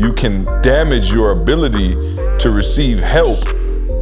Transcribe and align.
you 0.00 0.14
can 0.14 0.44
damage 0.62 1.12
your 1.12 1.32
ability 1.32 1.92
to 2.38 2.50
receive 2.50 3.00
help 3.00 3.46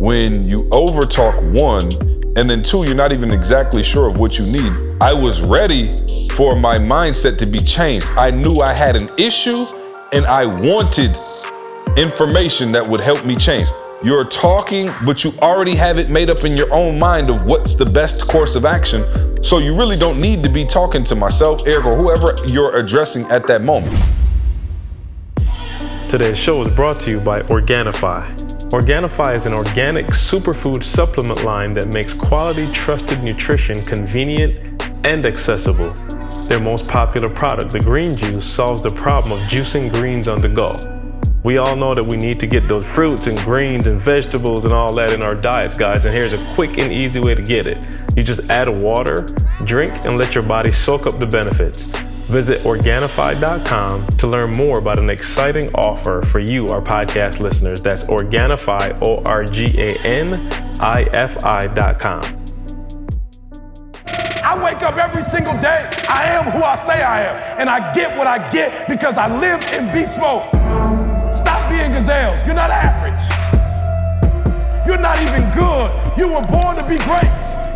when 0.01 0.47
you 0.47 0.63
overtalk 0.71 1.35
one, 1.53 1.91
and 2.37 2.49
then 2.49 2.63
two, 2.63 2.85
you're 2.85 2.95
not 2.95 3.11
even 3.11 3.33
exactly 3.33 3.83
sure 3.83 4.09
of 4.09 4.17
what 4.17 4.39
you 4.39 4.47
need. 4.47 4.73
I 5.01 5.13
was 5.13 5.43
ready 5.43 5.89
for 6.35 6.55
my 6.55 6.79
mindset 6.79 7.37
to 7.39 7.47
be 7.47 7.59
changed. 7.59 8.09
I 8.11 8.31
knew 8.31 8.61
I 8.61 8.73
had 8.73 8.95
an 8.95 9.09
issue 9.19 9.67
and 10.13 10.25
I 10.25 10.47
wanted 10.47 11.11
information 11.99 12.71
that 12.71 12.87
would 12.87 13.01
help 13.01 13.27
me 13.27 13.35
change. 13.35 13.69
You're 14.05 14.25
talking, 14.25 14.93
but 15.05 15.25
you 15.25 15.33
already 15.41 15.75
have 15.75 15.99
it 15.99 16.11
made 16.11 16.31
up 16.31 16.45
in 16.45 16.57
your 16.57 16.73
own 16.73 16.97
mind 16.97 17.29
of 17.29 17.47
what's 17.47 17.75
the 17.75 17.87
best 17.87 18.23
course 18.29 18.55
of 18.55 18.65
action. 18.65 19.03
So 19.43 19.59
you 19.59 19.77
really 19.77 19.97
don't 19.97 20.21
need 20.21 20.45
to 20.45 20.49
be 20.49 20.65
talking 20.65 21.03
to 21.05 21.17
myself, 21.17 21.63
Eric, 21.67 21.87
or 21.87 21.97
whoever 21.97 22.37
you're 22.47 22.77
addressing 22.77 23.25
at 23.33 23.49
that 23.49 23.63
moment. 23.63 23.93
Today's 26.09 26.39
show 26.39 26.63
is 26.63 26.73
brought 26.73 26.99
to 27.01 27.11
you 27.11 27.21
by 27.21 27.43
Organifi. 27.43 28.35
Organifi 28.71 29.35
is 29.35 29.45
an 29.45 29.53
organic 29.53 30.07
superfood 30.07 30.83
supplement 30.83 31.45
line 31.45 31.75
that 31.75 31.93
makes 31.93 32.15
quality, 32.15 32.67
trusted 32.67 33.23
nutrition 33.23 33.79
convenient 33.83 34.83
and 35.05 35.27
accessible. 35.27 35.93
Their 36.47 36.61
most 36.61 36.89
popular 36.89 37.29
product, 37.29 37.73
the 37.73 37.81
green 37.81 38.17
juice, 38.17 38.47
solves 38.47 38.83
the 38.83 38.89
problem 38.89 39.33
of 39.33 39.51
juicing 39.51 39.93
greens 39.93 40.29
on 40.29 40.39
the 40.39 40.49
go. 40.49 40.73
We 41.45 41.59
all 41.59 41.77
know 41.77 41.95
that 41.95 42.05
we 42.05 42.17
need 42.17 42.41
to 42.41 42.47
get 42.47 42.67
those 42.69 42.87
fruits 42.87 43.27
and 43.27 43.37
greens 43.41 43.87
and 43.87 44.01
vegetables 44.01 44.65
and 44.65 44.73
all 44.73 44.95
that 44.95 45.13
in 45.13 45.21
our 45.21 45.35
diets, 45.35 45.77
guys, 45.77 46.07
and 46.07 46.15
here's 46.15 46.33
a 46.33 46.55
quick 46.55 46.79
and 46.79 46.91
easy 46.91 47.21
way 47.21 47.35
to 47.35 47.43
get 47.43 47.67
it. 47.67 47.77
You 48.17 48.23
just 48.23 48.49
add 48.49 48.71
water, 48.71 49.27
drink, 49.65 50.07
and 50.07 50.17
let 50.17 50.35
your 50.35 50.45
body 50.45 50.73
soak 50.73 51.07
up 51.07 51.21
the 51.21 51.27
benefits. 51.27 51.93
Visit 52.29 52.61
Organifi.com 52.61 54.07
to 54.19 54.27
learn 54.27 54.53
more 54.53 54.79
about 54.79 54.99
an 54.99 55.09
exciting 55.09 55.75
offer 55.75 56.21
for 56.21 56.41
you, 56.41 56.67
our 56.69 56.83
podcast 56.83 57.41
listeners. 57.41 57.81
That's 57.81 58.05
Organifi, 58.05 58.99
O 59.03 59.23
R 59.25 59.45
G 59.45 59.65
A 59.79 59.97
N 60.05 60.35
I 60.79 61.05
F 61.15 61.43
I.com. 61.43 62.21
I 64.45 64.63
wake 64.63 64.83
up 64.83 64.99
every 64.99 65.23
single 65.23 65.55
day. 65.55 65.89
I 66.11 66.25
am 66.37 66.45
who 66.53 66.63
I 66.63 66.75
say 66.75 67.03
I 67.03 67.23
am. 67.23 67.61
And 67.61 67.71
I 67.71 67.95
get 67.95 68.17
what 68.19 68.27
I 68.27 68.39
get 68.53 68.87
because 68.89 69.17
I 69.17 69.29
live 69.41 69.61
in 69.73 69.91
beast 69.95 70.21
mode. 70.21 70.45
Stop 71.33 71.71
being 71.71 71.93
gazelles. 71.93 72.45
You're 72.45 72.55
not 72.55 72.69
average. 72.69 73.25
You're 74.87 75.01
not 75.01 75.17
even 75.23 75.49
good. 75.57 75.91
You 76.19 76.29
were 76.29 76.45
born 76.53 76.77
to 76.77 76.85
be 76.85 76.99
great. 77.09 77.68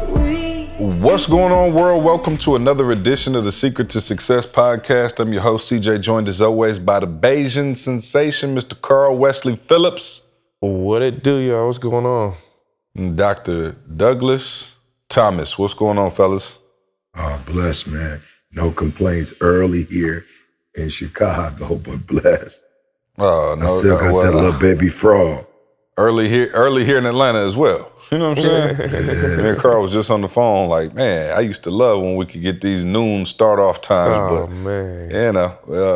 What's 0.83 1.27
going 1.27 1.52
on, 1.52 1.75
world? 1.75 2.02
Welcome 2.02 2.36
to 2.38 2.56
another 2.56 2.91
edition 2.91 3.36
of 3.36 3.44
the 3.44 3.52
Secret 3.52 3.88
to 3.91 4.00
Success 4.00 4.47
podcast. 4.47 5.20
I'm 5.20 5.33
your 5.33 5.42
host, 5.42 5.70
CJ, 5.70 6.00
joined 6.00 6.27
as 6.27 6.42
always 6.42 6.80
by 6.80 6.98
the 6.98 7.06
Bayesian 7.06 7.77
sensation, 7.77 8.56
Mr. 8.56 8.78
Carl 8.80 9.16
Wesley 9.16 9.55
Phillips. 9.55 10.27
What 10.58 11.03
it 11.03 11.22
do, 11.22 11.36
y'all? 11.38 11.66
What's 11.66 11.78
going 11.78 12.05
on? 12.05 12.34
And 12.97 13.16
Dr. 13.16 13.77
Douglas 13.97 14.75
Thomas. 15.08 15.56
What's 15.56 15.72
going 15.72 15.98
on, 15.98 16.10
fellas? 16.10 16.58
Oh, 17.14 17.44
blessed, 17.47 17.86
man. 17.86 18.20
No 18.50 18.72
complaints 18.72 19.34
early 19.41 19.84
here 19.84 20.25
in 20.75 20.88
Chicago, 20.88 21.77
but 21.86 22.08
blessed. 22.08 22.60
Oh, 23.19 23.55
no, 23.56 23.77
I 23.77 23.78
still 23.78 23.98
got 23.98 24.14
well, 24.14 24.22
that 24.25 24.34
little 24.34 24.58
baby 24.58 24.88
frog. 24.88 25.47
Early 25.98 26.28
here, 26.28 26.50
early 26.54 26.84
here 26.86 26.96
in 26.98 27.04
Atlanta 27.06 27.40
as 27.40 27.54
well. 27.54 27.90
You 28.10 28.18
know 28.18 28.30
what 28.30 28.38
I'm 28.38 28.76
saying? 28.76 29.46
And 29.46 29.58
Carl 29.58 29.82
was 29.82 29.92
just 29.92 30.10
on 30.10 30.20
the 30.22 30.28
phone, 30.28 30.68
like, 30.68 30.94
man, 30.94 31.36
I 31.36 31.40
used 31.40 31.64
to 31.64 31.70
love 31.70 32.00
when 32.00 32.16
we 32.16 32.24
could 32.26 32.40
get 32.42 32.60
these 32.62 32.84
noon 32.84 33.26
start 33.26 33.58
off 33.58 33.80
times, 33.82 34.16
Oh, 34.32 34.46
but 34.46 34.52
man. 34.54 35.10
you 35.10 35.32
know, 35.32 35.44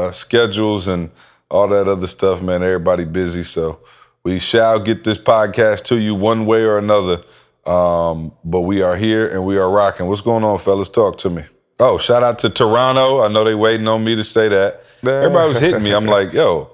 uh, 0.07 0.13
schedules 0.13 0.87
and 0.89 1.11
all 1.51 1.69
that 1.69 1.89
other 1.89 2.07
stuff, 2.07 2.43
man. 2.43 2.63
Everybody 2.63 3.05
busy, 3.05 3.43
so 3.43 3.81
we 4.23 4.39
shall 4.39 4.79
get 4.81 5.05
this 5.05 5.19
podcast 5.19 5.85
to 5.87 5.97
you 5.97 6.15
one 6.15 6.45
way 6.47 6.63
or 6.63 6.77
another. 6.79 7.21
Um, 7.65 8.33
but 8.45 8.61
we 8.63 8.83
are 8.83 8.97
here 8.97 9.29
and 9.29 9.45
we 9.47 9.57
are 9.57 9.69
rocking. 9.71 10.07
What's 10.07 10.21
going 10.21 10.45
on, 10.45 10.59
fellas? 10.59 10.89
Talk 10.89 11.19
to 11.19 11.31
me. 11.31 11.45
Oh, 11.81 11.99
shout 11.99 12.23
out 12.23 12.39
to 12.41 12.51
Toronto. 12.51 13.23
I 13.23 13.29
know 13.29 13.45
they 13.45 13.55
waiting 13.55 13.89
on 13.89 14.05
me 14.05 14.15
to 14.17 14.25
say 14.25 14.49
that. 14.49 14.83
Everybody 15.07 15.49
was 15.49 15.59
hitting 15.59 15.83
me. 15.83 15.93
I'm 15.93 16.07
like, 16.07 16.33
yo, 16.33 16.71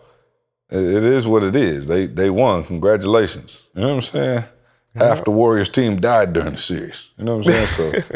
it 0.74 1.04
is 1.04 1.26
what 1.26 1.44
it 1.44 1.56
is. 1.56 1.86
They 1.86 2.06
they 2.06 2.30
won. 2.30 2.64
Congratulations. 2.64 3.64
You 3.74 3.82
know 3.82 3.88
what 3.88 3.94
I'm 3.94 4.02
saying? 4.02 4.44
Half 4.94 5.24
the 5.24 5.30
Warriors 5.30 5.68
team 5.68 6.00
died 6.00 6.32
during 6.32 6.52
the 6.52 6.58
series. 6.58 7.08
You 7.16 7.24
know 7.24 7.38
what 7.38 7.46
I'm 7.48 7.66
saying? 7.66 8.02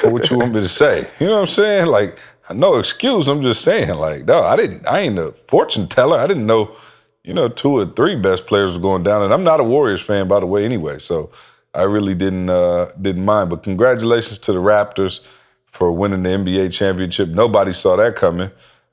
So 0.00 0.10
what 0.10 0.30
you 0.30 0.38
want 0.38 0.54
me 0.54 0.60
to 0.60 0.68
say? 0.68 1.08
You 1.18 1.26
know 1.26 1.34
what 1.34 1.40
I'm 1.40 1.46
saying? 1.48 1.86
Like, 1.86 2.20
no 2.52 2.76
excuse. 2.76 3.26
I'm 3.26 3.42
just 3.42 3.62
saying, 3.62 3.96
like, 3.96 4.26
no, 4.26 4.44
I 4.44 4.56
didn't 4.56 4.86
I 4.86 5.00
ain't 5.00 5.18
a 5.18 5.32
fortune 5.48 5.88
teller. 5.88 6.18
I 6.18 6.26
didn't 6.28 6.46
know, 6.46 6.76
you 7.24 7.34
know, 7.34 7.48
two 7.48 7.70
or 7.78 7.86
three 7.86 8.14
best 8.14 8.46
players 8.46 8.74
were 8.74 8.80
going 8.80 9.02
down. 9.02 9.22
And 9.22 9.34
I'm 9.34 9.42
not 9.42 9.60
a 9.60 9.64
Warriors 9.64 10.00
fan, 10.00 10.28
by 10.28 10.40
the 10.40 10.46
way, 10.46 10.64
anyway. 10.64 10.98
So 11.00 11.30
I 11.74 11.82
really 11.82 12.14
didn't 12.14 12.48
uh 12.48 12.92
didn't 13.00 13.24
mind. 13.24 13.50
But 13.50 13.64
congratulations 13.64 14.38
to 14.38 14.52
the 14.52 14.60
Raptors 14.60 15.20
for 15.66 15.90
winning 15.90 16.22
the 16.22 16.30
NBA 16.30 16.72
championship. 16.72 17.28
Nobody 17.28 17.72
saw 17.72 17.96
that 17.96 18.14
coming. 18.14 18.50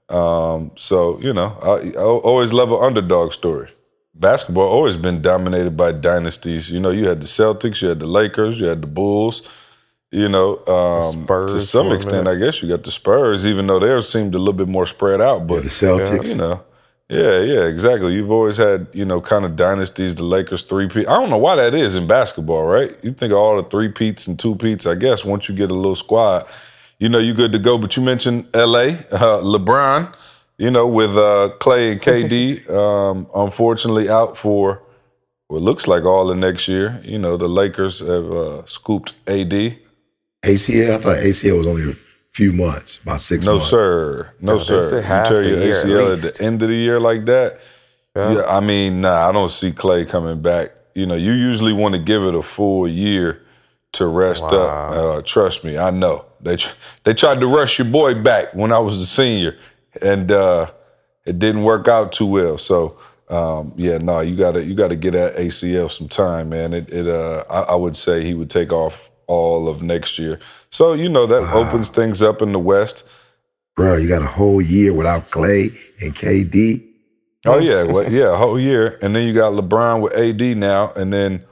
Um, 0.10 0.72
so, 0.76 1.20
you 1.20 1.34
know, 1.34 1.58
I, 1.62 1.98
I 1.98 2.04
always 2.04 2.54
love 2.54 2.72
an 2.72 2.80
underdog 2.82 3.34
story 3.34 3.70
basketball 4.16 4.68
always 4.68 4.98
been 4.98 5.22
dominated 5.22 5.76
by 5.76 5.92
dynasties. 5.92 6.70
You 6.70 6.80
know, 6.80 6.90
you 6.90 7.08
had 7.08 7.22
the 7.22 7.28
Celtics, 7.28 7.82
you 7.82 7.90
had 7.90 8.00
the 8.00 8.08
Lakers, 8.08 8.60
you 8.60 8.68
had 8.68 8.82
the 8.82 8.88
Bulls. 8.88 9.42
You 10.12 10.30
know, 10.30 10.66
um, 10.68 11.24
Spurs 11.24 11.52
to 11.52 11.62
some 11.62 11.92
extent. 11.92 12.28
I 12.28 12.36
guess 12.36 12.62
you 12.62 12.70
got 12.70 12.84
the 12.84 12.92
Spurs, 12.92 13.46
even 13.46 13.68
though 13.68 13.80
theirs 13.80 14.08
seemed 14.08 14.34
a 14.34 14.38
little 14.38 14.54
bit 14.54 14.70
more 14.70 14.86
spread 14.86 15.20
out. 15.20 15.46
But 15.46 15.64
the 15.64 15.70
Celtics. 15.70 16.30
you 16.30 16.36
know, 16.36 16.64
yeah, 17.10 17.42
yeah, 17.42 17.66
exactly. 17.66 18.14
You've 18.14 18.32
always 18.32 18.56
had, 18.56 18.88
you 18.94 19.04
know, 19.04 19.20
kind 19.20 19.44
of 19.44 19.58
dynasties. 19.58 20.16
The 20.16 20.24
Lakers 20.24 20.64
three 20.64 20.88
peat. 20.88 21.08
I 21.08 21.20
don't 21.20 21.30
know 21.30 21.38
why 21.38 21.56
that 21.58 21.74
is 21.74 21.96
in 21.96 22.08
basketball, 22.08 22.64
right? 22.64 22.96
You 23.04 23.12
think 23.12 23.34
of 23.34 23.40
all 23.40 23.62
the 23.62 23.68
three 23.68 23.90
peats 23.90 24.26
and 24.28 24.40
two 24.40 24.56
peats. 24.56 24.86
I 24.86 24.96
guess 24.96 25.26
once 25.26 25.50
you 25.50 25.56
get 25.56 25.70
a 25.70 25.76
little 25.76 25.96
squad, 25.98 26.46
you 27.00 27.10
know, 27.10 27.20
you're 27.20 27.36
good 27.36 27.52
to 27.52 27.60
go. 27.60 27.78
But 27.78 27.96
you 27.98 28.04
mentioned 28.04 28.48
L.A., 28.54 28.90
uh, 29.12 29.42
LeBron 29.42 30.14
you 30.58 30.72
know, 30.72 30.88
with 30.88 31.12
uh, 31.18 31.52
Klay 31.60 31.92
and 31.92 32.02
KD, 32.02 32.70
um, 32.74 33.28
unfortunately 33.36 34.10
out 34.10 34.38
for 34.38 34.82
what 35.48 35.62
looks 35.62 35.88
like 35.88 36.04
all 36.06 36.26
the 36.28 36.36
next 36.36 36.68
year. 36.68 37.02
You 37.04 37.20
know, 37.20 37.38
the 37.38 37.50
Lakers 37.50 38.00
have 38.00 38.32
uh, 38.32 38.66
scooped 38.66 39.14
AD. 39.28 39.78
ACL, 40.44 40.94
I 40.94 40.98
thought 40.98 41.18
ACL 41.18 41.58
was 41.58 41.68
only 41.68 41.90
a 41.90 41.96
few 42.32 42.54
months, 42.54 43.02
about 43.02 43.22
six 43.22 43.46
No, 43.46 43.56
months. 43.56 43.70
sir. 43.70 44.32
No, 44.40 44.54
No, 44.54 44.58
they 44.60 44.82
sir. 44.82 44.98
You 44.98 45.02
half 45.04 45.28
tear 45.28 45.48
your 45.48 45.60
year 45.60 45.72
at 45.76 45.86
ACL 45.86 46.06
at, 46.06 46.12
least. 46.12 46.38
the 46.38 46.46
end 46.46 46.62
of 46.62 46.70
the 46.70 46.76
year 46.76 47.00
like 47.00 47.26
that. 47.26 47.60
Yeah. 48.16 48.34
Yeah. 48.36 48.46
I 48.46 48.60
mean, 48.62 49.02
nah, 49.02 49.28
I 49.28 49.32
don't 49.32 49.52
see 49.52 49.72
Klay 49.72 50.08
coming 50.08 50.42
back. 50.42 50.70
You 50.94 51.06
know, 51.06 51.16
you 51.16 51.34
usually 51.34 51.74
want 51.74 51.96
to 51.96 52.00
give 52.00 52.24
it 52.24 52.34
a 52.34 52.42
full 52.42 52.88
year 52.88 53.42
to 53.94 54.08
rest 54.08 54.44
Wow. 54.44 54.50
up. 54.50 54.96
Uh, 54.96 55.22
trust 55.24 55.64
me, 55.66 55.78
I 55.78 55.90
know. 55.90 56.26
They 56.46 56.58
they 57.04 57.14
tried 57.14 57.40
to 57.42 57.48
rush 57.48 57.80
your 57.80 57.88
boy 57.88 58.22
back 58.22 58.54
when 58.54 58.72
I 58.72 58.80
was 58.80 59.02
a 59.02 59.06
senior, 59.06 59.58
and 60.02 60.32
uh, 60.32 60.72
it 61.26 61.40
didn't 61.40 61.64
work 61.64 61.88
out 61.88 62.14
too 62.14 62.28
well. 62.28 62.58
So 62.58 62.98
um, 63.30 63.74
yeah, 63.76 63.98
no, 63.98 64.20
you 64.20 64.36
gotta 64.36 64.64
you 64.64 64.76
gotta 64.76 64.96
get 64.96 65.12
that 65.12 65.36
ACL 65.36 65.92
some 65.92 66.08
time, 66.08 66.50
man. 66.50 66.74
It 66.74 66.90
it 66.90 67.08
uh, 67.08 67.44
I, 67.50 67.62
I 67.62 67.76
would 67.76 67.98
say 67.98 68.24
he 68.24 68.36
would 68.36 68.52
take 68.52 68.72
off 68.72 69.10
all 69.28 69.68
of 69.68 69.82
next 69.82 70.20
year. 70.20 70.40
So 70.70 70.94
you 70.94 71.10
know 71.10 71.26
that 71.26 71.42
opens 71.52 71.90
things 71.90 72.22
up 72.22 72.42
in 72.44 72.52
the 72.52 72.60
West. 72.60 73.04
Bro, 73.76 73.98
you 73.98 74.08
got 74.08 74.22
a 74.22 74.28
whole 74.28 74.62
year 74.62 74.94
without 74.94 75.32
Klay 75.32 75.76
and 76.02 76.16
KD. 76.16 76.88
Oh 77.48 77.58
yeah, 77.58 77.84
well, 77.84 78.12
yeah, 78.12 78.34
a 78.34 78.38
whole 78.38 78.60
year, 78.60 78.98
and 79.02 79.16
then 79.16 79.28
you 79.28 79.34
got 79.34 79.54
LeBron 79.54 80.02
with 80.02 80.14
AD 80.14 80.58
now, 80.58 80.92
and 80.94 81.12
then 81.12 81.44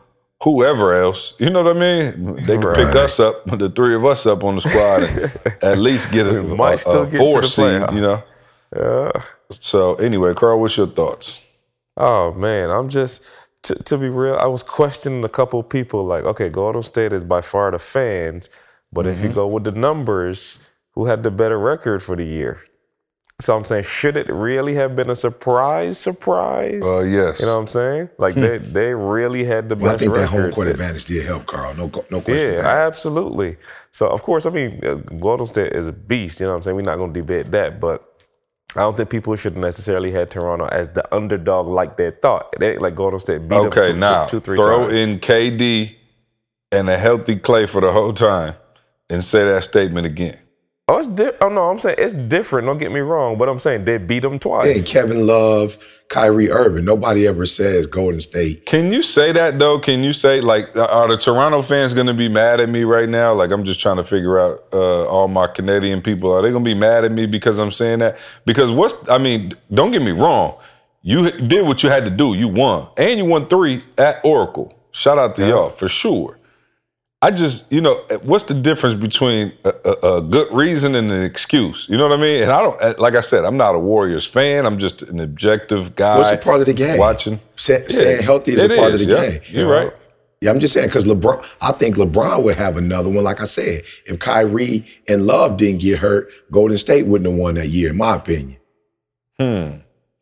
whoever 0.44 0.94
else. 0.94 1.34
You 1.40 1.50
know 1.50 1.64
what 1.64 1.76
I 1.76 1.80
mean? 1.80 2.36
They 2.44 2.58
can 2.58 2.74
pick 2.74 2.96
us 2.96 3.20
up, 3.20 3.46
the 3.60 3.70
three 3.70 3.96
of 3.96 4.06
us 4.06 4.26
up 4.26 4.44
on 4.44 4.56
the 4.56 4.62
squad, 4.62 5.04
and 5.04 5.58
at 5.64 5.78
least 5.78 6.12
get 6.12 6.28
a, 6.28 6.42
We 6.42 6.56
might 6.56 6.76
a- 6.76 6.78
still 6.78 7.02
a 7.04 7.06
get 7.06 7.12
to 7.12 7.18
four 7.18 7.42
the 7.42 7.48
seed. 7.48 7.66
playoffs. 7.66 7.94
You 7.96 8.02
know. 8.02 8.24
Yeah. 8.76 9.12
So 9.52 9.96
anyway, 9.96 10.34
Carl, 10.34 10.60
what's 10.60 10.78
your 10.78 10.88
thoughts? 10.88 11.42
Oh 11.98 12.34
man, 12.34 12.70
I'm 12.72 12.90
just 12.90 13.24
to, 13.64 13.76
to 13.76 13.98
be 13.98 14.10
real. 14.10 14.36
I 14.36 14.46
was 14.48 14.64
questioning 14.64 15.24
a 15.24 15.30
couple 15.30 15.62
people 15.64 16.06
like, 16.06 16.24
okay, 16.26 16.50
Golden 16.50 16.82
State 16.84 17.14
is 17.14 17.24
by 17.24 17.42
far 17.42 17.70
the 17.72 17.80
fans, 17.80 18.50
but 18.92 19.06
if 19.06 19.20
you 19.22 19.26
Mm-hmm. 19.26 19.36
go 19.36 19.48
with 19.48 19.64
the 19.64 19.72
numbers, 19.72 20.58
who 20.96 21.06
had 21.06 21.22
the 21.24 21.32
better 21.32 21.60
record 21.60 22.02
for 22.04 22.16
the 22.16 22.26
year? 22.26 22.62
So 23.40 23.58
I'm 23.58 23.66
saying, 23.66 23.84
should 23.84 24.16
it 24.16 24.30
really 24.30 24.74
have 24.76 24.96
been 24.96 25.10
a 25.10 25.16
surprise? 25.16 25.98
Surprise? 25.98 26.84
Uh, 26.86 27.02
yes. 27.02 27.40
you 27.40 27.46
know 27.48 27.56
what 27.56 27.62
I'm 27.62 27.68
saying? 27.68 28.10
Like 28.18 28.36
they 28.36 28.60
they 28.60 28.94
really 28.94 29.44
had 29.44 29.70
the 29.70 29.76
Well, 29.76 29.90
I 29.90 29.94
best 29.94 30.04
think 30.04 30.14
that 30.14 30.28
home 30.28 30.52
court 30.52 30.68
that- 30.68 30.74
advantage 30.74 31.06
did 31.06 31.26
help, 31.26 31.46
Carl. 31.48 31.74
No, 31.76 31.86
no 32.12 32.22
question. 32.22 32.36
yeah, 32.36 32.60
absolutely. 32.88 33.58
So 33.92 34.08
of 34.08 34.22
course, 34.24 34.46
I 34.46 34.50
mean, 34.52 34.80
uh, 34.86 34.96
Golden 35.20 35.48
State 35.48 35.74
is 35.74 35.88
a 35.88 35.92
beast. 35.92 36.40
You 36.40 36.46
know 36.46 36.52
what 36.52 36.58
I'm 36.58 36.62
saying? 36.64 36.76
We're 36.76 36.84
not 36.84 36.98
going 36.98 37.14
to 37.14 37.20
debate 37.20 37.52
that, 37.52 37.80
but 37.82 38.08
I 38.76 38.80
don't 38.82 38.96
think 38.96 39.10
people 39.10 39.36
should 39.36 39.58
necessarily 39.58 40.12
have 40.12 40.30
Toronto 40.30 40.66
as 40.68 40.90
the 40.90 41.04
underdog 41.14 41.68
like 41.68 41.98
they 41.98 42.12
thought. 42.12 42.54
They 42.60 42.78
like 42.78 42.96
Golden 42.96 43.20
State 43.20 43.48
beat 43.48 43.56
okay, 43.56 43.82
them 43.88 43.94
two, 43.96 44.00
now 44.00 44.26
two, 44.26 44.38
two, 44.40 44.42
three 44.46 44.58
throw 44.58 44.88
times. 44.88 44.94
in 44.94 45.20
KD 45.20 45.96
and 46.72 46.90
a 46.90 46.98
healthy 46.98 47.36
Klay 47.36 47.68
for 47.68 47.82
the 47.82 47.92
whole 47.92 48.14
time, 48.14 48.56
and 49.10 49.24
say 49.24 49.44
that 49.44 49.64
statement 49.64 50.06
again. 50.08 50.38
Oh, 50.90 50.98
it's 50.98 51.08
di- 51.08 51.32
oh 51.40 51.48
no, 51.48 51.70
I'm 51.70 51.80
saying 51.80 51.96
it's 51.98 52.14
different. 52.14 52.66
Don't 52.66 52.78
get 52.78 52.92
me 52.92 53.00
wrong, 53.00 53.38
but 53.38 53.48
I'm 53.48 53.58
saying 53.58 53.86
they 53.86 53.98
beat 53.98 54.20
them 54.20 54.38
twice. 54.38 54.66
Hey, 54.66 54.82
Kevin 54.82 55.26
Love, 55.26 55.78
Kyrie 56.10 56.52
Irving. 56.52 56.84
Nobody 56.84 57.26
ever 57.26 57.46
says 57.46 57.88
Golden 57.88 58.20
State. 58.20 58.66
Can 58.66 58.92
you 58.92 59.02
say 59.02 59.32
that 59.32 59.60
though? 59.60 59.80
Can 59.80 60.04
you 60.04 60.12
say 60.12 60.42
like 60.42 60.76
are 60.76 61.08
the 61.08 61.16
Toronto 61.16 61.62
fans 61.62 61.94
going 61.94 62.08
to 62.08 62.14
be 62.14 62.28
mad 62.28 62.60
at 62.60 62.68
me 62.68 62.84
right 62.84 63.08
now? 63.08 63.34
Like 63.34 63.52
I'm 63.52 63.64
just 63.64 63.80
trying 63.80 63.96
to 63.96 64.04
figure 64.04 64.38
out 64.38 64.66
uh, 64.74 65.08
all 65.08 65.30
my 65.30 65.48
Canadian 65.48 66.02
people. 66.02 66.34
Are 66.34 66.42
they 66.42 66.52
going 66.52 66.66
to 66.66 66.70
be 66.70 66.78
mad 66.78 67.06
at 67.06 67.14
me 67.14 67.28
because 67.28 67.60
I'm 67.60 67.72
saying 67.72 68.00
that? 68.00 68.18
Because 68.44 68.70
what's 68.70 69.08
I 69.08 69.18
mean, 69.18 69.54
don't 69.74 69.92
get 69.92 70.02
me 70.02 70.12
wrong. 70.12 70.58
You 71.02 71.32
did 71.32 71.66
what 71.66 71.82
you 71.84 71.90
had 71.90 72.04
to 72.04 72.12
do. 72.12 72.34
You 72.34 72.50
won, 72.50 72.90
and 72.98 73.18
you 73.18 73.24
won 73.24 73.48
three 73.48 73.84
at 73.98 74.20
Oracle. 74.26 74.78
Shout 74.92 75.18
out 75.18 75.38
to 75.38 75.48
y'all 75.48 75.70
for 75.70 75.88
sure. 75.88 76.38
I 77.24 77.32
just, 77.32 77.72
you 77.72 77.80
know, 77.80 78.04
what's 78.24 78.44
the 78.44 78.54
difference 78.54 78.96
between 78.96 79.54
a, 79.64 79.74
a, 79.86 80.18
a, 80.18 80.22
good 80.22 80.52
reason 80.52 80.94
and 80.94 81.10
an 81.10 81.24
excuse? 81.24 81.88
You 81.88 81.96
know 81.96 82.06
what 82.06 82.20
I 82.20 82.22
mean? 82.22 82.44
And 82.44 82.52
I 82.52 82.62
don't, 82.62 83.00
like 83.00 83.16
I 83.16 83.22
said, 83.22 83.46
I'm 83.46 83.56
not 83.56 83.76
a 83.76 83.80
Warriors 83.80 84.26
fan. 84.26 84.66
I'm 84.66 84.78
just 84.78 85.04
an 85.04 85.22
objective 85.22 85.96
guy. 85.96 86.18
What's 86.18 86.32
a 86.32 86.38
part 86.38 86.60
of 86.60 86.66
the 86.66 86.74
game? 86.74 86.98
Watching. 86.98 87.40
Stay, 87.56 87.86
staying 87.88 88.18
yeah, 88.18 88.24
healthy 88.24 88.52
is 88.52 88.62
a 88.62 88.68
part 88.68 88.92
is, 88.92 89.02
of 89.02 89.08
the 89.08 89.14
yeah. 89.14 89.30
game. 89.30 89.42
You're 89.46 89.72
right. 89.72 89.94
Yeah, 90.42 90.52
I'm 90.52 90.60
just 90.60 90.74
saying 90.74 90.88
because 90.88 91.06
LeBron, 91.06 91.46
I 91.62 91.72
think 91.72 91.96
LeBron 91.96 92.44
would 92.44 92.58
have 92.58 92.76
another 92.76 93.10
one. 93.10 93.24
Like 93.24 93.40
I 93.40 93.46
said, 93.46 93.84
if 94.06 94.20
Kyrie 94.20 94.86
and 95.08 95.26
Love 95.26 95.56
didn't 95.56 95.80
get 95.80 96.00
hurt, 96.00 96.30
Golden 96.52 96.78
State 96.78 97.06
wouldn't 97.06 97.30
have 97.30 97.40
won 97.40 97.56
that 97.56 97.70
year, 97.70 97.92
in 97.92 97.98
my 97.98 98.18
opinion. 98.18 98.60
Hmm. 99.40 99.78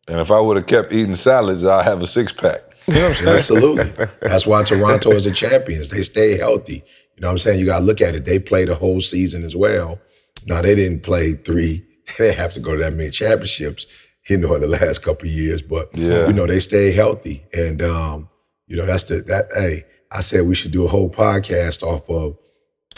And 0.06 0.20
if 0.20 0.30
I 0.30 0.38
would 0.38 0.56
have 0.56 0.68
kept 0.68 0.92
eating 0.92 1.16
salads, 1.16 1.64
I'd 1.64 1.82
have 1.82 2.00
a 2.00 2.06
six 2.06 2.32
pack. 2.32 2.62
You 2.88 2.94
know 2.94 3.08
what 3.08 3.18
I'm 3.18 3.24
saying? 3.24 3.38
Absolutely. 3.38 4.06
That's 4.22 4.46
why 4.46 4.62
Toronto 4.62 5.12
is 5.12 5.24
the 5.24 5.32
champions. 5.32 5.88
They 5.88 6.02
stay 6.02 6.36
healthy. 6.36 6.82
You 7.16 7.20
know 7.20 7.28
what 7.28 7.32
I'm 7.32 7.38
saying? 7.38 7.60
You 7.60 7.66
got 7.66 7.80
to 7.80 7.84
look 7.84 8.00
at 8.00 8.14
it. 8.14 8.24
They 8.24 8.38
played 8.38 8.68
the 8.68 8.74
whole 8.74 9.00
season 9.00 9.44
as 9.44 9.54
well. 9.54 10.00
Now, 10.46 10.62
they 10.62 10.74
didn't 10.74 11.02
play 11.02 11.32
three. 11.32 11.86
They 12.18 12.26
didn't 12.26 12.38
have 12.38 12.52
to 12.54 12.60
go 12.60 12.72
to 12.72 12.82
that 12.82 12.94
many 12.94 13.10
championships, 13.10 13.86
you 14.28 14.36
know, 14.36 14.56
in 14.56 14.60
the 14.60 14.66
last 14.66 15.02
couple 15.02 15.28
of 15.28 15.32
years. 15.32 15.62
But, 15.62 15.96
yeah. 15.96 16.26
you 16.26 16.32
know, 16.32 16.46
they 16.46 16.58
stay 16.58 16.90
healthy. 16.90 17.46
And, 17.54 17.80
um, 17.80 18.28
you 18.66 18.76
know, 18.76 18.84
that's 18.84 19.04
the, 19.04 19.22
that, 19.22 19.46
hey, 19.54 19.84
I 20.10 20.20
said 20.20 20.46
we 20.46 20.56
should 20.56 20.72
do 20.72 20.84
a 20.84 20.88
whole 20.88 21.08
podcast 21.08 21.82
off 21.82 22.10
of, 22.10 22.36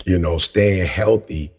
you 0.07 0.19
know, 0.19 0.39
staying 0.39 0.87
healthy. 0.87 1.53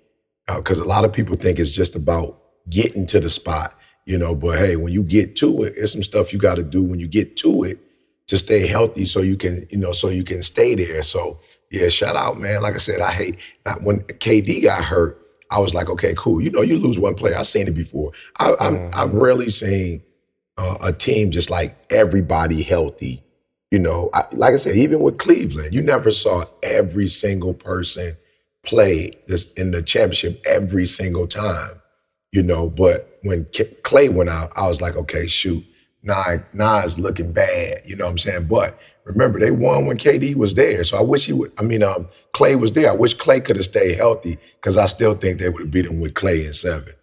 Because 0.47 0.81
uh, 0.81 0.85
a 0.85 0.87
lot 0.87 1.05
of 1.05 1.13
people 1.13 1.37
think 1.37 1.59
it's 1.59 1.71
just 1.71 1.95
about 1.95 2.41
getting 2.69 3.05
to 3.05 3.19
the 3.19 3.29
spot, 3.29 3.77
you 4.05 4.17
know, 4.17 4.35
but 4.35 4.57
hey, 4.57 4.75
when 4.75 4.91
you 4.91 5.03
get 5.03 5.35
to 5.37 5.63
it, 5.63 5.75
there's 5.75 5.93
some 5.93 6.03
stuff 6.03 6.33
you 6.33 6.39
got 6.39 6.55
to 6.55 6.63
do 6.63 6.83
when 6.83 6.99
you 6.99 7.07
get 7.07 7.37
to 7.37 7.63
it 7.63 7.79
to 8.27 8.37
stay 8.37 8.65
healthy 8.65 9.05
so 9.05 9.21
you 9.21 9.37
can, 9.37 9.65
you 9.69 9.77
know, 9.77 9.91
so 9.91 10.09
you 10.09 10.23
can 10.23 10.41
stay 10.41 10.75
there. 10.75 11.03
So 11.03 11.39
yeah, 11.71 11.89
shout 11.89 12.15
out, 12.15 12.39
man. 12.39 12.61
Like 12.61 12.75
I 12.75 12.79
said, 12.79 13.01
I 13.01 13.11
hate 13.11 13.37
that 13.65 13.81
when 13.81 14.01
KD 14.01 14.63
got 14.63 14.83
hurt, 14.83 15.21
I 15.51 15.59
was 15.59 15.73
like, 15.73 15.89
okay, 15.89 16.13
cool. 16.17 16.41
You 16.41 16.49
know, 16.51 16.61
you 16.61 16.77
lose 16.77 16.99
one 16.99 17.15
player. 17.15 17.35
I've 17.35 17.47
seen 17.47 17.67
it 17.67 17.75
before. 17.75 18.11
I, 18.39 18.51
mm-hmm. 18.51 18.99
I've 18.99 19.13
rarely 19.13 19.49
seen 19.49 20.01
uh, 20.57 20.77
a 20.81 20.91
team 20.91 21.31
just 21.31 21.49
like 21.49 21.75
everybody 21.91 22.63
healthy. 22.63 23.21
You 23.71 23.79
know, 23.79 24.09
I, 24.13 24.23
like 24.33 24.53
I 24.53 24.57
said, 24.57 24.75
even 24.75 25.01
with 25.01 25.17
Cleveland, 25.17 25.73
you 25.73 25.81
never 25.81 26.11
saw 26.11 26.45
every 26.63 27.07
single 27.07 27.53
person 27.53 28.15
play 28.63 29.11
this 29.27 29.51
in 29.53 29.71
the 29.71 29.81
championship 29.81 30.41
every 30.45 30.85
single 30.85 31.27
time. 31.27 31.81
You 32.31 32.43
know, 32.43 32.69
but 32.69 33.19
when 33.23 33.45
Klay 33.45 34.09
went 34.09 34.29
out, 34.29 34.51
I 34.55 34.67
was 34.67 34.81
like, 34.81 34.95
okay, 34.95 35.27
shoot, 35.27 35.63
nah, 36.05 36.37
nah 36.53 36.81
is 36.81 36.97
looking 36.97 37.33
bad. 37.33 37.81
You 37.83 37.97
know 37.97 38.05
what 38.05 38.11
I'm 38.11 38.17
saying? 38.17 38.47
But 38.47 38.79
remember, 39.03 39.39
they 39.39 39.51
won 39.51 39.85
when 39.85 39.97
KD 39.97 40.35
was 40.35 40.55
there. 40.55 40.83
So 40.83 40.97
I 40.97 41.01
wish 41.01 41.25
he 41.25 41.33
would. 41.33 41.51
I 41.59 41.63
mean, 41.63 41.83
um, 41.83 42.07
Klay 42.33 42.59
was 42.59 42.71
there. 42.71 42.89
I 42.89 42.93
wish 42.93 43.17
Klay 43.17 43.43
could 43.43 43.57
have 43.57 43.65
stayed 43.65 43.97
healthy 43.97 44.37
because 44.61 44.77
I 44.77 44.85
still 44.85 45.15
think 45.15 45.39
they 45.39 45.49
would 45.49 45.61
have 45.61 45.71
beat 45.71 45.85
him 45.85 45.99
with 45.99 46.13
Klay 46.13 46.45
in 46.45 46.53
seven. 46.53 46.93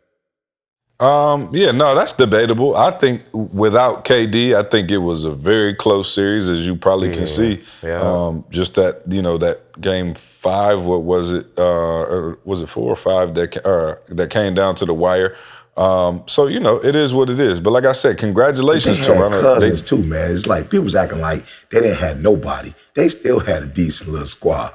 Um, 1.01 1.51
yeah, 1.53 1.73
no, 1.73 1.97
that's 1.97 2.13
debatable. 2.13 2.77
I 2.77 2.93
think 2.93 3.23
without 3.33 4.05
KD, 4.05 4.55
I 4.55 4.63
think 4.69 4.89
it 4.93 4.99
was 4.99 5.25
a 5.25 5.33
very 5.33 5.75
close 5.75 6.15
series, 6.15 6.49
as 6.49 6.65
you 6.65 6.77
probably 6.77 7.09
yeah, 7.09 7.15
can 7.15 7.27
see. 7.27 7.63
Yeah. 7.83 7.99
Um, 7.99 8.45
just 8.51 8.77
that, 8.77 9.03
you 9.09 9.21
know, 9.21 9.37
that 9.39 9.81
game 9.81 10.15
five, 10.15 10.81
what 10.81 11.03
was 11.03 11.33
it? 11.33 11.47
Uh, 11.59 11.63
or 11.63 12.39
was 12.45 12.61
it 12.61 12.69
four 12.69 12.89
or 12.89 12.97
five 12.97 13.35
that 13.35 13.67
uh, 13.67 13.97
that 14.11 14.31
came 14.31 14.55
down 14.55 14.77
to 14.77 14.85
the 14.85 14.95
wire? 14.95 15.35
Um, 15.77 16.25
so 16.27 16.47
you 16.47 16.61
know, 16.61 16.77
it 16.85 16.95
is 16.95 17.15
what 17.15 17.31
it 17.31 17.41
is. 17.41 17.61
But 17.61 17.71
like 17.71 17.85
I 17.85 17.93
said, 17.93 18.19
congratulations 18.19 18.99
they 18.99 19.07
to 19.07 19.15
had 19.15 19.41
Cousins 19.41 19.83
they, 19.83 19.89
too, 19.89 20.03
man. 20.03 20.31
It's 20.31 20.47
like 20.47 20.71
people 20.71 20.85
was 20.85 20.95
acting 20.95 21.21
like 21.21 21.45
they 21.71 21.81
didn't 21.81 21.99
have 21.99 22.21
nobody. 22.21 22.71
They 22.95 23.09
still 23.09 23.41
had 23.41 23.63
a 23.63 23.67
decent 23.67 24.11
little 24.11 24.27
squad. 24.27 24.73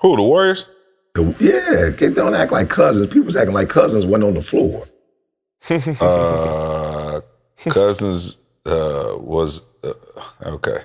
Who 0.00 0.16
the 0.16 0.22
Warriors? 0.22 0.66
The, 1.14 1.22
yeah, 1.40 1.96
they 1.96 2.14
don't 2.14 2.34
act 2.34 2.52
like 2.52 2.68
Cousins. 2.68 3.08
People 3.08 3.24
was 3.24 3.36
acting 3.36 3.54
like 3.54 3.68
Cousins 3.68 4.06
went 4.06 4.22
on 4.22 4.34
the 4.34 4.42
floor. 4.42 4.84
uh, 6.00 7.20
Cousins 7.68 8.36
uh, 8.64 9.14
was 9.18 9.62
uh, 9.82 9.92
okay. 10.42 10.84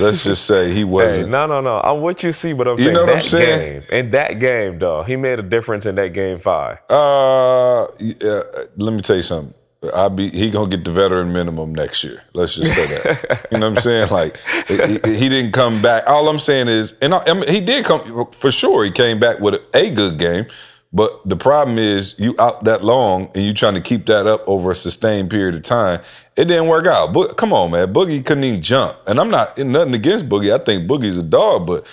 Let's 0.00 0.24
just 0.24 0.44
say 0.44 0.72
he 0.72 0.84
wasn't. 0.84 1.26
Hey, 1.26 1.30
no, 1.30 1.46
no, 1.46 1.60
no. 1.60 1.80
I'm 1.80 2.00
what 2.00 2.22
you 2.22 2.32
see, 2.32 2.52
but 2.52 2.68
I'm 2.68 2.78
you 2.78 2.84
saying 2.84 2.96
that 2.96 3.16
I'm 3.16 3.22
saying? 3.22 3.80
game 3.80 3.90
in 3.90 4.10
that 4.10 4.38
game, 4.38 4.78
though, 4.78 5.02
He 5.02 5.16
made 5.16 5.38
a 5.38 5.42
difference 5.42 5.86
in 5.86 5.94
that 5.96 6.12
game 6.12 6.38
five. 6.38 6.78
Uh, 6.90 7.86
yeah, 7.98 8.42
let 8.76 8.92
me 8.92 9.02
tell 9.02 9.16
you 9.16 9.22
something. 9.22 9.54
I 9.92 10.08
be 10.08 10.30
he 10.30 10.50
gonna 10.50 10.70
get 10.70 10.84
the 10.84 10.92
veteran 10.92 11.32
minimum 11.32 11.74
next 11.74 12.04
year. 12.04 12.22
Let's 12.32 12.54
just 12.54 12.74
say 12.74 12.86
that. 12.86 13.46
you 13.52 13.58
know 13.58 13.68
what 13.68 13.76
I'm 13.78 13.82
saying? 13.82 14.10
Like 14.10 14.38
he, 14.66 14.76
he, 14.76 15.28
didn't 15.28 15.52
come 15.52 15.82
back. 15.82 16.06
All 16.06 16.28
I'm 16.28 16.38
saying 16.38 16.68
is, 16.68 16.94
and 17.02 17.14
I, 17.14 17.22
I 17.26 17.34
mean, 17.34 17.48
he 17.48 17.60
did 17.60 17.84
come 17.84 18.30
for 18.32 18.50
sure. 18.50 18.84
He 18.84 18.90
came 18.90 19.18
back 19.20 19.40
with 19.40 19.60
a 19.74 19.90
good 19.90 20.18
game. 20.18 20.46
But 20.94 21.28
the 21.28 21.36
problem 21.36 21.76
is 21.76 22.14
you 22.18 22.36
out 22.38 22.62
that 22.64 22.84
long 22.84 23.28
and 23.34 23.44
you 23.44 23.52
trying 23.52 23.74
to 23.74 23.80
keep 23.80 24.06
that 24.06 24.28
up 24.28 24.44
over 24.46 24.70
a 24.70 24.76
sustained 24.76 25.28
period 25.28 25.56
of 25.56 25.62
time. 25.62 26.00
It 26.36 26.44
didn't 26.44 26.68
work 26.68 26.86
out. 26.86 27.12
But 27.12 27.36
come 27.36 27.52
on, 27.52 27.72
man. 27.72 27.92
Boogie 27.92 28.24
couldn't 28.24 28.44
even 28.44 28.62
jump. 28.62 28.96
And 29.08 29.18
I'm 29.18 29.28
not 29.28 29.58
nothing 29.58 29.94
against 29.94 30.28
Boogie. 30.28 30.54
I 30.54 30.64
think 30.64 30.88
Boogie's 30.88 31.18
a 31.18 31.22
dog, 31.24 31.66
but 31.66 31.84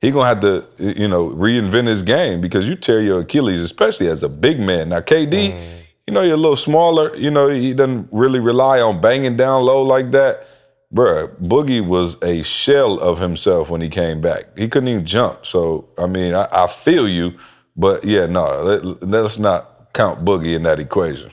he 0.00 0.10
gonna 0.10 0.26
have 0.26 0.40
to, 0.40 0.66
you 0.78 1.06
know, 1.06 1.30
reinvent 1.30 1.86
his 1.86 2.02
game 2.02 2.40
because 2.40 2.68
you 2.68 2.74
tear 2.74 3.00
your 3.00 3.20
Achilles, 3.20 3.60
especially 3.60 4.08
as 4.08 4.24
a 4.24 4.28
big 4.28 4.58
man. 4.58 4.88
Now 4.88 5.00
KD, 5.00 5.52
mm. 5.52 5.80
you 6.08 6.14
know, 6.14 6.22
you're 6.22 6.34
a 6.34 6.36
little 6.36 6.56
smaller. 6.56 7.14
You 7.14 7.30
know, 7.30 7.48
he 7.48 7.74
doesn't 7.74 8.08
really 8.10 8.40
rely 8.40 8.80
on 8.80 9.00
banging 9.00 9.36
down 9.36 9.64
low 9.64 9.82
like 9.82 10.10
that. 10.12 10.48
Bruh, 10.92 11.28
Boogie 11.40 11.86
was 11.86 12.20
a 12.22 12.42
shell 12.42 12.98
of 12.98 13.20
himself 13.20 13.70
when 13.70 13.80
he 13.80 13.88
came 13.88 14.20
back. 14.20 14.58
He 14.58 14.68
couldn't 14.68 14.88
even 14.88 15.06
jump. 15.06 15.46
So 15.46 15.88
I 15.96 16.06
mean, 16.06 16.34
I, 16.34 16.48
I 16.50 16.66
feel 16.66 17.08
you. 17.08 17.38
But 17.78 18.04
yeah, 18.04 18.26
no, 18.26 18.62
let, 19.00 19.24
us 19.24 19.38
not 19.38 19.94
count 19.94 20.24
Boogie 20.24 20.56
in 20.56 20.64
that 20.64 20.80
equation. 20.80 21.30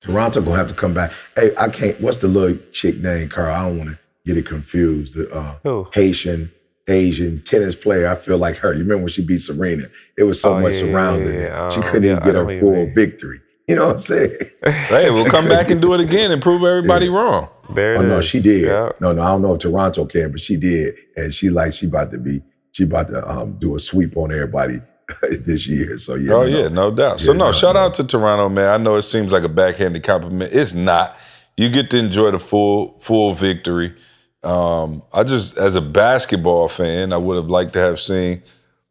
Toronto 0.00 0.40
gonna 0.40 0.56
have 0.56 0.68
to 0.68 0.74
come 0.74 0.94
back. 0.94 1.10
Hey, 1.34 1.50
I 1.58 1.68
can't. 1.68 2.00
What's 2.00 2.18
the 2.18 2.28
little 2.28 2.56
chick 2.72 3.02
name, 3.02 3.28
Carl? 3.28 3.52
I 3.52 3.68
don't 3.68 3.78
want 3.78 3.90
to 3.90 3.98
get 4.24 4.36
it 4.36 4.46
confused. 4.46 5.14
The 5.14 5.34
uh, 5.34 5.56
Who? 5.64 5.88
Haitian, 5.92 6.50
Asian 6.86 7.42
tennis 7.42 7.74
player. 7.74 8.06
I 8.06 8.14
feel 8.14 8.38
like 8.38 8.56
her. 8.58 8.72
You 8.72 8.80
remember 8.80 9.04
when 9.04 9.08
she 9.08 9.26
beat 9.26 9.38
Serena? 9.38 9.84
It 10.16 10.22
was 10.22 10.40
so 10.40 10.54
oh, 10.54 10.60
much 10.60 10.74
yeah, 10.74 10.80
surrounding 10.80 11.40
yeah, 11.40 11.66
it. 11.66 11.72
She 11.72 11.80
couldn't 11.80 12.04
even 12.04 12.22
get 12.22 12.34
her 12.36 12.60
full 12.60 12.86
victory. 12.94 13.40
You 13.66 13.76
know 13.76 13.86
what 13.86 13.94
I'm 13.94 13.98
saying? 13.98 14.36
hey, 14.64 15.10
we'll 15.10 15.24
come 15.24 15.48
back 15.48 15.70
and 15.70 15.80
do 15.80 15.94
it 15.94 16.00
again 16.00 16.30
and 16.30 16.40
prove 16.40 16.62
everybody 16.62 17.08
wrong. 17.08 17.48
There 17.74 17.96
oh, 17.96 18.02
no, 18.02 18.18
is. 18.18 18.26
she 18.26 18.40
did. 18.40 18.68
No, 19.00 19.12
no, 19.12 19.22
I 19.22 19.28
don't 19.28 19.42
know 19.42 19.54
if 19.54 19.60
Toronto 19.60 20.04
can, 20.04 20.30
but 20.30 20.40
she 20.40 20.56
did, 20.56 20.94
and 21.16 21.34
she 21.34 21.50
like 21.50 21.72
she 21.72 21.86
about 21.86 22.12
to 22.12 22.18
be. 22.18 22.42
She 22.72 22.84
about 22.84 23.08
to 23.08 23.26
um, 23.30 23.56
do 23.58 23.76
a 23.76 23.78
sweep 23.78 24.16
on 24.16 24.32
everybody 24.32 24.80
this 25.22 25.66
year. 25.66 25.96
So 25.96 26.14
yeah. 26.14 26.32
Oh 26.32 26.42
no, 26.42 26.58
yeah, 26.58 26.68
no 26.68 26.90
doubt. 26.90 27.20
Yeah, 27.20 27.26
so 27.26 27.32
no, 27.32 27.46
no 27.46 27.52
shout 27.52 27.74
no. 27.74 27.82
out 27.82 27.94
to 27.94 28.04
Toronto, 28.04 28.48
man. 28.48 28.68
I 28.68 28.76
know 28.76 28.96
it 28.96 29.02
seems 29.02 29.32
like 29.32 29.44
a 29.44 29.48
backhanded 29.48 30.02
compliment. 30.02 30.52
It's 30.52 30.74
not. 30.74 31.16
You 31.56 31.68
get 31.70 31.90
to 31.90 31.98
enjoy 31.98 32.30
the 32.30 32.38
full 32.38 32.98
full 33.00 33.34
victory. 33.34 33.94
Um, 34.42 35.02
I 35.12 35.24
just, 35.24 35.56
as 35.56 35.74
a 35.74 35.80
basketball 35.80 36.68
fan, 36.68 37.14
I 37.14 37.16
would 37.16 37.36
have 37.36 37.48
liked 37.48 37.72
to 37.74 37.78
have 37.78 37.98
seen 37.98 38.42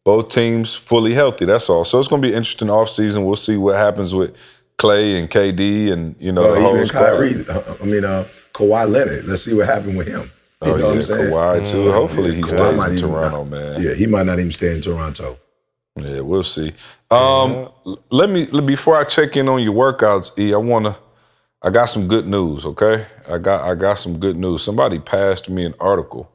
both 0.03 0.29
teams 0.29 0.73
fully 0.73 1.13
healthy. 1.13 1.45
That's 1.45 1.69
all. 1.69 1.85
So 1.85 1.99
it's 1.99 2.07
going 2.07 2.21
to 2.21 2.27
be 2.27 2.31
an 2.31 2.37
interesting 2.37 2.69
offseason. 2.69 3.25
We'll 3.25 3.35
see 3.35 3.57
what 3.57 3.75
happens 3.75 4.15
with 4.15 4.35
Klay 4.79 5.19
and 5.19 5.29
KD 5.29 5.91
and 5.91 6.15
you 6.19 6.31
know 6.31 6.55
the 6.55 6.75
even 6.75 6.87
Kyrie. 6.89 7.35
Uh, 7.47 7.75
I 7.81 7.85
mean, 7.85 8.03
uh, 8.03 8.23
Kawhi 8.53 8.89
Leonard. 8.89 9.25
Let's 9.25 9.43
see 9.43 9.53
what 9.53 9.67
happened 9.67 9.97
with 9.97 10.07
him. 10.07 10.31
You 10.65 10.71
oh, 10.73 10.75
know 10.75 10.77
yeah, 10.77 10.85
what 10.85 10.95
I'm 10.95 11.01
saying? 11.01 11.31
Kawhi 11.31 11.65
too. 11.67 11.77
Mm-hmm. 11.77 11.91
Hopefully 11.91 12.29
yeah, 12.29 12.35
he 12.35 12.41
Kawhi 12.41 12.83
stays 12.83 13.01
in 13.01 13.09
Toronto, 13.09 13.43
not, 13.43 13.47
man. 13.47 13.81
Yeah, 13.81 13.93
he 13.93 14.07
might 14.07 14.25
not 14.25 14.39
even 14.39 14.51
stay 14.51 14.75
in 14.75 14.81
Toronto. 14.81 15.37
Yeah, 15.95 16.21
we'll 16.21 16.43
see. 16.43 16.73
Um, 17.11 17.69
yeah. 17.85 17.95
let 18.09 18.29
me 18.29 18.45
before 18.61 18.99
I 18.99 19.03
check 19.03 19.37
in 19.37 19.47
on 19.47 19.61
your 19.61 19.73
workouts, 19.73 20.37
E. 20.39 20.53
I 20.53 20.57
wanna. 20.57 20.97
I 21.61 21.69
got 21.69 21.85
some 21.85 22.07
good 22.07 22.27
news. 22.27 22.65
Okay, 22.65 23.05
I 23.29 23.37
got 23.37 23.61
I 23.63 23.75
got 23.75 23.99
some 23.99 24.19
good 24.19 24.35
news. 24.35 24.63
Somebody 24.63 24.99
passed 24.99 25.49
me 25.49 25.65
an 25.65 25.75
article, 25.79 26.31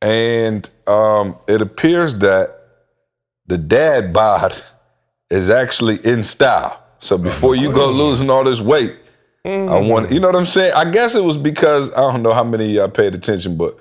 and 0.00 0.68
um, 0.86 1.36
it 1.46 1.60
appears 1.60 2.16
that 2.16 2.58
the 3.46 3.58
dad 3.58 4.12
bod 4.14 4.54
is 5.30 5.50
actually 5.50 6.04
in 6.04 6.22
style. 6.22 6.82
So 6.98 7.16
oh, 7.16 7.18
before 7.18 7.54
you 7.54 7.72
go 7.72 7.90
losing 7.90 8.30
all 8.30 8.42
this 8.42 8.60
weight, 8.60 8.96
mm-hmm. 9.44 9.70
I 9.70 9.78
want 9.78 10.10
you 10.10 10.18
know 10.18 10.28
what 10.28 10.36
I'm 10.36 10.46
saying. 10.46 10.72
I 10.72 10.90
guess 10.90 11.14
it 11.14 11.22
was 11.22 11.36
because 11.36 11.92
I 11.92 12.00
don't 12.10 12.22
know 12.22 12.32
how 12.32 12.44
many 12.44 12.72
y'all 12.72 12.88
paid 12.88 13.14
attention, 13.14 13.58
but 13.58 13.78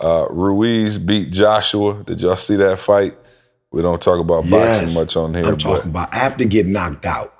uh, 0.00 0.26
Ruiz 0.30 0.96
beat 0.96 1.30
Joshua. 1.30 2.02
Did 2.04 2.22
y'all 2.22 2.36
see 2.36 2.56
that 2.56 2.78
fight? 2.78 3.18
We 3.72 3.82
don't 3.82 4.02
talk 4.02 4.18
about 4.18 4.46
yes, 4.46 4.80
boxing 4.80 5.00
much 5.00 5.16
on 5.16 5.34
here. 5.34 5.44
I'm 5.46 5.58
talking 5.58 5.90
about 5.90 6.12
after 6.12 6.44
getting 6.44 6.72
knocked 6.72 7.06
out. 7.06 7.34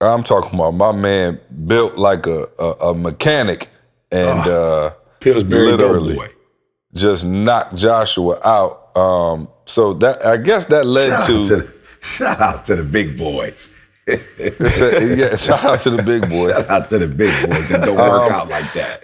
I'm 0.00 0.22
talking 0.22 0.58
about 0.58 0.72
my 0.72 0.92
man 0.92 1.40
built 1.66 1.96
like 1.96 2.26
a 2.26 2.48
a, 2.58 2.70
a 2.90 2.94
mechanic 2.94 3.70
and 4.12 4.48
uh, 4.48 4.92
Pillsbury 5.20 5.72
literally 5.72 6.18
just 6.94 7.24
knocked 7.24 7.76
Joshua 7.76 8.40
out. 8.44 8.96
Um, 8.96 9.48
so 9.66 9.92
that 9.94 10.24
I 10.24 10.36
guess 10.36 10.64
that 10.66 10.86
led 10.86 11.08
shout 11.08 11.26
to, 11.26 11.44
to 11.44 11.56
the, 11.56 11.74
shout 12.00 12.40
out 12.40 12.64
to 12.66 12.76
the 12.76 12.84
big 12.84 13.18
boys. 13.18 13.72
yeah, 14.06 15.36
shout 15.36 15.64
out 15.64 15.80
to 15.80 15.90
the 15.90 16.02
big 16.02 16.22
boys. 16.22 16.52
Shout 16.52 16.70
out 16.70 16.90
to 16.90 16.98
the 16.98 17.08
big 17.08 17.48
boys 17.48 17.68
that 17.68 17.84
don't 17.84 17.96
work 17.96 18.30
um, 18.30 18.32
out 18.32 18.48
like 18.48 18.72
that. 18.74 19.00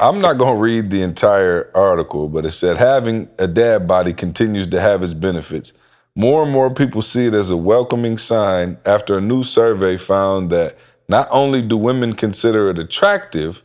I'm 0.00 0.20
not 0.20 0.34
going 0.34 0.56
to 0.56 0.60
read 0.60 0.90
the 0.90 1.02
entire 1.02 1.70
article, 1.74 2.28
but 2.28 2.46
it 2.46 2.52
said 2.52 2.78
having 2.78 3.30
a 3.38 3.46
dad 3.46 3.86
body 3.86 4.12
continues 4.12 4.66
to 4.68 4.80
have 4.80 5.02
its 5.02 5.12
benefits. 5.12 5.72
More 6.14 6.42
and 6.42 6.52
more 6.52 6.72
people 6.72 7.00
see 7.02 7.26
it 7.26 7.34
as 7.34 7.50
a 7.50 7.56
welcoming 7.56 8.18
sign 8.18 8.76
after 8.84 9.16
a 9.16 9.20
new 9.20 9.44
survey 9.44 9.96
found 9.96 10.50
that 10.50 10.76
not 11.08 11.26
only 11.30 11.62
do 11.62 11.76
women 11.76 12.14
consider 12.14 12.68
it 12.70 12.78
attractive, 12.78 13.62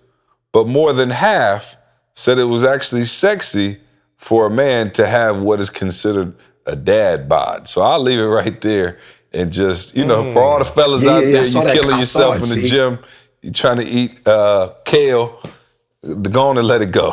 but 0.53 0.67
more 0.67 0.93
than 0.93 1.09
half 1.09 1.75
said 2.15 2.37
it 2.37 2.45
was 2.45 2.63
actually 2.63 3.05
sexy 3.05 3.79
for 4.15 4.47
a 4.47 4.49
man 4.49 4.91
to 4.91 5.05
have 5.05 5.41
what 5.41 5.59
is 5.59 5.69
considered 5.69 6.33
a 6.65 6.75
dad 6.75 7.29
bod. 7.29 7.67
So 7.67 7.81
I'll 7.81 7.99
leave 7.99 8.19
it 8.19 8.23
right 8.23 8.59
there 8.61 8.97
and 9.33 9.51
just, 9.51 9.95
you 9.95 10.05
know, 10.05 10.23
mm. 10.23 10.33
for 10.33 10.41
all 10.41 10.59
the 10.59 10.65
fellas 10.65 11.03
yeah, 11.03 11.11
out 11.11 11.25
yeah, 11.25 11.43
there, 11.43 11.45
you're 11.45 11.73
killing 11.73 11.97
yourself 11.97 12.35
in 12.35 12.41
the 12.41 12.47
see? 12.47 12.69
gym, 12.69 12.99
you're 13.41 13.53
trying 13.53 13.77
to 13.77 13.85
eat 13.85 14.25
uh, 14.27 14.73
kale 14.85 15.41
go 16.15 16.47
on 16.49 16.57
and 16.57 16.67
let 16.67 16.81
it 16.81 16.91
go. 16.91 17.11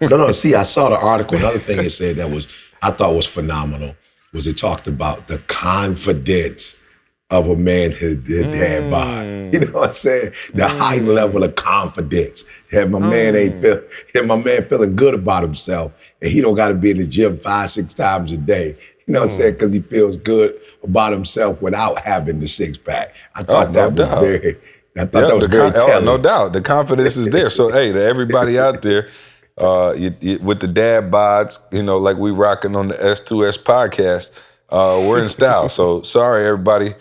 no, 0.00 0.16
no. 0.16 0.30
See, 0.32 0.54
I 0.54 0.64
saw 0.64 0.90
the 0.90 0.98
article. 0.98 1.36
Another 1.38 1.58
thing 1.58 1.78
it 1.78 1.90
said 1.90 2.16
that 2.16 2.30
was 2.30 2.48
I 2.82 2.90
thought 2.90 3.14
was 3.14 3.26
phenomenal 3.26 3.94
was 4.36 4.46
it 4.46 4.58
talked 4.58 4.86
about 4.86 5.26
the 5.26 5.38
confidence 5.48 6.86
of 7.30 7.48
a 7.48 7.56
man 7.56 7.90
that 7.90 8.52
had 8.54 8.84
mm. 8.84 8.90
by. 8.90 9.24
You 9.52 9.64
know 9.64 9.72
what 9.72 9.88
I'm 9.88 9.92
saying? 9.92 10.32
The 10.54 10.64
mm. 10.64 10.78
high 10.78 10.98
level 10.98 11.42
of 11.42 11.54
confidence. 11.56 12.44
Have 12.70 12.90
my 12.90 12.98
mm. 12.98 13.10
man 13.10 13.34
ain't 13.34 13.60
feel, 13.60 13.82
have 14.14 14.26
my 14.26 14.36
man 14.36 14.62
feeling 14.64 14.94
good 14.94 15.14
about 15.14 15.42
himself, 15.42 16.14
and 16.20 16.30
he 16.30 16.40
don't 16.40 16.54
got 16.54 16.68
to 16.68 16.74
be 16.74 16.90
in 16.90 16.98
the 16.98 17.06
gym 17.06 17.38
five, 17.38 17.70
six 17.70 17.94
times 17.94 18.32
a 18.32 18.38
day. 18.38 18.76
You 19.06 19.14
know 19.14 19.22
what 19.22 19.30
I'm 19.30 19.36
saying? 19.36 19.52
Because 19.54 19.72
he 19.72 19.80
feels 19.80 20.16
good 20.16 20.52
about 20.82 21.12
himself 21.12 21.62
without 21.62 21.98
having 21.98 22.38
the 22.38 22.46
six 22.46 22.76
pack. 22.76 23.14
I 23.34 23.42
thought 23.42 23.68
oh, 23.68 23.72
that 23.72 23.86
was 23.86 23.94
doubt. 23.94 24.20
very 24.20 24.56
I 24.98 25.04
thought 25.04 25.22
yeah, 25.22 25.28
that 25.28 25.36
was 25.36 25.46
very 25.46 25.70
con- 25.72 25.90
oh, 25.90 26.00
No 26.00 26.18
doubt, 26.18 26.52
the 26.52 26.60
confidence 26.60 27.16
is 27.16 27.28
there. 27.28 27.50
So 27.50 27.68
hey, 27.68 27.92
to 27.92 28.02
everybody 28.02 28.58
out 28.58 28.82
there, 28.82 29.10
uh, 29.58 29.94
you, 29.96 30.14
you, 30.20 30.38
with 30.38 30.60
the 30.60 30.68
dad 30.68 31.10
bods, 31.10 31.58
you 31.72 31.82
know, 31.82 31.96
like 31.96 32.16
we 32.16 32.30
rocking 32.30 32.76
on 32.76 32.88
the 32.88 32.94
S2S 32.94 33.62
podcast, 33.62 34.30
uh, 34.70 35.04
we're 35.06 35.22
in 35.22 35.28
style. 35.28 35.68
so 35.68 36.02
sorry, 36.02 36.46
everybody. 36.46 36.94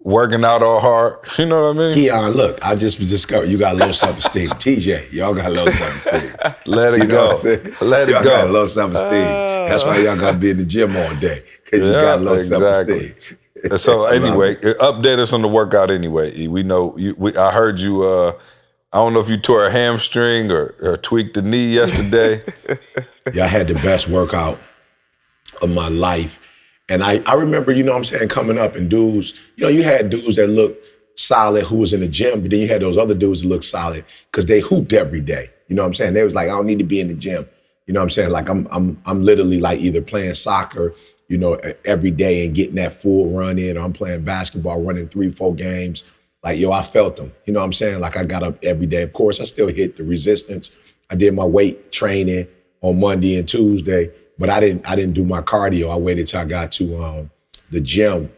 Working 0.00 0.44
out 0.44 0.62
all 0.62 0.80
hard, 0.80 1.20
you 1.38 1.46
know 1.46 1.72
what 1.72 1.76
I 1.76 1.78
mean? 1.78 1.94
Keon, 1.94 2.32
look, 2.32 2.62
I 2.62 2.74
just 2.74 3.00
discovered 3.00 3.48
you 3.48 3.56
got 3.56 3.76
low 3.76 3.90
self-esteem. 3.90 4.50
TJ, 4.50 5.14
y'all 5.14 5.32
got 5.32 5.50
low 5.50 5.64
self-esteem. 5.64 6.30
Let 6.66 6.92
it 6.92 7.00
you 7.00 7.06
go. 7.06 7.28
Let 7.80 8.10
it 8.10 8.12
y'all 8.12 8.22
go. 8.22 8.30
got 8.30 8.50
low 8.50 8.66
self-esteem. 8.66 9.66
That's 9.66 9.82
why 9.86 10.00
y'all 10.00 10.16
gotta 10.16 10.36
be 10.36 10.50
in 10.50 10.58
the 10.58 10.66
gym 10.66 10.94
all 10.94 11.14
day 11.16 11.38
because 11.64 11.80
yeah, 11.80 11.86
you 11.86 11.92
got 11.92 12.20
low 12.20 12.34
exactly. 12.34 12.98
self-esteem 12.98 13.38
so 13.76 14.04
anyway, 14.04 14.56
update 14.56 15.18
us 15.18 15.32
on 15.32 15.42
the 15.42 15.48
workout. 15.48 15.90
Anyway, 15.90 16.46
we 16.46 16.62
know 16.62 16.96
you. 16.98 17.14
We, 17.18 17.36
I 17.36 17.50
heard 17.50 17.78
you. 17.78 18.02
Uh, 18.02 18.32
I 18.94 18.98
don't 18.98 19.12
know 19.12 19.20
if 19.20 19.28
you 19.28 19.36
tore 19.36 19.66
a 19.66 19.72
hamstring 19.72 20.52
or, 20.52 20.74
or 20.80 20.96
tweaked 20.96 21.34
the 21.34 21.42
knee 21.42 21.74
yesterday. 21.74 22.42
yeah, 23.34 23.44
I 23.44 23.48
had 23.48 23.66
the 23.66 23.74
best 23.74 24.08
workout 24.08 24.58
of 25.62 25.74
my 25.74 25.88
life. 25.88 26.40
And 26.88 27.02
I, 27.02 27.20
I 27.26 27.34
remember, 27.34 27.72
you 27.72 27.82
know 27.82 27.92
what 27.92 27.98
I'm 27.98 28.04
saying, 28.04 28.28
coming 28.28 28.56
up 28.56 28.76
and 28.76 28.88
dudes, 28.88 29.42
you 29.56 29.64
know, 29.64 29.70
you 29.70 29.82
had 29.82 30.10
dudes 30.10 30.36
that 30.36 30.46
looked 30.46 30.78
solid 31.16 31.64
who 31.64 31.76
was 31.76 31.92
in 31.92 32.00
the 32.00 32.08
gym, 32.08 32.40
but 32.42 32.50
then 32.50 32.60
you 32.60 32.68
had 32.68 32.82
those 32.82 32.96
other 32.96 33.14
dudes 33.14 33.42
that 33.42 33.48
looked 33.48 33.64
solid 33.64 34.04
because 34.30 34.46
they 34.46 34.60
hooped 34.60 34.92
every 34.92 35.20
day. 35.20 35.48
You 35.68 35.76
know 35.76 35.82
what 35.82 35.88
I'm 35.88 35.94
saying? 35.94 36.14
They 36.14 36.24
was 36.24 36.34
like, 36.34 36.48
I 36.48 36.52
don't 36.52 36.66
need 36.66 36.78
to 36.78 36.84
be 36.84 37.00
in 37.00 37.08
the 37.08 37.14
gym. 37.14 37.48
You 37.86 37.94
know 37.94 38.00
what 38.00 38.04
I'm 38.04 38.10
saying? 38.10 38.30
Like 38.30 38.48
I'm 38.48 38.66
I'm 38.70 39.02
I'm 39.04 39.20
literally 39.20 39.60
like 39.60 39.80
either 39.80 40.00
playing 40.00 40.34
soccer 40.34 40.94
you 41.28 41.38
know, 41.38 41.58
every 41.84 42.10
day 42.10 42.44
and 42.44 42.54
getting 42.54 42.74
that 42.76 42.92
full 42.92 43.36
run 43.36 43.58
in. 43.58 43.76
Or 43.76 43.80
I'm 43.80 43.92
playing 43.92 44.24
basketball, 44.24 44.82
running 44.82 45.08
three, 45.08 45.30
four 45.30 45.54
games. 45.54 46.04
Like, 46.44 46.58
yo, 46.58 46.70
I 46.70 46.82
felt 46.82 47.16
them. 47.16 47.32
You 47.46 47.54
know 47.54 47.60
what 47.60 47.66
I'm 47.66 47.72
saying? 47.72 48.00
Like, 48.00 48.18
I 48.18 48.24
got 48.24 48.42
up 48.42 48.62
every 48.62 48.86
day. 48.86 49.02
Of 49.02 49.14
course, 49.14 49.40
I 49.40 49.44
still 49.44 49.68
hit 49.68 49.96
the 49.96 50.04
resistance. 50.04 50.76
I 51.10 51.14
did 51.14 51.34
my 51.34 51.44
weight 51.44 51.90
training 51.90 52.46
on 52.82 53.00
Monday 53.00 53.38
and 53.38 53.48
Tuesday, 53.48 54.10
but 54.38 54.50
I 54.50 54.60
didn't. 54.60 54.88
I 54.88 54.94
didn't 54.94 55.14
do 55.14 55.24
my 55.24 55.40
cardio. 55.40 55.90
I 55.90 55.98
waited 55.98 56.26
till 56.26 56.40
I 56.40 56.44
got 56.44 56.70
to 56.72 56.96
um, 56.98 57.30
the 57.70 57.80
gym. 57.80 58.30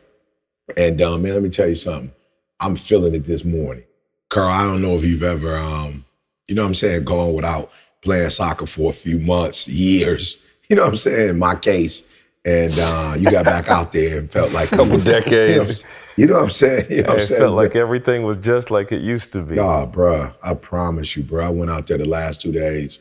And 0.77 1.03
um, 1.03 1.23
man, 1.23 1.35
let 1.35 1.43
me 1.43 1.51
tell 1.51 1.69
you 1.69 1.75
something. 1.75 2.13
I'm 2.61 2.77
feeling 2.77 3.15
it 3.15 3.25
this 3.25 3.45
morning, 3.45 3.85
Carl. 4.31 4.49
I 4.49 4.63
don't 4.63 4.83
know 4.83 4.95
if 4.95 5.05
you've 5.05 5.23
ever, 5.23 5.57
um, 5.57 6.05
you 6.49 6.55
know 6.55 6.63
what 6.63 6.69
I'm 6.69 6.75
saying, 6.75 7.05
gone 7.05 7.35
without 7.35 7.71
playing 8.03 8.31
soccer 8.31 8.67
for 8.67 8.91
a 8.91 8.95
few 8.95 9.19
months, 9.19 9.69
years. 9.69 10.43
You 10.69 10.75
know 10.75 10.83
what 10.83 10.91
I'm 10.91 10.97
saying? 10.97 11.31
In 11.31 11.39
my 11.39 11.55
case, 11.55 12.29
and 12.45 12.77
uh, 12.77 13.15
you 13.17 13.31
got 13.31 13.45
back 13.45 13.69
out 13.69 13.93
there 13.93 14.19
and 14.19 14.29
felt 14.29 14.53
like 14.53 14.73
a 14.73 14.77
couple 14.79 14.99
decades. 14.99 15.83
You 15.83 15.89
know, 15.89 16.06
you 16.17 16.27
know, 16.27 16.35
what 16.35 16.45
I'm 16.45 16.51
saying? 16.51 16.87
You 16.91 17.03
know 17.03 17.09
what 17.09 17.19
I'm 17.19 17.21
saying? 17.21 17.41
It 17.41 17.45
felt 17.45 17.57
like 17.57 17.77
everything 17.77 18.23
was 18.23 18.37
just 18.39 18.71
like 18.71 18.93
it 18.93 19.03
used 19.03 19.33
to 19.33 19.43
be. 19.43 19.57
Nah, 19.57 19.87
bro, 19.87 20.33
I 20.43 20.55
promise 20.55 21.17
you, 21.17 21.23
bro. 21.23 21.45
I 21.45 21.51
went 21.51 21.71
out 21.71 21.87
there 21.87 21.99
the 21.99 22.07
last 22.07 22.41
two 22.41 22.53
days, 22.53 23.01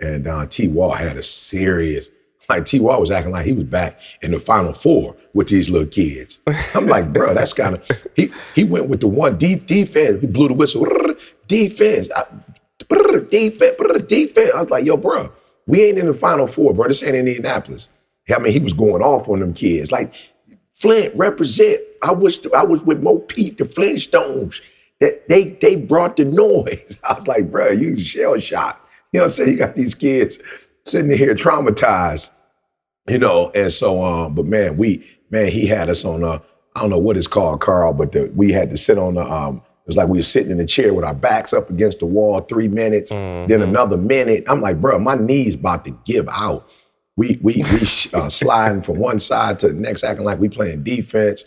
and 0.00 0.26
uh, 0.26 0.46
T. 0.46 0.68
Wall 0.68 0.90
had 0.92 1.16
a 1.16 1.22
serious. 1.22 2.10
Like 2.48 2.66
T. 2.66 2.78
Wall 2.78 3.00
was 3.00 3.10
acting 3.10 3.32
like 3.32 3.46
he 3.46 3.52
was 3.52 3.64
back 3.64 4.00
in 4.22 4.30
the 4.30 4.38
Final 4.38 4.72
Four 4.72 5.16
with 5.34 5.48
these 5.48 5.68
little 5.68 5.88
kids. 5.88 6.38
I'm 6.74 6.86
like, 6.86 7.12
bro, 7.12 7.34
that's 7.34 7.52
kind 7.54 7.76
of 7.76 7.90
he. 8.14 8.28
He 8.54 8.64
went 8.64 8.88
with 8.88 9.00
the 9.00 9.08
one 9.08 9.36
deep 9.36 9.66
defense. 9.66 10.20
He 10.20 10.26
blew 10.26 10.48
the 10.48 10.54
whistle. 10.54 10.86
Defense, 11.48 12.08
defense, 13.30 14.04
defense. 14.06 14.50
I 14.54 14.60
was 14.60 14.70
like, 14.70 14.84
yo, 14.84 14.96
bro, 14.96 15.32
we 15.66 15.84
ain't 15.84 15.98
in 15.98 16.06
the 16.06 16.14
Final 16.14 16.46
Four, 16.46 16.74
bro. 16.74 16.88
This 16.88 17.02
ain't 17.02 17.16
Indianapolis. 17.16 17.92
I 18.34 18.38
mean, 18.40 18.52
he 18.52 18.58
was 18.58 18.72
going 18.72 19.02
off 19.02 19.28
on 19.28 19.40
them 19.40 19.54
kids. 19.54 19.92
Like, 19.92 20.12
Flint 20.74 21.14
represent. 21.16 21.80
I 22.02 22.12
was 22.12 22.46
I 22.54 22.64
was 22.64 22.82
with 22.82 23.02
Mo 23.02 23.20
Pete, 23.20 23.58
the 23.58 23.64
Flintstones. 23.64 24.60
That 25.00 25.28
they 25.28 25.50
they 25.50 25.76
brought 25.76 26.16
the 26.16 26.24
noise. 26.24 27.00
I 27.08 27.14
was 27.14 27.26
like, 27.26 27.50
bro, 27.50 27.68
you 27.68 27.98
shell 27.98 28.38
shocked. 28.38 28.88
You 29.12 29.20
know 29.20 29.24
what 29.24 29.26
I'm 29.26 29.30
saying? 29.30 29.50
You 29.50 29.56
got 29.58 29.74
these 29.74 29.94
kids 29.94 30.38
sitting 30.84 31.10
here 31.10 31.34
traumatized, 31.34 32.30
you 33.08 33.18
know. 33.18 33.50
And 33.54 33.72
so, 33.72 34.02
um, 34.02 34.34
but 34.34 34.46
man, 34.46 34.76
we 34.76 35.06
man, 35.30 35.50
he 35.50 35.66
had 35.66 35.88
us 35.88 36.04
on 36.04 36.22
a 36.22 36.42
I 36.74 36.80
don't 36.80 36.90
know 36.90 36.98
what 36.98 37.16
it's 37.16 37.26
called, 37.26 37.60
Carl, 37.60 37.92
but 37.92 38.12
the, 38.12 38.32
we 38.34 38.52
had 38.52 38.70
to 38.70 38.76
sit 38.76 38.98
on 38.98 39.14
the 39.14 39.24
um. 39.24 39.62
It 39.84 39.90
was 39.90 39.96
like 39.96 40.08
we 40.08 40.18
were 40.18 40.22
sitting 40.22 40.50
in 40.50 40.58
the 40.58 40.66
chair 40.66 40.92
with 40.92 41.04
our 41.04 41.14
backs 41.14 41.52
up 41.52 41.70
against 41.70 42.00
the 42.00 42.06
wall, 42.06 42.40
three 42.40 42.66
minutes, 42.66 43.12
mm-hmm. 43.12 43.46
then 43.46 43.62
another 43.62 43.96
minute. 43.96 44.42
I'm 44.48 44.60
like, 44.60 44.80
bro, 44.80 44.98
my 44.98 45.14
knees 45.14 45.54
about 45.54 45.84
to 45.84 45.92
give 46.04 46.28
out 46.28 46.68
we 47.16 47.38
we 47.42 47.64
we 47.72 47.80
uh, 48.14 48.28
sliding 48.28 48.82
from 48.82 48.98
one 48.98 49.18
side 49.18 49.58
to 49.60 49.68
the 49.68 49.74
next, 49.74 50.04
acting 50.04 50.24
like 50.24 50.38
we 50.38 50.48
playing 50.48 50.84
defense. 50.84 51.44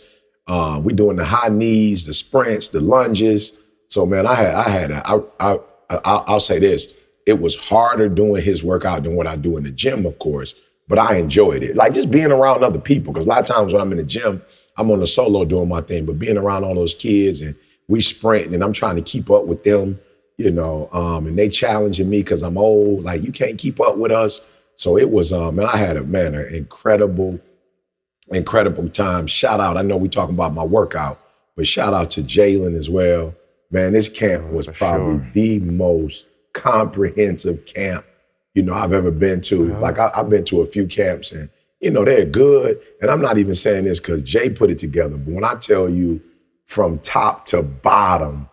Uh, 0.50 0.80
we 0.80 0.92
doing 0.92 1.16
the 1.16 1.24
high 1.24 1.48
knees, 1.48 2.06
the 2.06 2.12
sprints, 2.12 2.68
the 2.68 2.80
lunges. 2.80 3.56
So 3.86 4.04
man, 4.04 4.26
I 4.26 4.34
had 4.34 4.54
I 4.54 4.68
had 4.68 4.90
a, 4.90 5.08
I, 5.08 5.20
I, 5.38 5.58
I 5.90 6.22
I'll 6.26 6.40
say 6.40 6.58
this: 6.58 6.92
it 7.24 7.40
was 7.40 7.54
harder 7.54 8.08
doing 8.08 8.42
his 8.42 8.64
workout 8.64 9.04
than 9.04 9.14
what 9.14 9.28
I 9.28 9.36
do 9.36 9.56
in 9.56 9.62
the 9.62 9.70
gym, 9.70 10.06
of 10.06 10.18
course. 10.18 10.56
But 10.88 10.98
I 10.98 11.18
enjoyed 11.18 11.62
it, 11.62 11.76
like 11.76 11.94
just 11.94 12.10
being 12.10 12.32
around 12.32 12.64
other 12.64 12.80
people. 12.80 13.12
Because 13.12 13.26
a 13.26 13.28
lot 13.28 13.38
of 13.38 13.46
times 13.46 13.72
when 13.72 13.80
I'm 13.80 13.92
in 13.92 13.98
the 13.98 14.04
gym, 14.04 14.42
I'm 14.76 14.90
on 14.90 14.98
the 14.98 15.06
solo 15.06 15.44
doing 15.44 15.68
my 15.68 15.82
thing. 15.82 16.04
But 16.04 16.18
being 16.18 16.36
around 16.36 16.64
all 16.64 16.74
those 16.74 16.94
kids 16.94 17.42
and 17.42 17.54
we 17.86 18.00
sprinting, 18.00 18.52
and 18.52 18.64
I'm 18.64 18.72
trying 18.72 18.96
to 18.96 19.02
keep 19.02 19.30
up 19.30 19.46
with 19.46 19.62
them, 19.62 20.00
you 20.36 20.50
know, 20.50 20.88
um, 20.92 21.28
and 21.28 21.38
they 21.38 21.48
challenging 21.48 22.10
me 22.10 22.22
because 22.22 22.42
I'm 22.42 22.58
old. 22.58 23.04
Like 23.04 23.22
you 23.22 23.30
can't 23.30 23.56
keep 23.56 23.80
up 23.80 23.98
with 23.98 24.10
us. 24.10 24.48
So 24.76 24.98
it 24.98 25.10
was, 25.10 25.32
um, 25.32 25.56
man, 25.56 25.66
I 25.66 25.76
had 25.76 25.96
a 25.96 26.02
man, 26.02 26.34
an 26.34 26.52
incredible, 26.52 27.38
incredible 28.30 28.88
time. 28.88 29.26
Shout 29.26 29.60
out. 29.60 29.76
I 29.76 29.82
know 29.82 29.96
we 29.96 30.08
talking 30.08 30.34
about 30.34 30.54
my 30.54 30.64
workout, 30.64 31.20
but 31.56 31.66
shout 31.66 31.94
out 31.94 32.10
to 32.12 32.22
Jalen 32.22 32.76
as 32.76 32.88
well. 32.88 33.34
Man, 33.70 33.92
this 33.92 34.08
camp 34.08 34.46
oh, 34.48 34.54
was 34.54 34.68
probably 34.68 35.22
sure. 35.24 35.30
the 35.32 35.58
most 35.60 36.26
comprehensive 36.52 37.66
camp, 37.66 38.04
you 38.54 38.62
know, 38.62 38.74
I've 38.74 38.92
ever 38.92 39.10
been 39.10 39.40
to. 39.42 39.68
Yeah. 39.68 39.78
Like 39.78 39.98
I, 39.98 40.10
I've 40.14 40.28
been 40.28 40.44
to 40.44 40.60
a 40.62 40.66
few 40.66 40.86
camps 40.86 41.32
and, 41.32 41.48
you 41.80 41.90
know, 41.90 42.04
they're 42.04 42.26
good. 42.26 42.80
And 43.00 43.10
I'm 43.10 43.20
not 43.20 43.38
even 43.38 43.54
saying 43.54 43.84
this 43.84 44.00
because 44.00 44.22
Jay 44.22 44.50
put 44.50 44.70
it 44.70 44.78
together. 44.78 45.16
But 45.16 45.32
when 45.32 45.44
I 45.44 45.54
tell 45.54 45.88
you 45.88 46.20
from 46.66 46.98
top 46.98 47.44
to 47.46 47.62
bottom, 47.62 48.48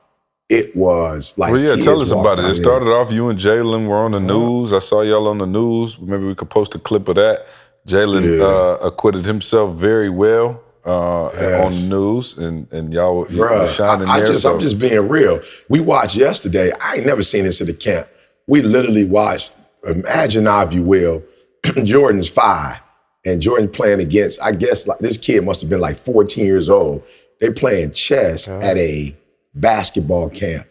it 0.50 0.76
was 0.76 1.34
like. 1.38 1.52
Well, 1.52 1.62
yeah, 1.62 1.76
tell 1.76 2.00
us 2.00 2.12
about 2.12 2.40
it. 2.40 2.46
It 2.46 2.56
started 2.56 2.88
off 2.88 3.12
you 3.12 3.30
and 3.30 3.38
Jalen 3.38 3.88
were 3.88 3.98
on 3.98 4.12
the 4.12 4.20
news. 4.20 4.72
I 4.72 4.80
saw 4.80 5.02
y'all 5.02 5.28
on 5.28 5.40
the 5.40 5.46
news. 5.46 6.00
Maybe 6.00 6.26
we 6.26 6.36
could 6.36 6.50
post 6.50 6.74
a 6.76 6.80
clip 6.80 7.08
of 7.10 7.16
that. 7.16 7.48
Jalen 7.88 8.38
yeah. 8.38 8.44
uh, 8.46 8.78
acquitted 8.88 9.26
himself 9.26 9.76
very 9.76 10.10
well 10.10 10.62
uh, 10.86 11.30
yes. 11.34 11.66
on 11.66 11.72
the 11.72 11.96
news, 11.96 12.38
and 12.38 12.72
and 12.72 12.94
y'all 12.94 13.26
were 13.30 13.68
shining 13.70 14.08
I, 14.08 14.14
I 14.14 14.20
there. 14.20 14.28
Just, 14.28 14.42
so. 14.44 14.54
I'm 14.54 14.60
just 14.60 14.78
being 14.78 15.08
real. 15.08 15.42
We 15.70 15.80
watched 15.80 16.16
yesterday. 16.16 16.72
I 16.82 16.96
ain't 16.96 17.06
never 17.06 17.24
seen 17.24 17.46
this 17.46 17.62
at 17.62 17.68
the 17.68 17.74
camp. 17.74 18.08
We 18.48 18.62
literally 18.62 19.06
watched. 19.06 19.54
Imagine 19.88 20.46
now, 20.46 20.64
if 20.64 20.74
you 20.74 20.84
will, 20.84 21.24
Jordan's 21.84 22.28
five, 22.28 22.80
and 23.26 23.42
Jordan 23.42 23.70
playing 23.70 24.02
against, 24.02 24.42
I 24.42 24.52
guess 24.52 24.88
like 24.88 25.00
this 25.00 25.18
kid 25.18 25.44
must 25.46 25.62
have 25.62 25.70
been 25.70 25.82
like 25.82 25.98
14 25.98 26.44
years 26.46 26.70
old. 26.70 27.04
They 27.40 27.52
playing 27.52 27.92
chess 27.92 28.48
at 28.48 28.78
a 28.78 29.16
basketball 29.54 30.30
camp. 30.30 30.68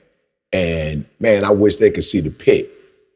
And 0.52 1.06
man, 1.20 1.44
I 1.44 1.50
wish 1.50 1.76
they 1.76 1.90
could 1.90 2.04
see 2.04 2.20
the 2.20 2.30
pick. 2.30 2.68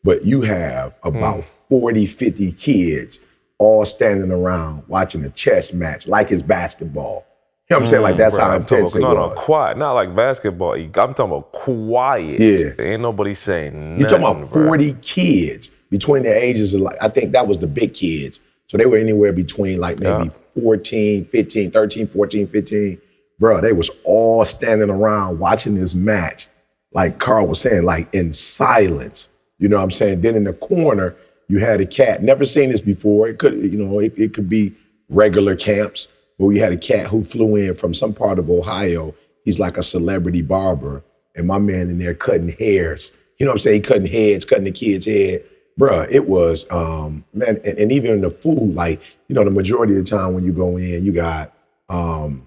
But 0.05 0.25
you 0.25 0.43
have 0.43 0.95
about 1.03 1.41
mm. 1.41 1.45
40, 1.69 2.07
50 2.07 2.53
kids 2.53 3.27
all 3.61 3.85
standing 3.85 4.33
around 4.33 4.83
watching 4.89 5.23
a 5.25 5.29
chess 5.29 5.73
match 5.75 6.09
like 6.09 6.33
it's 6.33 6.43
basketball. 6.43 7.27
You 7.69 7.77
know 7.77 7.81
what 7.81 7.83
I'm 7.83 7.89
saying? 7.89 8.03
Like 8.03 8.15
mm, 8.15 8.19
that's 8.19 8.37
how 8.37 8.57
intense 8.57 8.97
it 8.97 9.01
no, 9.01 9.15
was. 9.15 9.17
No, 9.17 9.35
quiet. 9.37 9.77
Not 9.77 9.93
like 9.93 10.17
basketball. 10.17 10.73
I'm 10.73 10.91
talking 10.91 11.27
about 11.27 11.53
quiet. 11.53 12.41
Yeah. 12.41 12.85
Ain't 12.85 13.03
nobody 13.03 13.35
saying 13.35 13.99
You're 13.99 14.09
talking 14.09 14.25
about 14.25 14.53
40 14.53 14.93
bro. 14.93 15.01
kids 15.03 15.69
between 15.91 16.23
the 16.25 16.35
ages 16.35 16.75
of 16.75 16.81
like, 16.81 16.97
I 17.01 17.09
think 17.09 17.33
that 17.33 17.47
was 17.47 17.59
the 17.59 17.69
big 17.69 17.95
kids. 17.95 18.43
So 18.67 18.79
they 18.79 18.87
were 18.87 18.97
anywhere 18.97 19.33
between 19.33 19.79
like 19.79 20.01
maybe 20.01 20.31
yeah. 20.57 20.63
14, 20.63 21.27
15, 21.27 21.71
13, 21.71 22.07
14, 22.07 22.47
15. 22.47 23.01
Bro, 23.39 23.61
they 23.61 23.73
was 23.73 23.91
all 24.05 24.45
standing 24.45 24.91
around 24.91 25.39
watching 25.39 25.75
this 25.75 25.95
match. 25.95 26.49
Like 26.93 27.19
Carl 27.19 27.47
was 27.47 27.61
saying, 27.61 27.85
like 27.85 28.13
in 28.13 28.33
silence. 28.33 29.29
You 29.59 29.69
know 29.69 29.77
what 29.77 29.85
I'm 29.85 29.91
saying? 29.91 30.23
Then 30.23 30.35
in 30.35 30.45
the 30.45 30.55
corner, 30.55 31.15
you 31.51 31.59
had 31.59 31.81
a 31.81 31.87
cat. 31.87 32.23
Never 32.23 32.45
seen 32.45 32.71
this 32.71 32.81
before. 32.81 33.29
It 33.29 33.39
could, 33.39 33.55
you 33.55 33.85
know, 33.85 33.99
it, 33.99 34.15
it 34.17 34.35
could 34.35 34.49
be 34.49 34.73
regular 35.09 35.57
camps 35.57 36.09
but 36.41 36.47
we 36.47 36.59
had 36.59 36.73
a 36.73 36.77
cat 36.79 37.07
who 37.09 37.23
flew 37.23 37.55
in 37.57 37.75
from 37.75 37.93
some 37.93 38.15
part 38.15 38.39
of 38.39 38.49
Ohio. 38.49 39.15
He's 39.45 39.59
like 39.59 39.77
a 39.77 39.83
celebrity 39.83 40.41
barber, 40.41 41.05
and 41.37 41.47
my 41.47 41.59
man 41.59 41.91
in 41.91 41.99
there 41.99 42.15
cutting 42.15 42.49
hairs. 42.49 43.15
You 43.39 43.45
know 43.45 43.53
what 43.53 43.57
I'm 43.57 43.61
saying? 43.61 43.83
Cutting 43.83 44.07
heads, 44.07 44.47
cutting 44.47 44.65
the 44.65 44.71
kid's 44.71 45.05
head. 45.05 45.45
Bruh, 45.79 46.11
it 46.11 46.27
was 46.27 46.67
um, 46.71 47.25
man, 47.35 47.61
and, 47.63 47.79
and 47.79 47.93
even 47.93 48.23
the 48.23 48.31
food, 48.31 48.75
like, 48.75 49.03
you 49.29 49.35
know, 49.35 49.45
the 49.45 49.51
majority 49.51 49.95
of 49.95 50.03
the 50.03 50.11
time 50.11 50.33
when 50.33 50.43
you 50.43 50.53
go 50.53 50.79
in, 50.79 51.05
you 51.05 51.13
got 51.13 51.53
um, 51.91 52.47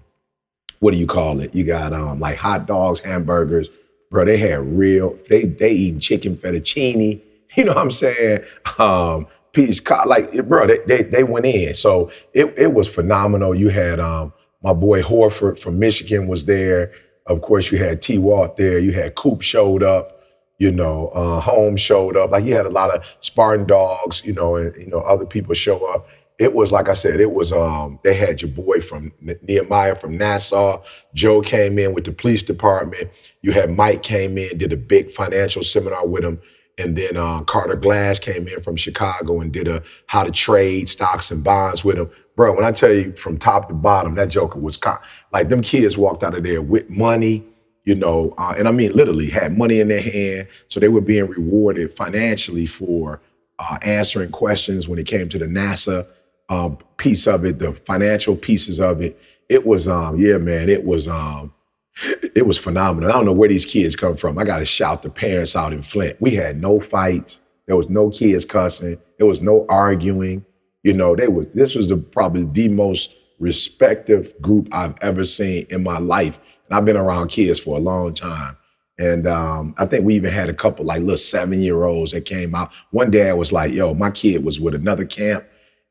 what 0.80 0.92
do 0.92 0.98
you 0.98 1.06
call 1.06 1.38
it? 1.38 1.54
You 1.54 1.62
got 1.62 1.92
um 1.92 2.18
like 2.18 2.36
hot 2.36 2.66
dogs, 2.66 2.98
hamburgers. 2.98 3.68
Bro, 4.10 4.24
they 4.24 4.38
had 4.38 4.58
real, 4.76 5.16
they 5.28 5.44
they 5.44 5.70
eating 5.70 6.00
chicken 6.00 6.36
fettuccine. 6.36 7.20
You 7.56 7.64
know 7.64 7.74
what 7.74 7.82
I'm 7.82 7.92
saying? 7.92 8.44
Um, 8.78 9.26
peach 9.52 9.82
like 10.06 10.32
bro, 10.48 10.66
they, 10.66 10.78
they, 10.86 11.02
they 11.04 11.24
went 11.24 11.46
in. 11.46 11.74
So 11.74 12.10
it 12.32 12.52
it 12.58 12.74
was 12.74 12.88
phenomenal. 12.88 13.54
You 13.54 13.68
had 13.68 14.00
um 14.00 14.32
my 14.62 14.72
boy 14.72 15.02
Horford 15.02 15.58
from 15.58 15.78
Michigan 15.78 16.26
was 16.26 16.44
there. 16.44 16.92
Of 17.26 17.40
course, 17.42 17.70
you 17.72 17.78
had 17.78 18.02
T. 18.02 18.18
Walt 18.18 18.56
there. 18.56 18.78
You 18.78 18.92
had 18.92 19.14
Coop 19.14 19.42
showed 19.42 19.82
up. 19.82 20.10
You 20.58 20.72
know, 20.72 21.08
uh, 21.08 21.40
Holmes 21.40 21.80
showed 21.80 22.16
up. 22.16 22.30
Like 22.30 22.44
you 22.44 22.54
had 22.54 22.66
a 22.66 22.70
lot 22.70 22.94
of 22.94 23.04
Spartan 23.20 23.66
dogs. 23.66 24.24
You 24.24 24.32
know, 24.32 24.56
and 24.56 24.74
you 24.76 24.86
know 24.86 25.00
other 25.00 25.26
people 25.26 25.54
show 25.54 25.86
up. 25.86 26.06
It 26.38 26.54
was 26.54 26.72
like 26.72 26.88
I 26.88 26.94
said. 26.94 27.20
It 27.20 27.32
was 27.32 27.52
um. 27.52 27.98
They 28.02 28.14
had 28.14 28.42
your 28.42 28.50
boy 28.50 28.80
from 28.80 29.12
Nehemiah 29.42 29.94
from 29.94 30.16
Nassau. 30.18 30.82
Joe 31.14 31.40
came 31.40 31.78
in 31.78 31.94
with 31.94 32.04
the 32.04 32.12
police 32.12 32.42
department. 32.42 33.10
You 33.42 33.52
had 33.52 33.70
Mike 33.76 34.02
came 34.02 34.36
in, 34.38 34.58
did 34.58 34.72
a 34.72 34.76
big 34.76 35.10
financial 35.12 35.62
seminar 35.62 36.06
with 36.06 36.24
him. 36.24 36.40
And 36.76 36.96
then 36.96 37.16
uh, 37.16 37.40
Carter 37.42 37.76
Glass 37.76 38.18
came 38.18 38.48
in 38.48 38.60
from 38.60 38.76
Chicago 38.76 39.40
and 39.40 39.52
did 39.52 39.68
a 39.68 39.82
how 40.06 40.24
to 40.24 40.32
trade 40.32 40.88
stocks 40.88 41.30
and 41.30 41.44
bonds 41.44 41.84
with 41.84 41.98
him. 41.98 42.10
Bro, 42.36 42.56
when 42.56 42.64
I 42.64 42.72
tell 42.72 42.92
you 42.92 43.12
from 43.12 43.38
top 43.38 43.68
to 43.68 43.74
bottom, 43.74 44.16
that 44.16 44.28
Joker 44.28 44.58
was 44.58 44.76
con- 44.76 44.98
like 45.32 45.48
them 45.48 45.62
kids 45.62 45.96
walked 45.96 46.24
out 46.24 46.34
of 46.34 46.42
there 46.42 46.62
with 46.62 46.90
money, 46.90 47.44
you 47.84 47.94
know, 47.94 48.34
uh, 48.38 48.54
and 48.58 48.66
I 48.66 48.72
mean 48.72 48.92
literally 48.92 49.30
had 49.30 49.56
money 49.56 49.78
in 49.78 49.86
their 49.86 50.02
hand. 50.02 50.48
So 50.68 50.80
they 50.80 50.88
were 50.88 51.00
being 51.00 51.28
rewarded 51.28 51.92
financially 51.92 52.66
for 52.66 53.20
uh, 53.60 53.78
answering 53.82 54.30
questions 54.30 54.88
when 54.88 54.98
it 54.98 55.06
came 55.06 55.28
to 55.28 55.38
the 55.38 55.46
NASA 55.46 56.08
um, 56.48 56.78
piece 56.96 57.28
of 57.28 57.44
it, 57.44 57.60
the 57.60 57.72
financial 57.72 58.34
pieces 58.34 58.80
of 58.80 59.00
it. 59.00 59.16
It 59.48 59.64
was, 59.64 59.86
um, 59.86 60.18
yeah, 60.18 60.38
man, 60.38 60.68
it 60.68 60.84
was, 60.84 61.06
um, 61.06 61.52
it 62.34 62.46
was 62.46 62.58
phenomenal. 62.58 63.10
I 63.10 63.12
don't 63.12 63.26
know 63.26 63.32
where 63.32 63.48
these 63.48 63.64
kids 63.64 63.96
come 63.96 64.16
from. 64.16 64.38
I 64.38 64.44
got 64.44 64.58
to 64.58 64.66
shout 64.66 65.02
the 65.02 65.10
parents 65.10 65.54
out 65.54 65.72
in 65.72 65.82
Flint. 65.82 66.20
We 66.20 66.32
had 66.32 66.60
no 66.60 66.80
fights. 66.80 67.40
There 67.66 67.76
was 67.76 67.88
no 67.88 68.10
kids 68.10 68.44
cussing. 68.44 68.98
There 69.18 69.26
was 69.26 69.42
no 69.42 69.64
arguing. 69.68 70.44
You 70.82 70.92
know, 70.92 71.16
they 71.16 71.28
were. 71.28 71.44
This 71.46 71.74
was 71.74 71.88
the 71.88 71.96
probably 71.96 72.44
the 72.44 72.68
most 72.68 73.14
respective 73.38 74.32
group 74.40 74.68
I've 74.72 74.94
ever 75.00 75.24
seen 75.24 75.66
in 75.70 75.82
my 75.82 75.98
life. 75.98 76.38
And 76.68 76.76
I've 76.76 76.84
been 76.84 76.96
around 76.96 77.28
kids 77.28 77.60
for 77.60 77.76
a 77.76 77.80
long 77.80 78.12
time. 78.12 78.56
And 78.98 79.26
um, 79.26 79.74
I 79.78 79.86
think 79.86 80.04
we 80.04 80.14
even 80.14 80.30
had 80.30 80.48
a 80.48 80.54
couple 80.54 80.84
like 80.84 81.00
little 81.00 81.16
seven 81.16 81.60
year 81.60 81.84
olds 81.84 82.12
that 82.12 82.26
came 82.26 82.54
out. 82.54 82.72
One 82.90 83.10
dad 83.10 83.32
was 83.32 83.50
like, 83.50 83.72
"Yo, 83.72 83.94
my 83.94 84.10
kid 84.10 84.44
was 84.44 84.60
with 84.60 84.74
another 84.74 85.04
camp, 85.04 85.44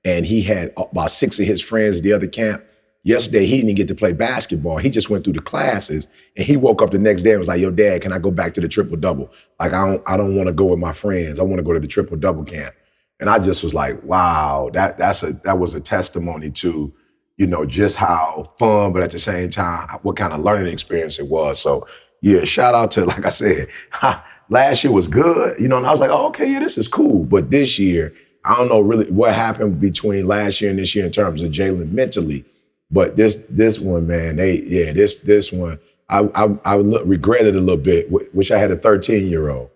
and 0.05 0.25
he 0.25 0.41
had 0.41 0.71
about 0.77 1.11
six 1.11 1.39
of 1.39 1.45
his 1.45 1.61
friends 1.61 1.97
at 1.97 2.03
the 2.03 2.13
other 2.13 2.27
camp." 2.27 2.63
Yesterday, 3.05 3.45
he 3.45 3.57
didn't 3.57 3.75
get 3.75 3.89
to 3.89 3.95
play 3.95 4.13
basketball. 4.13 4.77
He 4.77 4.89
just 4.89 5.09
went 5.09 5.25
through 5.25 5.33
the 5.33 5.41
classes 5.41 6.09
and 6.37 6.45
he 6.45 6.55
woke 6.55 6.81
up 6.81 6.91
the 6.91 6.99
next 6.99 7.23
day 7.23 7.31
and 7.31 7.39
was 7.39 7.49
like, 7.49 7.59
yo, 7.59 7.69
dad, 7.69 8.01
can 8.01 8.13
I 8.13 8.19
go 8.19 8.31
back 8.31 8.53
to 8.53 8.61
the 8.61 8.69
triple 8.69 8.95
double? 8.95 9.29
Like, 9.59 9.73
I 9.73 9.85
don't, 9.85 10.03
I 10.07 10.15
don't 10.15 10.37
want 10.37 10.47
to 10.47 10.53
go 10.53 10.65
with 10.65 10.79
my 10.79 10.93
friends. 10.93 11.37
I 11.37 11.43
want 11.43 11.57
to 11.57 11.63
go 11.63 11.73
to 11.73 11.81
the 11.81 11.87
triple 11.87 12.15
double 12.15 12.45
camp. 12.45 12.73
And 13.19 13.29
I 13.29 13.39
just 13.39 13.61
was 13.63 13.73
like, 13.73 14.01
wow, 14.03 14.69
that 14.73 14.97
that's 14.97 15.23
a 15.23 15.33
that 15.43 15.59
was 15.59 15.73
a 15.73 15.79
testimony 15.79 16.49
to, 16.51 16.93
you 17.37 17.47
know, 17.47 17.65
just 17.65 17.95
how 17.97 18.51
fun, 18.57 18.91
but 18.91 19.03
at 19.03 19.11
the 19.11 19.19
same 19.19 19.49
time, 19.49 19.87
what 20.01 20.17
kind 20.17 20.33
of 20.33 20.39
learning 20.41 20.71
experience 20.71 21.19
it 21.19 21.27
was. 21.27 21.61
So 21.61 21.87
yeah, 22.21 22.43
shout 22.45 22.73
out 22.73 22.91
to, 22.91 23.05
like 23.05 23.25
I 23.25 23.29
said, 23.29 23.67
last 24.49 24.83
year 24.83 24.91
was 24.91 25.07
good, 25.07 25.59
you 25.59 25.67
know, 25.67 25.77
and 25.77 25.85
I 25.85 25.91
was 25.91 25.99
like, 25.99 26.09
oh, 26.09 26.27
okay, 26.27 26.51
yeah, 26.51 26.59
this 26.59 26.77
is 26.77 26.87
cool. 26.87 27.25
But 27.25 27.51
this 27.51 27.77
year, 27.77 28.13
I 28.45 28.55
don't 28.55 28.69
know 28.69 28.79
really 28.81 29.11
what 29.11 29.33
happened 29.33 29.79
between 29.79 30.27
last 30.27 30.59
year 30.59 30.69
and 30.69 30.79
this 30.79 30.95
year 30.95 31.05
in 31.05 31.11
terms 31.11 31.41
of 31.41 31.51
Jalen 31.51 31.91
mentally 31.91 32.45
but 32.93 33.17
this 33.17 33.43
this 33.49 33.79
one, 33.79 34.07
man, 34.07 34.35
they 34.35 34.61
yeah, 34.61 34.93
this 34.93 35.15
this 35.21 35.51
one, 35.51 35.79
I 36.09 36.29
I, 36.35 36.57
I 36.63 36.75
regret 37.05 37.45
it 37.45 37.55
a 37.55 37.59
little 37.59 37.83
bit. 37.83 38.05
Wish 38.33 38.51
I 38.51 38.57
had 38.57 38.69
a 38.69 38.77
13 38.77 39.27
year 39.27 39.49
old. 39.49 39.71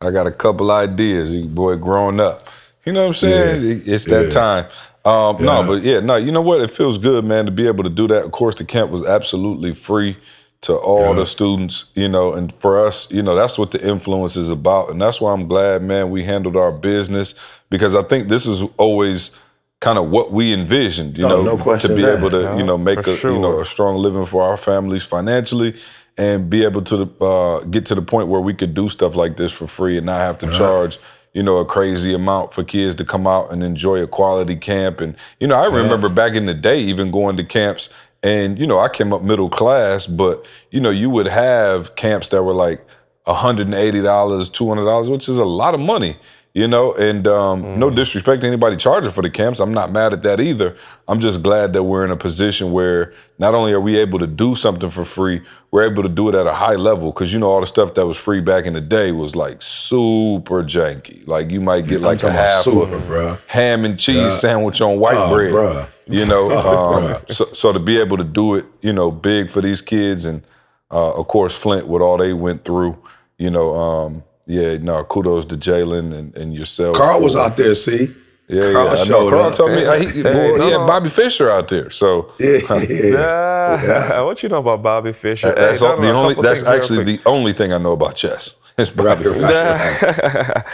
I 0.00 0.10
got 0.10 0.26
a 0.26 0.32
couple 0.32 0.70
ideas, 0.72 1.34
boy, 1.46 1.76
growing 1.76 2.20
up. 2.20 2.48
You 2.84 2.92
know 2.92 3.02
what 3.02 3.08
I'm 3.08 3.14
saying? 3.14 3.62
Yeah. 3.62 3.94
It's 3.94 4.04
that 4.06 4.24
yeah. 4.26 4.30
time. 4.30 4.64
Um, 5.04 5.36
yeah. 5.38 5.44
No, 5.44 5.66
but 5.66 5.82
yeah, 5.82 6.00
no, 6.00 6.16
you 6.16 6.32
know 6.32 6.42
what? 6.42 6.60
It 6.60 6.70
feels 6.70 6.98
good, 6.98 7.24
man, 7.24 7.46
to 7.46 7.52
be 7.52 7.66
able 7.68 7.84
to 7.84 7.90
do 7.90 8.08
that. 8.08 8.24
Of 8.24 8.32
course, 8.32 8.56
the 8.56 8.64
camp 8.64 8.90
was 8.90 9.06
absolutely 9.06 9.72
free 9.72 10.16
to 10.62 10.74
all 10.76 11.14
the 11.14 11.24
students, 11.24 11.84
you 11.94 12.08
know, 12.08 12.32
and 12.32 12.52
for 12.56 12.84
us, 12.84 13.08
you 13.12 13.22
know, 13.22 13.36
that's 13.36 13.56
what 13.56 13.70
the 13.70 13.80
influence 13.88 14.36
is 14.36 14.48
about. 14.48 14.90
And 14.90 15.00
that's 15.00 15.20
why 15.20 15.32
I'm 15.32 15.46
glad, 15.46 15.82
man, 15.82 16.10
we 16.10 16.24
handled 16.24 16.56
our 16.56 16.72
business 16.72 17.36
because 17.70 17.94
I 17.94 18.02
think 18.02 18.26
this 18.26 18.44
is 18.46 18.62
always– 18.76 19.30
kind 19.80 19.98
of 19.98 20.10
what 20.10 20.32
we 20.32 20.52
envisioned, 20.52 21.16
you 21.16 21.22
know, 21.22 21.42
no 21.42 21.76
to 21.78 21.88
be 21.88 22.04
able 22.04 22.30
to, 22.30 22.56
you 22.58 22.64
know, 22.64 22.76
make 22.76 23.06
a 23.06 23.16
sure. 23.16 23.32
you 23.32 23.38
know 23.38 23.60
a 23.60 23.64
strong 23.64 23.96
living 23.96 24.26
for 24.26 24.42
our 24.42 24.56
families 24.56 25.04
financially, 25.04 25.76
and 26.16 26.50
be 26.50 26.64
able 26.64 26.82
to 26.82 27.02
uh, 27.20 27.60
get 27.64 27.86
to 27.86 27.94
the 27.94 28.02
point 28.02 28.28
where 28.28 28.40
we 28.40 28.54
could 28.54 28.74
do 28.74 28.88
stuff 28.88 29.14
like 29.14 29.36
this 29.36 29.52
for 29.52 29.66
free 29.66 29.96
and 29.96 30.06
not 30.06 30.20
have 30.20 30.38
to 30.38 30.50
charge. 30.52 30.98
You 31.34 31.42
know, 31.42 31.58
a 31.58 31.64
crazy 31.64 32.14
amount 32.14 32.54
for 32.54 32.64
kids 32.64 32.96
to 32.96 33.04
come 33.04 33.26
out 33.26 33.52
and 33.52 33.62
enjoy 33.62 34.02
a 34.02 34.08
quality 34.08 34.56
camp. 34.56 35.00
And, 35.00 35.14
you 35.38 35.46
know, 35.46 35.54
I 35.56 35.66
remember 35.66 36.08
yeah. 36.08 36.14
back 36.14 36.32
in 36.32 36.46
the 36.46 36.54
day 36.54 36.80
even 36.80 37.12
going 37.12 37.36
to 37.36 37.44
camps 37.44 37.90
and, 38.22 38.58
you 38.58 38.66
know, 38.66 38.80
I 38.80 38.88
came 38.88 39.12
up 39.12 39.22
middle 39.22 39.48
class, 39.48 40.06
but, 40.06 40.46
you 40.70 40.80
know, 40.80 40.90
you 40.90 41.08
would 41.10 41.26
have 41.26 41.94
camps 41.94 42.30
that 42.30 42.42
were 42.42 42.54
like 42.54 42.84
$180, 43.26 43.68
$200, 43.70 45.10
which 45.10 45.28
is 45.28 45.38
a 45.38 45.44
lot 45.44 45.74
of 45.74 45.80
money 45.80 46.16
you 46.58 46.66
know 46.66 46.92
and 46.94 47.28
um, 47.28 47.62
mm. 47.62 47.76
no 47.76 47.88
disrespect 47.88 48.40
to 48.40 48.48
anybody 48.48 48.76
charging 48.76 49.12
for 49.12 49.22
the 49.22 49.30
camps 49.30 49.60
i'm 49.60 49.72
not 49.72 49.92
mad 49.92 50.12
at 50.12 50.22
that 50.22 50.40
either. 50.40 50.76
I'm 51.06 51.20
just 51.20 51.42
glad 51.42 51.72
that 51.72 51.84
we're 51.84 52.04
in 52.04 52.10
a 52.10 52.16
position 52.16 52.72
where 52.72 53.14
not 53.38 53.54
only 53.54 53.72
are 53.72 53.80
we 53.80 53.96
able 53.96 54.18
to 54.18 54.26
do 54.26 54.54
something 54.54 54.90
for 54.90 55.04
free 55.04 55.40
we're 55.70 55.90
able 55.90 56.02
to 56.02 56.08
do 56.08 56.28
it 56.28 56.34
at 56.34 56.46
a 56.46 56.52
high 56.52 56.74
level 56.74 57.12
because 57.12 57.32
you 57.32 57.38
know 57.38 57.48
all 57.48 57.60
the 57.60 57.66
stuff 57.66 57.94
that 57.94 58.06
was 58.06 58.16
free 58.16 58.40
back 58.40 58.66
in 58.66 58.72
the 58.72 58.80
day 58.80 59.12
was 59.12 59.36
like 59.36 59.62
super 59.62 60.62
janky. 60.64 61.26
Like 61.26 61.50
you 61.50 61.60
might 61.60 61.86
get 61.86 62.00
like 62.00 62.22
a 62.22 62.32
half 62.32 62.64
super, 62.64 63.38
ham 63.46 63.84
and 63.84 63.98
cheese 63.98 64.16
yeah. 64.16 64.30
sandwich 64.30 64.80
on 64.80 64.98
white 64.98 65.16
oh, 65.16 65.32
bread 65.32 65.88
you 66.08 66.26
know 66.26 66.50
um, 66.72 67.22
so, 67.28 67.44
so 67.52 67.72
to 67.72 67.78
be 67.78 67.98
able 67.98 68.16
to 68.16 68.24
do 68.24 68.54
it 68.54 68.64
you 68.82 68.92
know 68.92 69.10
big 69.10 69.50
for 69.50 69.60
these 69.60 69.80
kids 69.80 70.24
and 70.24 70.42
uh, 70.90 71.12
of 71.12 71.28
course 71.28 71.54
flint 71.54 71.86
with 71.86 72.02
all 72.02 72.16
they 72.16 72.32
went 72.32 72.64
through 72.64 72.96
you 73.36 73.50
know 73.50 73.74
um, 73.74 74.24
yeah, 74.48 74.78
no, 74.78 75.04
kudos 75.04 75.44
to 75.46 75.56
Jalen 75.56 76.14
and, 76.14 76.34
and 76.34 76.54
yourself. 76.54 76.96
Carl 76.96 77.20
was 77.20 77.36
out 77.36 77.58
there, 77.58 77.74
see? 77.74 78.08
Yeah, 78.48 78.72
Carl 78.72 78.96
yeah. 78.96 79.02
I 79.02 79.08
know. 79.08 79.28
Carl 79.28 79.44
up. 79.44 79.54
told 79.54 79.72
me 79.72 79.80
he, 79.80 80.22
hey, 80.22 80.22
boy, 80.22 80.64
he 80.64 80.70
had 80.70 80.86
Bobby 80.86 81.10
Fischer 81.10 81.50
out 81.50 81.68
there. 81.68 81.90
So 81.90 82.32
yeah, 82.38 82.60
yeah. 82.72 83.82
yeah. 83.82 84.22
what 84.22 84.42
you 84.42 84.48
know 84.48 84.58
about 84.58 84.82
Bobby 84.82 85.12
Fischer? 85.12 85.54
That's, 85.54 85.80
hey, 85.80 85.86
all, 85.86 86.00
the 86.00 86.10
only, 86.10 86.34
that's 86.34 86.62
actually 86.62 87.04
the 87.04 87.20
only 87.26 87.52
thing 87.52 87.74
I 87.74 87.78
know 87.78 87.92
about 87.92 88.16
chess. 88.16 88.56
It's 88.78 88.90
Bobby 88.90 89.24
Fischer. 89.24 90.64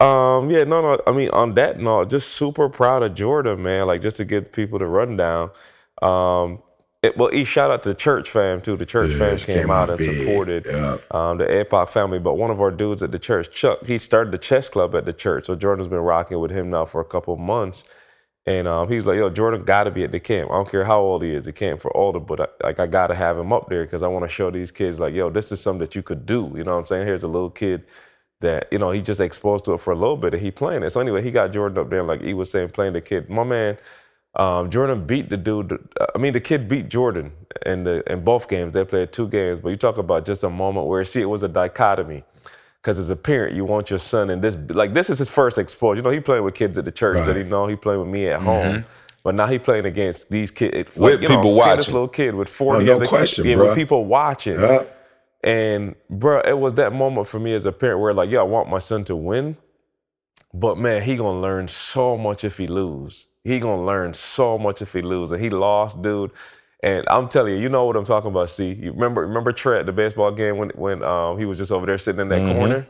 um, 0.00 0.50
yeah, 0.50 0.64
no, 0.64 0.80
no. 0.80 1.00
I 1.06 1.12
mean, 1.12 1.28
on 1.30 1.54
that 1.54 1.78
note, 1.78 2.08
just 2.08 2.30
super 2.30 2.68
proud 2.70 3.02
of 3.04 3.14
Jordan, 3.14 3.62
man. 3.62 3.86
Like 3.86 4.00
just 4.00 4.16
to 4.16 4.24
get 4.24 4.50
people 4.52 4.78
the 4.80 4.86
rundown. 4.86 5.50
Um, 6.02 6.62
it, 7.04 7.16
well, 7.18 7.30
he 7.30 7.44
shout 7.44 7.70
out 7.70 7.82
to 7.82 7.90
the 7.90 7.94
Church 7.94 8.30
Fam 8.30 8.60
too. 8.60 8.76
The 8.76 8.86
Church 8.86 9.10
yeah, 9.10 9.18
Fam 9.18 9.38
came, 9.38 9.56
came 9.58 9.70
out 9.70 9.90
and 9.90 9.98
big. 9.98 10.10
supported 10.10 10.66
yeah. 10.66 10.96
um, 11.10 11.38
the 11.38 11.60
Epoch 11.60 11.88
family. 11.90 12.18
But 12.18 12.34
one 12.34 12.50
of 12.50 12.60
our 12.60 12.70
dudes 12.70 13.02
at 13.02 13.12
the 13.12 13.18
church, 13.18 13.50
Chuck, 13.54 13.84
he 13.84 13.98
started 13.98 14.32
the 14.32 14.38
chess 14.38 14.68
club 14.68 14.94
at 14.94 15.04
the 15.04 15.12
church. 15.12 15.46
So 15.46 15.54
Jordan's 15.54 15.88
been 15.88 15.98
rocking 15.98 16.40
with 16.40 16.50
him 16.50 16.70
now 16.70 16.86
for 16.86 17.00
a 17.00 17.04
couple 17.04 17.36
months. 17.36 17.84
And 18.46 18.68
um, 18.68 18.90
he's 18.90 19.06
like, 19.06 19.16
"Yo, 19.16 19.30
Jordan 19.30 19.64
got 19.64 19.84
to 19.84 19.90
be 19.90 20.04
at 20.04 20.12
the 20.12 20.20
camp. 20.20 20.50
I 20.50 20.54
don't 20.54 20.70
care 20.70 20.84
how 20.84 21.00
old 21.00 21.22
he 21.22 21.30
is. 21.30 21.44
The 21.44 21.52
camp 21.52 21.80
for 21.80 21.94
older, 21.96 22.20
but 22.20 22.40
I, 22.40 22.46
like 22.66 22.80
I 22.80 22.86
got 22.86 23.06
to 23.06 23.14
have 23.14 23.38
him 23.38 23.52
up 23.52 23.68
there 23.68 23.84
because 23.84 24.02
I 24.02 24.08
want 24.08 24.24
to 24.24 24.28
show 24.28 24.50
these 24.50 24.70
kids 24.70 25.00
like, 25.00 25.14
yo, 25.14 25.30
this 25.30 25.50
is 25.50 25.60
something 25.60 25.80
that 25.80 25.94
you 25.94 26.02
could 26.02 26.26
do. 26.26 26.52
You 26.54 26.64
know 26.64 26.72
what 26.72 26.80
I'm 26.80 26.86
saying? 26.86 27.06
Here's 27.06 27.22
a 27.22 27.28
little 27.28 27.50
kid 27.50 27.84
that 28.40 28.68
you 28.70 28.78
know 28.78 28.90
he 28.90 29.00
just 29.00 29.20
exposed 29.20 29.64
to 29.64 29.72
it 29.72 29.80
for 29.80 29.92
a 29.92 29.96
little 29.96 30.18
bit 30.18 30.34
and 30.34 30.42
he 30.42 30.50
playing 30.50 30.82
it. 30.82 30.90
So 30.90 31.00
anyway, 31.00 31.22
he 31.22 31.30
got 31.30 31.52
Jordan 31.52 31.78
up 31.78 31.88
there, 31.90 32.00
and 32.00 32.08
like 32.08 32.22
he 32.22 32.34
was 32.34 32.50
saying, 32.50 32.70
playing 32.70 32.92
the 32.92 33.00
kid. 33.00 33.30
My 33.30 33.44
man, 33.44 33.78
um, 34.36 34.70
Jordan 34.70 35.06
beat 35.06 35.28
the 35.28 35.36
dude. 35.36 35.78
I 36.14 36.18
mean, 36.18 36.32
the 36.32 36.40
kid 36.40 36.68
beat 36.68 36.88
Jordan 36.88 37.32
in 37.66 37.84
the 37.84 38.02
in 38.12 38.24
both 38.24 38.48
games. 38.48 38.72
They 38.72 38.84
played 38.84 39.12
two 39.12 39.28
games, 39.28 39.60
but 39.60 39.68
you 39.70 39.76
talk 39.76 39.98
about 39.98 40.24
just 40.24 40.42
a 40.44 40.50
moment 40.50 40.86
where 40.86 41.04
see 41.04 41.20
it 41.20 41.26
was 41.28 41.42
a 41.42 41.48
dichotomy. 41.48 42.24
Because 42.80 42.98
as 42.98 43.08
a 43.10 43.16
parent, 43.16 43.56
you 43.56 43.64
want 43.64 43.88
your 43.90 43.98
son 43.98 44.28
in 44.30 44.40
this 44.40 44.56
like 44.70 44.92
this 44.92 45.08
is 45.08 45.18
his 45.18 45.28
first 45.30 45.56
exposure. 45.58 45.98
You 45.98 46.02
know, 46.02 46.10
he 46.10 46.20
playing 46.20 46.44
with 46.44 46.54
kids 46.54 46.76
at 46.78 46.84
the 46.84 46.90
church 46.92 47.16
Right. 47.16 47.26
that 47.26 47.36
he 47.36 47.42
know. 47.44 47.66
He 47.66 47.76
playing 47.76 48.00
with 48.00 48.08
me 48.10 48.28
at 48.28 48.40
home. 48.42 48.84
But 49.22 49.34
now 49.36 49.46
he 49.46 49.58
playing 49.58 49.86
against 49.86 50.30
these 50.30 50.50
kids 50.50 50.94
With 50.96 51.22
know, 51.22 51.28
people 51.28 51.54
This 51.54 51.64
watching. 51.64 51.94
little 51.94 52.08
kid 52.08 52.34
with 52.34 52.48
forty 52.48 52.84
no 52.84 52.96
other 52.96 53.06
question, 53.06 53.44
kids, 53.44 53.56
yeah, 53.58 53.66
with 53.68 53.74
people 53.74 54.04
watching. 54.04 54.60
Yeah. 54.60 54.82
And 55.42 55.94
bro, 56.10 56.40
it 56.40 56.58
was 56.58 56.74
that 56.74 56.92
moment 56.92 57.26
for 57.28 57.38
me 57.38 57.54
as 57.54 57.64
a 57.66 57.72
parent 57.72 58.00
where 58.00 58.12
like, 58.12 58.30
yeah, 58.30 58.40
I 58.40 58.42
want 58.42 58.68
my 58.68 58.78
son 58.80 59.04
to 59.06 59.16
win, 59.16 59.56
but 60.52 60.76
man, 60.76 61.02
he 61.02 61.16
gonna 61.16 61.40
learn 61.40 61.68
so 61.68 62.18
much 62.18 62.44
if 62.44 62.58
he 62.58 62.66
lose. 62.66 63.28
He 63.44 63.60
gonna 63.60 63.84
learn 63.84 64.14
so 64.14 64.58
much 64.58 64.82
if 64.82 64.92
he 64.94 65.02
loses. 65.02 65.38
he 65.38 65.50
lost, 65.50 66.02
dude. 66.02 66.32
And 66.82 67.04
I'm 67.08 67.28
telling 67.28 67.54
you, 67.54 67.60
you 67.60 67.68
know 67.70 67.86
what 67.86 67.96
I'm 67.96 68.04
talking 68.04 68.30
about. 68.30 68.50
See, 68.50 68.72
you 68.74 68.92
remember 68.92 69.22
remember 69.22 69.52
Trey 69.52 69.80
at 69.80 69.86
the 69.86 69.92
baseball 69.92 70.32
game 70.32 70.58
when 70.58 70.70
when 70.70 71.02
um, 71.02 71.38
he 71.38 71.44
was 71.44 71.58
just 71.58 71.72
over 71.72 71.86
there 71.86 71.98
sitting 71.98 72.20
in 72.22 72.28
that 72.30 72.42
Mhm. 72.42 72.52
corner. 72.56 72.86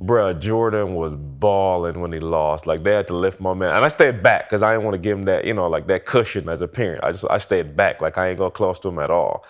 Bruh, 0.00 0.38
Jordan 0.38 0.94
was 0.94 1.14
balling 1.14 2.00
when 2.00 2.12
he 2.12 2.18
lost. 2.18 2.66
Like 2.66 2.82
they 2.82 2.92
had 2.92 3.06
to 3.08 3.14
lift 3.14 3.40
my 3.40 3.54
man, 3.54 3.74
and 3.76 3.84
I 3.84 3.88
stayed 3.88 4.22
back 4.22 4.48
because 4.48 4.62
I 4.62 4.72
didn't 4.72 4.84
want 4.84 4.94
to 4.94 4.98
give 4.98 5.16
him 5.18 5.24
that, 5.24 5.44
you 5.44 5.54
know, 5.54 5.68
like 5.68 5.86
that 5.88 6.04
cushion 6.06 6.48
as 6.48 6.60
a 6.60 6.68
parent. 6.68 7.04
I 7.04 7.12
just 7.12 7.24
I 7.30 7.38
stayed 7.38 7.76
back, 7.76 8.00
like 8.02 8.18
I 8.18 8.30
ain't 8.30 8.38
go 8.38 8.50
close 8.50 8.78
to 8.80 8.88
him 8.88 8.98
at 8.98 9.10
all. 9.10 9.44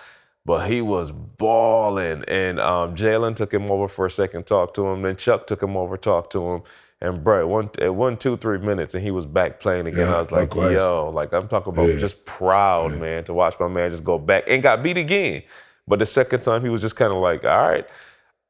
But 0.45 0.69
he 0.69 0.83
was 0.83 1.11
balling, 1.13 2.25
and 2.29 2.61
um, 2.61 2.97
Jalen 2.97 3.37
took 3.37 3.53
him 3.55 3.71
over 3.71 3.89
for 3.89 4.07
a 4.07 4.11
second, 4.11 4.47
talked 4.47 4.75
to 4.77 4.87
him. 4.89 5.03
Then 5.03 5.17
Chuck 5.17 5.47
took 5.47 5.63
him 5.63 5.77
over, 5.77 5.97
talked 5.97 6.33
to 6.33 6.45
him. 6.53 6.63
And 7.03 7.25
bro, 7.25 7.47
one 7.49 7.69
it 7.81 7.93
one 7.93 8.17
two 8.17 8.37
three 8.37 8.59
minutes, 8.59 8.95
and 8.95 9.03
he 9.03 9.11
was 9.11 9.27
back 9.27 9.59
playing 9.59 9.89
again. 9.89 10.07
Yeah, 10.07 10.15
I 10.15 10.19
was 10.21 10.31
like, 10.31 10.55
likewise. 10.55 10.75
yo, 10.75 11.11
like 11.13 11.33
I'm 11.33 11.49
talking 11.49 11.73
about 11.73 11.89
Yeah. 11.89 11.97
just 11.97 12.25
proud, 12.25 12.99
man, 13.01 13.25
to 13.25 13.35
watch 13.35 13.59
my 13.59 13.67
man 13.67 13.91
just 13.91 14.05
go 14.05 14.19
back 14.19 14.45
and 14.49 14.63
got 14.63 14.85
beat 14.85 14.97
again. 14.97 15.43
But 15.89 15.99
the 15.99 16.07
second 16.07 16.43
time, 16.45 16.63
he 16.63 16.69
was 16.69 16.81
just 16.81 16.95
kind 16.95 17.13
of 17.13 17.19
like, 17.19 17.45
all 17.45 17.61
right. 17.69 17.85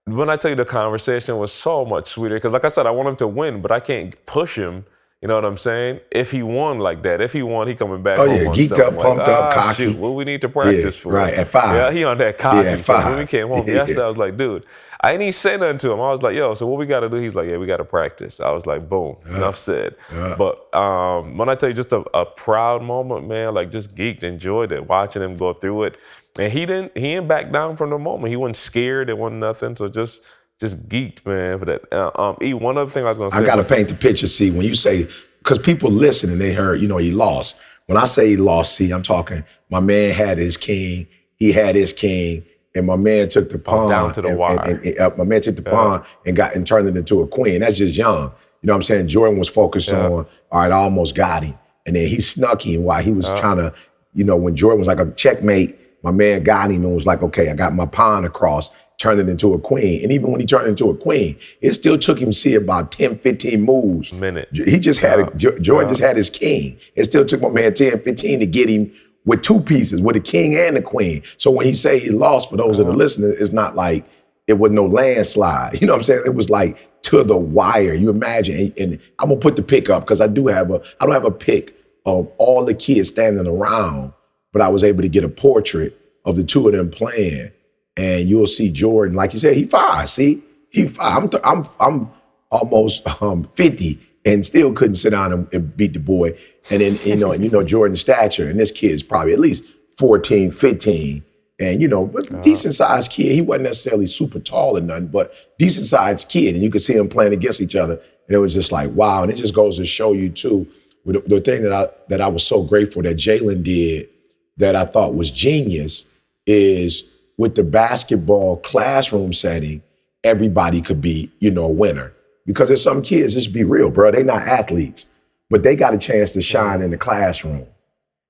When 0.04 0.28
I 0.28 0.36
tell 0.36 0.50
you 0.50 0.56
the 0.56 0.66
conversation 0.66 1.38
was 1.38 1.50
so 1.50 1.86
much 1.86 2.10
sweeter, 2.10 2.34
because 2.36 2.52
like 2.52 2.64
I 2.64 2.68
said, 2.68 2.86
I 2.86 2.90
want 2.90 3.08
him 3.08 3.16
to 3.16 3.26
win, 3.26 3.62
but 3.62 3.70
I 3.72 3.80
can't 3.80 4.14
push 4.26 4.56
him. 4.58 4.84
You 5.22 5.28
know 5.28 5.37
what 5.37 5.44
I'm 5.44 5.56
saying? 5.56 6.00
If 6.11 6.32
he 6.32 6.42
won 6.42 6.80
like 6.80 7.02
that, 7.04 7.20
if 7.20 7.32
he 7.32 7.44
won, 7.44 7.68
he 7.68 7.76
coming 7.76 8.02
back. 8.02 8.18
Oh, 8.18 8.26
home 8.26 8.37
yeah, 8.37 8.44
geeked 8.46 8.72
up, 8.78 8.92
like, 8.94 9.02
pumped 9.06 9.22
up, 9.28 9.28
"Ah, 9.28 9.54
cocky." 9.54 9.85
Shoot, 9.85 9.96
what 9.96 10.11
we 10.14 10.24
need 10.24 10.40
to 10.40 10.48
practice 10.48 10.96
for? 10.98 11.12
right, 11.12 11.32
at 11.32 11.46
five. 11.46 11.76
Yeah, 11.76 11.92
he 11.92 12.02
on 12.04 12.18
that 12.18 12.38
cocky. 12.38 12.56
Yeah, 12.66 12.72
at 12.72 12.80
So 12.80 12.92
when 12.94 13.02
five. 13.02 13.18
we 13.20 13.26
came 13.26 13.46
home 13.48 13.64
Yeah. 13.68 13.74
yesterday, 13.74 14.02
I 14.02 14.08
was 14.08 14.16
like, 14.16 14.37
dude, 14.37 14.66
I 15.00 15.12
didn't 15.12 15.22
even 15.22 15.32
say 15.32 15.56
nothing 15.56 15.78
to 15.78 15.92
him. 15.92 16.00
I 16.00 16.11
was 16.11 16.22
like, 16.22 16.35
yo, 16.35 16.54
so 16.54 16.66
what 16.66 16.76
we 16.80 16.87
got 16.87 17.00
to 17.00 17.08
do? 17.08 17.16
He's 17.16 17.37
like, 17.37 17.48
yeah, 17.48 17.56
we 17.56 17.66
got 17.66 17.76
to 17.76 17.85
practice. 17.85 18.40
I 18.40 18.50
was 18.50 18.66
like, 18.66 18.88
boom, 18.88 19.16
enough 19.28 19.58
said. 19.61 19.94
But 20.11 20.74
um, 20.74 21.37
when 21.38 21.48
I 21.48 21.54
tell 21.54 21.68
you 21.68 21.74
just 21.76 21.92
a, 21.92 21.98
a 22.14 22.26
proud 22.26 22.82
moment, 22.82 23.28
man, 23.28 23.54
like 23.54 23.70
just 23.70 23.94
geeked, 23.94 24.24
enjoyed 24.24 24.72
it, 24.72 24.88
watching 24.88 25.22
him 25.22 25.37
go 25.37 25.52
through 25.52 25.85
it, 25.85 25.98
and 26.37 26.52
he 26.52 26.66
didn't 26.66 26.96
he 26.98 27.12
didn't 27.14 27.28
back 27.28 27.52
down 27.52 27.76
from 27.76 27.90
the 27.90 27.98
moment. 27.98 28.28
He 28.30 28.37
wasn't 28.37 28.56
scared. 28.56 29.08
It 29.08 29.18
wasn't 29.18 29.38
nothing. 29.40 29.76
So 29.76 29.87
just 29.87 30.22
just 30.62 30.88
geeked, 30.88 31.27
man, 31.27 31.59
for 31.59 31.66
that. 31.66 31.83
Uh, 31.92 32.11
um, 32.14 32.37
E, 32.42 32.55
one 32.55 32.79
other 32.79 32.90
thing 32.90 33.05
I 33.05 33.09
was 33.09 33.18
gonna 33.18 33.31
say. 33.31 33.42
I 33.42 33.44
got 33.44 33.57
to 33.57 33.64
paint 33.64 33.88
the 33.88 33.94
picture. 33.94 34.27
See, 34.27 34.51
when 34.51 34.62
you 34.62 34.75
say, 34.75 35.07
because 35.38 35.59
people 35.59 35.90
listen 35.90 36.31
and 36.31 36.40
they 36.40 36.55
heard, 36.55 36.81
you 36.81 36.88
know, 36.88 36.96
he 36.96 37.11
lost. 37.11 37.61
When 37.87 37.98
I 37.98 38.07
say 38.07 38.29
he 38.29 38.37
lost, 38.38 38.75
see, 38.77 38.90
I'm 38.92 39.03
talking. 39.03 39.44
My 39.68 39.81
man 39.81 40.14
had 40.14 40.38
his 40.38 40.57
king. 40.57 41.07
He 41.37 41.53
had 41.53 41.75
his 41.75 41.92
king, 41.92 42.44
and 42.75 42.87
my 42.87 42.96
man 42.96 43.29
took 43.29 43.51
the 43.51 43.59
pawn 43.59 43.90
down 43.90 44.12
to 44.12 44.22
the 44.22 44.29
and- 44.29 44.38
wire. 44.38 44.59
And, 44.61 44.79
and- 44.79 44.87
and, 44.87 44.98
uh, 44.98 45.11
my 45.18 45.25
man 45.25 45.42
took 45.42 45.57
the 45.57 45.62
pawn 45.62 46.05
and 46.25 46.37
got 46.37 46.55
and 46.55 46.66
turned 46.66 46.88
it 46.88 46.96
into 46.96 47.20
a 47.20 47.27
queen. 47.27 47.61
That's 47.61 47.77
just 47.77 47.96
young. 47.98 48.33
You 48.62 48.68
know 48.68 48.72
what 48.75 48.77
I'm 48.77 48.83
saying? 48.85 49.09
Jordan 49.09 49.38
was 49.38 49.48
focused 49.48 49.88
Yeah. 49.88 50.07
on. 50.07 50.27
All 50.53 50.61
right, 50.61 50.70
I 50.70 50.77
almost 50.77 51.14
got 51.16 51.42
him, 51.42 51.59
and 51.85 51.96
then 51.96 52.07
he 52.07 52.20
snuck 52.20 52.64
him 52.64 52.85
while 52.85 53.03
he 53.03 53.12
was 53.12 53.27
trying 53.40 53.57
to. 53.59 53.75
You 54.14 54.25
know, 54.25 54.37
when 54.37 54.55
Jordan 54.55 54.79
was 54.79 54.87
like 54.88 55.01
a 55.01 55.11
checkmate, 55.12 55.77
my 56.05 56.11
man 56.12 56.42
got 56.44 56.70
him 56.70 56.85
and 56.85 56.94
was 56.94 57.07
like, 57.07 57.22
okay, 57.22 57.48
I 57.51 57.55
got 57.55 57.75
my 57.75 57.87
pawn 57.87 58.25
across. 58.25 58.70
Turned 59.02 59.18
it 59.18 59.28
into 59.28 59.52
a 59.52 59.58
queen. 59.58 60.00
And 60.04 60.12
even 60.12 60.30
when 60.30 60.40
he 60.40 60.46
turned 60.46 60.68
into 60.68 60.88
a 60.88 60.96
queen, 60.96 61.36
it 61.60 61.74
still 61.74 61.98
took 61.98 62.20
him, 62.20 62.32
see, 62.32 62.54
about 62.54 62.92
10, 62.92 63.18
15 63.18 63.60
moves. 63.60 64.12
Minute. 64.12 64.48
He 64.52 64.78
just 64.78 65.00
had, 65.00 65.18
a, 65.18 65.30
Jo- 65.34 65.58
Jordan 65.58 65.88
Yeah. 65.88 65.92
just 65.92 66.00
had 66.00 66.16
his 66.16 66.30
king. 66.30 66.78
It 66.94 67.02
still 67.02 67.24
took 67.24 67.42
my 67.42 67.48
man 67.48 67.74
10, 67.74 67.98
15 67.98 68.38
to 68.38 68.46
get 68.46 68.68
him 68.68 68.92
with 69.24 69.42
two 69.42 69.58
pieces, 69.58 70.00
with 70.00 70.14
the 70.14 70.20
king 70.20 70.56
and 70.56 70.76
the 70.76 70.82
queen. 70.82 71.24
So 71.36 71.50
when 71.50 71.66
he 71.66 71.74
say 71.74 71.98
he 71.98 72.10
lost, 72.10 72.48
for 72.48 72.56
those 72.56 72.78
that 72.78 72.84
are 72.84 72.90
uh-huh. 72.90 72.96
listening, 72.96 73.34
it's 73.40 73.52
not 73.52 73.74
like 73.74 74.04
it 74.46 74.60
was 74.60 74.70
no 74.70 74.86
landslide. 74.86 75.72
You 75.80 75.88
know 75.88 75.94
what 75.94 75.98
I'm 75.98 76.04
saying? 76.04 76.22
It 76.24 76.36
was 76.36 76.48
like 76.48 76.78
to 77.02 77.24
the 77.24 77.36
wire. 77.36 77.94
You 77.94 78.08
imagine, 78.08 78.72
and, 78.78 79.00
I'm 79.18 79.30
gonna 79.30 79.40
put 79.40 79.56
the 79.56 79.64
pic 79.64 79.90
up 79.90 80.04
because 80.04 80.20
I 80.20 80.28
do 80.28 80.46
have 80.46 80.70
a, 80.70 80.80
I 81.00 81.06
don't 81.06 81.14
have 81.14 81.24
a 81.24 81.32
pic 81.32 81.76
of 82.06 82.30
all 82.38 82.64
the 82.64 82.74
kids 82.74 83.08
standing 83.08 83.48
around, 83.48 84.12
but 84.52 84.62
I 84.62 84.68
was 84.68 84.84
able 84.84 85.02
to 85.02 85.08
get 85.08 85.24
a 85.24 85.28
portrait 85.28 85.98
of 86.24 86.36
the 86.36 86.44
two 86.44 86.68
of 86.68 86.74
them 86.74 86.88
playing, 86.88 87.50
and 87.96 88.28
you'll 88.28 88.46
see 88.46 88.70
Jordan, 88.70 89.16
like 89.16 89.33
you 89.33 89.38
said, 89.38 89.57
he 89.57 89.64
five. 89.64 90.09
See, 90.09 90.42
he 90.70 90.87
five. 90.88 91.22
I'm, 91.22 91.28
th- 91.28 91.42
I'm, 91.44 91.66
I'm 91.81 92.11
almost 92.50 93.07
um, 93.22 93.44
50 93.55 93.98
and 94.24 94.46
still 94.46 94.72
couldn't 94.72 94.96
sit 94.96 95.11
down 95.11 95.33
and, 95.33 95.52
and 95.52 95.76
beat 95.76 95.94
the 95.94 96.00
boy. 96.00 96.38
And 96.70 96.81
then, 96.81 96.98
you 97.05 97.16
know, 97.16 97.33
and 97.33 97.42
you 97.44 97.50
know, 97.50 97.64
Jordan's 97.64 98.00
stature, 98.00 98.48
and 98.48 98.59
this 98.59 98.70
kid's 98.70 99.02
probably 99.02 99.33
at 99.33 99.40
least 99.40 99.64
14, 99.98 100.52
15. 100.52 101.24
And, 101.59 101.81
you 101.81 101.87
know, 101.87 102.07
but 102.07 102.42
decent 102.42 102.74
sized 102.74 103.11
kid. 103.12 103.33
He 103.33 103.40
wasn't 103.40 103.64
necessarily 103.64 104.07
super 104.07 104.40
tall 104.40 104.76
or 104.76 104.81
nothing, 104.81 105.09
but 105.09 105.33
decent 105.59 105.87
sized 105.87 106.28
kid. 106.28 106.55
And 106.55 106.62
you 106.62 106.70
could 106.70 106.83
see 106.83 106.94
him 106.94 107.09
playing 107.09 107.33
against 107.33 107.61
each 107.61 107.76
other. 107.76 107.94
And 107.94 108.35
it 108.35 108.38
was 108.38 108.55
just 108.55 108.72
like, 108.72 108.90
wow. 108.92 109.22
And 109.22 109.31
it 109.31 109.37
just 109.37 109.55
goes 109.55 109.76
to 109.76 109.85
show 109.85 110.12
you 110.12 110.31
too, 110.31 110.66
with 111.05 111.22
the, 111.22 111.37
the 111.37 111.40
thing 111.40 111.62
that 111.62 111.72
I 111.72 111.87
that 112.09 112.20
I 112.20 112.28
was 112.28 112.44
so 112.46 112.62
grateful 112.62 113.02
that 113.02 113.16
Jalen 113.16 113.62
did 113.62 114.09
that 114.57 114.74
I 114.74 114.85
thought 114.85 115.14
was 115.14 115.31
genius 115.31 116.09
is 116.46 117.09
with 117.42 117.57
the 117.57 117.64
basketball 117.64 118.57
classroom 118.59 119.33
setting, 119.33 119.83
everybody 120.22 120.81
could 120.81 121.00
be, 121.00 121.28
you 121.40 121.50
know, 121.50 121.64
a 121.64 121.72
winner. 121.72 122.12
Because 122.46 122.68
there's 122.68 122.85
some 122.85 123.02
kids, 123.02 123.35
just 123.35 123.52
be 123.52 123.64
real, 123.64 123.90
bro, 123.90 124.12
they 124.12 124.22
not 124.22 124.42
athletes, 124.42 125.12
but 125.50 125.64
they 125.64 125.74
got 125.74 125.92
a 125.92 125.98
chance 125.98 126.31
to 126.35 126.40
shine 126.40 126.83
in 126.83 126.92
the 126.92 126.96
classroom. 126.96 127.66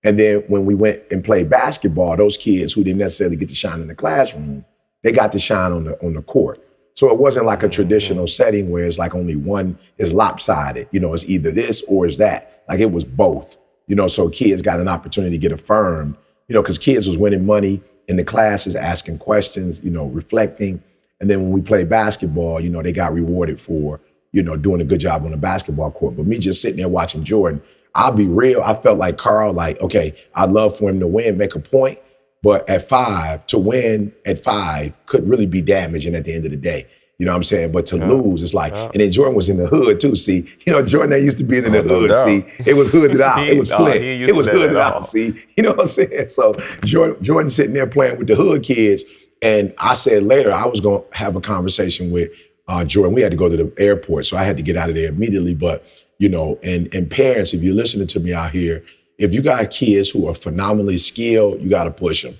And 0.02 0.18
then 0.18 0.38
when 0.48 0.64
we 0.64 0.74
went 0.74 1.02
and 1.10 1.22
played 1.22 1.50
basketball, 1.50 2.16
those 2.16 2.38
kids 2.38 2.72
who 2.72 2.82
didn't 2.82 3.00
necessarily 3.00 3.36
get 3.36 3.50
to 3.50 3.54
shine 3.54 3.82
in 3.82 3.88
the 3.88 3.94
classroom, 3.94 4.64
they 5.02 5.12
got 5.12 5.30
to 5.32 5.38
shine 5.38 5.72
on 5.72 5.84
the 5.84 6.02
on 6.02 6.14
the 6.14 6.22
court. 6.22 6.66
So 6.94 7.10
it 7.10 7.18
wasn't 7.18 7.44
like 7.44 7.62
a 7.62 7.66
mm-hmm. 7.66 7.72
traditional 7.72 8.26
setting 8.26 8.70
where 8.70 8.86
it's 8.86 8.98
like 8.98 9.14
only 9.14 9.36
one 9.36 9.78
is 9.98 10.14
lopsided. 10.14 10.88
You 10.90 11.00
know, 11.00 11.12
it's 11.12 11.28
either 11.28 11.50
this 11.50 11.84
or 11.86 12.06
it's 12.06 12.16
that. 12.16 12.62
Like 12.66 12.80
it 12.80 12.92
was 12.92 13.04
both. 13.04 13.58
You 13.88 13.94
know, 13.94 14.06
so 14.06 14.30
kids 14.30 14.62
got 14.62 14.80
an 14.80 14.88
opportunity 14.88 15.36
to 15.36 15.42
get 15.42 15.52
affirmed. 15.52 16.16
You 16.48 16.54
know, 16.54 16.62
because 16.62 16.78
kids 16.78 17.06
was 17.06 17.18
winning 17.18 17.44
money 17.44 17.82
in 18.12 18.16
the 18.18 18.24
classes, 18.24 18.76
asking 18.76 19.18
questions. 19.18 19.82
You 19.82 19.90
know, 19.90 20.06
reflecting. 20.06 20.82
And 21.20 21.30
then 21.30 21.42
when 21.42 21.50
we 21.50 21.62
play 21.62 21.84
basketball, 21.84 22.60
you 22.60 22.68
know, 22.68 22.82
they 22.82 22.92
got 22.92 23.12
rewarded 23.12 23.60
for 23.60 24.00
you 24.32 24.42
know 24.42 24.56
doing 24.56 24.80
a 24.80 24.84
good 24.84 25.00
job 25.00 25.24
on 25.24 25.32
the 25.32 25.36
basketball 25.36 25.90
court. 25.90 26.16
But 26.16 26.26
me 26.26 26.38
just 26.38 26.62
sitting 26.62 26.76
there 26.76 26.88
watching 26.88 27.24
Jordan, 27.24 27.62
I'll 27.94 28.14
be 28.14 28.28
real. 28.28 28.62
I 28.62 28.74
felt 28.74 28.98
like 28.98 29.18
Carl, 29.18 29.52
like, 29.52 29.80
okay, 29.80 30.14
I'd 30.34 30.50
love 30.50 30.76
for 30.76 30.90
him 30.90 31.00
to 31.00 31.06
win, 31.06 31.36
make 31.36 31.54
a 31.54 31.60
point. 31.60 31.98
But 32.42 32.68
at 32.68 32.82
five, 32.82 33.46
to 33.46 33.58
win 33.58 34.12
at 34.26 34.38
five 34.38 34.94
could 35.06 35.28
really 35.28 35.46
be 35.46 35.62
damaging 35.62 36.14
at 36.14 36.24
the 36.24 36.34
end 36.34 36.44
of 36.44 36.50
the 36.50 36.56
day. 36.56 36.86
You 37.22 37.26
know 37.26 37.34
what 37.34 37.36
I'm 37.36 37.44
saying? 37.44 37.70
But 37.70 37.86
to 37.86 37.96
lose, 37.96 38.42
it's 38.42 38.52
like, 38.52 38.72
and 38.72 38.94
then 38.94 39.12
Jordan 39.12 39.36
was 39.36 39.48
in 39.48 39.56
the 39.56 39.68
hood 39.68 40.00
too. 40.00 40.16
See, 40.16 40.44
you 40.66 40.72
know, 40.72 40.84
Jordan 40.84 41.10
that 41.10 41.22
used 41.22 41.38
to 41.38 41.44
be 41.44 41.58
in 41.58 41.70
the 41.70 41.78
Oh, 41.78 41.82
no 41.82 42.00
hood. 42.00 42.14
See, 42.16 42.44
it 42.68 42.74
was 42.74 42.90
hooded 42.90 43.20
out. 43.30 43.46
It 43.46 43.56
was 43.56 43.70
He- 43.70 43.76
flint. 43.76 44.00
he 44.02 44.08
ain't 44.08 44.20
used 44.22 44.30
it 44.30 44.36
was 44.36 44.48
hooded 44.48 44.76
out. 44.76 45.06
See, 45.06 45.40
you 45.56 45.62
know 45.62 45.70
what 45.70 45.82
I'm 45.82 45.86
saying? 45.86 46.26
So 46.26 46.52
Jordan, 46.84 47.22
Jordan 47.22 47.48
sitting 47.48 47.74
there 47.74 47.86
playing 47.86 48.18
with 48.18 48.26
the 48.26 48.34
hood 48.34 48.64
kids, 48.64 49.04
and 49.40 49.72
I 49.78 49.94
said 49.94 50.24
later 50.24 50.50
I 50.52 50.66
was 50.66 50.80
going 50.80 51.00
to 51.08 51.16
have 51.16 51.36
a 51.36 51.40
conversation 51.40 52.10
with 52.10 52.32
uh, 52.66 52.84
Jordan. 52.84 53.14
We 53.14 53.22
had 53.22 53.30
to 53.30 53.38
go 53.38 53.48
to 53.48 53.56
the 53.56 53.72
airport, 53.80 54.26
so 54.26 54.36
I 54.36 54.42
had 54.42 54.56
to 54.56 54.64
get 54.64 54.76
out 54.76 54.88
of 54.88 54.96
there 54.96 55.08
immediately. 55.08 55.54
But 55.54 55.84
you 56.18 56.28
know, 56.28 56.58
and 56.64 56.92
and 56.92 57.08
parents, 57.08 57.54
if 57.54 57.62
you're 57.62 57.76
listening 57.76 58.08
to 58.08 58.18
me 58.18 58.34
out 58.34 58.50
here, 58.50 58.84
if 59.18 59.32
you 59.32 59.42
got 59.42 59.70
kids 59.70 60.10
who 60.10 60.26
are 60.28 60.34
phenomenally 60.34 60.98
skilled, 60.98 61.62
you 61.62 61.70
got 61.70 61.84
to 61.84 61.92
push 61.92 62.24
them. 62.24 62.34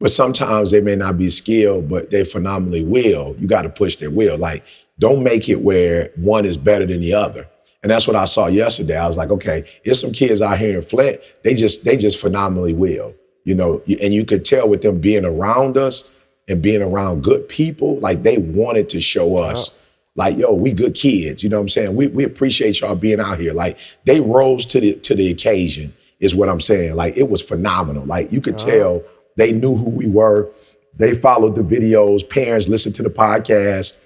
But 0.00 0.10
sometimes 0.10 0.70
they 0.70 0.80
may 0.80 0.96
not 0.96 1.18
be 1.18 1.28
skilled, 1.30 1.88
but 1.88 2.10
they 2.10 2.24
phenomenally 2.24 2.84
will. 2.84 3.36
You 3.38 3.46
got 3.46 3.62
to 3.62 3.68
push 3.68 3.96
their 3.96 4.10
will. 4.10 4.38
Like, 4.38 4.64
don't 4.98 5.22
make 5.22 5.48
it 5.48 5.60
where 5.62 6.10
one 6.16 6.44
is 6.46 6.56
better 6.56 6.86
than 6.86 7.00
the 7.00 7.14
other. 7.14 7.46
And 7.82 7.90
that's 7.90 8.06
what 8.06 8.16
I 8.16 8.24
saw 8.26 8.46
yesterday. 8.48 8.96
I 8.96 9.06
was 9.06 9.16
like, 9.16 9.30
okay, 9.30 9.64
there's 9.84 10.00
some 10.00 10.12
kids 10.12 10.42
out 10.42 10.58
here 10.58 10.76
in 10.76 10.82
Flint. 10.82 11.20
They 11.44 11.54
just 11.54 11.84
they 11.84 11.96
just 11.96 12.20
phenomenally 12.20 12.74
will, 12.74 13.14
you 13.44 13.54
know. 13.54 13.82
And 14.02 14.12
you 14.12 14.24
could 14.24 14.44
tell 14.44 14.68
with 14.68 14.82
them 14.82 15.00
being 15.00 15.24
around 15.24 15.76
us 15.78 16.10
and 16.48 16.60
being 16.62 16.82
around 16.82 17.22
good 17.22 17.48
people, 17.48 17.98
like 18.00 18.22
they 18.22 18.38
wanted 18.38 18.88
to 18.90 19.00
show 19.00 19.36
us 19.38 19.70
Like, 20.16 20.36
yo, 20.36 20.52
we 20.52 20.72
good 20.72 20.94
kids. 20.94 21.42
You 21.42 21.48
know 21.48 21.56
what 21.56 21.62
I'm 21.62 21.68
saying? 21.68 21.94
We 21.96 22.08
we 22.08 22.24
appreciate 22.24 22.80
y'all 22.80 22.94
being 22.96 23.20
out 23.20 23.38
here. 23.38 23.52
Like 23.52 23.78
they 24.04 24.20
rose 24.20 24.66
to 24.66 24.80
the 24.80 24.94
to 24.96 25.14
the 25.14 25.30
occasion, 25.30 25.94
is 26.18 26.34
what 26.34 26.48
I'm 26.48 26.60
saying. 26.60 26.96
Like 26.96 27.16
it 27.16 27.30
was 27.30 27.40
phenomenal. 27.42 28.04
Like 28.04 28.32
you 28.32 28.40
could 28.40 28.58
tell 28.58 29.02
they 29.40 29.52
knew 29.52 29.74
who 29.74 29.90
we 29.90 30.08
were. 30.08 30.48
They 30.96 31.14
followed 31.14 31.54
the 31.54 31.62
videos, 31.62 32.28
parents 32.28 32.68
listened 32.68 32.94
to 32.96 33.02
the 33.02 33.10
podcast. 33.10 33.98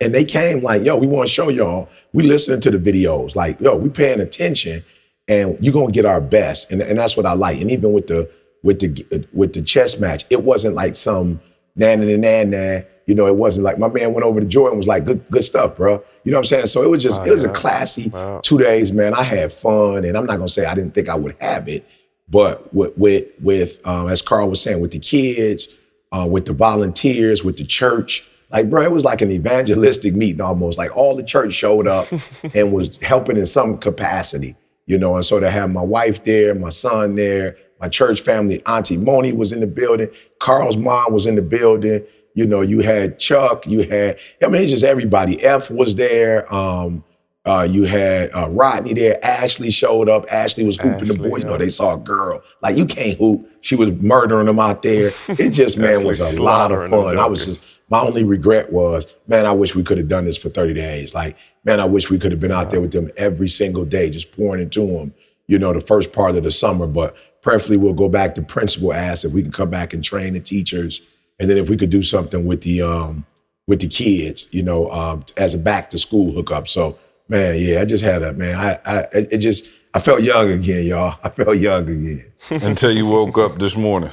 And 0.00 0.14
they 0.14 0.24
came 0.24 0.60
like, 0.62 0.82
yo, 0.82 0.96
we 0.96 1.06
want 1.06 1.28
to 1.28 1.32
show 1.32 1.48
y'all. 1.48 1.88
We 2.12 2.24
listening 2.24 2.60
to 2.62 2.70
the 2.70 2.78
videos. 2.78 3.36
Like, 3.36 3.60
yo, 3.60 3.76
we 3.76 3.88
paying 3.90 4.20
attention 4.20 4.82
and 5.28 5.58
you're 5.60 5.72
gonna 5.72 5.92
get 5.92 6.04
our 6.04 6.20
best. 6.20 6.72
And, 6.72 6.82
and 6.82 6.98
that's 6.98 7.16
what 7.16 7.26
I 7.26 7.34
like. 7.34 7.60
And 7.60 7.70
even 7.70 7.92
with 7.92 8.08
the 8.08 8.30
with 8.62 8.80
the 8.80 9.26
with 9.32 9.54
the 9.54 9.62
chess 9.62 9.98
match, 10.00 10.24
it 10.28 10.42
wasn't 10.42 10.74
like 10.74 10.96
some 10.96 11.40
nan 11.76 12.02
and 12.02 12.20
nan 12.20 12.50
nan. 12.50 12.84
You 13.06 13.14
know, 13.14 13.26
it 13.26 13.36
wasn't 13.36 13.64
like 13.64 13.78
my 13.78 13.88
man 13.88 14.12
went 14.12 14.24
over 14.24 14.40
to 14.40 14.46
Jordan 14.46 14.78
was 14.78 14.86
like, 14.86 15.04
good, 15.04 15.24
good 15.30 15.44
stuff, 15.44 15.76
bro. 15.76 16.02
You 16.24 16.32
know 16.32 16.38
what 16.38 16.40
I'm 16.40 16.44
saying? 16.44 16.66
So 16.66 16.82
it 16.82 16.90
was 16.90 17.02
just, 17.02 17.20
oh, 17.22 17.24
it 17.24 17.30
was 17.30 17.42
a 17.44 17.48
classy 17.48 18.12
two 18.42 18.58
days, 18.58 18.92
man. 18.92 19.14
I 19.14 19.22
had 19.22 19.52
fun, 19.52 20.04
and 20.04 20.16
I'm 20.16 20.26
not 20.26 20.36
gonna 20.36 20.48
say 20.48 20.66
I 20.66 20.74
didn't 20.74 20.94
think 20.94 21.08
I 21.08 21.16
would 21.16 21.36
have 21.40 21.68
it, 21.68 21.84
but 22.30 22.72
with 22.72 22.96
with, 22.96 23.28
with 23.40 23.86
um, 23.86 24.08
as 24.08 24.22
Carl 24.22 24.48
was 24.48 24.62
saying, 24.62 24.80
with 24.80 24.92
the 24.92 24.98
kids, 24.98 25.74
uh, 26.12 26.26
with 26.30 26.46
the 26.46 26.52
volunteers, 26.52 27.44
with 27.44 27.56
the 27.56 27.64
church, 27.64 28.28
like 28.50 28.70
bro, 28.70 28.82
it 28.82 28.92
was 28.92 29.04
like 29.04 29.20
an 29.20 29.30
evangelistic 29.30 30.14
meeting 30.14 30.40
almost. 30.40 30.78
Like 30.78 30.96
all 30.96 31.16
the 31.16 31.24
church 31.24 31.54
showed 31.54 31.86
up 31.86 32.08
and 32.54 32.72
was 32.72 32.96
helping 33.02 33.36
in 33.36 33.46
some 33.46 33.78
capacity, 33.78 34.54
you 34.86 34.96
know. 34.96 35.16
And 35.16 35.24
so 35.24 35.40
to 35.40 35.50
have 35.50 35.70
my 35.72 35.82
wife 35.82 36.24
there, 36.24 36.54
my 36.54 36.70
son 36.70 37.16
there, 37.16 37.56
my 37.80 37.88
church 37.88 38.20
family, 38.20 38.62
Auntie 38.66 38.96
Moni 38.96 39.32
was 39.32 39.52
in 39.52 39.60
the 39.60 39.66
building, 39.66 40.08
Carl's 40.38 40.76
mom 40.76 41.12
was 41.12 41.26
in 41.26 41.34
the 41.34 41.42
building. 41.42 42.04
You 42.34 42.46
know, 42.46 42.60
you 42.60 42.78
had 42.78 43.18
Chuck, 43.18 43.66
you 43.66 43.88
had, 43.88 44.18
I 44.40 44.46
mean, 44.46 44.68
just 44.68 44.84
everybody. 44.84 45.42
F 45.42 45.68
was 45.68 45.96
there. 45.96 46.52
Um, 46.54 47.02
uh, 47.46 47.66
you 47.68 47.84
had 47.84 48.30
uh, 48.34 48.48
Rodney 48.50 48.92
there. 48.92 49.18
Ashley 49.24 49.70
showed 49.70 50.08
up. 50.08 50.26
Ashley 50.30 50.64
was 50.64 50.78
hooping 50.78 51.08
the 51.08 51.14
Ashley, 51.14 51.30
boys. 51.30 51.42
You 51.42 51.48
know, 51.48 51.56
they 51.56 51.70
saw 51.70 51.94
a 51.94 51.98
girl. 51.98 52.42
Like, 52.62 52.76
you 52.76 52.84
can't 52.84 53.16
hoop. 53.18 53.48
She 53.62 53.76
was 53.76 53.90
murdering 53.92 54.46
them 54.46 54.58
out 54.58 54.82
there. 54.82 55.10
It 55.28 55.50
just, 55.52 55.78
man, 55.78 56.04
was 56.04 56.20
a 56.20 56.42
lot 56.42 56.70
of 56.70 56.90
fun. 56.90 57.18
I 57.18 57.26
was 57.26 57.46
just, 57.46 57.64
my 57.88 58.00
only 58.00 58.24
regret 58.24 58.72
was, 58.72 59.14
man, 59.26 59.46
I 59.46 59.52
wish 59.52 59.74
we 59.74 59.82
could 59.82 59.98
have 59.98 60.08
done 60.08 60.26
this 60.26 60.36
for 60.36 60.50
30 60.50 60.74
days. 60.74 61.14
Like, 61.14 61.36
man, 61.64 61.80
I 61.80 61.86
wish 61.86 62.10
we 62.10 62.18
could 62.18 62.30
have 62.30 62.40
been 62.40 62.52
out 62.52 62.70
there 62.70 62.80
with 62.80 62.92
them 62.92 63.08
every 63.16 63.48
single 63.48 63.84
day, 63.84 64.10
just 64.10 64.32
pouring 64.32 64.62
into 64.62 64.86
them, 64.86 65.14
you 65.46 65.58
know, 65.58 65.72
the 65.72 65.80
first 65.80 66.12
part 66.12 66.36
of 66.36 66.44
the 66.44 66.50
summer. 66.50 66.86
But 66.86 67.16
preferably 67.42 67.78
we'll 67.78 67.94
go 67.94 68.08
back 68.08 68.34
to 68.34 68.42
principal 68.42 68.92
asked 68.92 69.24
if 69.24 69.32
we 69.32 69.42
can 69.42 69.52
come 69.52 69.70
back 69.70 69.94
and 69.94 70.04
train 70.04 70.34
the 70.34 70.40
teachers. 70.40 71.00
And 71.38 71.48
then 71.48 71.56
if 71.56 71.70
we 71.70 71.76
could 71.76 71.90
do 71.90 72.02
something 72.02 72.44
with 72.44 72.60
the 72.62 72.82
um 72.82 73.24
with 73.66 73.80
the 73.80 73.88
kids, 73.88 74.52
you 74.52 74.64
know, 74.64 74.90
um, 74.90 75.24
as 75.36 75.54
a 75.54 75.58
back 75.58 75.90
to 75.90 75.98
school 75.98 76.32
hookup. 76.32 76.66
So, 76.66 76.98
man, 77.30 77.56
yeah, 77.58 77.80
I 77.80 77.84
just 77.86 78.04
had 78.04 78.22
a 78.22 78.32
man, 78.34 78.56
I 78.56 78.78
I 78.84 79.06
it 79.12 79.38
just 79.38 79.70
I 79.94 80.00
felt 80.00 80.22
young 80.22 80.50
again, 80.50 80.84
y'all. 80.86 81.18
I 81.24 81.30
felt 81.30 81.56
young 81.56 81.88
again. 81.88 82.24
Until 82.50 82.92
you 82.92 83.06
woke 83.06 83.38
up 83.38 83.58
this 83.58 83.76
morning. 83.76 84.10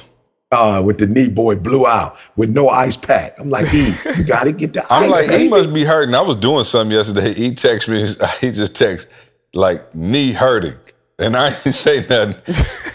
Uh, 0.50 0.82
with 0.82 0.96
the 0.96 1.06
knee 1.06 1.28
boy 1.28 1.54
blew 1.56 1.86
out 1.86 2.16
with 2.36 2.48
no 2.48 2.70
ice 2.70 2.96
pack. 2.96 3.38
I'm 3.38 3.50
like, 3.50 3.72
E, 3.74 3.92
you 4.16 4.24
gotta 4.24 4.50
get 4.50 4.72
the 4.72 4.80
ice 4.82 4.88
pack. 4.88 5.02
I'm 5.02 5.10
like, 5.10 5.26
pack. 5.26 5.40
he 5.40 5.48
must 5.48 5.74
be 5.74 5.84
hurting. 5.84 6.14
I 6.14 6.22
was 6.22 6.36
doing 6.36 6.64
something 6.64 6.96
yesterday. 6.96 7.34
He 7.34 7.50
texted 7.52 7.88
me. 7.90 8.26
He 8.40 8.50
just 8.50 8.74
text 8.74 9.08
like 9.52 9.94
knee 9.94 10.32
hurting, 10.32 10.76
and 11.18 11.36
I 11.36 11.50
didn't 11.50 11.72
say 11.74 12.00
nothing. 12.08 12.36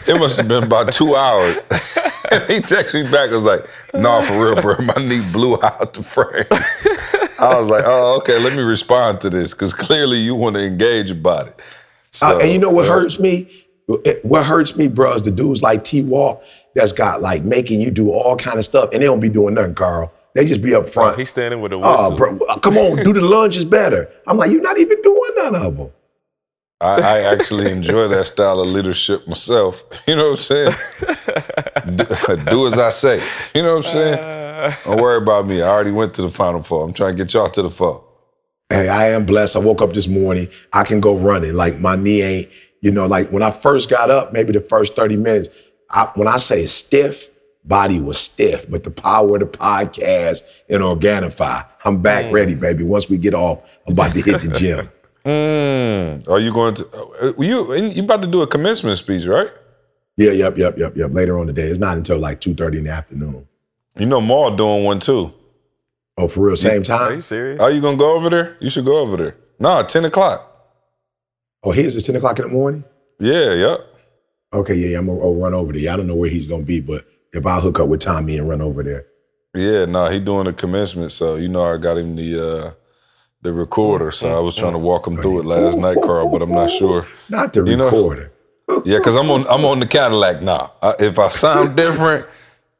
It 0.07 0.19
must 0.19 0.37
have 0.37 0.47
been 0.47 0.63
about 0.63 0.91
two 0.93 1.15
hours. 1.15 1.57
He 2.47 2.59
texted 2.59 3.05
me 3.05 3.11
back. 3.11 3.29
I 3.29 3.33
was 3.33 3.43
like, 3.43 3.65
"No, 3.93 4.23
for 4.23 4.43
real, 4.43 4.55
bro. 4.59 4.77
My 4.83 4.95
knee 4.95 5.21
blew 5.31 5.61
out 5.61 5.93
the 5.93 6.01
frame." 6.01 6.45
I 7.43 7.59
was 7.59 7.69
like, 7.69 7.83
"Oh, 7.85 8.17
okay. 8.17 8.39
Let 8.39 8.53
me 8.53 8.61
respond 8.63 9.21
to 9.21 9.29
this 9.29 9.53
because 9.53 9.73
clearly 9.73 10.17
you 10.17 10.35
want 10.35 10.55
to 10.55 10.61
engage 10.63 11.11
about 11.11 11.47
it." 11.47 11.59
Uh, 12.21 12.37
and 12.41 12.51
you 12.51 12.59
know 12.59 12.69
what 12.69 12.87
uh, 12.87 12.93
hurts 12.93 13.19
me? 13.19 13.49
What 14.23 14.45
hurts 14.45 14.77
me, 14.77 14.87
bro, 14.87 15.13
is 15.13 15.23
the 15.23 15.31
dudes 15.31 15.61
like 15.61 15.83
T 15.83 16.03
Walk 16.03 16.43
that's 16.75 16.91
got 16.91 17.21
like 17.21 17.43
making 17.43 17.81
you 17.81 17.91
do 17.91 18.11
all 18.11 18.35
kind 18.37 18.57
of 18.57 18.65
stuff, 18.65 18.89
and 18.93 19.01
they 19.01 19.05
don't 19.05 19.19
be 19.19 19.29
doing 19.29 19.55
nothing, 19.55 19.75
Carl. 19.75 20.11
They 20.35 20.45
just 20.45 20.61
be 20.63 20.73
up 20.73 20.85
Oh, 20.85 20.87
front. 20.87 21.19
he's 21.19 21.29
standing 21.29 21.61
with 21.61 21.73
a 21.73 21.77
whistle. 21.77 21.95
Oh, 21.95 22.15
bro, 22.15 22.39
uh, 22.47 22.57
come 22.59 22.77
on, 22.77 23.03
do 23.03 23.13
the 23.13 23.21
lunges 23.21 23.65
better. 23.65 24.09
I'm 24.25 24.37
like, 24.37 24.49
you're 24.51 24.61
not 24.63 24.79
even 24.79 24.99
doing 25.01 25.31
none 25.37 25.55
of 25.55 25.77
them. 25.77 25.91
I, 26.81 26.95
I 27.01 27.19
actually 27.31 27.71
enjoy 27.71 28.07
that 28.07 28.25
style 28.25 28.59
of 28.59 28.67
leadership 28.67 29.27
myself. 29.27 29.83
You 30.07 30.15
know 30.15 30.31
what 30.31 30.39
I'm 30.39 30.43
saying? 30.43 30.73
do, 31.85 32.05
do 32.49 32.67
as 32.67 32.77
I 32.79 32.89
say. 32.89 33.23
You 33.53 33.63
know 33.63 33.77
what 33.77 33.85
I'm 33.85 33.91
saying? 33.91 34.75
Don't 34.85 35.01
worry 35.01 35.17
about 35.17 35.45
me. 35.47 35.61
I 35.61 35.67
already 35.67 35.91
went 35.91 36.13
to 36.15 36.21
the 36.21 36.29
final 36.29 36.61
four. 36.63 36.83
I'm 36.85 36.93
trying 36.93 37.17
to 37.17 37.23
get 37.23 37.33
y'all 37.33 37.49
to 37.49 37.61
the 37.61 37.69
four. 37.69 38.03
Hey, 38.69 38.87
I 38.89 39.09
am 39.09 39.25
blessed. 39.25 39.55
I 39.55 39.59
woke 39.59 39.81
up 39.81 39.93
this 39.93 40.07
morning. 40.07 40.47
I 40.71 40.83
can 40.83 40.99
go 41.01 41.15
running. 41.17 41.53
Like 41.53 41.79
my 41.79 41.95
knee 41.95 42.21
ain't, 42.21 42.49
you 42.81 42.91
know, 42.91 43.05
like 43.05 43.29
when 43.31 43.43
I 43.43 43.51
first 43.51 43.89
got 43.89 44.09
up, 44.09 44.33
maybe 44.33 44.51
the 44.53 44.61
first 44.61 44.95
30 44.95 45.17
minutes, 45.17 45.49
I, 45.91 46.09
when 46.15 46.27
I 46.27 46.37
say 46.37 46.65
stiff, 46.65 47.29
body 47.65 47.99
was 47.99 48.17
stiff. 48.17 48.69
But 48.69 48.83
the 48.83 48.91
power 48.91 49.35
of 49.35 49.39
the 49.41 49.45
podcast 49.45 50.43
and 50.69 50.81
Organifi, 50.81 51.65
I'm 51.85 52.01
back 52.01 52.31
ready, 52.33 52.55
baby. 52.55 52.83
Once 52.83 53.09
we 53.09 53.17
get 53.17 53.33
off, 53.33 53.61
I'm 53.85 53.93
about 53.93 54.13
to 54.13 54.21
hit 54.21 54.41
the 54.41 54.47
gym. 54.49 54.89
Mm. 55.25 56.27
Are 56.27 56.37
you 56.37 56.51
going 56.51 56.75
to? 56.75 56.85
uh, 57.21 57.33
You 57.37 57.73
you 57.75 58.03
about 58.03 58.21
to 58.23 58.27
do 58.27 58.41
a 58.41 58.47
commencement 58.47 58.97
speech, 58.97 59.25
right? 59.25 59.47
Yeah, 60.17 60.31
yep, 60.31 60.57
yep, 60.57 60.77
yep, 60.77 60.95
yep. 60.95 61.11
Later 61.11 61.39
on 61.39 61.47
today. 61.47 61.63
It's 61.63 61.79
not 61.79 61.97
until 61.97 62.19
like 62.19 62.39
2.30 62.41 62.77
in 62.79 62.83
the 62.85 62.91
afternoon. 62.91 63.47
You 63.97 64.05
know 64.05 64.21
Maul 64.21 64.55
doing 64.55 64.83
one 64.83 64.99
too. 64.99 65.33
Oh, 66.17 66.27
for 66.27 66.45
real? 66.47 66.55
Same 66.55 66.81
Are 66.81 66.85
time? 66.85 67.13
you 67.15 67.21
serious? 67.21 67.59
Are 67.61 67.71
you 67.71 67.81
gonna 67.81 67.97
go 67.97 68.15
over 68.15 68.29
there? 68.29 68.57
You 68.59 68.69
should 68.69 68.85
go 68.85 68.99
over 68.99 69.17
there. 69.17 69.35
No, 69.59 69.83
ten 69.83 70.05
o'clock. 70.05 70.49
Oh, 71.63 71.71
his 71.71 71.95
is 71.95 72.03
10 72.03 72.15
o'clock 72.17 72.37
in 72.39 72.45
the 72.45 72.51
morning? 72.51 72.83
Yeah, 73.19 73.53
yep. 73.53 73.79
Okay, 74.53 74.75
yeah, 74.75 74.89
yeah, 74.89 74.97
I'm 74.99 75.07
gonna 75.07 75.19
I'll 75.21 75.33
run 75.35 75.53
over 75.53 75.73
there. 75.73 75.91
I 75.91 75.95
don't 75.97 76.05
know 76.07 76.15
where 76.15 76.29
he's 76.29 76.45
gonna 76.45 76.63
be, 76.63 76.81
but 76.81 77.05
if 77.33 77.45
I'll 77.45 77.61
hook 77.61 77.79
up 77.79 77.87
with 77.87 78.01
Tommy 78.01 78.37
and 78.37 78.47
run 78.49 78.61
over 78.61 78.83
there. 78.83 79.05
Yeah, 79.55 79.85
no, 79.85 80.09
he 80.09 80.19
doing 80.19 80.45
a 80.47 80.53
commencement, 80.53 81.11
so 81.11 81.35
you 81.35 81.47
know 81.47 81.63
I 81.63 81.77
got 81.77 81.97
him 81.97 82.15
the 82.15 82.43
uh 82.67 82.71
the 83.41 83.53
recorder. 83.53 84.11
So 84.11 84.35
I 84.35 84.39
was 84.41 84.55
trying 84.55 84.73
to 84.73 84.79
walk 84.79 85.07
him 85.07 85.19
through 85.21 85.39
it 85.41 85.45
last 85.45 85.77
night, 85.77 85.97
Carl, 86.03 86.27
but 86.29 86.41
I'm 86.41 86.51
not 86.51 86.69
sure. 86.71 87.07
Not 87.29 87.53
the 87.53 87.63
You 87.63 87.77
know- 87.77 87.85
recorder. 87.85 88.31
Yeah, 88.85 88.97
because 88.97 89.15
I'm 89.15 89.29
on 89.29 89.45
I'm 89.47 89.65
on 89.65 89.79
the 89.79 89.87
Cadillac 89.87 90.41
now. 90.41 90.73
I, 90.81 90.95
if 90.99 91.19
I 91.19 91.29
sound 91.29 91.75
different, 91.77 92.25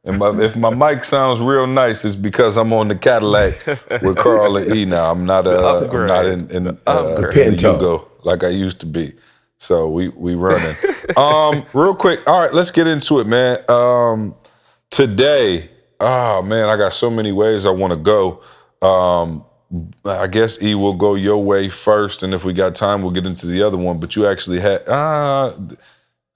and 0.03 0.17
my, 0.17 0.29
if 0.41 0.55
my 0.55 0.69
mic 0.69 1.03
sounds 1.03 1.39
real 1.39 1.67
nice, 1.67 2.03
it's 2.05 2.15
because 2.15 2.57
I'm 2.57 2.73
on 2.73 2.87
the 2.87 2.95
Cadillac 2.95 3.65
with 4.01 4.17
Carl 4.17 4.57
and 4.57 4.75
E 4.75 4.85
now. 4.85 5.11
I'm 5.11 5.25
not 5.25 5.47
uh, 5.47 5.89
I'm 5.91 6.07
not 6.07 6.25
in 6.25 6.49
in, 6.51 6.67
uh, 6.67 6.71
upgrade. 6.87 7.17
in 7.17 7.21
the 7.21 7.57
Pinto. 7.57 7.79
Yugo 7.79 8.07
like 8.25 8.43
I 8.43 8.49
used 8.49 8.79
to 8.81 8.85
be. 8.85 9.13
So 9.57 9.87
we 9.87 10.09
we 10.09 10.35
running. 10.35 10.75
um, 11.17 11.65
real 11.73 11.95
quick. 11.95 12.25
All 12.27 12.41
right, 12.41 12.53
let's 12.53 12.71
get 12.71 12.87
into 12.87 13.19
it, 13.19 13.27
man. 13.27 13.57
Um, 13.69 14.35
today, 14.89 15.69
oh 15.99 16.41
man, 16.41 16.69
I 16.69 16.77
got 16.77 16.93
so 16.93 17.09
many 17.09 17.31
ways 17.31 17.65
I 17.65 17.69
want 17.69 17.91
to 17.91 17.97
go. 17.97 18.41
Um, 18.85 19.45
I 20.05 20.27
guess 20.27 20.61
E 20.61 20.75
will 20.75 20.93
go 20.93 21.15
your 21.15 21.37
way 21.43 21.69
first, 21.69 22.21
and 22.23 22.33
if 22.33 22.45
we 22.45 22.53
got 22.53 22.75
time, 22.75 23.01
we'll 23.01 23.11
get 23.11 23.25
into 23.25 23.47
the 23.47 23.63
other 23.63 23.77
one. 23.77 23.99
But 23.99 24.15
you 24.15 24.27
actually 24.27 24.59
had 24.59 24.83
ah, 24.87 25.55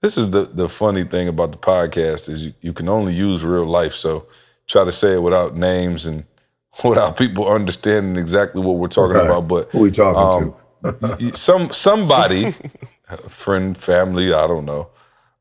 this 0.02 0.16
is 0.18 0.30
the 0.30 0.42
the 0.44 0.68
funny 0.68 1.04
thing 1.04 1.28
about 1.28 1.52
the 1.52 1.58
podcast 1.58 2.28
is 2.28 2.46
you, 2.46 2.54
you 2.60 2.72
can 2.72 2.88
only 2.88 3.14
use 3.14 3.44
real 3.44 3.66
life. 3.66 3.94
So 3.94 4.26
try 4.66 4.84
to 4.84 4.92
say 4.92 5.14
it 5.14 5.22
without 5.22 5.56
names 5.56 6.06
and 6.06 6.24
without 6.84 7.16
people 7.16 7.48
understanding 7.48 8.20
exactly 8.20 8.60
what 8.60 8.76
we're 8.76 8.88
talking 8.88 9.16
about. 9.16 9.48
But 9.48 9.70
Who 9.70 9.80
we 9.80 9.90
talking 9.90 10.54
um, 10.82 11.16
y- 11.20 11.30
some 11.32 11.70
somebody, 11.72 12.52
friend, 13.28 13.76
family, 13.76 14.32
I 14.32 14.46
don't 14.46 14.64
know, 14.64 14.88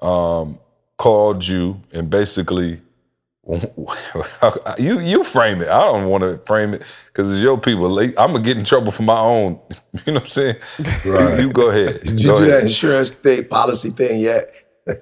um, 0.07 0.59
called 0.97 1.47
you 1.47 1.81
and 1.91 2.09
basically 2.09 2.81
you 4.77 4.99
you 4.99 5.23
frame 5.23 5.61
it. 5.61 5.69
I 5.69 5.79
don't 5.85 6.05
want 6.07 6.23
to 6.23 6.37
frame 6.39 6.73
it 6.73 6.83
because 7.07 7.31
it's 7.31 7.41
your 7.41 7.57
people. 7.57 7.97
I'm 7.99 8.13
gonna 8.15 8.39
get 8.41 8.57
in 8.57 8.65
trouble 8.65 8.91
for 8.91 9.03
my 9.03 9.17
own. 9.19 9.59
You 10.05 10.13
know 10.13 10.19
what 10.19 10.23
I'm 10.23 10.29
saying? 10.29 10.55
Right. 11.05 11.39
You, 11.39 11.51
go 11.51 11.69
ahead. 11.69 12.01
Did 12.01 12.21
you 12.21 12.29
Go 12.29 12.37
do 12.37 12.43
ahead. 12.43 12.61
that 12.61 12.67
insurance 12.67 13.09
thing, 13.11 13.45
policy 13.45 13.89
thing 13.89 14.19
yet? 14.21 14.53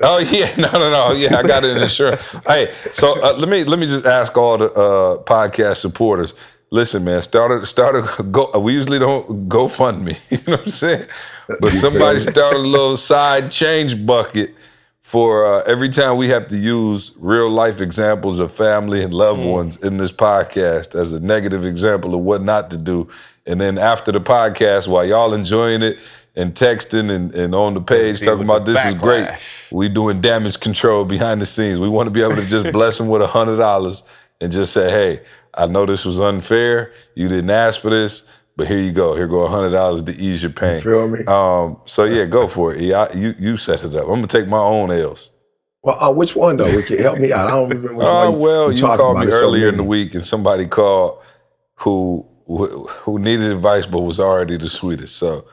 Oh 0.00 0.18
yeah, 0.18 0.54
no, 0.56 0.70
no, 0.72 0.90
no. 0.90 1.12
Yeah, 1.12 1.36
I 1.38 1.42
got 1.42 1.64
it 1.64 1.76
in 1.76 1.82
insurance. 1.82 2.20
hey, 2.46 2.72
so 2.92 3.20
uh, 3.22 3.34
let 3.36 3.48
me 3.48 3.64
let 3.64 3.78
me 3.78 3.86
just 3.86 4.06
ask 4.06 4.36
all 4.36 4.58
the 4.58 4.70
uh, 4.72 5.22
podcast 5.24 5.76
supporters. 5.76 6.34
Listen, 6.70 7.04
man, 7.04 7.20
started 7.22 7.66
started 7.66 8.32
go. 8.32 8.50
We 8.58 8.72
usually 8.72 8.98
don't 8.98 9.48
go 9.48 9.68
fund 9.68 10.04
me. 10.04 10.16
You 10.30 10.38
know 10.46 10.52
what 10.56 10.66
I'm 10.66 10.70
saying? 10.72 11.06
But 11.60 11.72
somebody 11.72 12.18
started 12.20 12.58
a 12.60 12.68
little 12.68 12.96
side 12.96 13.50
change 13.50 14.04
bucket 14.06 14.54
for 15.04 15.44
uh, 15.44 15.62
every 15.66 15.90
time 15.90 16.16
we 16.16 16.30
have 16.30 16.48
to 16.48 16.56
use 16.56 17.12
real 17.16 17.50
life 17.50 17.82
examples 17.82 18.40
of 18.40 18.50
family 18.50 19.02
and 19.04 19.12
loved 19.12 19.44
ones 19.44 19.76
in 19.84 19.98
this 19.98 20.10
podcast 20.10 20.98
as 20.98 21.12
a 21.12 21.20
negative 21.20 21.62
example 21.62 22.14
of 22.14 22.20
what 22.22 22.40
not 22.42 22.70
to 22.70 22.78
do. 22.78 23.06
And 23.44 23.60
then 23.60 23.76
after 23.76 24.10
the 24.10 24.20
podcast, 24.20 24.88
while 24.88 25.04
y'all 25.04 25.34
enjoying 25.34 25.82
it 25.82 25.98
and 26.36 26.54
texting 26.54 27.14
and, 27.14 27.34
and 27.34 27.54
on 27.54 27.74
the 27.74 27.82
page 27.82 28.20
Deal 28.20 28.30
talking 28.32 28.44
about 28.44 28.64
this 28.64 28.82
is 28.82 28.94
great, 28.94 29.28
we 29.70 29.90
doing 29.90 30.22
damage 30.22 30.58
control 30.58 31.04
behind 31.04 31.38
the 31.42 31.46
scenes. 31.46 31.78
We 31.78 31.90
want 31.90 32.06
to 32.06 32.10
be 32.10 32.22
able 32.22 32.36
to 32.36 32.46
just 32.46 32.72
bless 32.72 32.96
them 32.96 33.08
with 33.08 33.20
a 33.20 33.26
hundred 33.26 33.58
dollars 33.58 34.04
and 34.40 34.50
just 34.50 34.72
say, 34.72 34.90
"Hey, 34.90 35.20
I 35.52 35.66
know 35.66 35.84
this 35.84 36.06
was 36.06 36.18
unfair. 36.18 36.94
You 37.14 37.28
didn't 37.28 37.50
ask 37.50 37.78
for 37.78 37.90
this, 37.90 38.26
but 38.56 38.66
here 38.66 38.78
you 38.78 38.92
go. 38.92 39.14
Here 39.14 39.26
go 39.26 39.42
a 39.42 39.48
hundred 39.48 39.70
dollars 39.70 40.02
to 40.02 40.12
ease 40.12 40.42
your 40.42 40.52
pain. 40.52 40.76
You 40.76 40.82
feel 40.82 41.08
me? 41.08 41.24
Um, 41.26 41.78
so 41.86 42.04
yeah, 42.04 42.24
go 42.24 42.46
for 42.46 42.74
it. 42.74 42.80
Yeah, 42.80 43.02
I, 43.04 43.12
you 43.14 43.34
you 43.38 43.56
set 43.56 43.84
it 43.84 43.94
up. 43.94 44.04
I'm 44.04 44.14
gonna 44.16 44.26
take 44.26 44.48
my 44.48 44.58
own 44.58 44.90
L's. 44.90 45.30
Well, 45.82 46.02
uh, 46.02 46.10
which 46.12 46.34
one 46.34 46.56
though? 46.56 46.82
Can 46.82 46.98
help 46.98 47.18
me 47.18 47.32
out. 47.32 47.46
I 47.48 47.50
don't 47.50 47.68
remember 47.68 47.94
which 47.94 48.06
Oh 48.10 48.30
one. 48.30 48.40
well, 48.40 48.70
you 48.72 48.78
talking 48.78 48.98
called 48.98 49.18
me 49.20 49.26
It's 49.26 49.34
so 49.34 49.42
earlier 49.44 49.68
in 49.68 49.76
the 49.76 49.84
week, 49.84 50.14
and 50.14 50.24
somebody 50.24 50.66
called 50.66 51.18
who 51.76 52.26
who 52.46 52.86
who 52.86 53.18
needed 53.18 53.50
advice 53.52 53.86
but 53.86 54.00
was 54.00 54.18
already 54.20 54.56
the 54.56 54.68
sweetest. 54.68 55.16
So 55.16 55.46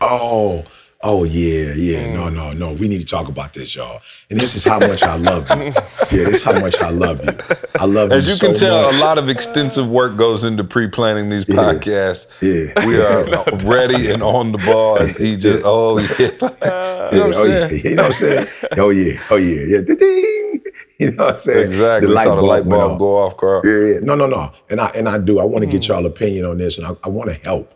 Oh, 0.00 0.64
oh 1.02 1.24
yeah, 1.24 1.72
yeah. 1.74 2.12
No, 2.12 2.28
no, 2.28 2.52
no. 2.52 2.72
We 2.74 2.88
need 2.88 3.00
to 3.00 3.06
talk 3.06 3.28
about 3.28 3.54
this, 3.54 3.74
y'all. 3.76 4.00
And 4.30 4.40
this 4.40 4.54
is 4.54 4.64
how 4.64 4.78
much 4.78 5.02
I 5.02 5.16
love 5.16 5.48
you. 5.50 5.56
Yeah, 5.66 6.24
this 6.26 6.36
is 6.36 6.42
how 6.42 6.58
much 6.58 6.78
I 6.80 6.90
love 6.90 7.24
you. 7.24 7.32
I 7.78 7.86
love 7.86 8.12
as 8.12 8.24
you 8.26 8.30
you 8.32 8.36
so 8.36 8.46
can 8.48 8.56
tell, 8.56 8.82
much. 8.92 8.94
a 8.96 9.04
lot 9.04 9.18
of 9.18 9.28
extensive 9.28 9.88
work 9.88 10.16
goes 10.16 10.44
into 10.44 10.64
pre-planning 10.64 11.28
these 11.28 11.44
podcasts. 11.44 12.26
Yeah. 12.40 12.86
We 12.86 13.00
are 13.00 13.24
ready 13.64 14.10
and 14.10 14.22
on 14.22 14.52
the 14.52 14.58
ball. 14.58 14.98
And 15.00 15.16
he 15.16 15.36
just, 15.36 15.62
oh 15.64 15.98
yeah, 15.98 16.08
you 16.18 16.28
know 16.40 16.48
what 16.48 16.62
Yeah, 16.62 17.24
I'm 17.24 17.34
oh, 17.34 17.44
yeah. 17.44 17.68
saying? 17.68 17.82
You 17.84 17.94
know 17.96 18.02
what 18.02 18.06
I'm 18.06 18.12
saying? 18.12 18.46
Oh 18.78 18.90
yeah, 18.90 19.12
oh 19.30 19.36
yeah, 19.36 19.64
yeah. 19.68 19.80
Ding. 19.94 20.62
You 20.98 21.10
know 21.12 21.24
what 21.24 21.32
I'm 21.34 21.38
saying? 21.38 21.66
Exactly. 21.68 22.14
Saw 22.14 22.36
the 22.36 22.42
light 22.42 22.64
bulb 22.68 22.92
off. 22.92 22.98
go 22.98 23.16
off, 23.18 23.36
Carl. 23.36 23.62
Yeah, 23.64 23.94
yeah. 23.94 24.00
No, 24.00 24.14
no, 24.14 24.26
no. 24.26 24.52
And 24.70 24.80
I 24.80 24.86
and 24.94 25.08
I 25.08 25.18
do. 25.18 25.40
I 25.40 25.44
want 25.44 25.62
to 25.62 25.66
Hmm. 25.66 25.72
get 25.72 25.88
y'all 25.88 26.06
opinion 26.06 26.44
on 26.44 26.58
this, 26.58 26.78
and 26.78 26.86
I, 26.86 26.90
I 27.04 27.08
want 27.08 27.30
to 27.32 27.38
help. 27.40 27.74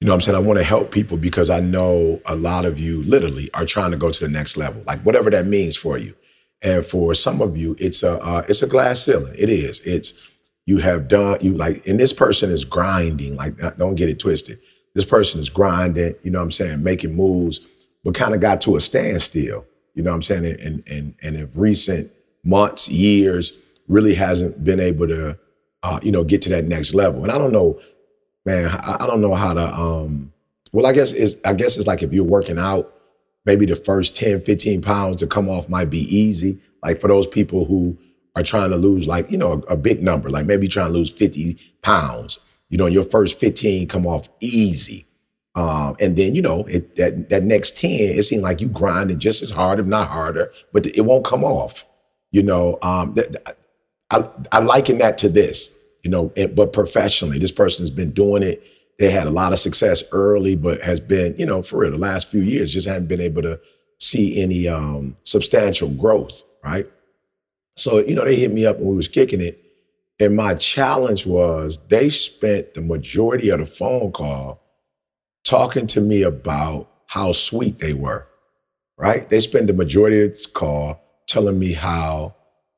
You 0.00 0.06
know 0.06 0.12
what 0.12 0.16
I'm 0.16 0.20
saying? 0.20 0.36
I 0.36 0.40
want 0.40 0.58
to 0.58 0.64
help 0.64 0.90
people 0.90 1.16
because 1.16 1.48
I 1.50 1.60
know 1.60 2.20
a 2.26 2.34
lot 2.34 2.66
of 2.66 2.78
you 2.78 3.02
literally 3.04 3.50
are 3.54 3.64
trying 3.64 3.90
to 3.92 3.96
go 3.96 4.10
to 4.10 4.20
the 4.20 4.28
next 4.28 4.56
level, 4.56 4.82
like 4.86 5.00
whatever 5.00 5.30
that 5.30 5.46
means 5.46 5.76
for 5.76 5.96
you. 5.96 6.14
And 6.62 6.84
for 6.84 7.14
some 7.14 7.40
of 7.40 7.56
you, 7.56 7.74
it's 7.78 8.02
a 8.02 8.18
uh, 8.22 8.42
it's 8.48 8.62
a 8.62 8.66
glass 8.66 9.04
ceiling. 9.04 9.34
It 9.38 9.50
is. 9.50 9.80
It's 9.80 10.30
you 10.66 10.78
have 10.78 11.08
done 11.08 11.38
you 11.40 11.54
like, 11.54 11.86
and 11.86 12.00
this 12.00 12.12
person 12.12 12.50
is 12.50 12.64
grinding. 12.64 13.36
Like, 13.36 13.62
uh, 13.62 13.70
don't 13.72 13.94
get 13.94 14.08
it 14.08 14.18
twisted. 14.18 14.58
This 14.94 15.04
person 15.04 15.40
is 15.40 15.50
grinding. 15.50 16.14
You 16.22 16.30
know 16.30 16.38
what 16.38 16.44
I'm 16.44 16.52
saying? 16.52 16.82
Making 16.82 17.14
moves, 17.14 17.60
but 18.02 18.14
kind 18.14 18.34
of 18.34 18.40
got 18.40 18.60
to 18.62 18.76
a 18.76 18.80
standstill. 18.80 19.66
You 19.94 20.02
know 20.02 20.10
what 20.10 20.16
I'm 20.16 20.22
saying? 20.22 20.44
And 20.60 20.82
and 20.86 21.14
and 21.22 21.36
in 21.36 21.50
recent 21.54 22.10
months, 22.44 22.88
years, 22.88 23.58
really 23.88 24.14
hasn't 24.14 24.64
been 24.64 24.80
able 24.80 25.06
to, 25.08 25.38
uh, 25.82 26.00
you 26.02 26.12
know, 26.12 26.24
get 26.24 26.42
to 26.42 26.48
that 26.50 26.64
next 26.64 26.94
level. 26.94 27.22
And 27.22 27.32
I 27.32 27.38
don't 27.38 27.52
know, 27.52 27.80
man. 28.44 28.66
I, 28.70 28.98
I 29.00 29.06
don't 29.06 29.20
know 29.20 29.34
how 29.34 29.54
to. 29.54 29.74
um 29.74 30.32
Well, 30.72 30.86
I 30.86 30.92
guess 30.92 31.12
it's 31.12 31.36
I 31.44 31.52
guess 31.54 31.76
it's 31.76 31.86
like 31.86 32.02
if 32.02 32.12
you're 32.12 32.24
working 32.24 32.58
out, 32.58 32.92
maybe 33.46 33.66
the 33.66 33.76
first 33.76 34.16
10, 34.16 34.40
15 34.42 34.82
pounds 34.82 35.16
to 35.18 35.26
come 35.26 35.48
off 35.48 35.68
might 35.68 35.90
be 35.90 36.02
easy. 36.14 36.58
Like 36.82 36.98
for 36.98 37.08
those 37.08 37.26
people 37.26 37.64
who 37.64 37.96
are 38.36 38.42
trying 38.42 38.70
to 38.70 38.76
lose, 38.76 39.06
like 39.08 39.30
you 39.30 39.38
know, 39.38 39.52
a, 39.68 39.74
a 39.74 39.76
big 39.76 40.02
number, 40.02 40.30
like 40.30 40.46
maybe 40.46 40.68
trying 40.68 40.88
to 40.88 40.92
lose 40.92 41.10
50 41.10 41.58
pounds. 41.82 42.38
You 42.70 42.78
know, 42.78 42.86
your 42.86 43.04
first 43.04 43.38
15 43.38 43.88
come 43.88 44.06
off 44.06 44.28
easy. 44.40 45.06
Um, 45.56 45.96
and 46.00 46.16
then 46.16 46.34
you 46.34 46.42
know 46.42 46.64
it, 46.64 46.96
that 46.96 47.28
that 47.30 47.44
next 47.44 47.76
ten, 47.78 47.90
it 47.92 48.24
seems 48.24 48.42
like 48.42 48.60
you 48.60 48.68
grinding 48.68 49.20
just 49.20 49.42
as 49.42 49.50
hard, 49.50 49.78
if 49.80 49.86
not 49.86 50.08
harder, 50.08 50.50
but 50.72 50.86
it 50.86 51.02
won't 51.02 51.24
come 51.24 51.44
off. 51.44 51.86
You 52.32 52.42
know, 52.42 52.78
um, 52.82 53.14
th- 53.14 53.28
th- 53.28 53.56
I 54.10 54.24
I 54.52 54.60
liken 54.60 54.98
that 54.98 55.18
to 55.18 55.28
this. 55.28 55.73
You 56.04 56.10
know, 56.10 56.32
and, 56.36 56.54
but 56.54 56.72
professionally, 56.72 57.38
this 57.38 57.50
person 57.50 57.82
has 57.82 57.90
been 57.90 58.12
doing 58.12 58.42
it. 58.42 58.62
They 59.00 59.10
had 59.10 59.26
a 59.26 59.30
lot 59.30 59.52
of 59.52 59.58
success 59.58 60.04
early, 60.12 60.54
but 60.54 60.80
has 60.82 61.00
been, 61.00 61.34
you 61.36 61.46
know, 61.46 61.62
for 61.62 61.78
real, 61.78 61.90
the 61.90 61.98
last 61.98 62.28
few 62.28 62.42
years 62.42 62.72
just 62.72 62.86
hadn't 62.86 63.08
been 63.08 63.20
able 63.20 63.42
to 63.42 63.58
see 63.98 64.40
any 64.40 64.68
um, 64.68 65.16
substantial 65.24 65.88
growth, 65.88 66.44
right? 66.62 66.86
So 67.76 67.98
you 67.98 68.14
know, 68.14 68.24
they 68.24 68.36
hit 68.36 68.52
me 68.52 68.66
up 68.66 68.76
and 68.76 68.86
we 68.86 68.94
was 68.94 69.08
kicking 69.08 69.40
it, 69.40 69.60
and 70.20 70.36
my 70.36 70.54
challenge 70.54 71.26
was 71.26 71.78
they 71.88 72.10
spent 72.10 72.74
the 72.74 72.82
majority 72.82 73.48
of 73.48 73.58
the 73.58 73.66
phone 73.66 74.12
call 74.12 74.62
talking 75.44 75.86
to 75.88 76.00
me 76.00 76.22
about 76.22 76.88
how 77.06 77.32
sweet 77.32 77.78
they 77.78 77.94
were, 77.94 78.26
right? 78.96 79.28
They 79.28 79.40
spend 79.40 79.68
the 79.68 79.74
majority 79.74 80.22
of 80.22 80.40
the 80.40 80.48
call 80.50 81.00
telling 81.26 81.58
me 81.58 81.72
how, 81.72 82.34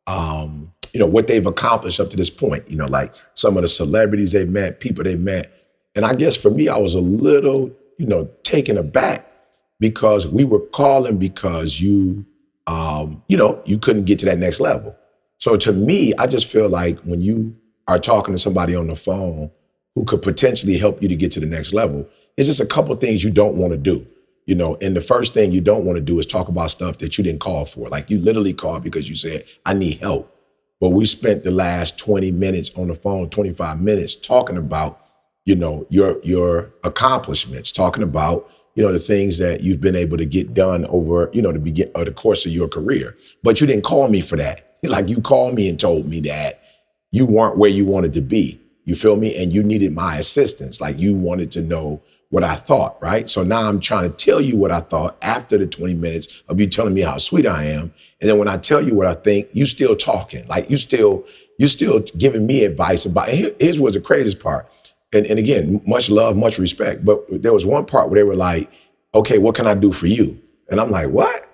um, 0.06 0.72
you 0.96 1.00
know, 1.00 1.06
what 1.06 1.26
they've 1.26 1.44
accomplished 1.44 2.00
up 2.00 2.08
to 2.08 2.16
this 2.16 2.30
point, 2.30 2.66
you 2.70 2.74
know, 2.74 2.86
like 2.86 3.14
some 3.34 3.58
of 3.58 3.62
the 3.62 3.68
celebrities 3.68 4.32
they've 4.32 4.48
met, 4.48 4.80
people 4.80 5.04
they've 5.04 5.20
met. 5.20 5.52
And 5.94 6.06
I 6.06 6.14
guess 6.14 6.38
for 6.38 6.50
me, 6.50 6.70
I 6.70 6.78
was 6.78 6.94
a 6.94 7.02
little, 7.02 7.70
you 7.98 8.06
know, 8.06 8.30
taken 8.44 8.78
aback 8.78 9.30
because 9.78 10.26
we 10.26 10.42
were 10.46 10.60
calling 10.68 11.18
because 11.18 11.82
you, 11.82 12.24
um, 12.66 13.22
you 13.28 13.36
know, 13.36 13.60
you 13.66 13.76
couldn't 13.76 14.06
get 14.06 14.18
to 14.20 14.24
that 14.24 14.38
next 14.38 14.58
level. 14.58 14.96
So 15.36 15.58
to 15.58 15.72
me, 15.74 16.14
I 16.14 16.26
just 16.28 16.50
feel 16.50 16.66
like 16.66 16.98
when 17.00 17.20
you 17.20 17.54
are 17.88 17.98
talking 17.98 18.32
to 18.32 18.40
somebody 18.40 18.74
on 18.74 18.86
the 18.86 18.96
phone 18.96 19.50
who 19.96 20.06
could 20.06 20.22
potentially 20.22 20.78
help 20.78 21.02
you 21.02 21.10
to 21.10 21.16
get 21.16 21.30
to 21.32 21.40
the 21.40 21.46
next 21.46 21.74
level, 21.74 22.08
it's 22.38 22.48
just 22.48 22.60
a 22.60 22.64
couple 22.64 22.96
things 22.96 23.22
you 23.22 23.30
don't 23.30 23.58
want 23.58 23.72
to 23.72 23.78
do. 23.78 24.06
You 24.46 24.54
know, 24.54 24.78
and 24.80 24.96
the 24.96 25.02
first 25.02 25.34
thing 25.34 25.52
you 25.52 25.60
don't 25.60 25.84
want 25.84 25.96
to 25.96 26.02
do 26.02 26.18
is 26.18 26.24
talk 26.24 26.48
about 26.48 26.70
stuff 26.70 26.96
that 26.98 27.18
you 27.18 27.24
didn't 27.24 27.40
call 27.40 27.66
for. 27.66 27.90
Like 27.90 28.08
you 28.08 28.18
literally 28.18 28.54
called 28.54 28.82
because 28.82 29.10
you 29.10 29.14
said, 29.14 29.44
I 29.66 29.74
need 29.74 29.98
help. 29.98 30.32
But 30.80 30.90
we 30.90 31.06
spent 31.06 31.44
the 31.44 31.50
last 31.50 31.98
20 31.98 32.32
minutes 32.32 32.76
on 32.76 32.88
the 32.88 32.94
phone, 32.94 33.30
25 33.30 33.80
minutes 33.80 34.14
talking 34.14 34.56
about, 34.56 35.00
you 35.44 35.56
know, 35.56 35.86
your 35.90 36.20
your 36.22 36.72
accomplishments, 36.84 37.72
talking 37.72 38.02
about, 38.02 38.50
you 38.74 38.82
know, 38.82 38.92
the 38.92 38.98
things 38.98 39.38
that 39.38 39.62
you've 39.62 39.80
been 39.80 39.96
able 39.96 40.18
to 40.18 40.26
get 40.26 40.54
done 40.54 40.84
over, 40.86 41.30
you 41.32 41.40
know, 41.40 41.52
the 41.52 41.58
begin 41.58 41.90
or 41.94 42.04
the 42.04 42.12
course 42.12 42.44
of 42.44 42.52
your 42.52 42.68
career. 42.68 43.16
But 43.42 43.60
you 43.60 43.66
didn't 43.66 43.84
call 43.84 44.08
me 44.08 44.20
for 44.20 44.36
that. 44.36 44.62
Like 44.82 45.08
you 45.08 45.20
called 45.20 45.54
me 45.54 45.68
and 45.68 45.80
told 45.80 46.06
me 46.06 46.20
that 46.20 46.62
you 47.10 47.26
weren't 47.26 47.56
where 47.56 47.70
you 47.70 47.84
wanted 47.86 48.12
to 48.14 48.20
be. 48.20 48.60
You 48.84 48.94
feel 48.94 49.16
me? 49.16 49.34
And 49.42 49.52
you 49.52 49.64
needed 49.64 49.92
my 49.94 50.16
assistance. 50.18 50.80
Like 50.80 50.98
you 50.98 51.16
wanted 51.16 51.50
to 51.52 51.62
know 51.62 52.02
what 52.30 52.42
I 52.42 52.54
thought, 52.54 53.00
right? 53.00 53.28
So 53.28 53.44
now 53.44 53.68
I'm 53.68 53.80
trying 53.80 54.10
to 54.10 54.16
tell 54.16 54.40
you 54.40 54.56
what 54.56 54.72
I 54.72 54.80
thought 54.80 55.16
after 55.22 55.56
the 55.56 55.66
20 55.66 55.94
minutes 55.94 56.42
of 56.48 56.60
you 56.60 56.66
telling 56.66 56.94
me 56.94 57.02
how 57.02 57.18
sweet 57.18 57.46
I 57.46 57.64
am. 57.64 57.92
And 58.20 58.28
then 58.30 58.38
when 58.38 58.48
I 58.48 58.56
tell 58.56 58.82
you 58.82 58.94
what 58.94 59.06
I 59.06 59.14
think, 59.14 59.48
you 59.52 59.66
still 59.66 59.94
talking. 59.94 60.46
Like 60.48 60.68
you 60.68 60.76
still, 60.76 61.24
you 61.58 61.68
still 61.68 62.00
giving 62.18 62.46
me 62.46 62.64
advice 62.64 63.06
about 63.06 63.28
here- 63.28 63.54
here's 63.60 63.80
what's 63.80 63.94
the 63.94 64.02
craziest 64.02 64.40
part. 64.40 64.68
And, 65.12 65.24
and 65.26 65.38
again, 65.38 65.80
much 65.86 66.10
love, 66.10 66.36
much 66.36 66.58
respect. 66.58 67.04
But 67.04 67.24
there 67.30 67.52
was 67.52 67.64
one 67.64 67.86
part 67.86 68.10
where 68.10 68.18
they 68.18 68.28
were 68.28 68.34
like, 68.36 68.70
okay, 69.14 69.38
what 69.38 69.54
can 69.54 69.66
I 69.66 69.74
do 69.74 69.92
for 69.92 70.08
you? 70.08 70.38
And 70.68 70.80
I'm 70.80 70.90
like, 70.90 71.10
what? 71.10 71.48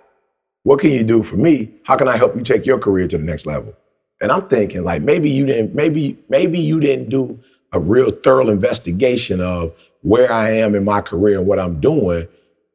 What 0.65 0.81
can 0.81 0.91
you 0.91 1.05
do 1.05 1.23
for 1.23 1.37
me? 1.37 1.71
How 1.85 1.97
can 1.97 2.09
I 2.09 2.17
help 2.17 2.35
you 2.35 2.43
take 2.43 2.65
your 2.65 2.79
career 2.79 3.07
to 3.09 3.19
the 3.19 3.25
next 3.25 3.47
level? 3.47 3.75
And 4.21 4.33
I'm 4.33 4.49
thinking 4.49 4.85
like 4.85 5.03
maybe 5.03 5.29
you 5.29 5.45
didn't, 5.45 5.75
maybe, 5.75 6.17
maybe 6.29 6.59
you 6.59 6.81
didn't 6.81 7.11
do 7.11 7.41
a 7.73 7.81
real 7.81 8.11
thorough 8.11 8.49
investigation 8.49 9.41
of 9.41 9.75
where 10.03 10.31
I 10.31 10.51
am 10.51 10.75
in 10.75 10.85
my 10.85 11.01
career 11.01 11.39
and 11.39 11.47
what 11.47 11.59
I'm 11.59 11.81
doing. 11.81 12.29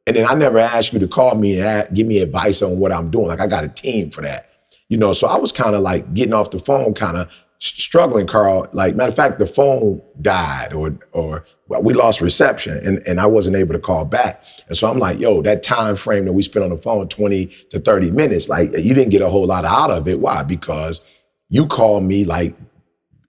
And 0.06 0.16
then 0.16 0.26
I 0.26 0.34
never 0.34 0.58
asked 0.58 0.92
you 0.92 0.98
to 0.98 1.08
call 1.08 1.34
me 1.34 1.60
and 1.60 1.86
give 1.94 2.06
me 2.06 2.20
advice 2.20 2.62
on 2.62 2.78
what 2.78 2.92
I'm 2.92 3.10
doing. 3.10 3.28
Like 3.28 3.40
I 3.40 3.46
got 3.46 3.64
a 3.64 3.68
team 3.68 4.10
for 4.10 4.22
that. 4.22 4.50
You 4.88 4.96
know, 4.96 5.12
so 5.12 5.26
I 5.28 5.36
was 5.36 5.52
kind 5.52 5.74
of 5.74 5.82
like 5.82 6.14
getting 6.14 6.32
off 6.32 6.50
the 6.50 6.58
phone, 6.58 6.94
kind 6.94 7.18
of 7.18 7.30
struggling, 7.58 8.26
Carl. 8.26 8.68
Like, 8.72 8.96
matter 8.96 9.10
of 9.10 9.16
fact, 9.16 9.38
the 9.38 9.46
phone 9.46 10.00
died 10.22 10.72
or 10.72 10.98
or 11.12 11.44
well, 11.68 11.82
we 11.82 11.92
lost 11.92 12.22
reception 12.22 12.78
and, 12.78 13.06
and 13.06 13.20
I 13.20 13.26
wasn't 13.26 13.56
able 13.56 13.74
to 13.74 13.78
call 13.78 14.06
back. 14.06 14.42
And 14.68 14.76
so 14.76 14.90
I'm 14.90 14.98
like, 14.98 15.18
yo, 15.18 15.42
that 15.42 15.62
time 15.62 15.96
frame 15.96 16.24
that 16.24 16.32
we 16.32 16.42
spent 16.42 16.64
on 16.64 16.70
the 16.70 16.78
phone, 16.78 17.08
20 17.08 17.46
to 17.70 17.78
30 17.78 18.10
minutes, 18.12 18.48
like 18.48 18.72
you 18.72 18.94
didn't 18.94 19.10
get 19.10 19.20
a 19.20 19.28
whole 19.28 19.46
lot 19.46 19.66
out 19.66 19.90
of 19.90 20.08
it. 20.08 20.20
Why? 20.20 20.42
Because 20.42 21.02
you 21.50 21.66
called 21.66 22.04
me 22.04 22.24
like 22.24 22.56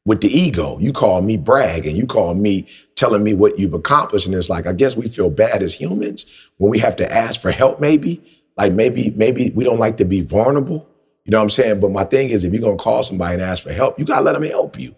with 0.05 0.21
the 0.21 0.29
ego. 0.29 0.79
You 0.79 0.93
called 0.93 1.25
me 1.25 1.35
bragging. 1.35 1.95
You 1.95 2.07
called 2.07 2.37
me 2.37 2.67
telling 2.99 3.23
me 3.23 3.33
what 3.33 3.57
you've 3.57 3.73
accomplished. 3.73 4.27
And 4.27 4.35
it's 4.35 4.49
like, 4.49 4.67
I 4.67 4.73
guess 4.73 4.97
we 4.97 5.07
feel 5.07 5.29
bad 5.29 5.63
as 5.63 5.73
humans 5.73 6.25
when 6.57 6.69
we 6.69 6.79
have 6.79 6.95
to 6.97 7.11
ask 7.11 7.41
for 7.41 7.51
help, 7.51 7.79
maybe. 7.79 8.21
Like 8.57 8.73
maybe, 8.73 9.11
maybe 9.15 9.51
we 9.55 9.63
don't 9.63 9.79
like 9.79 9.97
to 9.97 10.05
be 10.05 10.21
vulnerable. 10.21 10.87
You 11.25 11.31
know 11.31 11.37
what 11.37 11.43
I'm 11.43 11.49
saying? 11.49 11.79
But 11.79 11.91
my 11.91 12.03
thing 12.03 12.29
is 12.29 12.43
if 12.43 12.51
you're 12.51 12.61
gonna 12.61 12.75
call 12.75 13.03
somebody 13.03 13.35
and 13.35 13.41
ask 13.41 13.63
for 13.63 13.71
help, 13.71 13.97
you 13.97 14.05
gotta 14.05 14.25
let 14.25 14.33
them 14.33 14.43
help 14.43 14.77
you. 14.77 14.95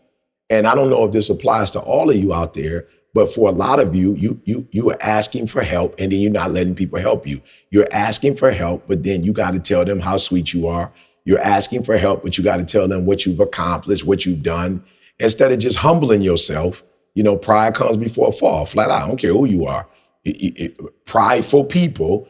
And 0.50 0.66
I 0.66 0.76
don't 0.76 0.90
know 0.90 1.06
if 1.06 1.12
this 1.12 1.30
applies 1.30 1.72
to 1.72 1.80
all 1.82 2.10
of 2.10 2.16
you 2.16 2.34
out 2.34 2.54
there, 2.54 2.88
but 3.14 3.32
for 3.32 3.50
a 3.50 3.52
lot 3.52 3.80
of 3.80 3.96
you, 3.96 4.16
you 4.16 4.42
you 4.46 4.68
you 4.72 4.90
are 4.90 4.98
asking 5.02 5.48
for 5.48 5.62
help 5.62 5.96
and 6.00 6.12
then 6.12 6.20
you're 6.20 6.32
not 6.32 6.52
letting 6.52 6.76
people 6.76 7.00
help 7.00 7.28
you. 7.28 7.40
You're 7.70 7.88
asking 7.92 8.38
for 8.38 8.52
help, 8.52 8.88
but 8.88 9.04
then 9.04 9.24
you 9.24 9.34
got 9.34 9.52
to 9.52 9.60
tell 9.60 9.86
them 9.86 10.00
how 10.00 10.18
sweet 10.18 10.54
you 10.54 10.68
are. 10.68 10.92
You're 11.26 11.42
asking 11.42 11.84
for 11.84 11.98
help, 11.98 12.24
but 12.24 12.38
you 12.38 12.44
got 12.44 12.58
to 12.58 12.66
tell 12.66 12.88
them 12.88 13.06
what 13.06 13.26
you've 13.26 13.40
accomplished, 13.40 14.06
what 14.06 14.26
you've 14.26 14.42
done, 14.42 14.84
instead 15.20 15.52
of 15.52 15.60
just 15.60 15.78
humbling 15.78 16.22
yourself. 16.22 16.84
You 17.16 17.24
know, 17.24 17.36
pride 17.36 17.76
comes 17.76 17.98
before 17.98 18.30
a 18.30 18.32
fall. 18.32 18.66
Flat 18.66 18.90
out, 18.90 19.04
I 19.04 19.08
don't 19.08 19.20
care 19.20 19.34
who 19.34 19.46
you 19.48 19.66
are. 19.66 19.88
It- 20.24 20.38
it- 20.42 20.54
it- 20.58 21.06
prideful 21.06 21.66
people, 21.66 22.28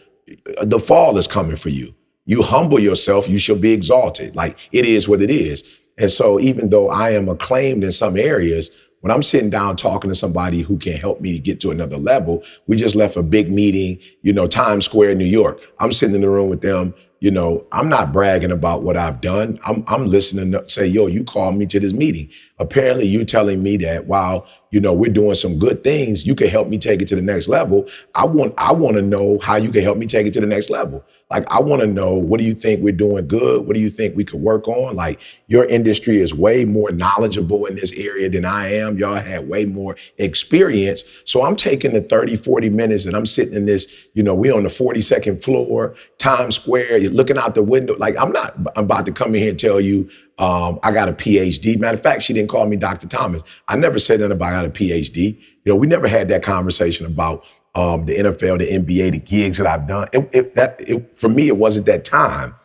the 0.63 0.79
fall 0.79 1.17
is 1.17 1.27
coming 1.27 1.55
for 1.55 1.69
you. 1.69 1.93
You 2.25 2.41
humble 2.41 2.79
yourself, 2.79 3.29
you 3.29 3.37
shall 3.37 3.55
be 3.57 3.73
exalted. 3.73 4.35
Like 4.35 4.57
it 4.71 4.85
is 4.85 5.07
what 5.07 5.21
it 5.21 5.29
is. 5.29 5.63
And 5.97 6.09
so, 6.09 6.39
even 6.39 6.69
though 6.69 6.89
I 6.89 7.11
am 7.11 7.27
acclaimed 7.29 7.83
in 7.83 7.91
some 7.91 8.17
areas, 8.17 8.71
when 9.01 9.11
I'm 9.11 9.23
sitting 9.23 9.49
down 9.49 9.75
talking 9.75 10.09
to 10.09 10.15
somebody 10.15 10.61
who 10.61 10.77
can 10.77 10.93
help 10.93 11.21
me 11.21 11.33
to 11.33 11.39
get 11.39 11.59
to 11.61 11.71
another 11.71 11.97
level, 11.97 12.43
we 12.67 12.75
just 12.75 12.95
left 12.95 13.17
a 13.17 13.23
big 13.23 13.51
meeting, 13.51 13.99
you 14.21 14.31
know, 14.31 14.47
Times 14.47 14.85
Square, 14.85 15.15
New 15.15 15.25
York. 15.25 15.59
I'm 15.79 15.91
sitting 15.91 16.15
in 16.15 16.21
the 16.21 16.29
room 16.29 16.49
with 16.49 16.61
them. 16.61 16.93
You 17.21 17.29
know, 17.29 17.63
I'm 17.71 17.87
not 17.87 18.11
bragging 18.11 18.51
about 18.51 18.81
what 18.81 18.97
I've 18.97 19.21
done. 19.21 19.59
I'm 19.63 19.83
I'm 19.87 20.07
listening 20.07 20.51
to 20.53 20.67
say, 20.67 20.87
yo, 20.87 21.05
you 21.05 21.23
called 21.23 21.55
me 21.55 21.67
to 21.67 21.79
this 21.79 21.93
meeting. 21.93 22.29
Apparently, 22.57 23.05
you're 23.05 23.25
telling 23.25 23.61
me 23.61 23.77
that 23.77 24.07
while 24.07 24.47
you 24.71 24.81
know 24.81 24.91
we're 24.91 25.13
doing 25.13 25.35
some 25.35 25.59
good 25.59 25.83
things, 25.83 26.25
you 26.25 26.33
can 26.33 26.47
help 26.47 26.67
me 26.67 26.79
take 26.79 26.99
it 26.99 27.07
to 27.09 27.15
the 27.15 27.21
next 27.21 27.47
level. 27.47 27.87
I 28.15 28.25
want 28.25 28.55
I 28.57 28.73
want 28.73 28.95
to 28.95 29.03
know 29.03 29.37
how 29.43 29.57
you 29.57 29.71
can 29.71 29.83
help 29.83 29.99
me 29.99 30.07
take 30.07 30.25
it 30.25 30.33
to 30.33 30.41
the 30.41 30.47
next 30.47 30.71
level. 30.71 31.05
Like, 31.31 31.49
I 31.49 31.61
want 31.61 31.81
to 31.81 31.87
know 31.87 32.13
what 32.13 32.39
do 32.41 32.45
you 32.45 32.53
think 32.53 32.83
we're 32.83 32.91
doing 32.91 33.25
good? 33.25 33.65
What 33.65 33.73
do 33.73 33.79
you 33.79 33.89
think 33.89 34.17
we 34.17 34.25
could 34.25 34.41
work 34.41 34.67
on? 34.67 34.95
Like, 34.97 35.21
your 35.47 35.63
industry 35.63 36.19
is 36.19 36.33
way 36.33 36.65
more 36.65 36.91
knowledgeable 36.91 37.65
in 37.67 37.75
this 37.75 37.93
area 37.93 38.29
than 38.29 38.43
I 38.43 38.73
am. 38.73 38.97
Y'all 38.97 39.15
had 39.15 39.47
way 39.47 39.63
more 39.63 39.95
experience. 40.17 41.03
So 41.23 41.45
I'm 41.45 41.55
taking 41.55 41.93
the 41.93 42.01
30, 42.01 42.35
40 42.35 42.69
minutes 42.69 43.05
and 43.05 43.15
I'm 43.15 43.25
sitting 43.25 43.53
in 43.53 43.65
this, 43.65 44.09
you 44.13 44.23
know, 44.23 44.35
we're 44.35 44.53
on 44.53 44.63
the 44.63 44.69
42nd 44.69 45.41
floor, 45.41 45.95
Times 46.17 46.55
Square, 46.55 46.97
you're 46.97 47.11
looking 47.11 47.37
out 47.37 47.55
the 47.55 47.63
window. 47.63 47.95
Like, 47.97 48.17
I'm 48.17 48.33
not 48.33 48.53
I'm 48.75 48.83
about 48.83 49.05
to 49.05 49.13
come 49.13 49.33
in 49.33 49.41
here 49.41 49.51
and 49.51 49.59
tell 49.59 49.79
you 49.79 50.09
um, 50.37 50.79
I 50.83 50.91
got 50.91 51.07
a 51.07 51.13
PhD. 51.13 51.79
Matter 51.79 51.97
of 51.97 52.03
fact, 52.03 52.23
she 52.23 52.33
didn't 52.33 52.49
call 52.49 52.65
me 52.65 52.75
Dr. 52.75 53.07
Thomas. 53.07 53.41
I 53.67 53.77
never 53.77 53.99
said 53.99 54.19
nothing 54.19 54.33
about 54.33 54.53
I 54.53 54.63
got 54.63 54.65
a 54.65 54.69
PhD. 54.69 55.39
You 55.63 55.73
know, 55.73 55.75
we 55.75 55.87
never 55.87 56.07
had 56.07 56.27
that 56.29 56.43
conversation 56.43 57.05
about 57.05 57.45
um, 57.75 58.05
the 58.05 58.17
NFL, 58.17 58.59
the 58.59 58.69
NBA, 58.69 59.11
the 59.11 59.19
gigs 59.19 59.57
that 59.57 59.67
I've 59.67 59.87
done. 59.87 60.09
It, 60.11 60.29
it, 60.33 60.55
that, 60.55 60.75
it, 60.79 61.17
for 61.17 61.29
me, 61.29 61.47
it 61.47 61.57
wasn't 61.57 61.85
that 61.85 62.03
time. 62.03 62.55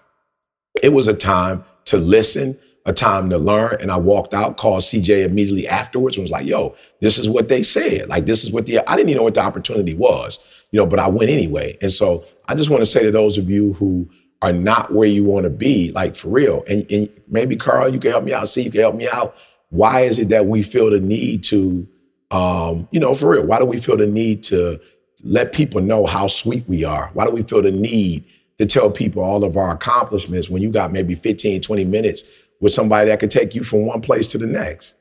It 0.83 0.93
was 0.93 1.09
a 1.09 1.15
time 1.15 1.65
to 1.87 1.97
listen, 1.97 2.59
a 2.85 2.93
time 2.93 3.31
to 3.31 3.39
learn. 3.39 3.77
And 3.81 3.91
I 3.91 3.99
walked 3.99 4.35
out, 4.35 4.57
called 4.57 4.81
CJ 4.81 5.25
immediately 5.25 5.69
afterwards 5.69 6.17
and 6.17 6.25
was 6.25 6.31
like, 6.31 6.47
yo, 6.47 6.75
this 7.01 7.19
is 7.19 7.29
what 7.29 7.49
they 7.49 7.63
said. 7.63 8.09
Like, 8.09 8.27
this 8.27 8.45
is 8.45 8.53
what 8.53 8.67
the, 8.67 8.79
I 8.91 8.97
didn't 8.97 9.11
even 9.11 9.19
know 9.19 9.25
what 9.25 9.35
the 9.35 9.43
opportunity 9.43 9.95
was, 9.95 10.45
you 10.73 10.81
know, 10.81 10.87
but 10.87 10.99
I 10.99 11.09
went 11.09 11.31
anyway. 11.31 11.79
And 11.81 11.93
so 11.93 12.25
I 12.49 12.55
just 12.55 12.71
want 12.71 12.83
to 12.83 12.87
say 12.87 13.03
to 13.03 13.11
those 13.11 13.39
of 13.39 13.49
you 13.49 13.75
who 13.75 14.09
are 14.43 14.53
not 14.53 14.93
where 14.93 15.09
you 15.09 15.25
want 15.25 15.45
to 15.45 15.51
be, 15.51 15.93
like 15.93 16.15
for 16.15 16.29
real, 16.29 16.63
and, 16.69 16.85
and 16.91 17.09
maybe 17.29 17.57
Carl, 17.57 17.93
you 17.93 17.99
can 17.99 18.11
help 18.11 18.25
me 18.25 18.33
out, 18.33 18.49
see, 18.49 18.63
you 18.63 18.71
can 18.71 18.81
help 18.81 18.95
me 18.95 19.09
out. 19.09 19.37
Why 19.71 20.03
is 20.03 20.19
it 20.19 20.29
that 20.29 20.47
we 20.47 20.63
feel 20.63 20.91
the 20.91 21.01
need 21.01 21.43
to, 21.45 21.89
um, 22.31 22.89
you 22.91 23.01
know, 23.01 23.15
for 23.15 23.31
real, 23.31 23.47
why 23.47 23.59
do 23.59 23.65
we 23.65 23.79
feel 23.79 23.97
the 23.97 24.07
need 24.07 24.43
to 24.45 24.81
let 25.27 25.53
people 25.53 25.81
know 25.81 26.07
how 26.07 26.27
sweet 26.29 26.65
we 26.69 26.85
are? 26.85 27.11
Why 27.13 27.25
do 27.25 27.31
we 27.31 27.43
feel 27.43 27.63
the 27.63 27.73
need 27.73 28.25
to 28.59 28.67
tell 28.67 28.91
people 28.91 29.23
all 29.23 29.45
of 29.45 29.57
our 29.57 29.73
accomplishments 29.73 30.49
when 30.49 30.63
you 30.63 30.71
got 30.71 30.93
maybe 30.93 31.15
15, 31.15 31.61
20 31.61 31.85
minutes 31.85 32.25
with 32.61 32.73
somebody 32.73 33.11
that 33.11 33.21
could 33.21 33.31
take 33.31 33.55
you 33.55 33.65
from 33.65 33.87
one 33.87 34.01
place 34.01 34.29
to 34.29 34.39
the 34.39 34.47
next? 34.47 34.97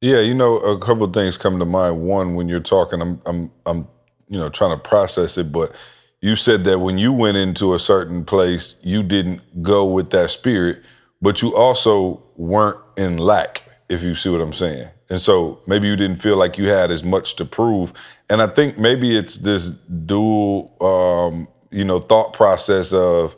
Yeah, 0.00 0.20
you 0.20 0.34
know, 0.34 0.58
a 0.58 0.78
couple 0.78 1.04
of 1.04 1.12
things 1.12 1.38
come 1.38 1.58
to 1.58 1.64
mind. 1.64 2.02
One, 2.02 2.34
when 2.34 2.48
you're 2.48 2.60
talking, 2.60 3.00
I'm, 3.00 3.20
I'm, 3.26 3.50
I'm, 3.64 3.88
you 4.28 4.38
know, 4.38 4.48
trying 4.48 4.76
to 4.76 4.82
process 4.82 5.38
it, 5.38 5.52
but 5.52 5.72
you 6.20 6.36
said 6.36 6.64
that 6.64 6.80
when 6.80 6.98
you 6.98 7.12
went 7.12 7.36
into 7.36 7.74
a 7.74 7.78
certain 7.78 8.24
place, 8.24 8.74
you 8.82 9.02
didn't 9.02 9.62
go 9.62 9.84
with 9.84 10.10
that 10.10 10.30
spirit, 10.30 10.82
but 11.22 11.40
you 11.40 11.54
also 11.56 12.22
weren't 12.36 12.78
in 12.96 13.18
lack, 13.18 13.62
if 13.88 14.02
you 14.02 14.14
see 14.14 14.28
what 14.28 14.40
I'm 14.40 14.52
saying. 14.52 14.88
And 15.08 15.20
so 15.20 15.60
maybe 15.66 15.86
you 15.86 15.96
didn't 15.96 16.20
feel 16.20 16.36
like 16.36 16.58
you 16.58 16.68
had 16.68 16.90
as 16.90 17.04
much 17.04 17.36
to 17.36 17.44
prove. 17.44 17.92
And 18.28 18.42
I 18.42 18.48
think 18.48 18.76
maybe 18.76 19.16
it's 19.16 19.36
this 19.36 19.68
dual, 19.68 20.74
um, 20.80 21.48
you 21.70 21.84
know, 21.84 22.00
thought 22.00 22.32
process 22.32 22.92
of 22.92 23.36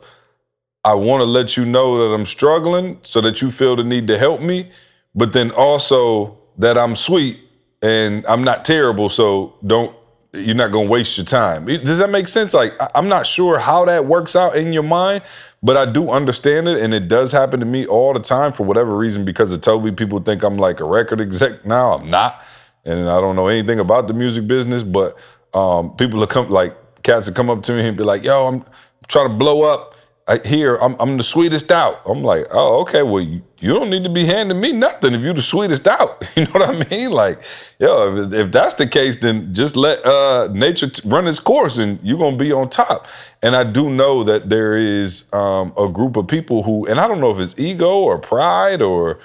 I 0.83 0.93
want 0.93 1.21
to 1.21 1.25
let 1.25 1.57
you 1.57 1.65
know 1.65 1.97
that 1.97 2.15
I'm 2.15 2.25
struggling 2.25 2.99
so 3.03 3.21
that 3.21 3.41
you 3.41 3.51
feel 3.51 3.75
the 3.75 3.83
need 3.83 4.07
to 4.07 4.17
help 4.17 4.41
me, 4.41 4.71
but 5.13 5.33
then 5.33 5.51
also 5.51 6.37
that 6.57 6.77
I'm 6.77 6.95
sweet 6.95 7.39
and 7.81 8.25
I'm 8.25 8.43
not 8.43 8.65
terrible. 8.65 9.09
So 9.09 9.55
don't 9.65 9.95
you're 10.33 10.55
not 10.55 10.71
going 10.71 10.85
to 10.85 10.91
waste 10.91 11.17
your 11.17 11.25
time. 11.25 11.65
Does 11.65 11.97
that 11.97 12.11
make 12.11 12.27
sense? 12.27 12.53
Like, 12.53 12.73
I'm 12.93 13.07
not 13.07 13.25
sure 13.25 13.57
how 13.57 13.85
that 13.85 14.05
works 14.05 14.35
out 14.35 14.55
in 14.55 14.71
your 14.71 14.83
mind, 14.83 15.23
but 15.61 15.77
I 15.77 15.91
do 15.91 16.09
understand 16.09 16.67
it. 16.67 16.81
And 16.81 16.93
it 16.93 17.07
does 17.07 17.31
happen 17.31 17.59
to 17.59 17.65
me 17.65 17.85
all 17.85 18.13
the 18.13 18.19
time 18.19 18.53
for 18.53 18.65
whatever 18.65 18.95
reason, 18.95 19.25
because 19.25 19.51
of 19.51 19.61
Toby, 19.61 19.91
people 19.91 20.19
think 20.19 20.43
I'm 20.43 20.57
like 20.57 20.79
a 20.79 20.85
record 20.85 21.21
exec 21.21 21.65
now. 21.65 21.93
I'm 21.93 22.09
not. 22.09 22.41
And 22.85 23.09
I 23.09 23.19
don't 23.19 23.35
know 23.35 23.47
anything 23.47 23.79
about 23.79 24.07
the 24.07 24.13
music 24.13 24.47
business, 24.47 24.83
but 24.83 25.17
um, 25.53 25.95
people 25.97 26.19
will 26.19 26.27
come, 26.27 26.49
like, 26.49 26.75
cats 27.03 27.27
will 27.27 27.33
come 27.33 27.49
up 27.49 27.63
to 27.63 27.73
me 27.73 27.87
and 27.87 27.97
be 27.97 28.03
like, 28.03 28.23
yo, 28.23 28.47
I'm 28.47 28.63
trying 29.07 29.29
to 29.29 29.35
blow 29.35 29.63
up 29.63 29.95
I, 30.29 30.37
here 30.47 30.75
I'm, 30.75 30.95
I'm 30.99 31.17
the 31.17 31.23
sweetest 31.23 31.71
out. 31.71 32.01
I'm 32.05 32.23
like, 32.23 32.45
oh, 32.51 32.81
okay. 32.81 33.01
Well, 33.01 33.23
you, 33.23 33.41
you, 33.57 33.73
don't 33.73 33.89
need 33.89 34.03
to 34.03 34.11
be 34.11 34.25
handing 34.25 34.61
me 34.61 34.71
nothing 34.71 35.15
if 35.15 35.23
you're 35.23 35.33
the 35.33 35.41
sweetest 35.41 35.87
out. 35.87 36.23
You 36.35 36.45
know 36.45 36.51
what 36.51 36.69
I 36.69 36.89
mean? 36.89 37.09
Like, 37.09 37.41
yo, 37.79 38.15
if, 38.15 38.33
if 38.33 38.51
that's 38.51 38.75
the 38.75 38.85
case, 38.85 39.19
then 39.19 39.53
just 39.53 39.75
let 39.75 40.05
uh, 40.05 40.47
nature 40.53 40.87
t- 40.87 41.01
run 41.03 41.27
its 41.27 41.39
course, 41.39 41.77
and 41.77 41.99
you're 42.03 42.19
gonna 42.19 42.37
be 42.37 42.51
on 42.51 42.69
top. 42.69 43.07
And 43.41 43.55
I 43.55 43.63
do 43.63 43.89
know 43.89 44.23
that 44.23 44.49
there 44.49 44.77
is 44.77 45.25
um, 45.33 45.73
a 45.75 45.89
group 45.89 46.15
of 46.15 46.27
people 46.27 46.63
who, 46.63 46.85
and 46.85 46.99
I 46.99 47.07
don't 47.07 47.19
know 47.19 47.31
if 47.31 47.39
it's 47.39 47.57
ego 47.57 47.97
or 47.97 48.19
pride 48.19 48.81
or, 48.81 49.19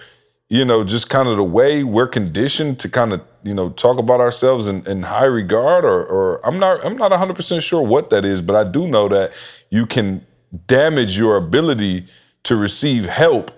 you 0.48 0.64
know, 0.64 0.82
just 0.84 1.10
kind 1.10 1.28
of 1.28 1.36
the 1.36 1.44
way 1.44 1.84
we're 1.84 2.08
conditioned 2.08 2.80
to 2.80 2.88
kind 2.88 3.12
of 3.12 3.20
you 3.42 3.52
know 3.52 3.68
talk 3.70 3.98
about 3.98 4.20
ourselves 4.20 4.66
in, 4.66 4.86
in 4.86 5.02
high 5.02 5.24
regard, 5.26 5.84
or, 5.84 6.02
or 6.02 6.46
I'm 6.46 6.58
not 6.58 6.84
I'm 6.84 6.96
not 6.96 7.10
100 7.10 7.34
percent 7.34 7.62
sure 7.62 7.82
what 7.82 8.08
that 8.10 8.24
is, 8.24 8.40
but 8.40 8.56
I 8.56 8.68
do 8.68 8.88
know 8.88 9.08
that 9.08 9.32
you 9.70 9.84
can 9.86 10.26
damage 10.66 11.18
your 11.18 11.36
ability 11.36 12.06
to 12.44 12.56
receive 12.56 13.04
help 13.04 13.50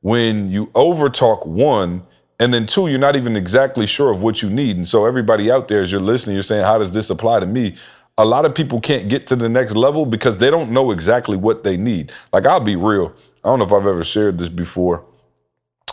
when 0.00 0.50
you 0.50 0.66
overtalk 0.68 1.46
one 1.46 2.06
and 2.38 2.54
then 2.54 2.66
two 2.66 2.88
you're 2.88 2.98
not 2.98 3.16
even 3.16 3.36
exactly 3.36 3.86
sure 3.86 4.10
of 4.10 4.22
what 4.22 4.42
you 4.42 4.48
need. 4.48 4.76
And 4.76 4.88
so 4.88 5.04
everybody 5.04 5.50
out 5.50 5.68
there 5.68 5.82
as 5.82 5.92
you're 5.92 6.00
listening 6.00 6.34
you're 6.34 6.42
saying 6.42 6.64
how 6.64 6.78
does 6.78 6.92
this 6.92 7.10
apply 7.10 7.40
to 7.40 7.46
me? 7.46 7.76
A 8.18 8.24
lot 8.24 8.44
of 8.44 8.54
people 8.54 8.80
can't 8.80 9.08
get 9.08 9.26
to 9.28 9.36
the 9.36 9.48
next 9.48 9.74
level 9.74 10.04
because 10.04 10.38
they 10.38 10.50
don't 10.50 10.70
know 10.70 10.90
exactly 10.90 11.36
what 11.36 11.64
they 11.64 11.76
need. 11.76 12.12
Like 12.32 12.46
i'll 12.46 12.60
be 12.60 12.76
real. 12.76 13.14
I 13.44 13.48
don't 13.48 13.58
know 13.58 13.66
if 13.66 13.72
i've 13.72 13.86
ever 13.86 14.04
shared 14.04 14.38
this 14.38 14.48
before 14.48 15.04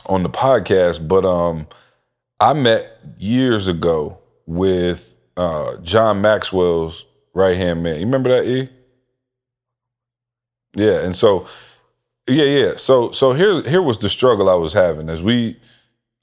on 0.06 0.24
the 0.24 0.30
podcast 0.30 1.06
but 1.06 1.26
um 1.26 1.68
i 2.40 2.54
met 2.54 3.00
years 3.18 3.68
ago 3.68 4.18
with 4.46 5.18
uh 5.36 5.76
john 5.78 6.22
maxwell's 6.22 7.06
right 7.34 7.58
hand 7.58 7.84
man. 7.84 7.96
You 8.00 8.06
remember 8.06 8.30
that 8.30 8.48
e 8.50 8.70
yeah, 10.78 11.00
and 11.00 11.16
so 11.16 11.48
yeah, 12.28 12.46
yeah. 12.46 12.74
So 12.78 13.12
so 13.12 13.34
here 13.34 13.62
here 13.64 13.82
was 13.82 14.00
the 14.00 14.10
struggle 14.10 14.50
I 14.50 14.54
was 14.56 14.74
having 14.74 15.10
as 15.10 15.22
we 15.22 15.60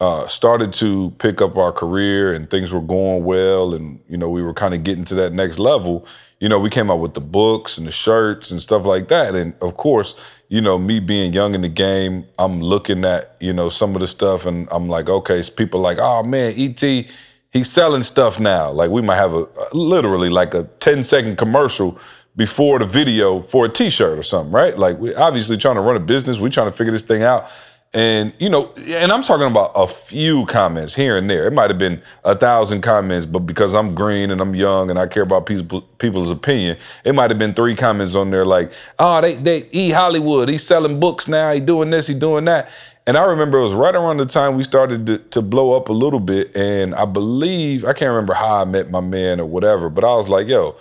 uh, 0.00 0.26
started 0.28 0.72
to 0.74 1.10
pick 1.18 1.40
up 1.40 1.56
our 1.56 1.72
career 1.72 2.32
and 2.32 2.48
things 2.50 2.72
were 2.72 2.80
going 2.80 3.24
well, 3.24 3.74
and 3.74 4.00
you 4.08 4.16
know 4.16 4.28
we 4.28 4.42
were 4.42 4.54
kind 4.54 4.74
of 4.74 4.84
getting 4.84 5.04
to 5.06 5.14
that 5.16 5.32
next 5.32 5.58
level. 5.58 6.06
You 6.40 6.48
know, 6.48 6.58
we 6.58 6.68
came 6.68 6.90
out 6.90 7.00
with 7.00 7.14
the 7.14 7.20
books 7.20 7.78
and 7.78 7.86
the 7.86 7.92
shirts 7.92 8.50
and 8.50 8.60
stuff 8.60 8.86
like 8.86 9.08
that, 9.08 9.34
and 9.34 9.54
of 9.60 9.76
course, 9.76 10.14
you 10.48 10.60
know, 10.60 10.78
me 10.78 11.00
being 11.00 11.32
young 11.32 11.54
in 11.54 11.62
the 11.62 11.68
game, 11.68 12.26
I'm 12.38 12.60
looking 12.60 13.04
at 13.04 13.36
you 13.40 13.52
know 13.52 13.68
some 13.68 13.94
of 13.94 14.00
the 14.00 14.06
stuff, 14.06 14.46
and 14.46 14.68
I'm 14.70 14.88
like, 14.88 15.08
okay, 15.08 15.42
people 15.56 15.80
like, 15.80 15.98
oh 15.98 16.22
man, 16.22 16.54
Et 16.56 17.08
he's 17.54 17.70
selling 17.70 18.02
stuff 18.02 18.38
now. 18.38 18.70
Like 18.70 18.90
we 18.90 19.00
might 19.00 19.16
have 19.16 19.32
a 19.32 19.46
literally 19.72 20.28
like 20.28 20.52
a 20.52 20.64
10 20.80 21.04
second 21.04 21.38
commercial 21.38 21.98
before 22.36 22.78
the 22.78 22.86
video 22.86 23.40
for 23.42 23.66
a 23.66 23.68
t-shirt 23.68 24.18
or 24.18 24.22
something, 24.22 24.52
right? 24.52 24.76
Like 24.76 24.98
we 24.98 25.14
obviously 25.14 25.56
trying 25.56 25.76
to 25.76 25.80
run 25.80 25.96
a 25.96 26.00
business, 26.00 26.38
we 26.38 26.50
trying 26.50 26.70
to 26.70 26.76
figure 26.76 26.92
this 26.92 27.02
thing 27.02 27.22
out. 27.22 27.48
And 27.92 28.32
you 28.40 28.48
know, 28.48 28.72
and 28.72 29.12
I'm 29.12 29.22
talking 29.22 29.46
about 29.46 29.70
a 29.76 29.86
few 29.86 30.46
comments 30.46 30.96
here 30.96 31.16
and 31.16 31.30
there. 31.30 31.46
It 31.46 31.52
might 31.52 31.70
have 31.70 31.78
been 31.78 32.02
a 32.24 32.34
thousand 32.34 32.80
comments, 32.80 33.24
but 33.24 33.40
because 33.40 33.72
I'm 33.72 33.94
green 33.94 34.32
and 34.32 34.40
I'm 34.40 34.52
young 34.52 34.90
and 34.90 34.98
I 34.98 35.06
care 35.06 35.22
about 35.22 35.46
people, 35.46 35.82
people's 35.98 36.28
opinion, 36.28 36.76
it 37.04 37.14
might 37.14 37.30
have 37.30 37.38
been 37.38 37.54
three 37.54 37.76
comments 37.76 38.16
on 38.16 38.32
there 38.32 38.44
like, 38.44 38.72
"Oh, 38.98 39.20
they 39.20 39.34
they 39.34 39.68
E 39.70 39.90
Hollywood, 39.90 40.48
he's 40.48 40.64
selling 40.64 40.98
books 40.98 41.28
now, 41.28 41.52
he 41.52 41.60
doing 41.60 41.90
this, 41.90 42.08
he 42.08 42.14
doing 42.14 42.46
that." 42.46 42.68
And 43.06 43.16
I 43.16 43.22
remember 43.26 43.58
it 43.58 43.64
was 43.64 43.74
right 43.74 43.94
around 43.94 44.16
the 44.16 44.26
time 44.26 44.56
we 44.56 44.64
started 44.64 45.06
to, 45.06 45.18
to 45.18 45.40
blow 45.40 45.76
up 45.76 45.88
a 45.88 45.92
little 45.92 46.18
bit, 46.18 46.56
and 46.56 46.96
I 46.96 47.04
believe 47.04 47.84
I 47.84 47.92
can't 47.92 48.10
remember 48.10 48.34
how 48.34 48.56
I 48.56 48.64
met 48.64 48.90
my 48.90 49.00
man 49.00 49.38
or 49.38 49.46
whatever, 49.46 49.88
but 49.88 50.02
I 50.02 50.14
was 50.16 50.28
like, 50.28 50.48
"Yo, 50.48 50.74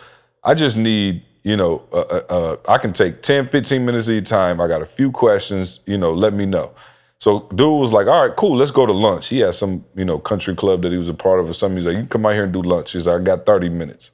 I 0.44 0.56
just 0.56 0.78
need 0.78 1.22
you 1.44 1.58
know, 1.58 1.84
uh, 1.92 2.00
uh, 2.00 2.24
uh, 2.30 2.58
I 2.68 2.78
can 2.78 2.94
take 2.94 3.22
10, 3.22 3.50
15 3.50 3.86
minutes 3.86 4.08
of 4.08 4.14
your 4.14 4.24
time. 4.24 4.62
I 4.62 4.68
got 4.68 4.82
a 4.82 4.86
few 4.86 5.12
questions, 5.12 5.82
you 5.86 5.98
know, 5.98 6.14
let 6.14 6.34
me 6.34 6.46
know. 6.46 6.72
So 7.20 7.48
dude 7.56 7.80
was 7.80 7.94
like, 7.94 8.08
all 8.08 8.28
right, 8.28 8.36
cool, 8.36 8.56
let's 8.56 8.72
go 8.72 8.86
to 8.86 8.92
lunch. 8.92 9.28
He 9.28 9.40
had 9.40 9.54
some, 9.54 9.86
you 9.96 10.06
know, 10.06 10.20
country 10.20 10.56
club 10.56 10.82
that 10.82 10.92
he 10.92 10.98
was 10.98 11.10
a 11.10 11.14
part 11.14 11.40
of 11.40 11.50
or 11.50 11.54
something. 11.54 11.78
He's 11.78 11.86
like, 11.86 11.96
you 11.96 12.02
can 12.02 12.10
come 12.10 12.26
out 12.26 12.34
here 12.34 12.46
and 12.46 12.54
do 12.54 12.62
lunch. 12.62 12.94
He's 12.94 13.08
like, 13.08 13.22
I 13.22 13.24
got 13.24 13.46
30 13.46 13.70
minutes. 13.70 14.12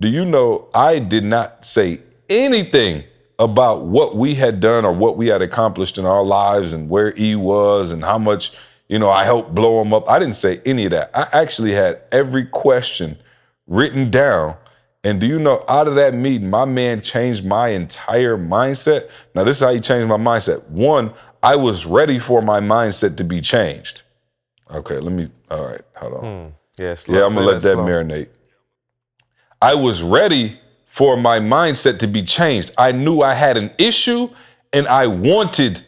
Do 0.00 0.08
you 0.08 0.24
know 0.24 0.68
I 0.74 0.98
did 0.98 1.24
not 1.24 1.64
say 1.64 2.00
anything 2.28 3.04
about 3.38 3.84
what 3.84 4.16
we 4.16 4.34
had 4.34 4.60
done 4.60 4.84
or 4.84 4.92
what 4.92 5.16
we 5.16 5.28
had 5.28 5.42
accomplished 5.42 5.98
in 5.98 6.06
our 6.06 6.22
lives 6.22 6.72
and 6.72 6.88
where 6.88 7.12
he 7.12 7.34
was 7.34 7.90
and 7.90 8.02
how 8.02 8.18
much, 8.18 8.52
you 8.88 8.98
know, 8.98 9.10
I 9.10 9.24
helped 9.24 9.54
blow 9.54 9.80
him 9.82 9.92
up. 9.92 10.08
I 10.08 10.18
didn't 10.18 10.36
say 10.36 10.60
any 10.64 10.86
of 10.86 10.90
that. 10.92 11.10
I 11.14 11.28
actually 11.32 11.72
had 11.72 12.00
every 12.12 12.46
question 12.46 13.18
written 13.66 14.10
down 14.10 14.56
and 15.06 15.20
do 15.20 15.26
you 15.28 15.38
know, 15.38 15.64
out 15.68 15.86
of 15.86 15.94
that 15.94 16.14
meeting, 16.14 16.50
my 16.50 16.64
man 16.64 17.00
changed 17.00 17.44
my 17.44 17.68
entire 17.68 18.36
mindset. 18.36 19.08
Now, 19.36 19.44
this 19.44 19.58
is 19.58 19.62
how 19.62 19.72
he 19.72 19.78
changed 19.78 20.08
my 20.08 20.16
mindset. 20.16 20.68
One, 20.68 21.14
I 21.44 21.54
was 21.54 21.86
ready 21.86 22.18
for 22.18 22.42
my 22.42 22.58
mindset 22.58 23.16
to 23.18 23.24
be 23.24 23.40
changed. 23.40 24.02
Okay, 24.68 24.98
let 24.98 25.12
me, 25.12 25.30
all 25.48 25.64
right, 25.64 25.82
hold 25.94 26.14
on. 26.14 26.20
Hmm. 26.20 26.52
Yeah, 26.76 26.96
yeah, 27.06 27.24
I'm 27.24 27.34
gonna 27.34 27.46
let 27.46 27.62
that, 27.62 27.76
that 27.76 27.82
marinate. 27.82 28.30
I 29.62 29.76
was 29.76 30.02
ready 30.02 30.58
for 30.86 31.16
my 31.16 31.38
mindset 31.38 32.00
to 32.00 32.08
be 32.08 32.22
changed. 32.22 32.72
I 32.76 32.90
knew 32.90 33.22
I 33.22 33.34
had 33.34 33.56
an 33.56 33.70
issue 33.78 34.28
and 34.72 34.88
I 34.88 35.06
wanted 35.06 35.84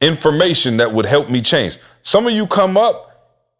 information 0.00 0.78
that 0.78 0.92
would 0.92 1.06
help 1.06 1.30
me 1.30 1.40
change. 1.40 1.78
Some 2.02 2.26
of 2.26 2.32
you 2.32 2.48
come 2.48 2.76
up 2.76 3.10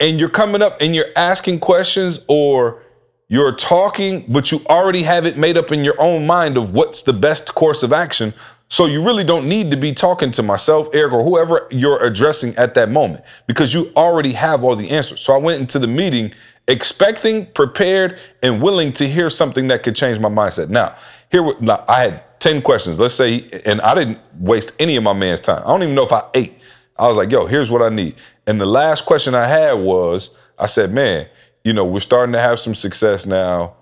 and 0.01 0.19
you're 0.19 0.29
coming 0.29 0.63
up 0.63 0.81
and 0.81 0.97
you're 0.97 1.13
asking 1.15 1.61
questions 1.61 2.25
or 2.27 2.83
you're 3.31 3.55
talking, 3.55 4.25
but 4.27 4.51
you 4.51 4.61
already 4.69 5.05
have 5.05 5.25
it 5.25 5.39
made 5.39 5.57
up 5.57 5.71
in 5.71 5.85
your 5.85 5.99
own 6.01 6.27
mind 6.27 6.57
of 6.57 6.75
what's 6.75 7.03
the 7.03 7.13
best 7.13 7.55
course 7.55 7.85
of 7.85 7.93
action. 7.93 8.35
So 8.69 8.87
you 8.87 9.05
really 9.05 9.23
don't 9.23 9.49
need 9.49 9.71
to 9.71 9.77
be 9.77 9.95
talking 9.95 10.33
to 10.33 10.43
myself, 10.43 10.89
Eric, 10.93 11.13
or 11.13 11.23
whoever 11.23 11.69
you're 11.71 12.03
addressing 12.03 12.57
at 12.57 12.75
that 12.75 12.91
moment 12.91 13.23
because 13.47 13.73
you 13.73 13.93
already 13.95 14.33
have 14.33 14.65
all 14.65 14.75
the 14.75 14.91
answers. 14.91 15.21
So 15.21 15.33
I 15.33 15.37
went 15.37 15.61
into 15.61 15.79
the 15.79 15.87
meeting 15.87 16.33
expecting, 16.67 17.47
prepared, 17.47 18.19
and 18.43 18.61
willing 18.61 18.93
to 18.95 19.09
hear 19.09 19.31
something 19.31 19.69
that 19.69 19.85
could 19.85 19.95
change 19.95 20.19
my 20.19 20.29
mindset. 20.29 20.69
Now, 20.69 20.97
here 21.31 21.55
now, 21.61 21.85
I 21.87 22.03
had 22.03 22.41
10 22.41 22.63
questions. 22.63 22.99
Let's 22.99 23.15
say, 23.15 23.49
and 23.65 23.81
I 23.81 23.95
didn't 23.95 24.19
waste 24.41 24.73
any 24.81 24.97
of 24.97 25.05
my 25.05 25.13
man's 25.13 25.39
time. 25.39 25.63
I 25.63 25.69
don't 25.69 25.85
even 25.85 25.95
know 25.95 26.05
if 26.05 26.13
I 26.13 26.25
ate. 26.35 26.59
I 26.99 27.07
was 27.07 27.17
like, 27.17 27.31
yo, 27.31 27.47
here's 27.47 27.71
what 27.71 27.81
I 27.81 27.91
need. 27.91 28.17
And 28.49 28.61
the 28.61 28.67
last 28.67 29.07
question 29.07 29.37
I 29.37 29.47
had 29.47 29.75
was, 29.75 30.35
I 30.59 30.67
said, 30.67 30.93
man, 30.93 31.29
you 31.65 31.73
know, 31.73 31.85
we're 31.85 32.01
starting 32.01 32.33
to 32.33 32.41
have 32.41 32.59
some 32.59 32.75
success 32.75 33.27
now. 33.27 33.75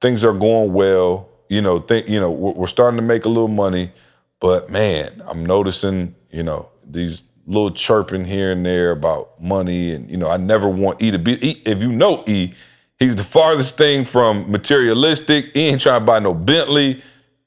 Things 0.00 0.24
are 0.24 0.32
going 0.32 0.72
well. 0.72 1.28
You 1.48 1.60
know, 1.60 1.78
think, 1.78 2.08
you 2.08 2.20
know, 2.20 2.30
we're, 2.30 2.52
we're 2.52 2.66
starting 2.66 2.96
to 2.96 3.02
make 3.02 3.24
a 3.24 3.28
little 3.28 3.48
money, 3.48 3.92
but 4.40 4.70
man, 4.70 5.22
I'm 5.26 5.44
noticing, 5.44 6.14
you 6.30 6.42
know, 6.42 6.68
these 6.88 7.22
little 7.46 7.70
chirping 7.70 8.24
here 8.24 8.52
and 8.52 8.64
there 8.64 8.90
about 8.90 9.40
money, 9.40 9.92
and 9.92 10.10
you 10.10 10.16
know, 10.16 10.28
I 10.28 10.36
never 10.36 10.68
want 10.68 11.02
E 11.02 11.10
to 11.10 11.18
be. 11.18 11.32
E, 11.46 11.62
if 11.64 11.80
you 11.80 11.92
know 11.92 12.24
E, 12.26 12.52
he's 12.98 13.16
the 13.16 13.24
farthest 13.24 13.76
thing 13.76 14.04
from 14.04 14.50
materialistic. 14.50 15.52
He 15.52 15.68
ain't 15.68 15.80
trying 15.80 16.00
to 16.00 16.06
buy 16.06 16.18
no 16.18 16.34
Bentley. 16.34 17.02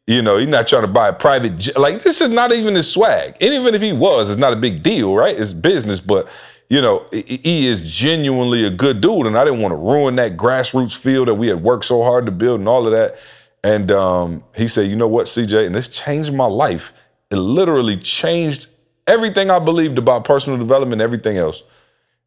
You 0.05 0.21
know, 0.21 0.37
he's 0.37 0.47
not 0.47 0.67
trying 0.67 0.83
to 0.83 0.87
buy 0.87 1.09
a 1.09 1.13
private. 1.13 1.75
Like 1.77 2.03
this 2.03 2.21
is 2.21 2.29
not 2.29 2.51
even 2.51 2.75
his 2.75 2.89
swag. 2.89 3.35
And 3.41 3.53
even 3.53 3.75
if 3.75 3.81
he 3.81 3.91
was, 3.91 4.29
it's 4.29 4.39
not 4.39 4.53
a 4.53 4.57
big 4.57 4.81
deal, 4.81 5.13
right? 5.13 5.37
It's 5.37 5.51
business, 5.53 5.99
but 5.99 6.27
you 6.69 6.81
know, 6.81 7.07
he 7.13 7.65
is 7.65 7.89
genuinely 7.89 8.65
a 8.65 8.69
good 8.69 8.99
dude, 8.99 9.25
and 9.25 9.37
I 9.37 9.45
didn't 9.45 9.61
want 9.61 9.71
to 9.71 9.77
ruin 9.77 10.17
that 10.17 10.35
grassroots 10.35 10.95
field 10.95 11.29
that 11.29 11.35
we 11.35 11.47
had 11.47 11.63
worked 11.63 11.85
so 11.85 12.03
hard 12.03 12.25
to 12.25 12.31
build 12.31 12.59
and 12.59 12.67
all 12.67 12.85
of 12.85 12.91
that. 12.91 13.17
And 13.63 13.91
um, 13.91 14.43
he 14.55 14.67
said, 14.67 14.89
"You 14.89 14.97
know 14.97 15.07
what, 15.07 15.27
CJ, 15.27 15.65
and 15.65 15.73
this 15.73 15.87
changed 15.87 16.33
my 16.33 16.45
life. 16.45 16.93
It 17.31 17.37
literally 17.37 17.97
changed 17.97 18.67
everything 19.05 19.49
I 19.49 19.59
believed 19.59 19.97
about 19.97 20.25
personal 20.25 20.59
development, 20.59 21.01
everything 21.01 21.37
else. 21.37 21.63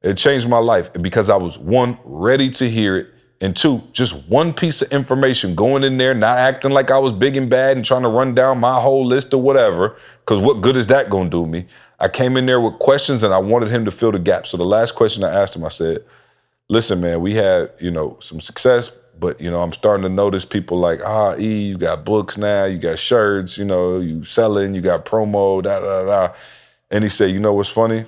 It 0.02 0.16
changed 0.16 0.48
my 0.48 0.58
life 0.58 0.90
because 0.94 1.28
I 1.28 1.36
was 1.36 1.58
one 1.58 1.98
ready 2.04 2.48
to 2.50 2.68
hear 2.68 2.96
it, 2.96 3.08
and 3.42 3.54
two, 3.54 3.82
just 3.92 4.26
one 4.26 4.54
piece 4.54 4.80
of 4.80 4.90
information 4.90 5.54
going 5.54 5.84
in 5.84 5.98
there, 5.98 6.14
not 6.14 6.38
acting 6.38 6.70
like 6.70 6.90
I 6.90 6.98
was 6.98 7.12
big 7.12 7.36
and 7.36 7.50
bad 7.50 7.76
and 7.76 7.84
trying 7.84 8.02
to 8.02 8.08
run 8.08 8.34
down 8.34 8.58
my 8.58 8.80
whole 8.80 9.04
list 9.04 9.34
or 9.34 9.42
whatever. 9.42 9.96
Because 10.20 10.40
what 10.40 10.62
good 10.62 10.76
is 10.78 10.86
that 10.86 11.10
going 11.10 11.30
to 11.30 11.44
do 11.44 11.46
me?" 11.46 11.66
I 12.00 12.08
came 12.08 12.36
in 12.36 12.46
there 12.46 12.60
with 12.60 12.78
questions 12.78 13.22
and 13.22 13.34
I 13.34 13.38
wanted 13.38 13.70
him 13.70 13.84
to 13.84 13.90
fill 13.90 14.12
the 14.12 14.18
gap. 14.18 14.46
So 14.46 14.56
the 14.56 14.64
last 14.64 14.94
question 14.94 15.22
I 15.22 15.30
asked 15.30 15.54
him, 15.54 15.64
I 15.64 15.68
said, 15.68 16.04
listen, 16.68 17.00
man, 17.00 17.20
we 17.20 17.34
had, 17.34 17.70
you 17.78 17.90
know, 17.90 18.16
some 18.20 18.40
success, 18.40 18.90
but 19.18 19.38
you 19.40 19.50
know, 19.50 19.60
I'm 19.60 19.72
starting 19.74 20.02
to 20.04 20.08
notice 20.08 20.46
people 20.46 20.78
like, 20.78 21.00
ah, 21.04 21.36
E, 21.38 21.68
you 21.68 21.76
got 21.76 22.06
books 22.06 22.38
now, 22.38 22.64
you 22.64 22.78
got 22.78 22.98
shirts, 22.98 23.58
you 23.58 23.66
know, 23.66 24.00
you 24.00 24.24
selling, 24.24 24.74
you 24.74 24.80
got 24.80 25.04
promo, 25.04 25.62
da 25.62 25.80
da 25.80 26.04
da. 26.04 26.34
And 26.90 27.04
he 27.04 27.10
said, 27.10 27.30
you 27.30 27.38
know 27.38 27.52
what's 27.52 27.68
funny? 27.68 28.06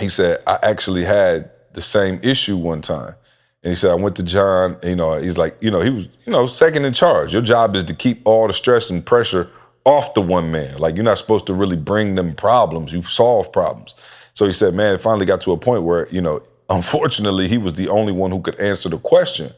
He 0.00 0.08
said, 0.08 0.42
I 0.46 0.58
actually 0.62 1.04
had 1.04 1.50
the 1.74 1.82
same 1.82 2.20
issue 2.22 2.56
one 2.56 2.80
time. 2.80 3.14
And 3.62 3.70
he 3.70 3.74
said, 3.74 3.90
I 3.90 3.94
went 3.94 4.16
to 4.16 4.22
John, 4.22 4.78
you 4.82 4.96
know, 4.96 5.14
he's 5.18 5.38
like, 5.38 5.56
you 5.60 5.70
know, 5.70 5.80
he 5.80 5.90
was, 5.90 6.04
you 6.24 6.32
know, 6.32 6.46
second 6.46 6.84
in 6.84 6.94
charge. 6.94 7.32
Your 7.32 7.42
job 7.42 7.76
is 7.76 7.84
to 7.84 7.94
keep 7.94 8.22
all 8.24 8.46
the 8.46 8.54
stress 8.54 8.88
and 8.90 9.04
pressure 9.04 9.50
off 9.84 10.14
the 10.14 10.20
one 10.20 10.50
man. 10.50 10.78
Like 10.78 10.94
you're 10.94 11.04
not 11.04 11.18
supposed 11.18 11.46
to 11.46 11.54
really 11.54 11.76
bring 11.76 12.14
them 12.14 12.34
problems. 12.34 12.92
You 12.92 13.02
solve 13.02 13.52
problems. 13.52 13.94
So 14.34 14.46
he 14.46 14.52
said, 14.52 14.74
man, 14.74 14.94
it 14.94 15.00
finally 15.00 15.26
got 15.26 15.40
to 15.42 15.52
a 15.52 15.56
point 15.56 15.84
where, 15.84 16.08
you 16.08 16.20
know, 16.20 16.42
unfortunately, 16.70 17.48
he 17.48 17.58
was 17.58 17.74
the 17.74 17.88
only 17.88 18.12
one 18.12 18.30
who 18.30 18.40
could 18.40 18.58
answer 18.58 18.88
the 18.88 18.98
question. 18.98 19.52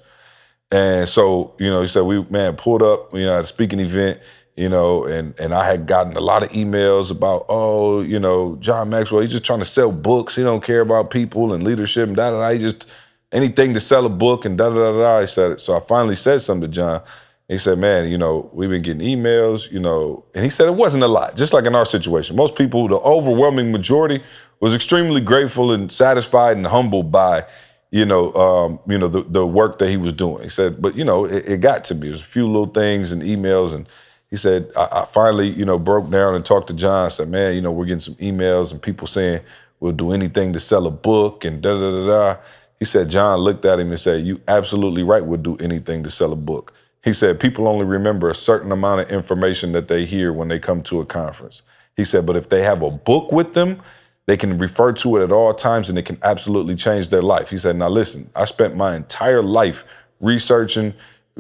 And 0.70 1.08
so, 1.08 1.54
you 1.58 1.70
know, 1.70 1.80
he 1.80 1.88
said, 1.88 2.02
we, 2.02 2.24
man, 2.24 2.56
pulled 2.56 2.82
up, 2.82 3.14
you 3.14 3.24
know, 3.24 3.38
at 3.38 3.44
a 3.44 3.46
speaking 3.46 3.78
event, 3.78 4.18
you 4.56 4.68
know, 4.68 5.04
and 5.04 5.38
and 5.38 5.54
I 5.54 5.64
had 5.64 5.86
gotten 5.86 6.16
a 6.16 6.20
lot 6.20 6.42
of 6.42 6.48
emails 6.50 7.10
about, 7.10 7.46
oh, 7.48 8.00
you 8.00 8.18
know, 8.18 8.56
John 8.58 8.88
Maxwell, 8.88 9.20
he's 9.20 9.30
just 9.30 9.44
trying 9.44 9.60
to 9.60 9.64
sell 9.64 9.92
books. 9.92 10.34
He 10.34 10.42
don't 10.42 10.64
care 10.64 10.80
about 10.80 11.10
people 11.10 11.52
and 11.52 11.62
leadership 11.62 12.08
and 12.08 12.16
da 12.16 12.30
da 12.30 12.40
da. 12.40 12.52
He 12.52 12.58
just 12.58 12.86
anything 13.30 13.74
to 13.74 13.80
sell 13.80 14.06
a 14.06 14.08
book 14.08 14.44
and 14.44 14.58
da 14.58 14.70
da 14.70 14.74
da 14.74 14.98
da. 14.98 15.20
He 15.20 15.26
said, 15.26 15.52
it. 15.52 15.60
so 15.60 15.76
I 15.76 15.80
finally 15.80 16.16
said 16.16 16.40
something 16.42 16.68
to 16.68 16.74
John. 16.74 17.02
He 17.48 17.58
said, 17.58 17.78
man, 17.78 18.08
you 18.08 18.18
know, 18.18 18.50
we've 18.52 18.70
been 18.70 18.82
getting 18.82 19.06
emails, 19.06 19.70
you 19.70 19.78
know, 19.78 20.24
and 20.34 20.42
he 20.42 20.50
said 20.50 20.66
it 20.66 20.74
wasn't 20.74 21.04
a 21.04 21.08
lot, 21.08 21.36
just 21.36 21.52
like 21.52 21.64
in 21.64 21.76
our 21.76 21.86
situation. 21.86 22.34
Most 22.34 22.56
people, 22.56 22.88
the 22.88 22.96
overwhelming 22.96 23.70
majority, 23.70 24.20
was 24.58 24.74
extremely 24.74 25.20
grateful 25.20 25.70
and 25.70 25.92
satisfied 25.92 26.56
and 26.56 26.66
humbled 26.66 27.12
by, 27.12 27.44
you 27.92 28.04
know, 28.04 28.32
um, 28.34 28.80
you 28.88 28.98
know, 28.98 29.06
the, 29.06 29.22
the 29.22 29.46
work 29.46 29.78
that 29.78 29.88
he 29.88 29.96
was 29.96 30.12
doing. 30.12 30.42
He 30.42 30.48
said, 30.48 30.82
but 30.82 30.96
you 30.96 31.04
know, 31.04 31.24
it, 31.24 31.48
it 31.48 31.60
got 31.60 31.84
to 31.84 31.94
me. 31.94 32.08
There's 32.08 32.20
a 32.20 32.24
few 32.24 32.46
little 32.46 32.66
things 32.66 33.12
and 33.12 33.22
emails, 33.22 33.74
and 33.74 33.86
he 34.28 34.36
said, 34.36 34.70
I, 34.76 34.88
I, 34.90 35.04
finally, 35.04 35.48
you 35.48 35.64
know, 35.64 35.78
broke 35.78 36.10
down 36.10 36.34
and 36.34 36.44
talked 36.44 36.66
to 36.68 36.74
John. 36.74 37.10
Said, 37.10 37.28
man, 37.28 37.54
you 37.54 37.60
know, 37.60 37.70
we're 37.70 37.84
getting 37.84 38.00
some 38.00 38.16
emails 38.16 38.72
and 38.72 38.82
people 38.82 39.06
saying 39.06 39.40
we'll 39.78 39.92
do 39.92 40.10
anything 40.10 40.52
to 40.52 40.60
sell 40.60 40.86
a 40.86 40.90
book 40.90 41.44
and 41.44 41.62
da 41.62 41.74
da 41.78 41.90
da 41.90 42.06
da. 42.06 42.40
He 42.80 42.84
said, 42.84 43.08
John 43.08 43.38
looked 43.38 43.64
at 43.64 43.78
him 43.78 43.90
and 43.90 44.00
said, 44.00 44.26
you 44.26 44.40
absolutely 44.48 45.02
right. 45.02 45.24
We'll 45.24 45.40
do 45.40 45.56
anything 45.58 46.02
to 46.02 46.10
sell 46.10 46.32
a 46.32 46.36
book. 46.36 46.74
He 47.06 47.12
said 47.12 47.38
people 47.38 47.68
only 47.68 47.84
remember 47.84 48.28
a 48.28 48.34
certain 48.34 48.72
amount 48.72 49.00
of 49.00 49.10
information 49.10 49.70
that 49.70 49.86
they 49.86 50.04
hear 50.04 50.32
when 50.32 50.48
they 50.48 50.58
come 50.58 50.82
to 50.82 51.00
a 51.00 51.06
conference. 51.06 51.62
He 51.96 52.02
said, 52.02 52.26
but 52.26 52.34
if 52.34 52.48
they 52.48 52.64
have 52.64 52.82
a 52.82 52.90
book 52.90 53.30
with 53.30 53.54
them, 53.54 53.80
they 54.26 54.36
can 54.36 54.58
refer 54.58 54.92
to 54.94 55.16
it 55.16 55.22
at 55.22 55.30
all 55.30 55.54
times 55.54 55.88
and 55.88 55.96
it 56.00 56.02
can 56.04 56.18
absolutely 56.24 56.74
change 56.74 57.10
their 57.10 57.22
life. 57.22 57.48
He 57.48 57.58
said, 57.58 57.76
now 57.76 57.88
listen, 57.88 58.28
I 58.34 58.44
spent 58.44 58.74
my 58.74 58.96
entire 58.96 59.40
life 59.40 59.84
researching, 60.20 60.94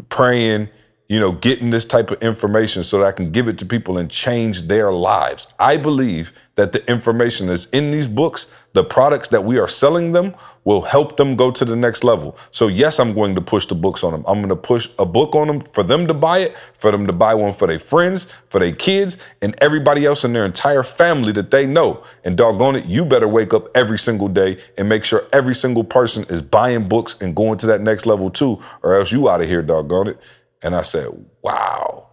praying, 0.08 0.68
you 1.08 1.20
know, 1.20 1.32
getting 1.32 1.70
this 1.70 1.84
type 1.84 2.10
of 2.10 2.20
information 2.22 2.82
so 2.82 2.98
that 2.98 3.06
I 3.06 3.12
can 3.12 3.30
give 3.30 3.46
it 3.48 3.58
to 3.58 3.66
people 3.66 3.98
and 3.98 4.10
change 4.10 4.62
their 4.62 4.90
lives. 4.92 5.46
I 5.58 5.76
believe 5.76 6.32
that 6.56 6.72
the 6.72 6.90
information 6.90 7.46
that's 7.46 7.66
in 7.66 7.92
these 7.92 8.08
books, 8.08 8.46
the 8.72 8.82
products 8.82 9.28
that 9.28 9.44
we 9.44 9.58
are 9.58 9.68
selling 9.68 10.12
them, 10.12 10.34
will 10.64 10.82
help 10.82 11.16
them 11.16 11.36
go 11.36 11.52
to 11.52 11.64
the 11.64 11.76
next 11.76 12.02
level. 12.02 12.36
So, 12.50 12.66
yes, 12.66 12.98
I'm 12.98 13.14
going 13.14 13.36
to 13.36 13.40
push 13.40 13.66
the 13.66 13.74
books 13.76 14.02
on 14.02 14.12
them. 14.12 14.24
I'm 14.26 14.38
going 14.38 14.48
to 14.48 14.56
push 14.56 14.88
a 14.98 15.04
book 15.04 15.36
on 15.36 15.46
them 15.46 15.60
for 15.72 15.84
them 15.84 16.08
to 16.08 16.14
buy 16.14 16.38
it, 16.38 16.56
for 16.76 16.90
them 16.90 17.06
to 17.06 17.12
buy 17.12 17.34
one 17.34 17.52
for 17.52 17.68
their 17.68 17.78
friends, 17.78 18.32
for 18.48 18.58
their 18.58 18.74
kids, 18.74 19.18
and 19.42 19.54
everybody 19.58 20.06
else 20.06 20.24
in 20.24 20.32
their 20.32 20.44
entire 20.44 20.82
family 20.82 21.30
that 21.32 21.52
they 21.52 21.66
know. 21.66 22.02
And 22.24 22.36
doggone 22.36 22.74
it, 22.74 22.86
you 22.86 23.04
better 23.04 23.28
wake 23.28 23.54
up 23.54 23.68
every 23.76 23.98
single 23.98 24.28
day 24.28 24.58
and 24.76 24.88
make 24.88 25.04
sure 25.04 25.26
every 25.32 25.54
single 25.54 25.84
person 25.84 26.24
is 26.24 26.42
buying 26.42 26.88
books 26.88 27.16
and 27.20 27.36
going 27.36 27.58
to 27.58 27.66
that 27.66 27.80
next 27.80 28.06
level 28.06 28.28
too, 28.28 28.60
or 28.82 28.96
else 28.96 29.12
you 29.12 29.28
out 29.28 29.40
of 29.40 29.48
here, 29.48 29.62
doggone 29.62 30.08
it. 30.08 30.18
And 30.66 30.74
I 30.74 30.82
said, 30.82 31.10
wow, 31.42 32.08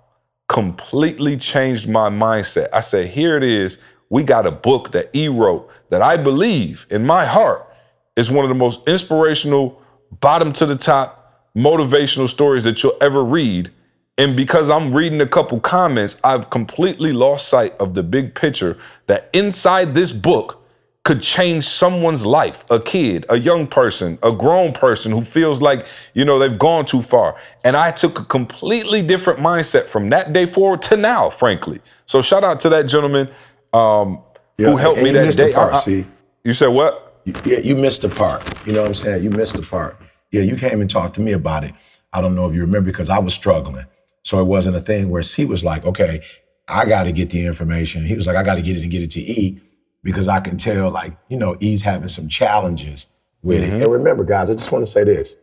completely 0.48 1.38
changed 1.38 1.90
my 1.90 2.12
mindset. 2.12 2.68
I 2.72 2.82
said, 2.82 3.08
here 3.08 3.36
it 3.36 3.42
is. 3.42 3.80
We 4.12 4.24
got 4.24 4.46
a 4.46 4.52
book 4.52 4.92
that 4.92 5.10
E 5.16 5.28
wrote 5.28 5.72
that 5.90 6.04
I 6.04 6.18
believe 6.18 6.86
in 6.92 7.04
my 7.04 7.26
heart 7.26 7.68
is 8.16 8.30
one 8.30 8.46
of 8.46 8.50
the 8.50 8.56
most 8.56 8.88
inspirational, 8.88 9.82
bottom 10.22 10.54
to 10.54 10.68
the 10.68 10.76
top, 10.76 11.50
motivational 11.58 12.30
stories 12.30 12.64
that 12.66 12.84
you'll 12.84 12.96
ever 13.02 13.24
read. 13.24 13.72
And 14.20 14.38
because 14.38 14.70
I'm 14.70 14.94
reading 14.94 15.20
a 15.20 15.26
couple 15.26 15.60
comments, 15.60 16.18
I've 16.24 16.52
completely 16.52 17.12
lost 17.12 17.48
sight 17.48 17.74
of 17.80 17.96
the 17.96 18.04
big 18.04 18.36
picture 18.36 18.78
that 19.08 19.32
inside 19.34 19.96
this 19.96 20.12
book, 20.12 20.63
could 21.04 21.22
change 21.22 21.66
someone's 21.66 22.26
life 22.26 22.64
a 22.70 22.80
kid, 22.80 23.26
a 23.28 23.38
young 23.38 23.68
person, 23.68 24.18
a 24.24 24.32
grown 24.32 24.72
person 24.72 25.12
who 25.12 25.24
feels 25.24 25.62
like, 25.62 25.86
you 26.14 26.24
know, 26.24 26.40
they've 26.40 26.58
gone 26.58 26.86
too 26.86 27.02
far. 27.02 27.36
And 27.64 27.76
I 27.76 27.92
took 27.92 28.20
a 28.20 28.24
completely 28.24 29.02
different 29.02 29.40
mindset 29.40 29.88
from 29.88 30.10
that 30.12 30.32
day 30.32 30.46
forward 30.46 30.82
to 30.84 30.98
now, 30.98 31.30
frankly. 31.30 31.82
So 32.06 32.22
shout 32.22 32.44
out 32.44 32.62
to 32.62 32.70
that 32.70 32.84
gentleman 32.84 33.30
um, 33.74 34.22
yeah, 34.58 34.70
who 34.70 34.78
helped 34.78 35.02
me 35.02 35.12
that 35.12 35.36
day. 35.36 35.52
Part, 35.52 35.74
I, 35.74 35.80
see? 35.80 36.06
You 36.46 36.54
said 36.54 36.68
what? 36.68 37.22
You, 37.26 37.34
yeah, 37.44 37.60
you 37.60 37.76
missed 37.76 38.04
the 38.04 38.10
part. 38.10 38.66
You 38.66 38.74
know 38.74 38.82
what 38.82 38.88
I'm 38.88 38.94
saying? 38.94 39.24
You 39.24 39.30
missed 39.30 39.56
the 39.56 39.62
part. 39.62 39.98
Yeah, 40.32 40.42
you 40.42 40.56
came 40.56 40.80
and 40.80 40.90
talked 40.90 41.16
to 41.16 41.22
me 41.22 41.34
about 41.34 41.66
it. 41.66 41.74
I 42.14 42.22
don't 42.22 42.34
know 42.34 42.48
if 42.48 42.56
you 42.56 42.62
remember 42.62 42.92
because 42.92 43.10
I 43.10 43.20
was 43.20 43.34
struggling. 43.34 43.86
So 44.24 44.40
it 44.40 44.46
wasn't 44.46 44.78
a 44.78 44.82
thing 44.82 45.10
where 45.10 45.22
C 45.22 45.44
was 45.44 45.66
like, 45.66 45.86
okay, 45.86 46.22
I 46.70 46.86
got 46.86 47.04
to 47.04 47.12
get 47.12 47.30
the 47.30 47.46
information. 47.46 48.06
He 48.06 48.16
was 48.16 48.26
like, 48.26 48.38
I 48.38 48.44
got 48.44 48.56
to 48.56 48.62
get 48.62 48.78
it 48.78 48.84
and 48.84 48.92
get 48.92 49.04
it 49.04 49.12
to 49.12 49.20
E 49.20 49.62
because 50.04 50.28
I 50.28 50.40
can 50.40 50.58
tell, 50.58 50.92
like, 50.92 51.14
you 51.30 51.38
know, 51.38 51.56
he's 51.60 51.82
having 51.82 52.10
some 52.10 52.28
challenges 52.28 53.08
with 53.42 53.64
mm-hmm. 53.64 53.76
it. 53.76 53.84
And 53.84 53.92
remember, 53.92 54.24
guys, 54.24 54.50
I 54.50 54.54
just 54.54 54.72
want 54.72 54.86
to 54.86 54.92
say 54.92 55.04
this. 55.04 55.36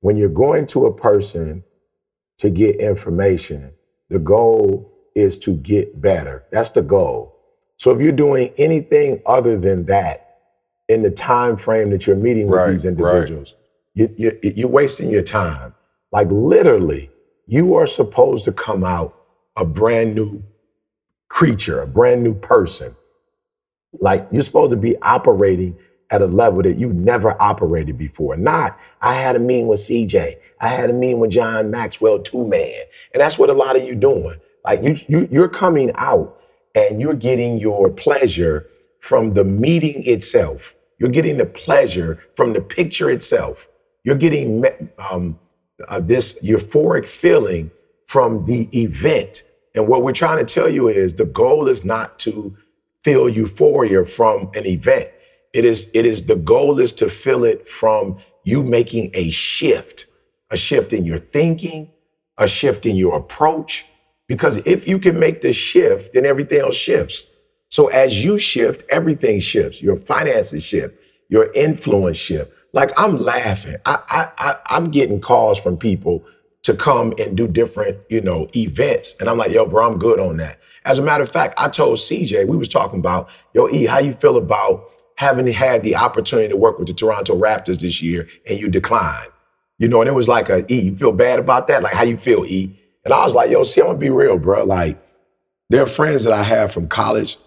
When 0.00 0.16
you're 0.16 0.28
going 0.28 0.66
to 0.68 0.86
a 0.86 0.94
person 0.94 1.64
to 2.38 2.50
get 2.50 2.76
information, 2.76 3.72
the 4.08 4.18
goal 4.18 4.90
is 5.14 5.38
to 5.38 5.56
get 5.56 6.00
better. 6.00 6.44
That's 6.50 6.70
the 6.70 6.82
goal. 6.82 7.36
So 7.76 7.90
if 7.92 8.00
you're 8.00 8.12
doing 8.12 8.52
anything 8.58 9.22
other 9.26 9.58
than 9.58 9.86
that 9.86 10.38
in 10.88 11.02
the 11.02 11.10
time 11.10 11.56
frame 11.56 11.90
that 11.90 12.06
you're 12.06 12.16
meeting 12.16 12.48
with 12.48 12.60
right, 12.60 12.70
these 12.70 12.84
individuals, 12.84 13.54
right. 13.96 14.10
you, 14.16 14.32
you, 14.42 14.52
you're 14.54 14.68
wasting 14.68 15.10
your 15.10 15.22
time. 15.22 15.74
Like 16.12 16.28
literally, 16.30 17.10
you 17.46 17.74
are 17.74 17.86
supposed 17.86 18.44
to 18.44 18.52
come 18.52 18.84
out 18.84 19.16
a 19.56 19.64
brand 19.64 20.14
new 20.14 20.42
creature, 21.28 21.80
a 21.80 21.86
brand 21.86 22.22
new 22.22 22.34
person. 22.34 22.94
Like 23.98 24.28
you're 24.30 24.42
supposed 24.42 24.70
to 24.70 24.76
be 24.76 24.96
operating 25.02 25.76
at 26.10 26.22
a 26.22 26.26
level 26.26 26.62
that 26.62 26.76
you 26.76 26.92
never 26.92 27.40
operated 27.40 27.96
before. 27.96 28.36
Not, 28.36 28.78
I 29.00 29.14
had 29.14 29.36
a 29.36 29.38
meeting 29.38 29.68
with 29.68 29.80
CJ. 29.80 30.34
I 30.60 30.68
had 30.68 30.90
a 30.90 30.92
meeting 30.92 31.20
with 31.20 31.30
John 31.30 31.70
Maxwell, 31.70 32.18
two 32.18 32.46
man. 32.46 32.82
And 33.14 33.20
that's 33.20 33.38
what 33.38 33.50
a 33.50 33.54
lot 33.54 33.76
of 33.76 33.84
you 33.84 33.94
doing. 33.94 34.34
Like 34.64 34.82
you, 34.82 34.96
you 35.08 35.28
you're 35.30 35.48
coming 35.48 35.92
out 35.96 36.38
and 36.74 37.00
you're 37.00 37.14
getting 37.14 37.58
your 37.58 37.90
pleasure 37.90 38.66
from 39.00 39.34
the 39.34 39.44
meeting 39.44 40.02
itself. 40.06 40.74
You're 40.98 41.10
getting 41.10 41.38
the 41.38 41.46
pleasure 41.46 42.22
from 42.36 42.52
the 42.52 42.60
picture 42.60 43.10
itself. 43.10 43.68
You're 44.04 44.16
getting 44.16 44.64
um, 45.10 45.38
uh, 45.88 46.00
this 46.00 46.44
euphoric 46.44 47.08
feeling 47.08 47.70
from 48.06 48.44
the 48.44 48.68
event. 48.78 49.44
And 49.74 49.88
what 49.88 50.02
we're 50.02 50.12
trying 50.12 50.44
to 50.44 50.54
tell 50.54 50.68
you 50.68 50.88
is 50.88 51.14
the 51.14 51.24
goal 51.24 51.68
is 51.68 51.84
not 51.84 52.18
to 52.20 52.56
feel 53.02 53.28
euphoria 53.28 54.04
from 54.04 54.50
an 54.54 54.66
event. 54.66 55.08
It 55.52 55.64
is, 55.64 55.90
it 55.94 56.06
is 56.06 56.26
the 56.26 56.36
goal 56.36 56.78
is 56.80 56.92
to 56.94 57.08
feel 57.08 57.44
it 57.44 57.66
from 57.66 58.18
you 58.44 58.62
making 58.62 59.10
a 59.14 59.30
shift, 59.30 60.06
a 60.50 60.56
shift 60.56 60.92
in 60.92 61.04
your 61.04 61.18
thinking, 61.18 61.90
a 62.38 62.48
shift 62.48 62.86
in 62.86 62.96
your 62.96 63.16
approach. 63.16 63.86
Because 64.28 64.58
if 64.66 64.86
you 64.86 64.98
can 64.98 65.18
make 65.18 65.40
the 65.40 65.52
shift, 65.52 66.14
then 66.14 66.24
everything 66.24 66.60
else 66.60 66.76
shifts. 66.76 67.30
So 67.68 67.88
as 67.88 68.24
you 68.24 68.38
shift, 68.38 68.84
everything 68.90 69.40
shifts. 69.40 69.82
Your 69.82 69.96
finances 69.96 70.62
shift, 70.62 70.96
your 71.28 71.52
influence 71.52 72.16
shift. 72.16 72.52
Like 72.72 72.90
I'm 72.96 73.16
laughing. 73.16 73.76
I, 73.86 73.98
I, 74.08 74.32
I 74.38 74.56
I'm 74.66 74.90
getting 74.90 75.20
calls 75.20 75.60
from 75.60 75.76
people 75.76 76.24
to 76.62 76.74
come 76.74 77.14
and 77.18 77.36
do 77.36 77.48
different, 77.48 77.98
you 78.08 78.20
know, 78.20 78.48
events. 78.54 79.16
And 79.18 79.28
I'm 79.28 79.38
like, 79.38 79.52
yo, 79.52 79.66
bro, 79.66 79.86
I'm 79.86 79.98
good 79.98 80.20
on 80.20 80.36
that. 80.38 80.58
As 80.84 80.98
a 80.98 81.02
matter 81.02 81.22
of 81.22 81.30
fact, 81.30 81.54
I 81.58 81.68
told 81.68 81.98
CJ, 81.98 82.46
we 82.46 82.56
was 82.56 82.68
talking 82.68 82.98
about, 82.98 83.28
yo, 83.54 83.68
E, 83.68 83.86
how 83.86 83.98
you 83.98 84.12
feel 84.12 84.36
about 84.36 84.90
having 85.16 85.46
had 85.46 85.82
the 85.82 85.96
opportunity 85.96 86.48
to 86.48 86.56
work 86.56 86.78
with 86.78 86.88
the 86.88 86.94
Toronto 86.94 87.38
Raptors 87.38 87.80
this 87.80 88.02
year 88.02 88.28
and 88.48 88.58
you 88.58 88.70
declined. 88.70 89.30
You 89.78 89.88
know, 89.88 90.00
and 90.00 90.08
it 90.08 90.14
was 90.14 90.28
like 90.28 90.48
a 90.50 90.64
E, 90.72 90.80
you 90.80 90.96
feel 90.96 91.12
bad 91.12 91.38
about 91.38 91.66
that? 91.68 91.82
Like 91.82 91.94
how 91.94 92.04
you 92.04 92.16
feel, 92.16 92.44
E? 92.44 92.78
And 93.04 93.14
I 93.14 93.24
was 93.24 93.34
like, 93.34 93.50
yo, 93.50 93.62
see, 93.62 93.80
I'm 93.80 93.88
gonna 93.88 93.98
be 93.98 94.10
real, 94.10 94.38
bro. 94.38 94.64
Like, 94.64 95.02
there 95.70 95.82
are 95.82 95.86
friends 95.86 96.24
that 96.24 96.32
I 96.32 96.42
have 96.42 96.72
from 96.72 96.88
college 96.88 97.38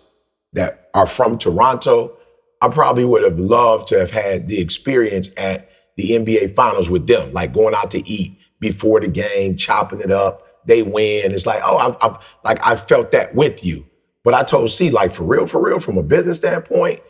that 0.53 0.89
are 0.93 1.05
from 1.05 1.37
Toronto. 1.37 2.17
I 2.61 2.69
probably 2.69 3.05
would 3.05 3.23
have 3.23 3.37
loved 3.37 3.87
to 3.89 3.99
have 3.99 4.11
had 4.11 4.47
the 4.47 4.59
experience 4.59 5.29
at 5.37 5.69
the 5.97 6.11
NBA 6.11 6.55
finals 6.55 6.89
with 6.89 7.05
them, 7.05 7.31
like 7.33 7.53
going 7.53 7.75
out 7.75 7.91
to 7.91 8.07
eat 8.09 8.37
before 8.63 9.01
the 9.01 9.07
game, 9.09 9.57
chopping 9.57 9.99
it 9.99 10.09
up. 10.09 10.47
They 10.65 10.81
win. 10.81 11.33
It's 11.33 11.45
like, 11.45 11.61
oh, 11.63 11.77
I, 11.77 12.07
I 12.07 12.17
like 12.43 12.65
I 12.65 12.75
felt 12.75 13.11
that 13.11 13.35
with 13.35 13.63
you. 13.63 13.85
But 14.23 14.33
I 14.33 14.43
told 14.43 14.71
C, 14.71 14.89
like 14.89 15.13
for 15.13 15.25
real, 15.25 15.45
for 15.45 15.61
real, 15.61 15.79
from 15.79 15.97
a 15.97 16.03
business 16.03 16.37
standpoint, 16.37 17.01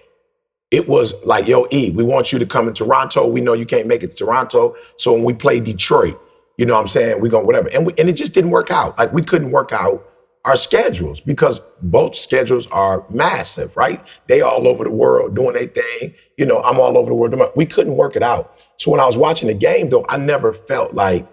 it 0.72 0.90
was 0.90 1.14
like, 1.24 1.48
yo, 1.48 1.68
E, 1.72 1.92
we 1.92 2.04
want 2.04 2.34
you 2.34 2.40
to 2.40 2.46
come 2.48 2.68
in 2.68 2.74
Toronto. 2.74 3.28
We 3.28 3.42
know 3.42 3.54
you 3.54 3.68
can't 3.68 3.88
make 3.88 4.02
it 4.02 4.18
to 4.18 4.26
Toronto. 4.26 4.76
So 4.98 5.14
when 5.14 5.24
we 5.24 5.34
play 5.34 5.60
Detroit, 5.60 6.20
you 6.58 6.66
know 6.66 6.74
what 6.74 6.82
I'm 6.82 6.88
saying? 6.88 7.22
We're 7.22 7.30
going 7.30 7.46
whatever. 7.46 7.70
And 7.70 7.86
we, 7.86 7.94
and 8.00 8.10
it 8.10 8.14
just 8.14 8.34
didn't 8.34 8.50
work 8.50 8.72
out. 8.72 8.98
Like 8.98 9.14
we 9.14 9.22
couldn't 9.22 9.52
work 9.52 9.72
out 9.72 10.04
our 10.46 10.58
schedules 10.58 11.22
because 11.22 11.62
both 11.84 12.16
schedules 12.16 12.68
are 12.68 13.06
massive, 13.10 13.78
right? 13.78 14.04
They 14.28 14.42
all 14.42 14.68
over 14.68 14.84
the 14.84 14.90
world 14.90 15.36
doing 15.36 15.54
their 15.54 15.68
thing. 15.68 16.16
You 16.38 16.46
know, 16.48 16.62
I'm 16.64 16.80
all 16.80 16.98
over 16.98 17.10
the 17.10 17.16
world. 17.16 17.36
We 17.56 17.66
couldn't 17.66 17.96
work 17.96 18.16
it 18.16 18.24
out. 18.24 18.60
So 18.78 18.92
when 18.92 19.00
I 19.00 19.06
was 19.06 19.16
watching 19.16 19.48
the 19.48 19.54
game, 19.54 19.90
though, 19.90 20.06
I 20.10 20.18
never 20.18 20.52
felt 20.52 20.94
like, 20.94 21.28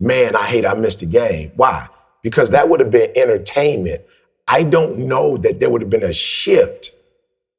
man, 0.00 0.36
I 0.36 0.44
hate 0.46 0.66
I 0.66 0.74
missed 0.74 1.00
the 1.00 1.06
game. 1.06 1.52
Why? 1.56 1.88
Because 2.22 2.50
that 2.50 2.68
would 2.68 2.80
have 2.80 2.90
been 2.90 3.10
entertainment. 3.16 4.02
I 4.48 4.62
don't 4.62 4.98
know 4.98 5.36
that 5.38 5.60
there 5.60 5.70
would 5.70 5.80
have 5.80 5.90
been 5.90 6.02
a 6.02 6.12
shift 6.12 6.90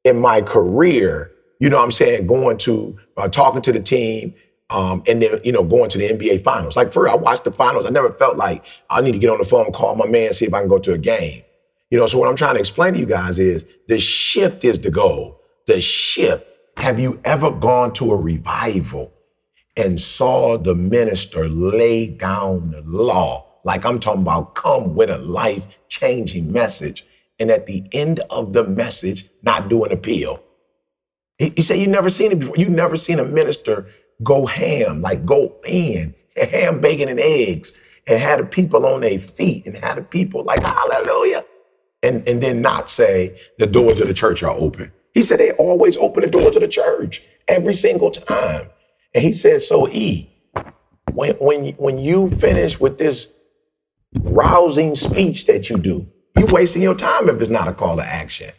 in 0.04 0.20
my 0.20 0.40
career, 0.40 1.32
you 1.58 1.68
know 1.68 1.78
what 1.78 1.84
I'm 1.84 1.92
saying, 1.92 2.26
going 2.26 2.58
to 2.58 2.96
uh, 3.16 3.28
talking 3.28 3.62
to 3.62 3.72
the 3.72 3.80
team, 3.80 4.34
um, 4.70 5.02
and 5.08 5.20
then 5.20 5.40
you 5.44 5.52
know 5.52 5.64
going 5.64 5.90
to 5.90 5.98
the 5.98 6.08
NBA 6.08 6.42
finals. 6.42 6.76
Like 6.76 6.92
for 6.92 7.08
I 7.08 7.14
watched 7.14 7.44
the 7.44 7.52
finals, 7.52 7.86
I 7.86 7.90
never 7.90 8.12
felt 8.12 8.36
like 8.36 8.64
I 8.88 9.00
need 9.00 9.12
to 9.12 9.18
get 9.18 9.30
on 9.30 9.38
the 9.38 9.44
phone, 9.44 9.72
call 9.72 9.96
my 9.96 10.06
man, 10.06 10.32
see 10.32 10.46
if 10.46 10.54
I 10.54 10.60
can 10.60 10.68
go 10.68 10.78
to 10.78 10.92
a 10.92 10.98
game. 10.98 11.42
You 11.90 11.98
know, 11.98 12.06
so 12.06 12.18
what 12.18 12.28
I'm 12.28 12.36
trying 12.36 12.54
to 12.54 12.60
explain 12.60 12.94
to 12.94 13.00
you 13.00 13.06
guys 13.06 13.38
is 13.38 13.64
the 13.88 13.98
shift 13.98 14.64
is 14.64 14.80
the 14.80 14.90
goal. 14.90 15.40
The 15.66 15.80
shift. 15.80 16.44
Have 16.78 16.98
you 16.98 17.20
ever 17.24 17.50
gone 17.50 17.92
to 17.94 18.12
a 18.12 18.16
revival 18.16 19.12
and 19.76 20.00
saw 20.00 20.56
the 20.58 20.74
minister 20.74 21.48
lay 21.48 22.08
down 22.08 22.70
the 22.70 22.82
law? 22.82 23.44
Like 23.64 23.84
I'm 23.84 23.98
talking 23.98 24.22
about, 24.22 24.54
come 24.54 24.94
with 24.94 25.10
a 25.10 25.18
life 25.18 25.66
changing 25.88 26.52
message 26.52 27.04
and 27.38 27.50
at 27.50 27.66
the 27.66 27.84
end 27.92 28.20
of 28.30 28.52
the 28.52 28.64
message, 28.64 29.28
not 29.42 29.68
do 29.68 29.84
an 29.84 29.92
appeal. 29.92 30.42
He, 31.38 31.50
he 31.56 31.62
said, 31.62 31.78
You 31.78 31.86
never 31.86 32.08
seen 32.08 32.32
it 32.32 32.40
before. 32.40 32.56
You 32.56 32.68
never 32.68 32.96
seen 32.96 33.18
a 33.18 33.24
minister 33.24 33.86
go 34.22 34.46
ham, 34.46 35.02
like 35.02 35.26
go 35.26 35.56
in, 35.66 36.14
ham, 36.36 36.80
bacon, 36.80 37.08
and 37.08 37.20
eggs, 37.20 37.80
and 38.06 38.20
had 38.20 38.40
the 38.40 38.44
people 38.44 38.86
on 38.86 39.02
their 39.02 39.18
feet 39.18 39.66
and 39.66 39.76
had 39.76 39.98
the 39.98 40.02
people 40.02 40.44
like, 40.44 40.62
Hallelujah. 40.62 41.44
And, 42.02 42.26
and 42.28 42.42
then 42.42 42.62
not 42.62 42.88
say, 42.88 43.38
The 43.58 43.66
doors 43.66 44.00
of 44.00 44.08
the 44.08 44.14
church 44.14 44.42
are 44.42 44.56
open. 44.56 44.92
He 45.12 45.22
said, 45.22 45.38
They 45.38 45.52
always 45.52 45.96
open 45.96 46.22
the 46.22 46.30
doors 46.30 46.56
of 46.56 46.62
the 46.62 46.68
church 46.68 47.22
every 47.48 47.74
single 47.74 48.10
time. 48.10 48.70
And 49.16 49.24
he 49.24 49.32
said, 49.32 49.62
So, 49.62 49.88
E, 49.88 50.30
when, 51.12 51.32
when, 51.36 51.70
when 51.76 51.98
you 51.98 52.28
finish 52.28 52.78
with 52.78 52.98
this 52.98 53.32
rousing 54.20 54.94
speech 54.94 55.46
that 55.46 55.70
you 55.70 55.78
do, 55.78 56.06
you're 56.38 56.52
wasting 56.52 56.82
your 56.82 56.94
time 56.94 57.30
if 57.30 57.40
it's 57.40 57.48
not 57.48 57.66
a 57.66 57.72
call 57.72 57.96
to 57.96 58.04
action. 58.04 58.50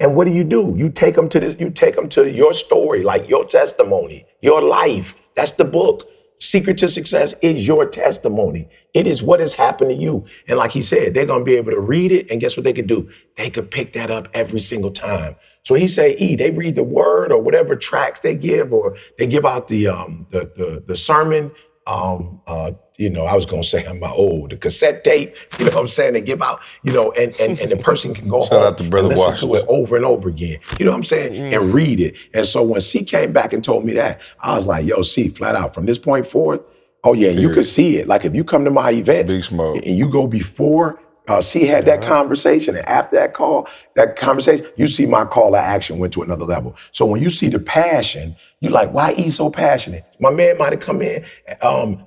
And 0.00 0.16
what 0.16 0.26
do 0.26 0.32
you 0.32 0.44
do? 0.44 0.74
You 0.78 0.90
take 0.90 1.14
them 1.14 1.28
to 1.28 1.40
this, 1.40 1.60
you 1.60 1.68
take 1.68 1.94
them 1.94 2.08
to 2.10 2.30
your 2.30 2.54
story, 2.54 3.02
like 3.02 3.28
your 3.28 3.44
testimony, 3.44 4.24
your 4.40 4.62
life. 4.62 5.20
That's 5.36 5.52
the 5.52 5.66
book. 5.66 6.08
Secret 6.40 6.78
to 6.78 6.88
success 6.88 7.34
is 7.42 7.66
your 7.66 7.84
testimony. 7.84 8.70
It 8.94 9.06
is 9.06 9.22
what 9.22 9.40
has 9.40 9.54
happened 9.54 9.90
to 9.90 9.96
you. 9.96 10.24
And 10.46 10.56
like 10.56 10.70
he 10.70 10.80
said, 10.80 11.12
they're 11.12 11.26
going 11.26 11.40
to 11.40 11.44
be 11.44 11.56
able 11.56 11.72
to 11.72 11.80
read 11.80 12.12
it. 12.12 12.30
And 12.30 12.40
guess 12.40 12.56
what 12.56 12.64
they 12.64 12.72
could 12.72 12.86
do? 12.86 13.10
They 13.36 13.50
could 13.50 13.70
pick 13.70 13.92
that 13.92 14.10
up 14.10 14.28
every 14.32 14.60
single 14.60 14.92
time. 14.92 15.36
So 15.64 15.74
he 15.74 15.88
say, 15.88 16.16
E, 16.16 16.36
they 16.36 16.50
read 16.50 16.76
the 16.76 16.84
word 16.84 17.30
or 17.30 17.42
whatever 17.42 17.76
tracks 17.76 18.20
they 18.20 18.34
give, 18.34 18.72
or 18.72 18.96
they 19.18 19.26
give 19.26 19.44
out 19.44 19.68
the 19.68 19.88
um 19.88 20.26
the 20.30 20.50
the, 20.56 20.82
the 20.86 20.96
sermon 20.96 21.50
um, 21.88 22.40
uh, 22.46 22.72
you 22.98 23.08
know, 23.08 23.24
I 23.24 23.34
was 23.34 23.46
gonna 23.46 23.62
say 23.62 23.84
I'm 23.86 23.98
my 23.98 24.10
old 24.10 24.50
the 24.50 24.56
cassette 24.56 25.02
tape. 25.02 25.36
You 25.58 25.64
know 25.64 25.72
what 25.72 25.80
I'm 25.80 25.88
saying? 25.88 26.12
They 26.12 26.20
give 26.20 26.42
out, 26.42 26.60
you 26.82 26.92
know, 26.92 27.10
and 27.12 27.34
and, 27.40 27.58
and 27.58 27.72
the 27.72 27.76
person 27.76 28.14
can 28.14 28.28
go 28.28 28.42
home 28.44 28.62
out 28.62 28.78
to 28.78 28.84
Brother 28.84 29.08
and 29.08 29.16
listen 29.16 29.32
Washington. 29.32 29.48
to 29.48 29.64
it 29.64 29.66
over 29.68 29.96
and 29.96 30.04
over 30.04 30.28
again. 30.28 30.58
You 30.78 30.84
know 30.84 30.92
what 30.92 30.98
I'm 30.98 31.04
saying? 31.04 31.32
Mm. 31.32 31.56
And 31.56 31.74
read 31.74 31.98
it. 32.00 32.14
And 32.34 32.46
so 32.46 32.62
when 32.62 32.80
C 32.80 33.04
came 33.04 33.32
back 33.32 33.52
and 33.52 33.64
told 33.64 33.84
me 33.84 33.94
that, 33.94 34.20
I 34.40 34.54
was 34.54 34.66
like, 34.66 34.86
"Yo, 34.86 35.02
C, 35.02 35.28
flat 35.28 35.56
out 35.56 35.74
from 35.74 35.86
this 35.86 35.98
point 35.98 36.26
forward, 36.26 36.60
oh 37.02 37.14
yeah, 37.14 37.30
you 37.30 37.48
Period. 37.48 37.54
could 37.54 37.66
see 37.66 37.96
it. 37.96 38.06
Like 38.06 38.24
if 38.24 38.34
you 38.34 38.44
come 38.44 38.64
to 38.64 38.70
my 38.70 38.90
events 38.90 39.32
and 39.50 39.96
you 39.96 40.10
go 40.10 40.26
before." 40.26 41.00
Uh, 41.28 41.42
C 41.42 41.66
had 41.66 41.84
that 41.84 42.00
conversation, 42.00 42.74
and 42.74 42.86
after 42.86 43.16
that 43.16 43.34
call, 43.34 43.68
that 43.96 44.16
conversation, 44.16 44.66
you 44.76 44.88
see 44.88 45.04
my 45.04 45.26
call 45.26 45.52
to 45.52 45.58
action 45.58 45.98
went 45.98 46.14
to 46.14 46.22
another 46.22 46.46
level. 46.46 46.74
So 46.90 47.04
when 47.04 47.22
you 47.22 47.28
see 47.28 47.48
the 47.48 47.58
passion, 47.58 48.34
you're 48.60 48.72
like, 48.72 48.94
why 48.94 49.12
he 49.12 49.28
so 49.28 49.50
passionate? 49.50 50.04
My 50.18 50.30
man 50.30 50.56
might 50.56 50.72
have 50.72 50.80
come 50.80 51.02
in, 51.02 51.26
um, 51.60 52.02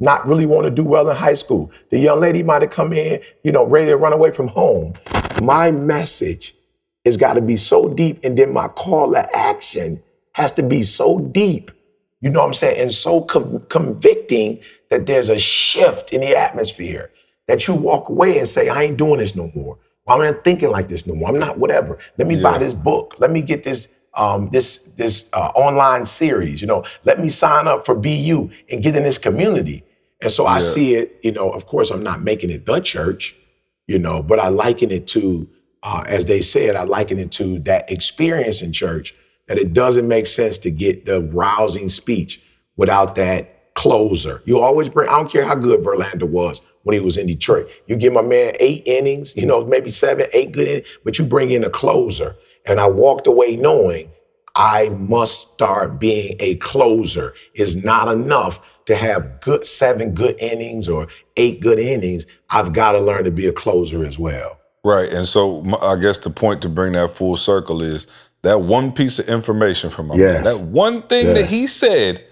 not 0.00 0.26
really 0.26 0.44
want 0.44 0.64
to 0.64 0.72
do 0.72 0.84
well 0.84 1.08
in 1.08 1.16
high 1.16 1.34
school. 1.34 1.70
The 1.90 2.00
young 2.00 2.18
lady 2.18 2.42
might 2.42 2.62
have 2.62 2.72
come 2.72 2.92
in, 2.92 3.20
you 3.44 3.52
know, 3.52 3.64
ready 3.64 3.90
to 3.90 3.96
run 3.96 4.12
away 4.12 4.32
from 4.32 4.48
home. 4.48 4.94
My 5.40 5.70
message 5.70 6.54
has 7.04 7.16
got 7.16 7.34
to 7.34 7.40
be 7.40 7.56
so 7.56 7.88
deep, 7.88 8.18
and 8.24 8.36
then 8.36 8.52
my 8.52 8.66
call 8.66 9.12
to 9.12 9.36
action 9.36 10.02
has 10.32 10.52
to 10.54 10.64
be 10.64 10.82
so 10.82 11.20
deep. 11.20 11.70
You 12.20 12.30
know 12.30 12.40
what 12.40 12.46
I'm 12.46 12.54
saying? 12.54 12.80
And 12.80 12.90
so 12.90 13.20
con- 13.20 13.64
convicting 13.68 14.60
that 14.90 15.06
there's 15.06 15.28
a 15.28 15.38
shift 15.38 16.12
in 16.12 16.22
the 16.22 16.36
atmosphere 16.36 17.12
that 17.48 17.66
you 17.66 17.74
walk 17.74 18.08
away 18.10 18.38
and 18.38 18.46
say, 18.46 18.68
I 18.68 18.84
ain't 18.84 18.96
doing 18.96 19.18
this 19.18 19.34
no 19.34 19.50
more. 19.54 19.78
I'm 20.06 20.20
not 20.20 20.44
thinking 20.44 20.70
like 20.70 20.88
this 20.88 21.06
no 21.06 21.14
more. 21.14 21.28
I'm 21.28 21.38
not 21.38 21.58
whatever. 21.58 21.98
Let 22.16 22.28
me 22.28 22.40
buy 22.40 22.58
this 22.58 22.72
book. 22.72 23.14
Let 23.18 23.30
me 23.30 23.42
get 23.42 23.64
this 23.64 23.88
um, 24.14 24.48
this 24.50 24.84
this 24.96 25.28
uh, 25.32 25.50
online 25.54 26.06
series. 26.06 26.60
You 26.60 26.66
know, 26.66 26.84
let 27.04 27.20
me 27.20 27.28
sign 27.28 27.66
up 27.66 27.84
for 27.84 27.94
BU 27.94 28.50
and 28.70 28.82
get 28.82 28.96
in 28.96 29.02
this 29.02 29.18
community. 29.18 29.84
And 30.22 30.32
so 30.32 30.46
I 30.46 30.60
see 30.60 30.94
it. 30.94 31.18
You 31.22 31.32
know, 31.32 31.50
of 31.50 31.66
course, 31.66 31.90
I'm 31.90 32.02
not 32.02 32.22
making 32.22 32.50
it 32.50 32.64
the 32.64 32.80
church. 32.80 33.36
You 33.86 33.98
know, 33.98 34.22
but 34.22 34.38
I 34.38 34.48
liken 34.48 34.90
it 34.90 35.06
to, 35.08 35.48
uh, 35.82 36.04
as 36.06 36.26
they 36.26 36.42
said, 36.42 36.76
I 36.76 36.84
liken 36.84 37.18
it 37.18 37.30
to 37.32 37.58
that 37.60 37.90
experience 37.90 38.60
in 38.60 38.72
church. 38.72 39.14
That 39.46 39.58
it 39.58 39.72
doesn't 39.72 40.06
make 40.06 40.26
sense 40.26 40.58
to 40.58 40.70
get 40.70 41.06
the 41.06 41.22
rousing 41.22 41.88
speech 41.88 42.42
without 42.76 43.14
that 43.14 43.74
closer. 43.74 44.42
You 44.44 44.60
always 44.60 44.88
bring. 44.88 45.08
I 45.08 45.12
don't 45.12 45.30
care 45.30 45.44
how 45.44 45.54
good 45.54 45.80
Verlander 45.80 46.28
was 46.28 46.60
when 46.82 46.94
he 46.94 47.00
was 47.00 47.16
in 47.16 47.26
Detroit. 47.26 47.68
You 47.86 47.96
give 47.96 48.12
my 48.12 48.22
man 48.22 48.54
eight 48.60 48.82
innings, 48.86 49.36
you 49.36 49.46
know, 49.46 49.64
maybe 49.64 49.90
seven, 49.90 50.26
eight 50.32 50.52
good 50.52 50.68
innings, 50.68 50.88
but 51.04 51.18
you 51.18 51.24
bring 51.24 51.50
in 51.50 51.64
a 51.64 51.70
closer. 51.70 52.36
And 52.66 52.80
I 52.80 52.88
walked 52.88 53.26
away 53.26 53.56
knowing 53.56 54.10
I 54.54 54.88
must 54.90 55.52
start 55.52 55.98
being 55.98 56.36
a 56.40 56.56
closer. 56.56 57.34
It's 57.54 57.76
not 57.76 58.08
enough 58.08 58.66
to 58.88 58.96
have 58.96 59.40
good 59.42 59.66
seven 59.66 60.14
good 60.14 60.34
innings 60.40 60.88
or 60.88 61.08
eight 61.36 61.60
good 61.60 61.78
innings, 61.78 62.26
I've 62.48 62.72
got 62.72 62.92
to 62.92 62.98
learn 62.98 63.24
to 63.24 63.30
be 63.30 63.46
a 63.46 63.52
closer 63.52 64.02
as 64.04 64.18
well. 64.18 64.58
Right. 64.82 65.12
And 65.12 65.28
so 65.28 65.62
I 65.82 65.96
guess 65.96 66.18
the 66.18 66.30
point 66.30 66.62
to 66.62 66.70
bring 66.70 66.94
that 66.94 67.14
full 67.14 67.36
circle 67.36 67.82
is 67.82 68.06
that 68.42 68.62
one 68.62 68.92
piece 68.92 69.18
of 69.18 69.28
information 69.28 69.90
from 69.90 70.06
my 70.06 70.14
Yes. 70.14 70.42
man, 70.42 70.54
that 70.54 70.72
one 70.72 71.02
thing 71.02 71.34
that 71.34 71.44
he 71.44 71.66
said 71.66 72.24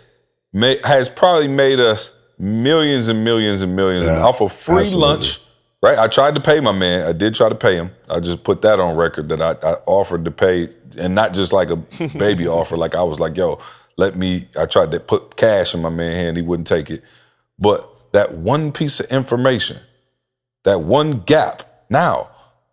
may, 0.55 0.81
has 0.83 1.11
probably 1.11 1.49
made 1.49 1.79
us 1.79 2.16
millions 2.39 3.09
and 3.09 3.25
millions 3.25 3.63
and 3.63 3.75
millions 3.77 4.05
Yeah, 4.07 4.23
off 4.23 4.41
of 4.41 4.53
free 4.53 4.83
absolutely. 4.83 5.01
lunch. 5.09 5.41
Right. 5.83 5.99
I 5.99 6.09
tried 6.09 6.35
to 6.35 6.41
pay 6.41 6.59
my 6.61 6.73
man. 6.73 7.07
I 7.07 7.13
did 7.13 7.35
try 7.35 7.49
to 7.49 7.55
pay 7.55 7.77
him. 7.77 7.91
I 8.09 8.19
just 8.19 8.43
put 8.45 8.63
that 8.63 8.81
on 8.81 8.97
record 8.97 9.29
that 9.29 9.41
I, 9.41 9.51
I 9.67 9.75
offered 9.87 10.25
to 10.25 10.31
pay 10.31 10.71
and 10.99 11.15
not 11.15 11.33
just 11.35 11.53
like 11.53 11.71
a 11.71 11.77
baby 12.19 12.49
offer. 12.49 12.77
Like 12.77 12.95
I 12.95 13.03
was 13.03 13.21
like, 13.21 13.37
yo, 13.37 13.61
let 13.97 14.17
me, 14.17 14.49
I 14.59 14.67
tried 14.67 14.91
to 14.93 15.01
put 15.01 15.37
cash 15.37 15.75
in 15.75 15.83
my 15.83 15.91
man's 15.91 16.17
hand. 16.17 16.37
He 16.39 16.43
wouldn't 16.43 16.67
take 16.67 16.91
it. 16.91 17.05
But 17.59 17.89
that 18.13 18.35
one 18.35 18.73
piece 18.73 19.01
of 19.01 19.07
information, 19.13 19.79
that 20.65 20.81
one 20.81 21.21
gap. 21.21 21.85
Now, 21.91 22.31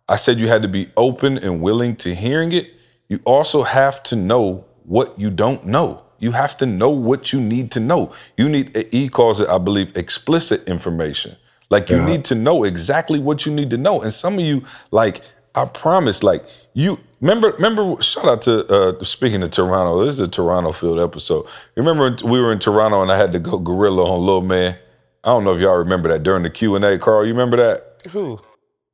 I 0.08 0.16
said 0.16 0.38
you 0.40 0.48
had 0.48 0.62
to 0.62 0.68
be 0.68 0.88
open 0.96 1.38
and 1.38 1.60
willing 1.60 1.96
to 1.96 2.14
hearing 2.14 2.52
it. 2.52 2.70
You 3.08 3.20
also 3.24 3.62
have 3.62 4.02
to 4.04 4.16
know 4.16 4.64
what 4.84 5.18
you 5.20 5.30
don't 5.30 5.64
know. 5.66 6.02
You 6.18 6.32
have 6.32 6.56
to 6.58 6.66
know 6.66 6.90
what 6.90 7.32
you 7.32 7.40
need 7.40 7.70
to 7.72 7.80
know. 7.80 8.12
You 8.36 8.48
need, 8.48 8.86
he 8.90 9.08
calls 9.08 9.40
it, 9.40 9.48
I 9.48 9.58
believe, 9.58 9.96
explicit 9.96 10.66
information. 10.68 11.36
Like 11.70 11.90
you 11.90 11.96
Yeah. 11.98 12.06
need 12.06 12.24
to 12.26 12.34
know 12.34 12.64
exactly 12.64 13.18
what 13.18 13.46
you 13.46 13.52
need 13.52 13.70
to 13.70 13.76
know. 13.76 14.00
And 14.00 14.12
some 14.12 14.34
of 14.38 14.44
you, 14.44 14.64
like, 14.90 15.20
I 15.54 15.64
promise, 15.66 16.22
like 16.22 16.44
you 16.74 16.98
remember, 17.20 17.52
remember, 17.52 18.00
shout 18.02 18.24
out 18.26 18.42
to 18.42 18.66
uh 18.66 19.04
speaking 19.04 19.40
to 19.40 19.48
Toronto. 19.48 20.04
This 20.04 20.14
is 20.16 20.20
a 20.20 20.28
Toronto 20.28 20.72
field 20.72 20.98
episode. 21.00 21.46
Remember 21.76 22.16
we 22.28 22.40
were 22.40 22.50
in 22.52 22.58
Toronto 22.58 23.02
and 23.02 23.10
I 23.12 23.16
had 23.16 23.32
to 23.32 23.38
go 23.38 23.58
gorilla 23.58 24.04
on 24.04 24.26
Lil 24.26 24.40
Man. 24.40 24.76
I 25.22 25.28
don't 25.28 25.44
know 25.44 25.54
if 25.54 25.60
y'all 25.60 25.76
remember 25.76 26.08
that 26.10 26.22
during 26.22 26.42
the 26.42 26.50
Q 26.50 26.74
and 26.74 26.84
A, 26.84 26.98
Carl. 26.98 27.24
You 27.24 27.32
remember 27.32 27.56
that? 27.56 28.02
Who? 28.10 28.40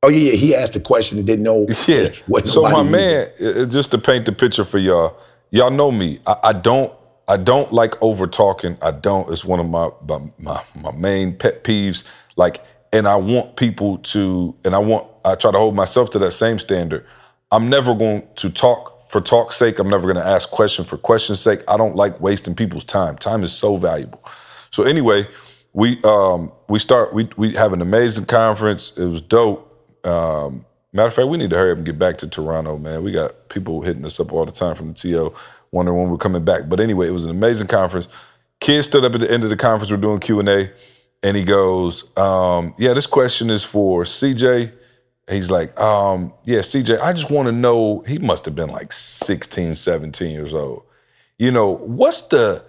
Oh 0.03 0.09
yeah, 0.09 0.31
he 0.33 0.55
asked 0.55 0.75
a 0.75 0.79
question 0.79 1.17
and 1.17 1.25
didn't 1.27 1.43
know 1.43 1.67
Yeah. 1.87 2.09
what 2.27 2.47
so 2.47 2.61
my 2.61 2.83
man, 2.89 3.29
uh, 3.43 3.65
just 3.65 3.91
to 3.91 3.97
paint 3.97 4.25
the 4.25 4.31
picture 4.31 4.63
for 4.63 4.77
y'all, 4.77 5.17
y'all 5.49 5.71
know 5.71 5.91
me. 5.91 6.19
I, 6.27 6.35
I 6.43 6.53
don't. 6.53 6.93
I 7.31 7.37
don't 7.37 7.71
like 7.71 7.95
over 8.01 8.27
talking. 8.27 8.77
I 8.81 8.91
don't. 8.91 9.31
It's 9.31 9.45
one 9.45 9.61
of 9.61 9.69
my, 9.69 9.89
my 10.05 10.19
my 10.37 10.61
my 10.75 10.91
main 10.91 11.33
pet 11.33 11.63
peeves. 11.63 12.03
Like, 12.35 12.59
and 12.91 13.07
I 13.07 13.15
want 13.15 13.55
people 13.55 13.99
to, 13.99 14.53
and 14.65 14.75
I 14.75 14.79
want. 14.79 15.07
I 15.23 15.35
try 15.35 15.51
to 15.51 15.57
hold 15.57 15.73
myself 15.73 16.09
to 16.09 16.19
that 16.19 16.33
same 16.33 16.59
standard. 16.59 17.05
I'm 17.49 17.69
never 17.69 17.95
going 17.95 18.27
to 18.35 18.49
talk 18.49 19.09
for 19.09 19.21
talk's 19.21 19.55
sake. 19.55 19.79
I'm 19.79 19.89
never 19.89 20.03
going 20.03 20.17
to 20.21 20.25
ask 20.29 20.49
question 20.49 20.83
for 20.83 20.97
question's 20.97 21.39
sake. 21.39 21.61
I 21.69 21.77
don't 21.77 21.95
like 21.95 22.19
wasting 22.19 22.53
people's 22.53 22.83
time. 22.83 23.17
Time 23.17 23.45
is 23.45 23.53
so 23.53 23.77
valuable. 23.77 24.21
So 24.71 24.83
anyway, 24.83 25.25
we 25.71 26.03
um 26.03 26.51
we 26.67 26.79
start 26.79 27.13
we 27.13 27.29
we 27.37 27.53
have 27.53 27.71
an 27.71 27.81
amazing 27.81 28.25
conference. 28.25 28.97
It 28.97 29.05
was 29.05 29.21
dope. 29.21 29.69
Um, 30.05 30.65
matter 30.91 31.07
of 31.07 31.13
fact, 31.13 31.29
we 31.29 31.37
need 31.37 31.51
to 31.51 31.57
hurry 31.57 31.71
up 31.71 31.77
and 31.77 31.85
get 31.85 31.97
back 31.97 32.17
to 32.19 32.29
Toronto, 32.29 32.77
man. 32.77 33.03
We 33.05 33.13
got 33.13 33.47
people 33.47 33.83
hitting 33.83 34.05
us 34.05 34.19
up 34.19 34.33
all 34.33 34.45
the 34.45 34.51
time 34.51 34.75
from 34.75 34.89
the 34.89 34.93
TO, 34.95 35.33
wondering 35.71 35.97
when 35.97 36.09
we're 36.09 36.17
coming 36.17 36.43
back. 36.43 36.67
But 36.67 36.79
anyway, 36.79 37.07
it 37.07 37.11
was 37.11 37.25
an 37.25 37.31
amazing 37.31 37.67
conference. 37.67 38.07
Kid 38.59 38.83
stood 38.83 39.03
up 39.03 39.15
at 39.15 39.21
the 39.21 39.31
end 39.31 39.43
of 39.43 39.49
the 39.49 39.57
conference. 39.57 39.91
We're 39.91 39.97
doing 39.97 40.19
Q 40.19 40.39
and 40.39 40.49
A, 40.49 40.71
and 41.23 41.35
he 41.35 41.43
goes, 41.43 42.15
um, 42.17 42.73
"Yeah, 42.77 42.93
this 42.93 43.07
question 43.07 43.49
is 43.49 43.63
for 43.63 44.03
CJ." 44.03 44.71
He's 45.29 45.49
like, 45.49 45.79
um, 45.79 46.33
"Yeah, 46.43 46.59
CJ, 46.59 46.99
I 47.01 47.13
just 47.13 47.31
want 47.31 47.47
to 47.47 47.51
know." 47.51 48.03
He 48.07 48.19
must 48.19 48.45
have 48.45 48.55
been 48.55 48.69
like 48.69 48.91
16, 48.91 49.75
17 49.75 50.31
years 50.31 50.53
old. 50.53 50.83
You 51.39 51.51
know, 51.51 51.75
what's 51.75 52.21
the 52.21 52.63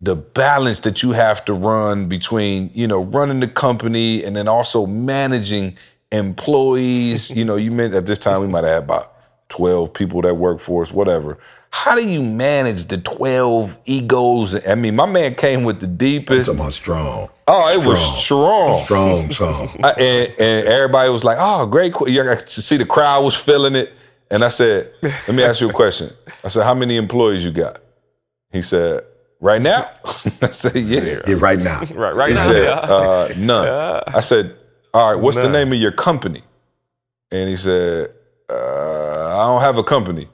the 0.00 0.16
balance 0.16 0.80
that 0.80 1.02
you 1.02 1.12
have 1.12 1.44
to 1.46 1.54
run 1.54 2.08
between 2.08 2.70
you 2.74 2.86
know 2.86 3.04
running 3.04 3.40
the 3.40 3.48
company 3.48 4.22
and 4.24 4.36
then 4.36 4.46
also 4.46 4.86
managing 4.86 5.76
employees 6.12 7.30
you 7.30 7.44
know 7.44 7.56
you 7.56 7.70
meant 7.70 7.94
at 7.94 8.06
this 8.06 8.18
time 8.18 8.40
we 8.40 8.46
might 8.46 8.64
have 8.64 8.74
had 8.74 8.82
about 8.84 9.14
12 9.48 9.92
people 9.94 10.20
that 10.20 10.34
work 10.34 10.60
for 10.60 10.82
us 10.82 10.92
whatever 10.92 11.38
how 11.78 11.94
do 11.94 12.02
you 12.08 12.22
manage 12.22 12.84
the 12.86 12.98
12 12.98 13.76
egos 13.84 14.66
i 14.66 14.74
mean 14.74 14.94
my 14.96 15.06
man 15.06 15.34
came 15.34 15.62
with 15.64 15.78
the 15.80 15.86
deepest 15.86 16.46
Talking 16.46 16.60
about 16.60 16.72
strong. 16.72 17.28
oh 17.48 17.68
it 17.78 17.86
was 17.86 18.00
strong 18.24 18.84
Strong 18.84 19.30
song. 19.30 19.68
And, 19.84 20.24
and 20.38 20.66
everybody 20.66 21.10
was 21.10 21.24
like, 21.24 21.38
"Oh, 21.40 21.66
great!" 21.66 21.92
que-" 21.94 22.08
You 22.10 22.22
got 22.24 22.46
to 22.46 22.62
see 22.62 22.76
the 22.76 22.86
crowd 22.86 23.22
was 23.24 23.36
feeling 23.36 23.74
it, 23.76 23.92
and 24.30 24.44
I 24.44 24.48
said, 24.48 24.90
"Let 25.02 25.34
me 25.34 25.42
ask 25.44 25.60
you 25.60 25.68
a 25.70 25.72
question." 25.72 26.08
I 26.44 26.48
said, 26.48 26.64
"How 26.64 26.74
many 26.74 26.96
employees 26.96 27.44
you 27.44 27.50
got?" 27.52 27.80
He 28.52 28.62
said, 28.62 29.04
"Right 29.40 29.60
now." 29.62 29.82
I 30.42 30.50
said, 30.52 30.76
"Yeah." 30.76 31.20
Yeah, 31.26 31.36
right 31.38 31.58
now. 31.58 31.80
Right, 31.94 32.14
right 32.14 32.28
He 32.30 32.34
now. 32.34 32.46
said, 32.46 32.62
yeah. 32.64 32.94
uh, 32.96 33.34
"None." 33.36 33.68
I 34.18 34.20
said, 34.20 34.54
"All 34.94 35.12
right, 35.12 35.20
what's 35.22 35.36
the 35.36 35.48
name 35.58 35.72
of 35.72 35.78
your 35.78 35.92
company?" 35.92 36.42
And 37.30 37.48
he 37.48 37.56
said, 37.56 38.10
uh, 38.50 39.38
"I 39.38 39.46
don't 39.48 39.62
have 39.62 39.78
a 39.78 39.84
company." 39.84 40.28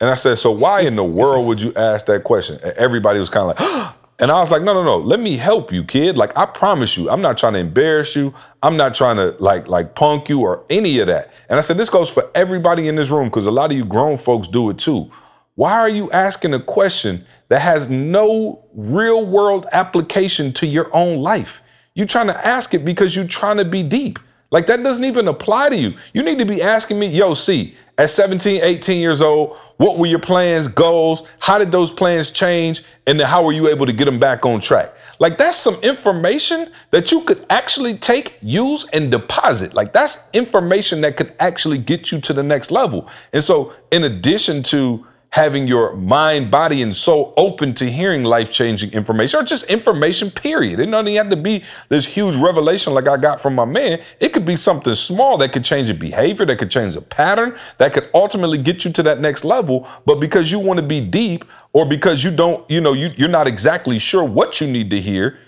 And 0.00 0.10
I 0.10 0.14
said, 0.14 0.38
"So 0.38 0.50
why 0.50 0.82
in 0.82 0.96
the 0.96 1.04
world 1.04 1.46
would 1.46 1.60
you 1.60 1.72
ask 1.74 2.06
that 2.06 2.24
question?" 2.24 2.58
And 2.62 2.72
everybody 2.72 3.18
was 3.18 3.30
kind 3.30 3.50
of 3.50 3.60
like. 3.60 3.94
And 4.20 4.32
I 4.32 4.40
was 4.40 4.50
like, 4.50 4.62
no, 4.62 4.74
no, 4.74 4.82
no. 4.82 4.98
Let 4.98 5.20
me 5.20 5.36
help 5.36 5.72
you, 5.72 5.84
kid. 5.84 6.16
Like, 6.16 6.36
I 6.36 6.44
promise 6.44 6.96
you, 6.96 7.08
I'm 7.08 7.22
not 7.22 7.38
trying 7.38 7.52
to 7.52 7.60
embarrass 7.60 8.16
you. 8.16 8.34
I'm 8.64 8.76
not 8.76 8.92
trying 8.92 9.14
to 9.14 9.36
like 9.38 9.68
like 9.68 9.94
punk 9.94 10.28
you 10.28 10.40
or 10.40 10.64
any 10.70 10.98
of 10.98 11.06
that. 11.06 11.32
And 11.48 11.56
I 11.56 11.62
said, 11.62 11.78
this 11.78 11.88
goes 11.88 12.10
for 12.10 12.28
everybody 12.34 12.88
in 12.88 12.96
this 12.96 13.10
room 13.10 13.28
because 13.28 13.46
a 13.46 13.52
lot 13.52 13.70
of 13.70 13.76
you 13.76 13.84
grown 13.84 14.18
folks 14.18 14.48
do 14.48 14.70
it 14.70 14.78
too. 14.78 15.08
Why 15.54 15.72
are 15.72 15.88
you 15.88 16.10
asking 16.12 16.54
a 16.54 16.60
question 16.60 17.24
that 17.48 17.60
has 17.60 17.88
no 17.88 18.64
real 18.74 19.26
world 19.26 19.66
application 19.72 20.52
to 20.54 20.66
your 20.66 20.88
own 20.94 21.18
life? 21.18 21.62
You're 21.94 22.06
trying 22.06 22.28
to 22.28 22.46
ask 22.46 22.74
it 22.74 22.84
because 22.84 23.16
you're 23.16 23.26
trying 23.26 23.56
to 23.56 23.64
be 23.64 23.82
deep. 23.82 24.18
Like 24.50 24.66
that 24.66 24.82
doesn't 24.82 25.04
even 25.04 25.28
apply 25.28 25.70
to 25.70 25.76
you. 25.76 25.94
You 26.12 26.22
need 26.22 26.38
to 26.38 26.44
be 26.44 26.62
asking 26.62 26.98
me, 26.98 27.08
yo, 27.08 27.34
see, 27.34 27.74
at 27.98 28.10
17, 28.10 28.62
18 28.62 29.00
years 29.00 29.20
old, 29.20 29.56
what 29.76 29.98
were 29.98 30.06
your 30.06 30.20
plans, 30.20 30.68
goals? 30.68 31.28
How 31.40 31.58
did 31.58 31.72
those 31.72 31.90
plans 31.90 32.30
change? 32.30 32.84
And 33.08 33.18
then 33.18 33.26
how 33.26 33.44
were 33.44 33.52
you 33.52 33.68
able 33.68 33.86
to 33.86 33.92
get 33.92 34.04
them 34.04 34.20
back 34.20 34.46
on 34.46 34.60
track? 34.60 34.94
Like 35.18 35.36
that's 35.36 35.56
some 35.56 35.74
information 35.82 36.70
that 36.92 37.10
you 37.10 37.22
could 37.22 37.44
actually 37.50 37.98
take, 37.98 38.38
use, 38.40 38.86
and 38.92 39.10
deposit. 39.10 39.74
Like 39.74 39.92
that's 39.92 40.28
information 40.32 41.00
that 41.00 41.16
could 41.16 41.34
actually 41.40 41.78
get 41.78 42.12
you 42.12 42.20
to 42.20 42.32
the 42.32 42.42
next 42.42 42.70
level. 42.70 43.08
And 43.32 43.42
so, 43.42 43.72
in 43.90 44.04
addition 44.04 44.62
to 44.64 45.04
having 45.30 45.68
your 45.68 45.94
mind, 45.94 46.50
body, 46.50 46.80
and 46.80 46.96
soul 46.96 47.34
open 47.36 47.74
to 47.74 47.84
hearing 47.84 48.24
life 48.24 48.50
changing 48.50 48.90
information 48.92 49.40
or 49.40 49.42
just 49.42 49.68
information, 49.68 50.30
period. 50.30 50.80
It 50.80 50.90
doesn't 50.90 51.14
have 51.14 51.30
to 51.30 51.36
be 51.36 51.64
this 51.90 52.06
huge 52.06 52.34
revelation 52.36 52.94
like 52.94 53.08
I 53.08 53.16
got 53.18 53.40
from 53.40 53.54
my 53.54 53.66
man. 53.66 54.00
It 54.20 54.32
could 54.32 54.46
be 54.46 54.56
something 54.56 54.94
small 54.94 55.36
that 55.38 55.52
could 55.52 55.64
change 55.64 55.90
a 55.90 55.94
behavior, 55.94 56.46
that 56.46 56.58
could 56.58 56.70
change 56.70 56.96
a 56.96 57.02
pattern, 57.02 57.56
that 57.76 57.92
could 57.92 58.08
ultimately 58.14 58.58
get 58.58 58.84
you 58.84 58.92
to 58.92 59.02
that 59.02 59.20
next 59.20 59.44
level. 59.44 59.86
But 60.06 60.16
because 60.16 60.50
you 60.50 60.58
want 60.58 60.80
to 60.80 60.86
be 60.86 61.00
deep 61.00 61.44
or 61.74 61.84
because 61.84 62.24
you 62.24 62.30
don't, 62.30 62.68
you 62.70 62.80
know, 62.80 62.94
you, 62.94 63.12
you're 63.16 63.28
not 63.28 63.46
exactly 63.46 63.98
sure 63.98 64.24
what 64.24 64.60
you 64.60 64.66
need 64.66 64.88
to 64.90 65.00
hear, 65.00 65.38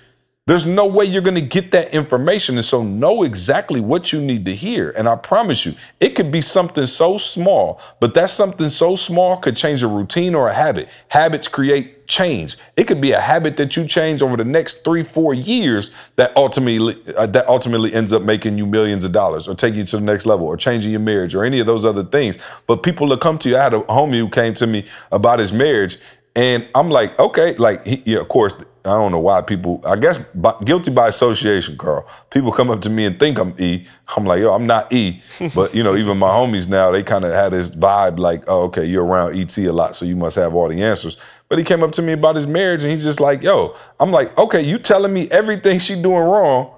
there's 0.50 0.66
no 0.66 0.84
way 0.84 1.04
you're 1.04 1.22
going 1.22 1.36
to 1.36 1.40
get 1.40 1.70
that 1.70 1.94
information. 1.94 2.56
And 2.56 2.64
so 2.64 2.82
know 2.82 3.22
exactly 3.22 3.78
what 3.78 4.12
you 4.12 4.20
need 4.20 4.44
to 4.46 4.52
hear. 4.52 4.90
And 4.90 5.08
I 5.08 5.14
promise 5.14 5.64
you, 5.64 5.76
it 6.00 6.16
could 6.16 6.32
be 6.32 6.40
something 6.40 6.86
so 6.86 7.18
small, 7.18 7.80
but 8.00 8.14
that 8.14 8.30
something 8.30 8.68
so 8.68 8.96
small 8.96 9.36
could 9.36 9.54
change 9.54 9.84
a 9.84 9.86
routine 9.86 10.34
or 10.34 10.48
a 10.48 10.52
habit. 10.52 10.88
Habits 11.06 11.46
create 11.46 12.08
change. 12.08 12.56
It 12.76 12.88
could 12.88 13.00
be 13.00 13.12
a 13.12 13.20
habit 13.20 13.56
that 13.58 13.76
you 13.76 13.86
change 13.86 14.22
over 14.22 14.36
the 14.36 14.44
next 14.44 14.82
three, 14.82 15.04
four 15.04 15.34
years 15.34 15.92
that 16.16 16.36
ultimately 16.36 16.96
uh, 17.14 17.26
that 17.26 17.46
ultimately 17.46 17.94
ends 17.94 18.12
up 18.12 18.22
making 18.22 18.58
you 18.58 18.66
millions 18.66 19.04
of 19.04 19.12
dollars 19.12 19.46
or 19.46 19.54
taking 19.54 19.78
you 19.78 19.84
to 19.84 19.98
the 19.98 20.02
next 20.02 20.26
level 20.26 20.48
or 20.48 20.56
changing 20.56 20.90
your 20.90 20.98
marriage 20.98 21.32
or 21.32 21.44
any 21.44 21.60
of 21.60 21.66
those 21.66 21.84
other 21.84 22.02
things. 22.02 22.36
But 22.66 22.82
people 22.82 23.06
that 23.08 23.20
come 23.20 23.38
to 23.38 23.48
you, 23.48 23.56
I 23.56 23.62
had 23.62 23.74
a 23.74 23.82
homie 23.82 24.18
who 24.18 24.28
came 24.28 24.54
to 24.54 24.66
me 24.66 24.84
about 25.12 25.38
his 25.38 25.52
marriage 25.52 25.98
and 26.34 26.68
I'm 26.74 26.90
like, 26.90 27.18
okay, 27.18 27.54
like, 27.54 27.84
he, 27.84 28.02
yeah, 28.06 28.18
of 28.18 28.28
course, 28.28 28.54
I 28.84 28.90
don't 28.90 29.12
know 29.12 29.18
why 29.18 29.42
people, 29.42 29.82
I 29.84 29.96
guess 29.96 30.16
by, 30.34 30.54
guilty 30.64 30.90
by 30.90 31.08
association, 31.08 31.76
Carl. 31.76 32.06
People 32.30 32.50
come 32.50 32.70
up 32.70 32.80
to 32.82 32.90
me 32.90 33.04
and 33.04 33.18
think 33.18 33.38
I'm 33.38 33.54
E. 33.58 33.84
I'm 34.16 34.24
like, 34.24 34.40
yo, 34.40 34.52
I'm 34.52 34.66
not 34.66 34.90
E. 34.92 35.20
But, 35.54 35.74
you 35.74 35.82
know, 35.82 35.96
even 35.96 36.16
my 36.16 36.30
homies 36.30 36.68
now, 36.68 36.90
they 36.90 37.02
kind 37.02 37.24
of 37.24 37.32
had 37.32 37.52
this 37.52 37.70
vibe 37.70 38.18
like, 38.18 38.44
oh, 38.48 38.62
okay, 38.64 38.86
you're 38.86 39.04
around 39.04 39.36
ET 39.36 39.56
a 39.58 39.72
lot, 39.72 39.96
so 39.96 40.06
you 40.06 40.16
must 40.16 40.36
have 40.36 40.54
all 40.54 40.68
the 40.68 40.82
answers. 40.82 41.16
But 41.48 41.58
he 41.58 41.64
came 41.64 41.82
up 41.82 41.92
to 41.92 42.02
me 42.02 42.12
about 42.12 42.36
his 42.36 42.46
marriage 42.46 42.82
and 42.82 42.90
he's 42.90 43.02
just 43.02 43.20
like, 43.20 43.42
yo, 43.42 43.74
I'm 43.98 44.12
like, 44.12 44.36
okay, 44.38 44.62
you 44.62 44.78
telling 44.78 45.12
me 45.12 45.28
everything 45.30 45.78
she 45.78 46.00
doing 46.00 46.22
wrong 46.22 46.72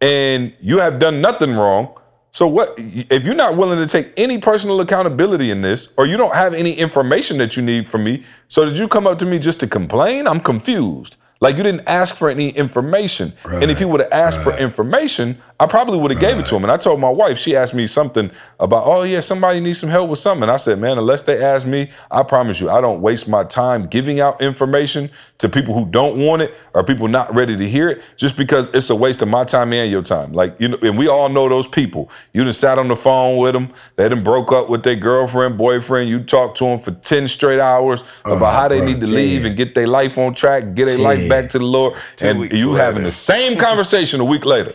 and 0.00 0.52
you 0.60 0.78
have 0.78 0.98
done 0.98 1.20
nothing 1.20 1.54
wrong. 1.56 1.98
So 2.34 2.48
what 2.48 2.74
if 2.76 3.24
you're 3.24 3.36
not 3.36 3.56
willing 3.56 3.78
to 3.78 3.86
take 3.86 4.12
any 4.16 4.38
personal 4.38 4.80
accountability 4.80 5.52
in 5.52 5.62
this, 5.62 5.94
or 5.96 6.04
you 6.04 6.16
don't 6.16 6.34
have 6.34 6.52
any 6.52 6.72
information 6.72 7.38
that 7.38 7.56
you 7.56 7.62
need 7.62 7.86
from 7.86 8.02
me? 8.02 8.24
So 8.48 8.64
did 8.64 8.76
you 8.76 8.88
come 8.88 9.06
up 9.06 9.20
to 9.20 9.26
me 9.26 9.38
just 9.38 9.60
to 9.60 9.68
complain? 9.68 10.26
I'm 10.26 10.40
confused. 10.40 11.16
Like 11.40 11.56
you 11.56 11.62
didn't 11.62 11.86
ask 11.86 12.16
for 12.16 12.28
any 12.28 12.48
information. 12.50 13.34
and 13.44 13.70
if 13.70 13.78
you 13.78 13.86
would 13.86 14.00
have 14.00 14.12
asked 14.12 14.40
for 14.40 14.56
information, 14.56 15.38
I 15.60 15.66
probably 15.66 15.98
would 15.98 16.10
have 16.10 16.20
gave 16.20 16.38
it 16.38 16.46
to 16.46 16.56
him. 16.56 16.64
And 16.64 16.72
I 16.72 16.76
told 16.76 16.98
my 16.98 17.10
wife, 17.10 17.38
she 17.38 17.54
asked 17.54 17.74
me 17.74 17.86
something 17.86 18.30
about, 18.58 18.84
oh 18.86 19.02
yeah, 19.02 19.20
somebody 19.20 19.60
needs 19.60 19.78
some 19.78 19.90
help 19.90 20.10
with 20.10 20.18
something. 20.18 20.42
And 20.42 20.50
I 20.50 20.56
said, 20.56 20.80
man, 20.80 20.98
unless 20.98 21.22
they 21.22 21.40
ask 21.40 21.66
me, 21.66 21.90
I 22.10 22.22
promise 22.24 22.60
you, 22.60 22.68
I 22.68 22.80
don't 22.80 23.00
waste 23.00 23.28
my 23.28 23.44
time 23.44 23.86
giving 23.86 24.20
out 24.20 24.40
information 24.40 25.10
to 25.44 25.48
people 25.50 25.74
who 25.74 25.84
don't 25.84 26.16
want 26.16 26.40
it 26.40 26.54
or 26.72 26.82
people 26.82 27.06
not 27.06 27.32
ready 27.34 27.54
to 27.54 27.68
hear 27.68 27.90
it, 27.90 28.02
just 28.16 28.34
because 28.36 28.70
it's 28.70 28.88
a 28.88 28.94
waste 28.94 29.20
of 29.20 29.28
my 29.28 29.44
time 29.44 29.74
and 29.74 29.90
your 29.90 30.02
time. 30.02 30.32
Like 30.32 30.58
you 30.58 30.68
know, 30.68 30.78
and 30.80 30.96
we 30.96 31.06
all 31.06 31.28
know 31.28 31.50
those 31.50 31.66
people. 31.66 32.08
You 32.32 32.44
done 32.44 32.52
sat 32.54 32.78
on 32.78 32.88
the 32.88 32.96
phone 32.96 33.36
with 33.36 33.52
them. 33.52 33.72
They 33.96 34.08
done 34.08 34.24
broke 34.24 34.52
up 34.52 34.70
with 34.70 34.84
their 34.84 34.96
girlfriend, 34.96 35.58
boyfriend. 35.58 36.08
You 36.08 36.24
talked 36.24 36.56
to 36.58 36.64
them 36.64 36.78
for 36.78 36.92
ten 36.92 37.28
straight 37.28 37.60
hours 37.60 38.04
about 38.24 38.42
uh, 38.42 38.52
how 38.52 38.68
they 38.68 38.78
bro, 38.78 38.86
need 38.86 39.00
to 39.00 39.06
leave 39.06 39.44
and 39.44 39.54
get 39.54 39.74
their 39.74 39.86
life 39.86 40.16
on 40.16 40.34
track, 40.34 40.74
get 40.74 40.86
their 40.86 40.98
life 40.98 41.28
back 41.28 41.50
to 41.50 41.58
the 41.58 41.64
Lord, 41.64 41.98
and 42.22 42.50
you 42.50 42.70
later. 42.70 42.84
having 42.84 43.02
the 43.02 43.10
same 43.10 43.58
conversation 43.58 44.20
a 44.20 44.24
week 44.24 44.46
later. 44.46 44.74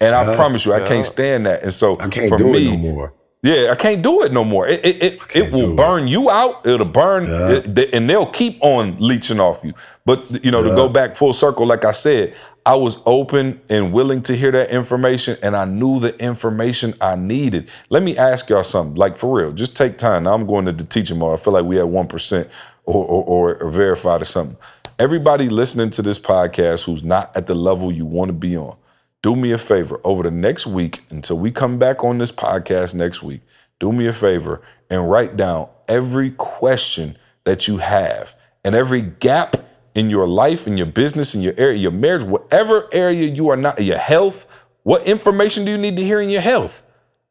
And 0.00 0.14
I 0.14 0.34
promise 0.34 0.64
you, 0.64 0.72
I 0.72 0.80
can't 0.80 1.06
stand 1.06 1.46
that. 1.46 1.62
And 1.62 1.72
so 1.72 2.00
I 2.00 2.08
can't 2.08 2.30
for 2.30 2.38
do 2.38 2.50
me, 2.50 2.66
it 2.66 2.70
no 2.70 2.78
more. 2.78 3.14
Yeah, 3.42 3.68
I 3.70 3.74
can't 3.74 4.02
do 4.02 4.22
it 4.22 4.32
no 4.32 4.44
more. 4.44 4.66
It 4.66 4.84
it 4.84 5.02
it, 5.02 5.18
it 5.34 5.52
will 5.52 5.58
do 5.58 5.72
it. 5.72 5.76
burn 5.76 6.06
you 6.08 6.28
out. 6.30 6.66
It'll 6.66 6.84
burn, 6.86 7.26
Yeah. 7.26 7.48
it- 7.76 7.94
and 7.94 8.08
they'll 8.08 8.26
keep 8.26 8.58
on 8.62 8.96
leeching 8.98 9.40
off 9.40 9.60
you. 9.64 9.72
But 10.04 10.44
you 10.44 10.50
know, 10.50 10.62
to 10.62 10.70
go 10.70 10.88
back 10.88 11.16
full 11.16 11.32
circle, 11.32 11.66
like 11.66 11.84
I 11.86 11.92
said, 11.92 12.34
I 12.66 12.74
was 12.74 12.98
open 13.06 13.58
and 13.70 13.92
willing 13.92 14.20
to 14.24 14.36
hear 14.36 14.50
that 14.52 14.70
information, 14.70 15.38
and 15.42 15.56
I 15.56 15.64
knew 15.64 15.98
the 15.98 16.14
information 16.22 16.94
I 17.00 17.16
needed. 17.16 17.70
Let 17.88 18.02
me 18.02 18.16
ask 18.18 18.50
y'all 18.50 18.62
something, 18.62 18.96
like 18.96 19.16
for 19.16 19.34
real. 19.34 19.52
Just 19.52 19.74
take 19.74 19.96
time. 19.96 20.24
Now 20.24 20.34
I'm 20.34 20.46
going 20.46 20.66
to 20.66 20.72
the 20.72 20.84
teaching 20.84 21.18
mode. 21.18 21.38
I 21.38 21.42
feel 21.42 21.54
like 21.54 21.64
we 21.64 21.76
had 21.76 21.86
one 21.86 22.08
percent 22.08 22.48
or, 22.84 23.04
or 23.06 23.56
or 23.56 23.70
verified 23.70 24.20
or 24.20 24.26
something. 24.26 24.58
Everybody 24.98 25.48
listening 25.48 25.88
to 25.90 26.02
this 26.02 26.18
podcast 26.18 26.84
who's 26.84 27.02
not 27.02 27.34
at 27.34 27.46
the 27.46 27.54
level 27.54 27.90
you 27.90 28.04
want 28.04 28.28
to 28.28 28.34
be 28.34 28.54
on 28.54 28.76
do 29.22 29.36
me 29.36 29.50
a 29.50 29.58
favor 29.58 30.00
over 30.02 30.22
the 30.22 30.30
next 30.30 30.66
week 30.66 31.00
until 31.10 31.38
we 31.38 31.50
come 31.50 31.78
back 31.78 32.02
on 32.02 32.18
this 32.18 32.32
podcast 32.32 32.94
next 32.94 33.22
week. 33.22 33.42
Do 33.78 33.92
me 33.92 34.06
a 34.06 34.12
favor 34.12 34.62
and 34.88 35.10
write 35.10 35.36
down 35.36 35.68
every 35.88 36.30
question 36.30 37.18
that 37.44 37.68
you 37.68 37.78
have 37.78 38.34
and 38.64 38.74
every 38.74 39.02
gap 39.02 39.56
in 39.94 40.08
your 40.08 40.26
life, 40.26 40.66
in 40.66 40.76
your 40.76 40.86
business, 40.86 41.34
in 41.34 41.42
your 41.42 41.54
area, 41.56 41.76
your 41.76 41.90
marriage, 41.90 42.24
whatever 42.24 42.88
area 42.92 43.26
you 43.26 43.48
are 43.50 43.56
not, 43.56 43.82
your 43.82 43.98
health. 43.98 44.46
What 44.84 45.06
information 45.06 45.64
do 45.64 45.70
you 45.70 45.78
need 45.78 45.96
to 45.96 46.04
hear 46.04 46.20
in 46.20 46.30
your 46.30 46.40
health? 46.40 46.82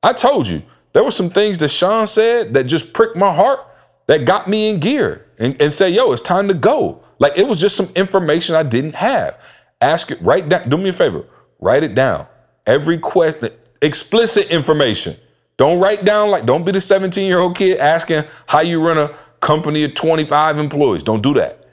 I 0.04 0.14
told 0.14 0.48
you 0.48 0.62
there 0.94 1.04
were 1.04 1.12
some 1.12 1.30
things 1.30 1.58
that 1.60 1.70
Sean 1.70 2.06
said 2.08 2.54
that 2.54 2.66
just 2.66 2.94
pricked 2.94 3.16
my 3.16 3.34
heart 3.34 3.66
that 4.08 4.26
got 4.26 4.48
me 4.48 4.70
in 4.70 4.80
gear 4.80 5.26
and, 5.38 5.60
and 5.62 5.74
say, 5.74 5.90
yo, 5.90 6.12
it's 6.12 6.22
time 6.22 6.48
to 6.48 6.54
go. 6.54 7.04
Like 7.18 7.38
it 7.38 7.48
was 7.48 7.60
just 7.60 7.76
some 7.76 7.90
information 7.96 8.56
I 8.56 8.64
didn't 8.64 8.96
have. 8.96 9.40
Ask 9.82 10.12
it, 10.12 10.22
write 10.22 10.50
down, 10.50 10.70
do 10.70 10.78
me 10.78 10.90
a 10.90 10.94
favor, 10.94 11.26
write 11.60 11.84
it 11.84 11.96
down. 11.96 12.28
Every 12.66 12.98
question, 12.98 13.50
explicit 13.82 14.50
information. 14.50 15.16
Don't 15.58 15.80
write 15.80 16.06
down 16.06 16.30
like, 16.30 16.46
don't 16.46 16.64
be 16.64 16.72
the 16.72 16.82
17 16.82 17.28
year 17.28 17.40
old 17.40 17.58
kid 17.58 17.80
asking 17.80 18.24
how 18.48 18.62
you 18.62 18.86
run 18.86 18.98
a 18.98 19.14
company 19.42 19.84
of 19.84 19.94
25 19.94 20.58
employees. 20.58 21.04
Don't 21.04 21.22
do 21.22 21.34
that. 21.36 21.66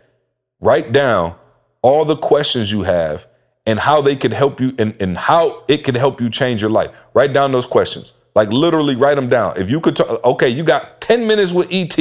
Write 0.61 0.93
down 0.93 1.34
all 1.82 2.05
the 2.05 2.16
questions 2.16 2.72
you 2.72 2.82
have 2.82 3.26
and 3.64 3.78
how 3.78 4.01
they 4.01 4.16
could 4.16 4.32
help 4.32 4.61
you 4.61 4.74
and, 4.78 4.95
and 5.01 5.18
how 5.18 5.64
it 5.68 5.84
could 5.84 5.97
help 5.97 6.20
you 6.20 6.30
change 6.30 6.62
your 6.62 6.70
life. 6.70 6.91
Write 7.14 7.32
down 7.32 7.53
those 7.53 7.66
questions. 7.66 8.14
Like 8.34 8.51
literally 8.51 8.97
write 8.97 9.14
them 9.16 9.28
down. 9.28 9.55
If 9.57 9.70
you 9.70 9.80
could 9.80 9.97
talk, 9.97 10.24
okay, 10.24 10.49
you 10.49 10.62
got 10.62 11.01
10 11.01 11.26
minutes 11.26 11.53
with 11.53 11.68
ET. 11.70 11.99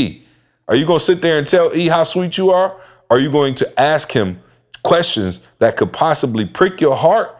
Are 0.67 0.75
you 0.75 0.85
going 0.85 0.99
to 0.99 1.05
sit 1.05 1.21
there 1.21 1.37
and 1.37 1.45
tell 1.45 1.75
E 1.75 1.87
how 1.87 2.03
sweet 2.03 2.37
you 2.37 2.51
are? 2.51 2.79
Are 3.09 3.19
you 3.19 3.29
going 3.31 3.55
to 3.55 3.79
ask 3.79 4.11
him 4.11 4.41
questions 4.83 5.45
that 5.59 5.75
could 5.77 5.93
possibly 5.93 6.45
prick 6.45 6.81
your 6.81 6.95
heart, 6.95 7.34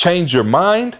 change 0.00 0.32
your 0.32 0.44
mind, 0.44 0.98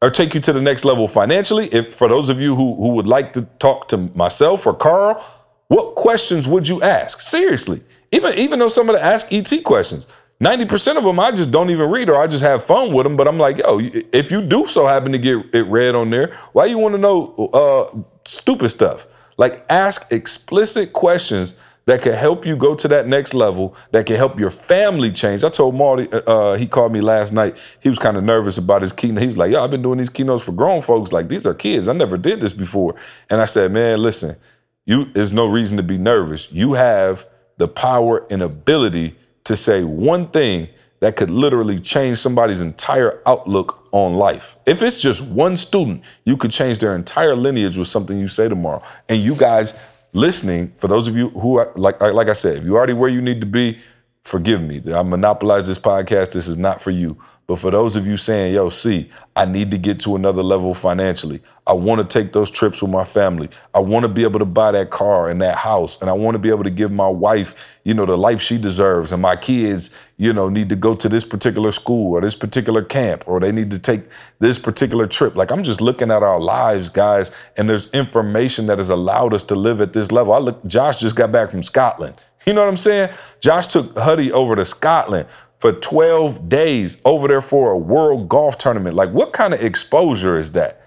or 0.00 0.08
take 0.10 0.32
you 0.34 0.40
to 0.40 0.52
the 0.52 0.62
next 0.62 0.84
level 0.84 1.08
financially? 1.08 1.66
If 1.72 1.94
for 1.94 2.08
those 2.08 2.28
of 2.28 2.40
you 2.40 2.54
who, 2.54 2.76
who 2.76 2.88
would 2.90 3.06
like 3.06 3.32
to 3.32 3.42
talk 3.58 3.88
to 3.88 3.96
myself 3.96 4.66
or 4.66 4.74
Carl, 4.74 5.24
what 5.66 5.96
questions 5.96 6.46
would 6.46 6.68
you 6.68 6.80
ask? 6.80 7.20
Seriously. 7.20 7.80
Even 8.12 8.34
even 8.34 8.58
though 8.60 8.68
some 8.68 8.88
of 8.88 8.96
somebody 8.96 9.14
ask 9.14 9.32
ET 9.32 9.64
questions, 9.64 10.06
90% 10.40 10.96
of 10.96 11.02
them 11.02 11.18
I 11.18 11.32
just 11.32 11.50
don't 11.50 11.70
even 11.70 11.90
read 11.90 12.08
or 12.08 12.16
I 12.16 12.28
just 12.28 12.44
have 12.44 12.64
fun 12.64 12.92
with 12.92 13.04
them. 13.04 13.16
But 13.16 13.26
I'm 13.26 13.38
like, 13.38 13.58
yo, 13.58 13.80
if 14.12 14.30
you 14.30 14.42
do 14.42 14.66
so 14.68 14.86
happen 14.86 15.10
to 15.10 15.18
get 15.18 15.38
it 15.52 15.66
read 15.66 15.96
on 15.96 16.10
there, 16.10 16.36
why 16.52 16.66
you 16.66 16.78
want 16.78 16.94
to 16.94 17.00
know 17.00 17.34
uh, 17.52 17.98
stupid 18.24 18.68
stuff? 18.68 19.08
Like 19.38 19.66
ask 19.68 20.12
explicit 20.12 20.92
questions 20.92 21.56
that 21.86 22.02
can 22.02 22.12
help 22.12 22.44
you 22.44 22.56
go 22.56 22.74
to 22.74 22.88
that 22.88 23.06
next 23.06 23.32
level, 23.32 23.74
that 23.92 24.06
can 24.06 24.16
help 24.16 24.38
your 24.38 24.50
family 24.50 25.12
change. 25.12 25.44
I 25.44 25.48
told 25.48 25.76
Marty, 25.76 26.08
uh, 26.12 26.54
he 26.54 26.66
called 26.66 26.92
me 26.92 27.00
last 27.00 27.32
night. 27.32 27.56
He 27.80 27.88
was 27.88 27.98
kind 27.98 28.16
of 28.16 28.24
nervous 28.24 28.58
about 28.58 28.82
his 28.82 28.92
keynote. 28.92 29.22
He 29.22 29.28
was 29.28 29.38
like, 29.38 29.52
yo, 29.52 29.62
I've 29.62 29.70
been 29.70 29.82
doing 29.82 29.98
these 29.98 30.10
keynotes 30.10 30.42
for 30.42 30.52
grown 30.52 30.82
folks. 30.82 31.12
Like, 31.12 31.28
these 31.28 31.46
are 31.46 31.54
kids. 31.54 31.88
I 31.88 31.92
never 31.92 32.18
did 32.18 32.40
this 32.40 32.52
before. 32.52 32.96
And 33.30 33.40
I 33.40 33.44
said, 33.44 33.70
man, 33.72 34.02
listen, 34.02 34.36
you 34.84 35.06
there's 35.06 35.32
no 35.32 35.46
reason 35.46 35.76
to 35.76 35.82
be 35.84 35.96
nervous. 35.96 36.50
You 36.50 36.72
have 36.74 37.24
the 37.56 37.68
power 37.68 38.26
and 38.30 38.42
ability 38.42 39.14
to 39.44 39.54
say 39.54 39.84
one 39.84 40.28
thing 40.28 40.68
that 41.00 41.14
could 41.14 41.30
literally 41.30 41.78
change 41.78 42.18
somebody's 42.18 42.60
entire 42.60 43.20
outlook 43.26 43.88
on 43.92 44.14
life. 44.14 44.56
If 44.66 44.82
it's 44.82 45.00
just 45.00 45.22
one 45.22 45.56
student, 45.56 46.02
you 46.24 46.36
could 46.36 46.50
change 46.50 46.78
their 46.78 46.96
entire 46.96 47.36
lineage 47.36 47.76
with 47.76 47.86
something 47.86 48.18
you 48.18 48.28
say 48.28 48.48
tomorrow. 48.48 48.82
And 49.08 49.22
you 49.22 49.36
guys 49.36 49.72
listening, 50.16 50.72
for 50.78 50.88
those 50.88 51.06
of 51.06 51.16
you 51.16 51.28
who 51.30 51.58
are, 51.58 51.72
like 51.76 52.00
like 52.00 52.28
I 52.28 52.32
said, 52.32 52.58
if 52.58 52.64
you're 52.64 52.76
already 52.76 52.92
where 52.94 53.10
you 53.10 53.20
need 53.22 53.40
to 53.40 53.46
be, 53.46 53.78
forgive 54.24 54.62
me. 54.62 54.82
I 54.92 55.02
monopolize 55.02 55.66
this 55.66 55.78
podcast. 55.78 56.32
This 56.32 56.46
is 56.46 56.56
not 56.56 56.82
for 56.82 56.90
you. 56.90 57.16
But 57.46 57.60
for 57.60 57.70
those 57.70 57.94
of 57.94 58.06
you 58.08 58.16
saying, 58.16 58.54
yo, 58.54 58.70
see, 58.70 59.08
I 59.36 59.44
need 59.44 59.70
to 59.70 59.78
get 59.78 60.00
to 60.00 60.16
another 60.16 60.42
level 60.42 60.74
financially. 60.74 61.40
I 61.64 61.74
want 61.74 62.00
to 62.00 62.22
take 62.22 62.32
those 62.32 62.50
trips 62.50 62.82
with 62.82 62.90
my 62.90 63.04
family. 63.04 63.50
I 63.72 63.78
want 63.78 64.02
to 64.02 64.08
be 64.08 64.24
able 64.24 64.40
to 64.40 64.44
buy 64.44 64.72
that 64.72 64.90
car 64.90 65.28
and 65.28 65.40
that 65.42 65.56
house. 65.56 66.00
And 66.00 66.10
I 66.10 66.12
want 66.12 66.34
to 66.34 66.40
be 66.40 66.48
able 66.48 66.64
to 66.64 66.70
give 66.70 66.90
my 66.90 67.08
wife, 67.08 67.54
you 67.84 67.94
know, 67.94 68.04
the 68.04 68.18
life 68.18 68.40
she 68.40 68.58
deserves. 68.58 69.12
And 69.12 69.22
my 69.22 69.36
kids, 69.36 69.90
you 70.16 70.32
know, 70.32 70.48
need 70.48 70.68
to 70.70 70.76
go 70.76 70.94
to 70.94 71.08
this 71.08 71.24
particular 71.24 71.70
school 71.70 72.14
or 72.14 72.20
this 72.20 72.34
particular 72.34 72.82
camp 72.82 73.22
or 73.28 73.38
they 73.38 73.52
need 73.52 73.70
to 73.70 73.78
take 73.78 74.02
this 74.40 74.58
particular 74.58 75.06
trip. 75.06 75.36
Like 75.36 75.52
I'm 75.52 75.62
just 75.62 75.80
looking 75.80 76.10
at 76.10 76.24
our 76.24 76.40
lives, 76.40 76.88
guys, 76.88 77.30
and 77.56 77.68
there's 77.68 77.92
information 77.92 78.66
that 78.66 78.78
has 78.78 78.90
allowed 78.90 79.34
us 79.34 79.44
to 79.44 79.54
live 79.54 79.80
at 79.80 79.92
this 79.92 80.10
level. 80.10 80.32
I 80.32 80.38
look, 80.38 80.64
Josh 80.66 80.98
just 80.98 81.14
got 81.14 81.30
back 81.30 81.52
from 81.52 81.62
Scotland. 81.62 82.16
You 82.44 82.54
know 82.54 82.60
what 82.62 82.68
I'm 82.68 82.76
saying? 82.76 83.10
Josh 83.40 83.68
took 83.68 83.98
Huddy 83.98 84.30
over 84.32 84.54
to 84.54 84.64
Scotland 84.64 85.26
for 85.58 85.72
12 85.72 86.48
days 86.48 87.00
over 87.04 87.28
there 87.28 87.40
for 87.40 87.72
a 87.72 87.78
world 87.78 88.28
golf 88.28 88.58
tournament. 88.58 88.94
Like, 88.94 89.10
what 89.10 89.32
kind 89.32 89.54
of 89.54 89.60
exposure 89.60 90.36
is 90.36 90.52
that? 90.52 90.82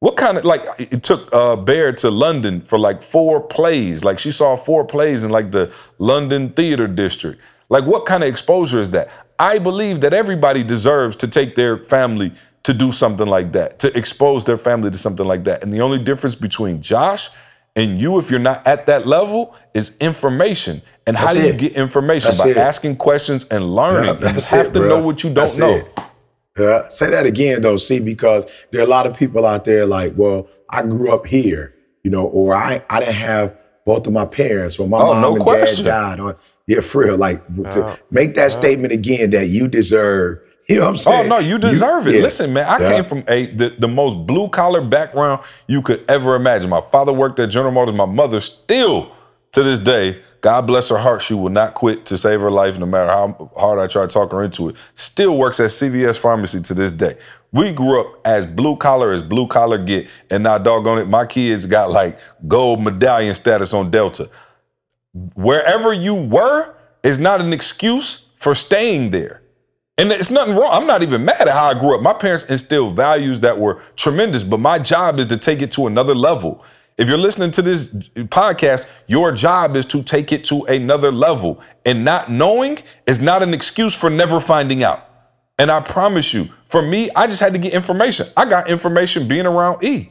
What 0.00 0.16
kind 0.16 0.38
of 0.38 0.44
like 0.44 0.64
it 0.78 1.02
took 1.02 1.32
uh 1.34 1.56
Bear 1.56 1.92
to 1.92 2.10
London 2.10 2.60
for 2.60 2.78
like 2.78 3.02
four 3.02 3.40
plays. 3.40 4.04
Like 4.04 4.18
she 4.20 4.30
saw 4.30 4.54
four 4.54 4.84
plays 4.84 5.24
in 5.24 5.30
like 5.30 5.50
the 5.50 5.72
London 5.98 6.50
theater 6.50 6.86
district. 6.86 7.40
Like 7.68 7.84
what 7.84 8.06
kind 8.06 8.22
of 8.22 8.28
exposure 8.28 8.80
is 8.80 8.90
that? 8.90 9.10
I 9.40 9.58
believe 9.58 10.00
that 10.00 10.12
everybody 10.12 10.62
deserves 10.62 11.16
to 11.16 11.28
take 11.28 11.56
their 11.56 11.78
family 11.78 12.32
to 12.62 12.74
do 12.74 12.92
something 12.92 13.26
like 13.26 13.52
that, 13.52 13.78
to 13.80 13.96
expose 13.96 14.44
their 14.44 14.58
family 14.58 14.90
to 14.90 14.98
something 14.98 15.26
like 15.26 15.44
that. 15.44 15.62
And 15.62 15.72
the 15.72 15.80
only 15.80 15.98
difference 15.98 16.34
between 16.34 16.80
Josh 16.80 17.30
and 17.74 18.00
you, 18.00 18.18
if 18.18 18.30
you're 18.30 18.40
not 18.40 18.66
at 18.66 18.86
that 18.86 19.06
level, 19.06 19.54
is 19.74 19.96
information. 20.00 20.82
And 21.08 21.16
how 21.16 21.24
That's 21.32 21.36
do 21.38 21.42
you 21.44 21.48
it. 21.54 21.58
get 21.58 21.72
information? 21.72 22.28
That's 22.28 22.42
By 22.42 22.50
it. 22.50 22.56
asking 22.58 22.96
questions 22.96 23.44
and 23.50 23.74
learning. 23.74 24.20
Yeah, 24.20 24.34
you 24.34 24.40
have 24.50 24.66
it, 24.66 24.72
to 24.74 24.80
bro. 24.80 24.88
know 24.88 24.98
what 25.06 25.24
you 25.24 25.30
don't 25.30 25.34
That's 25.42 25.56
know. 25.58 25.80
Yeah. 26.58 26.88
Say 26.88 27.08
that 27.10 27.24
again 27.24 27.62
though, 27.62 27.76
see, 27.76 27.98
because 27.98 28.44
there 28.72 28.82
are 28.82 28.84
a 28.84 28.88
lot 28.88 29.06
of 29.06 29.16
people 29.16 29.46
out 29.46 29.64
there 29.64 29.86
like, 29.86 30.12
well, 30.16 30.48
I 30.70 30.82
grew 30.82 31.10
up 31.12 31.24
here, 31.26 31.74
you 32.04 32.10
know, 32.10 32.26
or 32.26 32.54
I 32.54 32.84
I 32.90 33.00
didn't 33.00 33.14
have 33.14 33.56
both 33.86 34.06
of 34.06 34.12
my 34.12 34.26
parents, 34.26 34.78
or 34.78 34.86
my 34.86 34.98
Oh, 34.98 35.14
mom 35.14 35.22
no 35.22 35.34
and 35.34 35.42
question. 35.42 35.84
dad 35.86 36.16
died, 36.16 36.20
or 36.20 36.36
yeah, 36.66 36.80
for 36.80 37.04
real. 37.04 37.16
Like 37.16 37.46
to 37.70 37.98
make 38.10 38.34
that 38.34 38.52
statement 38.52 38.92
again 38.92 39.30
that 39.30 39.48
you 39.48 39.66
deserve. 39.68 40.40
You 40.70 40.76
know 40.76 40.82
what 40.82 40.88
I'm 40.88 40.94
oh, 40.96 40.98
saying? 40.98 41.32
Oh 41.32 41.36
no, 41.36 41.38
you 41.38 41.58
deserve 41.58 42.06
it. 42.08 42.16
yeah. 42.16 42.20
Listen, 42.20 42.52
man, 42.52 42.66
I 42.68 42.78
came 42.78 43.02
from 43.02 43.24
a 43.26 43.46
the, 43.46 43.70
the 43.78 43.88
most 43.88 44.26
blue 44.26 44.50
collar 44.50 44.82
background 44.82 45.42
you 45.66 45.80
could 45.80 46.04
ever 46.10 46.34
imagine. 46.34 46.68
My 46.68 46.82
father 46.92 47.10
worked 47.10 47.40
at 47.40 47.48
General 47.48 47.72
Motors. 47.72 47.94
My 47.94 48.04
mother 48.04 48.38
still 48.40 49.10
to 49.52 49.62
this 49.62 49.78
day, 49.78 50.20
God 50.40 50.66
bless 50.66 50.88
her 50.88 50.98
heart, 50.98 51.22
she 51.22 51.34
will 51.34 51.50
not 51.50 51.74
quit 51.74 52.06
to 52.06 52.18
save 52.18 52.40
her 52.40 52.50
life, 52.50 52.78
no 52.78 52.86
matter 52.86 53.10
how 53.10 53.50
hard 53.56 53.78
I 53.78 53.86
try 53.86 54.02
to 54.02 54.08
talk 54.08 54.30
her 54.32 54.42
into 54.42 54.68
it. 54.68 54.76
Still 54.94 55.36
works 55.36 55.58
at 55.58 55.70
CVS 55.70 56.18
Pharmacy 56.18 56.60
to 56.62 56.74
this 56.74 56.92
day. 56.92 57.16
We 57.52 57.72
grew 57.72 58.00
up 58.00 58.20
as 58.24 58.46
blue 58.46 58.76
collar 58.76 59.10
as 59.10 59.22
blue 59.22 59.48
collar 59.48 59.78
get, 59.78 60.06
and 60.30 60.44
now 60.44 60.58
doggone 60.58 60.98
it, 60.98 61.08
my 61.08 61.26
kids 61.26 61.66
got 61.66 61.90
like 61.90 62.18
gold 62.46 62.80
medallion 62.82 63.34
status 63.34 63.72
on 63.72 63.90
Delta. 63.90 64.30
Wherever 65.34 65.92
you 65.92 66.14
were 66.14 66.74
is 67.02 67.18
not 67.18 67.40
an 67.40 67.52
excuse 67.52 68.26
for 68.36 68.54
staying 68.54 69.10
there. 69.10 69.42
And 69.96 70.12
it's 70.12 70.30
nothing 70.30 70.54
wrong. 70.54 70.70
I'm 70.72 70.86
not 70.86 71.02
even 71.02 71.24
mad 71.24 71.40
at 71.40 71.48
how 71.48 71.66
I 71.66 71.74
grew 71.74 71.96
up. 71.96 72.02
My 72.02 72.12
parents 72.12 72.44
instilled 72.44 72.94
values 72.94 73.40
that 73.40 73.58
were 73.58 73.82
tremendous, 73.96 74.44
but 74.44 74.60
my 74.60 74.78
job 74.78 75.18
is 75.18 75.26
to 75.26 75.36
take 75.36 75.60
it 75.60 75.72
to 75.72 75.88
another 75.88 76.14
level. 76.14 76.64
If 76.98 77.08
you're 77.08 77.16
listening 77.16 77.52
to 77.52 77.62
this 77.62 77.90
podcast, 77.90 78.88
your 79.06 79.30
job 79.30 79.76
is 79.76 79.86
to 79.86 80.02
take 80.02 80.32
it 80.32 80.42
to 80.44 80.64
another 80.64 81.12
level. 81.12 81.60
And 81.86 82.04
not 82.04 82.28
knowing 82.28 82.78
is 83.06 83.22
not 83.22 83.42
an 83.42 83.54
excuse 83.54 83.94
for 83.94 84.10
never 84.10 84.40
finding 84.40 84.82
out. 84.82 85.08
And 85.60 85.70
I 85.70 85.80
promise 85.80 86.34
you, 86.34 86.48
for 86.68 86.82
me, 86.82 87.08
I 87.14 87.28
just 87.28 87.40
had 87.40 87.52
to 87.52 87.58
get 87.58 87.72
information. 87.72 88.26
I 88.36 88.48
got 88.48 88.68
information 88.68 89.28
being 89.28 89.46
around 89.46 89.82
E. 89.84 90.10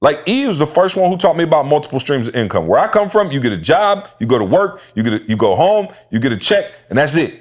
Like 0.00 0.26
E 0.28 0.46
was 0.46 0.58
the 0.58 0.66
first 0.66 0.96
one 0.96 1.10
who 1.10 1.18
taught 1.18 1.36
me 1.36 1.44
about 1.44 1.66
multiple 1.66 1.98
streams 1.98 2.28
of 2.28 2.34
income. 2.34 2.68
Where 2.68 2.80
I 2.80 2.88
come 2.88 3.10
from, 3.10 3.32
you 3.32 3.40
get 3.40 3.52
a 3.52 3.58
job, 3.58 4.08
you 4.18 4.26
go 4.26 4.38
to 4.38 4.44
work, 4.44 4.80
you 4.94 5.02
get 5.02 5.12
a, 5.14 5.22
you 5.28 5.36
go 5.36 5.54
home, 5.54 5.88
you 6.10 6.20
get 6.20 6.32
a 6.32 6.36
check, 6.36 6.72
and 6.88 6.98
that's 6.98 7.16
it. 7.16 7.34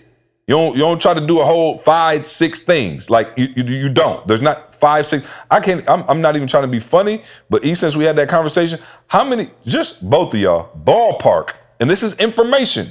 You 0.47 0.55
don't 0.55 0.73
you 0.73 0.81
don't 0.81 0.99
try 0.99 1.13
to 1.13 1.25
do 1.25 1.39
a 1.39 1.45
whole 1.45 1.77
five 1.77 2.25
six 2.25 2.59
things 2.59 3.09
like 3.09 3.31
you 3.37 3.47
you, 3.55 3.63
you 3.63 3.89
don't. 3.89 4.27
There's 4.27 4.41
not 4.41 4.68
five 4.79 5.05
six. 5.05 5.27
I 5.51 5.59
can't. 5.59 5.87
I'm, 5.89 6.03
I'm 6.07 6.21
not 6.21 6.35
even 6.35 6.47
trying 6.47 6.63
to 6.63 6.67
be 6.69 6.79
funny, 6.79 7.21
but 7.49 7.63
E 7.65 7.73
since 7.75 7.95
we 7.95 8.03
had 8.05 8.15
that 8.17 8.29
conversation, 8.29 8.79
how 9.07 9.23
many? 9.23 9.49
Just 9.65 10.07
both 10.07 10.33
of 10.33 10.39
y'all 10.39 10.69
ballpark, 10.83 11.53
and 11.79 11.89
this 11.89 12.03
is 12.03 12.13
information. 12.19 12.87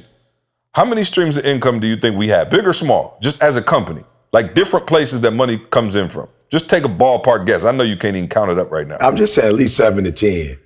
How 0.75 0.85
many 0.85 1.03
streams 1.03 1.37
of 1.37 1.45
income 1.45 1.81
do 1.81 1.87
you 1.87 1.97
think 1.97 2.17
we 2.17 2.29
have, 2.29 2.51
big 2.51 2.67
or 2.67 2.73
small, 2.73 3.19
just 3.21 3.43
as 3.43 3.57
a 3.57 3.63
company? 3.63 4.05
Like 4.33 4.55
different 4.55 4.87
places 4.87 5.21
that 5.23 5.31
money 5.33 5.59
comes 5.59 5.97
in 5.97 6.09
from. 6.09 6.29
Just 6.51 6.69
take 6.69 6.85
a 6.85 6.89
ballpark 6.89 7.47
guess. 7.47 7.65
I 7.65 7.73
know 7.73 7.83
you 7.85 7.97
can't 7.97 8.17
even 8.17 8.29
count 8.29 8.51
it 8.51 8.59
up 8.59 8.71
right 8.71 8.87
now. 8.87 8.97
I'm 9.01 9.17
just 9.17 9.35
saying 9.35 9.49
at 9.49 9.55
least 9.55 9.77
seven 9.77 10.05
to 10.05 10.13
ten. 10.13 10.59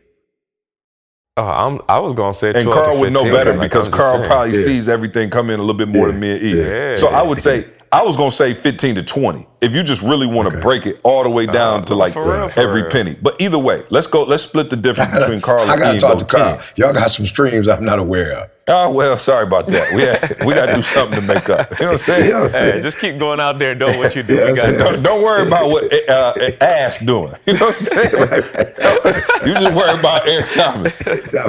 Oh, 1.38 1.42
I'm, 1.44 1.80
I 1.88 1.98
was 1.98 2.12
gonna 2.12 2.34
say, 2.34 2.52
and 2.52 2.70
Carl 2.70 2.92
to 2.94 3.00
would 3.00 3.12
know 3.12 3.24
better 3.24 3.54
like 3.54 3.70
because 3.70 3.88
Carl 3.88 4.16
saying. 4.18 4.26
probably 4.26 4.58
Yeah. 4.58 4.64
sees 4.64 4.88
everything 4.88 5.30
come 5.30 5.48
in 5.48 5.58
a 5.58 5.62
little 5.62 5.74
bit 5.74 5.88
more 5.88 6.06
Yeah. 6.06 6.12
than 6.12 6.20
me 6.20 6.30
and 6.32 6.42
E. 6.42 6.60
Yeah. 6.62 6.94
So 6.96 7.08
I 7.08 7.22
would 7.22 7.40
say 7.40 7.66
I 7.90 8.02
was 8.02 8.16
gonna 8.16 8.30
say 8.30 8.52
15 8.52 8.96
to 8.96 9.02
20 9.02 9.46
if 9.62 9.74
you 9.74 9.82
just 9.82 10.02
really 10.02 10.26
want 10.26 10.50
to 10.52 10.60
break 10.60 10.86
it 10.86 11.00
all 11.04 11.22
the 11.22 11.30
way 11.30 11.46
down 11.46 11.84
to 11.86 11.94
like 11.94 12.14
real, 12.16 12.50
every 12.56 12.90
penny. 12.90 13.14
But 13.14 13.40
either 13.40 13.58
way, 13.58 13.84
let's 13.90 14.06
go. 14.08 14.24
Let's 14.24 14.42
split 14.42 14.68
the 14.70 14.76
difference 14.76 15.12
between 15.18 15.40
Carl 15.40 15.62
I 15.62 15.74
and 15.74 15.80
E. 15.80 15.84
gotta 15.84 15.98
talk 15.98 16.18
to 16.18 16.24
Carl. 16.24 16.56
10. 16.56 16.64
Y'all 16.76 16.92
got 16.92 17.10
some 17.10 17.24
streams 17.26 17.68
I'm 17.68 17.84
not 17.84 17.98
aware 17.98 18.32
of. 18.32 18.50
Oh 18.68 18.90
well, 18.90 19.18
sorry 19.18 19.44
about 19.44 19.66
that. 19.70 19.92
We 19.92 20.02
had, 20.02 20.46
we 20.46 20.54
got 20.54 20.66
to 20.66 20.76
do 20.76 20.82
something 20.82 21.20
to 21.20 21.26
make 21.26 21.50
up. 21.50 21.68
You 21.80 21.86
know 21.86 21.92
what 21.92 21.94
I'm 21.94 21.98
saying? 21.98 22.24
You 22.26 22.32
know 22.32 22.42
what 22.42 22.54
I'm 22.54 22.72
Hey, 22.74 22.80
just 22.82 22.98
keep 22.98 23.18
going 23.18 23.40
out 23.40 23.58
there 23.58 23.74
doing 23.74 23.98
what 23.98 24.14
you 24.14 24.22
do. 24.22 24.34
Yeah, 24.42 24.50
We 24.50 24.56
got 24.56 24.66
that's 24.66 24.78
Don't, 24.78 25.02
don't 25.02 25.22
worry 25.22 25.46
about 25.48 25.68
what 25.68 25.92
uh, 26.08 26.32
Ash 26.60 26.98
doing. 26.98 27.34
You 27.46 27.54
know 27.54 27.66
what 27.66 27.74
I'm 27.74 27.80
saying? 27.80 29.46
you 29.46 29.54
just 29.54 29.74
worry 29.74 29.98
about 29.98 30.28
Eric 30.28 30.48
Thomas. 30.50 30.96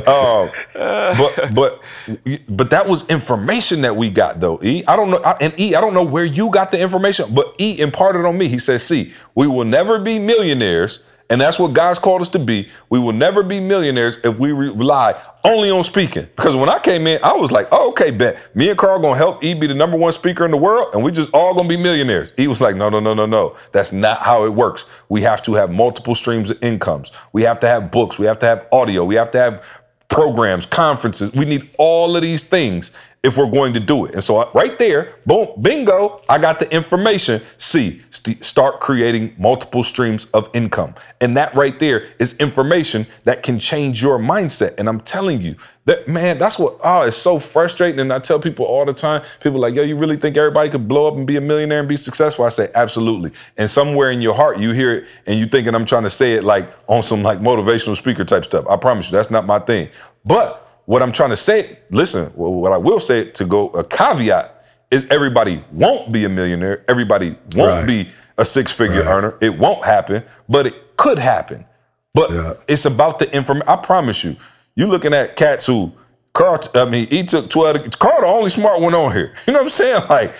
Um, 0.07 0.49
but 0.73 1.53
but 1.53 1.81
but 2.49 2.69
that 2.71 2.87
was 2.87 3.07
information 3.09 3.81
that 3.81 3.95
we 3.95 4.09
got 4.09 4.39
though. 4.39 4.59
E, 4.63 4.83
I 4.87 4.95
don't 4.95 5.11
know, 5.11 5.19
and 5.39 5.57
E, 5.59 5.75
I 5.75 5.81
don't 5.81 5.93
know 5.93 6.03
where 6.03 6.25
you 6.25 6.49
got 6.49 6.71
the 6.71 6.79
information, 6.79 7.33
but 7.33 7.53
E 7.59 7.79
imparted 8.03 8.25
on 8.25 8.37
me. 8.37 8.47
He 8.47 8.59
says, 8.59 8.83
"See, 8.83 9.13
we 9.35 9.47
will 9.47 9.65
never 9.65 9.99
be 9.99 10.19
millionaires." 10.19 10.99
And 11.29 11.39
that's 11.39 11.57
what 11.57 11.73
God's 11.73 11.99
called 11.99 12.21
us 12.21 12.29
to 12.29 12.39
be. 12.39 12.67
We 12.89 12.99
will 12.99 13.13
never 13.13 13.43
be 13.43 13.59
millionaires 13.59 14.19
if 14.25 14.37
we 14.37 14.51
rely 14.51 15.15
only 15.45 15.71
on 15.71 15.83
speaking. 15.85 16.27
Because 16.35 16.55
when 16.55 16.69
I 16.69 16.79
came 16.79 17.07
in, 17.07 17.23
I 17.23 17.33
was 17.33 17.49
like, 17.49 17.69
oh, 17.71 17.89
okay, 17.91 18.11
bet. 18.11 18.37
Me 18.53 18.69
and 18.69 18.77
Carl 18.77 18.99
gonna 18.99 19.15
help 19.15 19.43
E 19.43 19.53
be 19.53 19.65
the 19.65 19.73
number 19.73 19.95
one 19.97 20.11
speaker 20.11 20.43
in 20.43 20.51
the 20.51 20.57
world, 20.57 20.93
and 20.93 21.01
we 21.01 21.11
just 21.11 21.31
all 21.33 21.55
gonna 21.55 21.67
be 21.67 21.77
millionaires. 21.77 22.33
He 22.35 22.47
was 22.47 22.59
like, 22.59 22.75
no, 22.75 22.89
no, 22.89 22.99
no, 22.99 23.13
no, 23.13 23.25
no. 23.25 23.55
That's 23.71 23.93
not 23.93 24.19
how 24.21 24.43
it 24.43 24.49
works. 24.49 24.85
We 25.07 25.21
have 25.21 25.41
to 25.43 25.53
have 25.53 25.71
multiple 25.71 26.13
streams 26.13 26.51
of 26.51 26.61
incomes. 26.61 27.11
We 27.31 27.43
have 27.43 27.59
to 27.61 27.67
have 27.67 27.89
books. 27.89 28.19
We 28.19 28.25
have 28.25 28.37
to 28.39 28.45
have 28.45 28.67
audio. 28.71 29.05
We 29.05 29.15
have 29.15 29.31
to 29.31 29.39
have 29.39 29.63
programs, 30.09 30.65
conferences. 30.65 31.31
We 31.33 31.45
need 31.45 31.69
all 31.79 32.15
of 32.15 32.21
these 32.21 32.43
things 32.43 32.91
if 33.23 33.37
we're 33.37 33.49
going 33.49 33.73
to 33.73 33.79
do 33.79 34.05
it. 34.05 34.13
And 34.13 34.23
so, 34.23 34.51
right 34.53 34.77
there, 34.77 35.15
boom, 35.25 35.47
bingo, 35.61 36.21
I 36.27 36.37
got 36.37 36.59
the 36.59 36.71
information. 36.73 37.41
See, 37.57 38.01
st- 38.09 38.43
start 38.43 38.81
creating 38.81 39.33
multiple 39.37 39.81
streams 39.81 40.25
of 40.33 40.49
income. 40.53 40.93
And 41.21 41.37
that 41.37 41.55
right 41.55 41.79
there 41.79 42.05
is 42.19 42.35
information 42.37 43.07
that 43.23 43.41
can 43.41 43.59
change 43.59 44.01
your 44.01 44.19
mindset. 44.19 44.75
And 44.77 44.89
I'm 44.89 44.99
telling 44.99 45.41
you, 45.41 45.55
that 45.85 46.07
man, 46.07 46.37
that's 46.37 46.59
what, 46.59 46.77
oh, 46.83 47.01
it's 47.01 47.17
so 47.17 47.39
frustrating. 47.39 47.99
And 47.99 48.11
I 48.11 48.19
tell 48.19 48.39
people 48.39 48.65
all 48.65 48.85
the 48.85 48.93
time, 48.93 49.21
people 49.41 49.59
like, 49.59 49.73
yo, 49.73 49.83
you 49.83 49.95
really 49.95 50.17
think 50.17 50.35
everybody 50.35 50.69
could 50.69 50.87
blow 50.87 51.07
up 51.07 51.15
and 51.15 51.25
be 51.25 51.37
a 51.37 51.41
millionaire 51.41 51.79
and 51.79 51.89
be 51.89 51.97
successful? 51.97 52.45
I 52.45 52.49
say, 52.49 52.69
absolutely. 52.75 53.31
And 53.57 53.69
somewhere 53.69 54.11
in 54.11 54.21
your 54.21 54.33
heart, 54.33 54.59
you 54.59 54.71
hear 54.71 54.93
it 54.93 55.05
and 55.25 55.39
you 55.39 55.45
thinking 55.45 55.75
I'm 55.75 55.85
trying 55.85 56.03
to 56.03 56.09
say 56.09 56.33
it 56.33 56.43
like 56.43 56.69
on 56.87 57.03
some 57.03 57.23
like 57.23 57.39
motivational 57.39 57.95
speaker 57.95 58.25
type 58.25 58.45
stuff. 58.45 58.65
I 58.69 58.75
promise 58.75 59.11
you, 59.11 59.17
that's 59.17 59.31
not 59.31 59.45
my 59.45 59.59
thing. 59.59 59.89
But 60.25 60.62
what 60.85 61.01
I'm 61.01 61.11
trying 61.11 61.29
to 61.29 61.37
say, 61.37 61.79
listen, 61.89 62.27
what 62.35 62.71
I 62.71 62.77
will 62.77 62.99
say 62.99 63.25
to 63.31 63.45
go 63.45 63.69
a 63.69 63.83
caveat 63.83 64.65
is 64.91 65.05
everybody 65.09 65.63
won't 65.71 66.11
be 66.11 66.25
a 66.25 66.29
millionaire. 66.29 66.83
Everybody 66.87 67.35
won't 67.55 67.71
Right. 67.71 67.87
be 67.87 68.09
a 68.37 68.45
six 68.45 68.71
figure 68.71 69.01
Right. 69.03 69.07
earner. 69.07 69.35
It 69.41 69.57
won't 69.57 69.85
happen, 69.85 70.23
but 70.49 70.67
it 70.67 70.97
could 70.97 71.19
happen. 71.19 71.65
But 72.13 72.31
Yeah. 72.31 72.53
it's 72.67 72.85
about 72.85 73.19
the 73.19 73.31
information. 73.33 73.67
I 73.67 73.77
promise 73.77 74.23
you, 74.23 74.35
you're 74.75 74.87
looking 74.87 75.13
at 75.13 75.35
cats 75.35 75.65
who 75.65 75.91
Carl, 76.33 76.59
I 76.73 76.85
mean, 76.85 77.05
he 77.11 77.23
took 77.23 77.47
12. 77.51 77.91
Carl, 77.99 78.21
the 78.21 78.25
only 78.25 78.49
smart 78.49 78.81
one 78.81 78.95
on 78.95 79.11
here. 79.13 79.33
You 79.45 79.53
know 79.53 79.59
what 79.59 79.65
I'm 79.65 79.69
saying? 79.69 80.01
Like, 80.09 80.33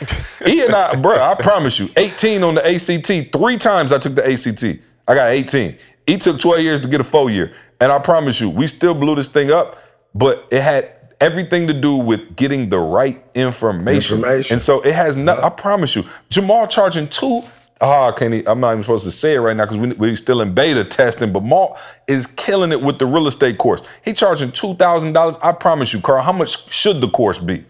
he 0.43 0.65
and 0.65 0.73
I, 0.73 0.95
bro, 0.95 1.21
I 1.23 1.35
promise 1.35 1.77
you, 1.79 1.87
18 1.95 2.43
on 2.43 2.55
the 2.55 2.65
ACT. 2.67 3.31
Three 3.31 3.57
times 3.59 3.93
I 3.93 3.99
took 3.99 4.15
the 4.15 4.27
ACT. 4.27 4.79
I 5.07 5.13
got 5.13 5.27
18. 5.29 5.75
He 6.07 6.17
took 6.17 6.39
12 6.39 6.61
years 6.61 6.79
to 6.79 6.87
get 6.87 6.99
a 6.99 7.03
four 7.03 7.29
year. 7.29 7.53
And 7.79 7.91
I 7.91 7.99
promise 7.99 8.41
you, 8.41 8.49
we 8.49 8.65
still 8.65 8.95
blew 8.95 9.13
this 9.13 9.27
thing 9.27 9.51
up, 9.51 9.77
but 10.13 10.47
it 10.51 10.61
had 10.61 10.91
everything 11.19 11.67
to 11.67 11.73
do 11.73 11.95
with 11.95 12.35
getting 12.35 12.69
the 12.69 12.79
right 12.79 13.23
information. 13.33 14.17
Information. 14.17 14.55
And 14.55 14.61
so 14.61 14.81
it 14.81 14.93
has 14.93 15.15
no, 15.15 15.39
I 15.41 15.49
promise 15.49 15.95
you, 15.95 16.03
Jamal 16.29 16.67
charging 16.67 17.07
two. 17.07 17.43
Oh, 17.81 18.07
I 18.07 18.11
can't. 18.13 18.47
I'm 18.47 18.59
not 18.59 18.71
even 18.71 18.83
supposed 18.83 19.03
to 19.03 19.11
say 19.11 19.35
it 19.35 19.39
right 19.39 19.55
now 19.57 19.65
because 19.65 19.77
we 19.77 19.91
we 19.93 20.15
still 20.15 20.41
in 20.41 20.53
beta 20.53 20.85
testing. 20.85 21.33
But 21.33 21.43
Maul 21.43 21.77
is 22.07 22.27
killing 22.27 22.71
it 22.71 22.81
with 22.81 22.99
the 22.99 23.05
real 23.05 23.27
estate 23.27 23.57
course. 23.57 23.81
He 24.05 24.13
charging 24.13 24.51
two 24.51 24.75
thousand 24.75 25.13
dollars. 25.13 25.37
I 25.41 25.51
promise 25.51 25.91
you, 25.93 25.99
Carl. 25.99 26.23
How 26.23 26.31
much 26.31 26.71
should 26.71 27.01
the 27.01 27.09
course 27.09 27.39
be? 27.39 27.65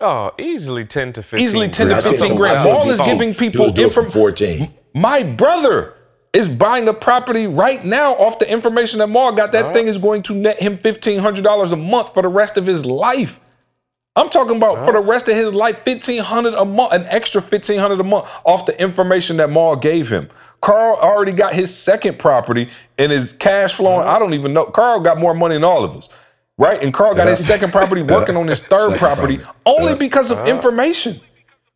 Oh, 0.00 0.32
easily 0.38 0.84
ten 0.84 1.12
to 1.14 1.22
fifteen. 1.22 1.44
Easily 1.44 1.68
10 1.68 1.88
to 1.88 1.94
15 1.96 2.18
some- 2.18 2.36
grand. 2.36 2.56
I 2.56 2.82
is 2.86 3.00
oh, 3.00 3.04
giving 3.04 3.34
people 3.34 3.70
do 3.70 3.86
it 3.86 3.92
for 3.92 4.02
14. 4.08 4.72
My 4.94 5.22
brother 5.22 5.94
is 6.32 6.48
buying 6.48 6.86
a 6.88 6.92
property 6.94 7.46
right 7.46 7.84
now 7.84 8.14
off 8.14 8.38
the 8.38 8.50
information 8.50 9.00
that 9.00 9.08
Maul 9.08 9.32
got. 9.32 9.52
That 9.52 9.74
thing 9.74 9.86
is 9.88 9.98
going 9.98 10.22
to 10.24 10.34
net 10.34 10.60
him 10.60 10.78
fifteen 10.78 11.18
hundred 11.18 11.44
dollars 11.44 11.72
a 11.72 11.76
month 11.76 12.14
for 12.14 12.22
the 12.22 12.28
rest 12.28 12.56
of 12.56 12.66
his 12.66 12.84
life. 12.86 13.40
I'm 14.16 14.28
talking 14.28 14.56
about 14.56 14.84
for 14.84 14.92
the 14.92 15.00
rest 15.00 15.28
of 15.28 15.36
his 15.36 15.54
life, 15.54 15.84
$1,500 15.84 16.60
a 16.60 16.64
month, 16.64 16.92
an 16.92 17.06
extra 17.06 17.40
$1,500 17.40 18.00
a 18.00 18.02
month 18.02 18.28
off 18.44 18.66
the 18.66 18.78
information 18.82 19.36
that 19.36 19.50
Maul 19.50 19.76
gave 19.76 20.10
him. 20.10 20.28
Carl 20.60 20.96
already 20.96 21.32
got 21.32 21.54
his 21.54 21.74
second 21.74 22.18
property 22.18 22.68
and 22.98 23.12
his 23.12 23.32
cash 23.32 23.72
flowing. 23.74 24.06
I 24.06 24.18
don't 24.18 24.34
even 24.34 24.52
know. 24.52 24.64
Carl 24.64 25.00
got 25.00 25.16
more 25.18 25.32
money 25.32 25.54
than 25.54 25.62
all 25.64 25.84
of 25.84 25.96
us, 25.96 26.08
right? 26.58 26.82
And 26.82 26.92
Carl 26.92 27.14
got 27.14 27.28
his 27.28 27.46
second 27.46 27.70
property, 27.70 28.02
working 28.16 28.36
on 28.36 28.48
his 28.48 28.60
third 28.60 28.98
property, 28.98 29.38
property. 29.38 29.58
only 29.64 29.92
Yeah. 29.92 29.98
because 29.98 30.32
of 30.32 30.44
information. 30.46 31.20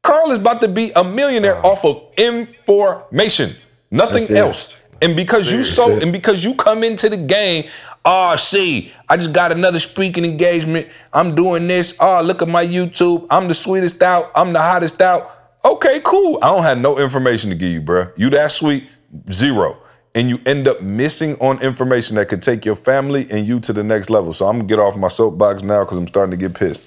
Carl 0.03 0.33
is 0.33 0.39
about 0.39 0.61
to 0.63 0.69
be 0.69 0.91
a 0.97 1.05
millionaire 1.05 1.65
off 1.65 1.85
of 1.85 2.03
information, 2.19 3.55
nothing 3.95 4.37
else. 4.37 4.69
And 5.03 5.17
because 5.17 5.51
you 5.51 5.65
so 5.65 5.99
and 6.01 6.13
because 6.13 6.45
you 6.45 6.55
come 6.55 6.83
into 6.83 7.09
the 7.09 7.17
game, 7.17 7.69
oh, 8.05 8.37
see, 8.37 8.93
I 9.09 9.17
just 9.17 9.33
got 9.33 9.53
another 9.53 9.79
speaking 9.79 10.25
engagement. 10.25 10.89
I'm 11.13 11.35
doing 11.35 11.67
this. 11.67 11.95
Oh, 12.01 12.23
look 12.23 12.43
at 12.43 12.49
my 12.49 12.65
YouTube. 12.65 13.27
I'm 13.31 13.49
the 13.49 13.55
sweetest 13.55 14.03
out. 14.03 14.31
I'm 14.35 14.53
the 14.53 14.61
hottest 14.61 15.01
out. 15.01 15.31
Okay, 15.65 16.01
cool. 16.05 16.39
I 16.43 16.49
don't 16.49 16.63
have 16.63 16.79
no 16.79 16.99
information 16.99 17.51
to 17.51 17.57
give 17.57 17.73
you, 17.73 17.81
bruh. 17.81 18.13
You 18.17 18.31
that 18.31 18.53
sweet, 18.53 18.87
zero. 19.31 19.79
And 20.15 20.29
you 20.29 20.39
end 20.47 20.69
up 20.69 20.81
missing 20.81 21.37
on 21.41 21.61
information 21.61 22.17
that 22.17 22.29
could 22.29 22.43
take 22.43 22.65
your 22.65 22.77
family 22.77 23.27
and 23.31 23.47
you 23.47 23.59
to 23.61 23.73
the 23.73 23.83
next 23.83 24.11
level. 24.11 24.33
So 24.33 24.47
I'm 24.47 24.59
gonna 24.59 24.69
get 24.69 24.79
off 24.79 24.97
my 24.97 25.09
soapbox 25.09 25.65
now 25.65 25.85
because 25.85 25.99
I'm 25.99 26.07
starting 26.07 26.31
to 26.31 26.37
get 26.37 26.55
pissed. 26.55 26.87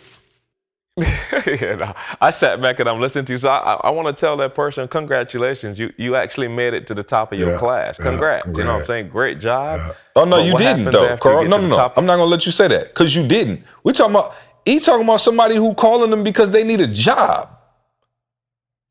yeah, 1.46 1.76
no, 1.76 1.94
I 2.20 2.32
sat 2.32 2.60
back 2.60 2.80
and 2.80 2.90
I'm 2.90 3.00
listening 3.00 3.26
to 3.26 3.34
you. 3.34 3.38
So 3.38 3.50
I, 3.50 3.74
I, 3.74 3.74
I 3.86 3.90
want 3.92 4.08
to 4.08 4.20
tell 4.20 4.36
that 4.38 4.56
person, 4.56 4.88
congratulations. 4.88 5.78
You 5.78 5.94
you 5.98 6.16
actually 6.16 6.48
made 6.48 6.74
it 6.74 6.88
to 6.88 6.96
the 6.96 7.04
top 7.04 7.32
of 7.32 7.38
your 7.40 7.52
Yeah, 7.52 7.58
class. 7.60 8.00
yeah, 8.00 8.06
Congrats. 8.06 8.48
You 8.58 8.64
know 8.64 8.74
what 8.74 8.80
I'm 8.82 8.86
saying? 8.86 9.10
Great 9.10 9.40
job. 9.40 9.96
Oh 10.16 10.24
no, 10.26 10.38
But 10.38 10.46
you 10.48 10.58
didn't 10.58 10.86
though, 10.86 11.16
Carl. 11.18 11.46
No, 11.46 11.58
no, 11.58 11.68
no. 11.68 11.76
top- 11.76 11.98
I'm 11.98 12.06
not 12.08 12.16
gonna 12.16 12.26
let 12.32 12.46
you 12.48 12.52
say 12.52 12.68
that 12.70 12.90
because 12.90 13.16
you 13.16 13.28
didn't. 13.28 13.64
We're 13.84 13.94
talking 13.94 14.16
about 14.16 14.34
he 14.66 14.80
talking 14.80 15.04
about 15.06 15.22
somebody 15.22 15.56
who 15.56 15.74
calling 15.76 16.10
them 16.10 16.24
because 16.24 16.50
they 16.50 16.64
need 16.64 16.82
a 16.82 16.88
job. 16.88 17.50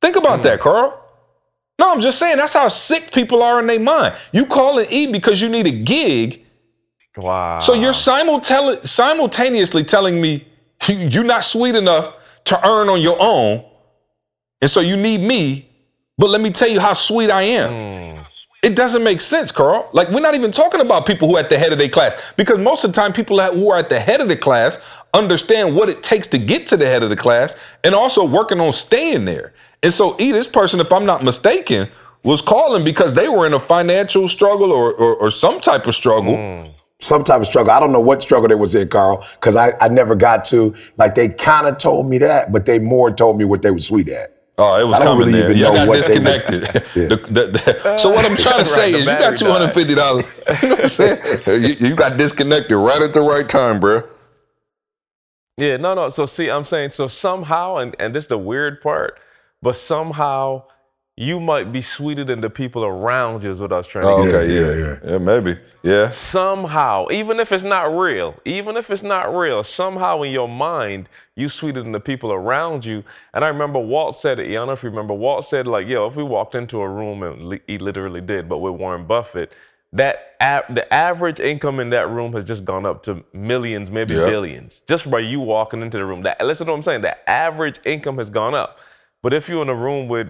Think 0.01 0.17
about 0.17 0.43
that, 0.45 0.59
hmm. 0.59 0.63
Carl. 0.63 1.03
No, 1.79 1.93
I'm 1.93 2.01
just 2.01 2.19
saying 2.19 2.37
that's 2.39 2.53
how 2.55 2.69
sick 2.69 3.13
people 3.13 3.43
are 3.43 3.59
in 3.61 3.67
their 3.67 3.81
mind. 3.81 4.15
You 4.33 4.47
calling 4.47 4.87
E 4.91 5.11
because 5.13 5.43
you 5.43 5.49
need 5.49 5.67
a 5.67 5.71
gig, 5.73 6.45
Wow. 7.17 7.59
so 7.61 7.75
you're 7.75 7.93
simultel- 7.93 8.87
simultaneously 8.87 9.85
telling 9.85 10.21
me 10.21 10.47
you're 10.89 11.25
not 11.25 11.45
sweet 11.45 11.75
enough 11.75 12.15
to 12.45 12.67
earn 12.67 12.89
on 12.89 13.01
your 13.01 13.17
own, 13.19 13.65
and 14.61 14.71
so 14.71 14.81
you 14.81 14.97
need 14.97 15.21
me. 15.21 15.69
But 16.19 16.31
let 16.31 16.41
me 16.41 16.51
tell 16.51 16.69
you 16.69 16.81
how 16.81 16.95
sweet 16.95 17.31
I 17.31 17.43
am. 17.43 18.17
Hmm. 18.17 18.23
It 18.63 18.75
doesn't 18.75 19.05
make 19.05 19.21
sense, 19.21 19.53
Carl. 19.53 19.89
Like 19.93 20.09
we're 20.09 20.21
not 20.21 20.35
even 20.35 20.51
talking 20.51 20.81
about 20.81 21.07
people 21.07 21.29
who 21.29 21.37
are 21.37 21.41
at 21.41 21.51
the 21.51 21.59
head 21.59 21.73
of 21.73 21.79
their 21.79 21.89
class 21.89 22.21
because 22.37 22.59
most 22.59 22.85
of 22.85 22.93
the 22.93 22.97
time 22.97 23.13
people 23.13 23.39
who 23.39 23.71
are 23.71 23.79
at 23.79 23.91
the 23.91 24.01
head 24.01 24.21
of 24.21 24.29
the 24.29 24.37
class 24.37 24.79
understand 25.15 25.77
what 25.77 25.89
it 25.89 26.03
takes 26.03 26.27
to 26.29 26.39
get 26.39 26.67
to 26.69 26.77
the 26.77 26.87
head 26.87 27.03
of 27.03 27.11
the 27.11 27.17
class 27.17 27.55
and 27.85 27.95
also 27.95 28.25
working 28.25 28.61
on 28.61 28.73
staying 28.73 29.25
there. 29.25 29.53
And 29.83 29.93
so, 29.93 30.17
E, 30.19 30.33
this 30.33 30.47
person, 30.47 30.81
if 30.81 30.93
I'm 30.93 31.07
not 31.07 31.23
mistaken, 31.23 31.89
was 32.23 32.41
calling 32.41 32.83
because 32.83 33.13
they 33.13 33.29
were 33.29 33.47
in 33.47 33.55
a 33.55 33.61
financial 33.61 34.29
struggle 34.29 34.73
or 34.73 34.93
or, 34.95 35.15
or 35.15 35.31
some 35.31 35.61
type 35.61 35.87
of 35.87 35.95
struggle. 35.95 36.37
Hmm. 36.37 36.71
Some 37.01 37.25
type 37.25 37.41
of 37.41 37.47
struggle. 37.47 37.73
I 37.73 37.81
don't 37.81 37.93
know 37.93 38.01
what 38.01 38.23
struggle 38.23 38.49
there 38.49 38.57
was 38.57 38.75
in, 38.75 38.89
Carl, 38.89 39.25
because 39.35 39.55
I, 39.57 39.73
I 39.81 39.89
never 39.89 40.15
got 40.15 40.45
to. 40.47 40.75
Like 40.97 41.15
they 41.15 41.29
kind 41.29 41.67
of 41.67 41.79
told 41.79 42.09
me 42.09 42.19
that, 42.19 42.53
but 42.53 42.67
they 42.67 42.79
more 42.79 43.11
told 43.13 43.37
me 43.39 43.45
what 43.45 43.63
they 43.63 43.71
were 43.71 43.81
sweet 43.81 44.09
at. 44.09 44.33
Oh, 44.59 44.81
it 44.81 44.85
was 44.85 44.95
I 44.95 45.01
don't 45.01 45.09
coming 45.19 45.27
really 45.27 45.33
there. 45.33 45.45
even 45.51 45.59
You 45.59 45.65
know 45.65 45.73
got 45.75 45.89
what 45.89 45.95
they 46.01 46.15
disconnected. 46.15 46.63
Yeah. 46.95 47.09
The- 47.09 47.17
the- 47.17 47.47
the- 47.83 47.99
so 47.99 48.09
what 48.11 48.25
I'm 48.25 48.37
trying 48.39 48.59
to 48.65 48.71
say 48.71 48.93
the 48.93 48.99
is, 49.01 49.07
you 49.07 49.19
got 49.19 49.37
two 49.37 49.51
hundred 49.51 49.73
fifty 49.75 49.95
dollars. 49.95 50.27
You 50.63 50.69
know 50.71 50.75
what 50.77 50.85
I'm 50.85 50.89
saying? 50.89 51.19
You, 51.47 51.89
you 51.89 51.95
got 51.95 52.17
disconnected 52.17 52.77
right 52.77 53.03
at 53.03 53.13
the 53.13 53.21
right 53.21 53.47
time, 53.47 53.81
bro. 53.81 54.03
Yeah, 55.59 55.77
no, 55.79 55.95
no. 55.95 56.09
So 56.11 56.25
see, 56.27 56.51
I'm 56.51 56.65
saying 56.65 56.91
so 56.93 57.09
somehow, 57.09 57.77
and 57.77 57.95
and 58.01 58.15
this 58.15 58.25
is 58.25 58.29
the 58.29 58.39
weird 58.39 58.81
part, 58.81 59.19
but 59.63 59.77
somehow 59.77 60.65
you 61.17 61.41
might 61.41 61.73
be 61.73 61.81
sweeter 61.81 62.25
than 62.25 62.41
the 62.43 62.51
people 62.51 62.85
around 62.85 63.43
you. 63.43 63.51
Is 63.51 63.61
what 63.61 63.73
I 63.73 63.79
was 63.79 63.87
trying 63.87 64.05
to 64.05 64.11
Oh, 64.13 64.25
get. 64.27 64.35
okay, 64.35 64.53
Yeah, 64.53 64.61
yeah, 64.61 64.75
yeah, 65.05 65.13
yeah, 65.13 65.19
maybe, 65.19 65.59
yeah. 65.83 66.09
Somehow, 66.11 67.07
even 67.11 67.41
if 67.41 67.53
it's 67.53 67.65
not 67.65 67.97
real, 67.97 68.35
even 68.45 68.77
if 68.77 68.91
it's 68.91 69.03
not 69.03 69.35
real, 69.35 69.65
somehow 69.65 70.21
in 70.23 70.33
your 70.33 70.49
mind, 70.49 71.09
you 71.35 71.49
sweeter 71.49 71.83
than 71.83 71.93
the 71.93 72.01
people 72.01 72.33
around 72.33 72.85
you. 72.85 73.03
And 73.33 73.45
I 73.45 73.49
remember 73.49 73.79
Walt 73.79 74.17
said 74.17 74.39
it. 74.39 74.51
I 74.51 74.53
don't 74.55 74.67
know 74.67 74.75
if 74.75 74.83
you 74.83 74.91
remember. 74.91 75.15
Walt 75.15 75.47
said 75.47 75.67
like, 75.67 75.87
"Yo, 75.89 76.07
if 76.07 76.17
we 76.17 76.23
walked 76.23 76.55
into 76.55 76.81
a 76.83 76.89
room 76.89 77.23
and 77.23 77.49
li- 77.49 77.61
he 77.67 77.79
literally 77.79 78.21
did, 78.21 78.49
but 78.49 78.59
with 78.59 78.75
Warren 78.75 79.07
Buffett." 79.07 79.53
That 79.93 80.35
a- 80.41 80.65
the 80.69 80.93
average 80.93 81.41
income 81.41 81.81
in 81.81 81.91
that 81.91 82.11
room 82.11 82.35
has 82.35 82.45
just 82.45 82.65
gone 82.67 82.85
up 82.85 83.03
to 83.05 83.25
millions, 83.33 83.91
maybe 83.91 84.15
Yep. 84.15 84.27
billions, 84.27 84.83
just 84.87 85.11
by 85.11 85.21
you 85.21 85.41
walking 85.41 85.81
into 85.81 85.97
the 85.97 86.05
room. 86.05 86.23
That 86.23 86.45
listen 86.45 86.67
to 86.67 86.73
what 86.73 86.77
I'm 86.77 86.83
saying. 86.83 87.01
The 87.03 87.31
average 87.31 87.79
income 87.87 88.19
has 88.19 88.29
gone 88.29 88.55
up. 88.55 88.79
But 89.23 89.33
if 89.33 89.49
you're 89.49 89.63
in 89.63 89.71
a 89.71 89.75
room 89.75 90.09
with 90.09 90.29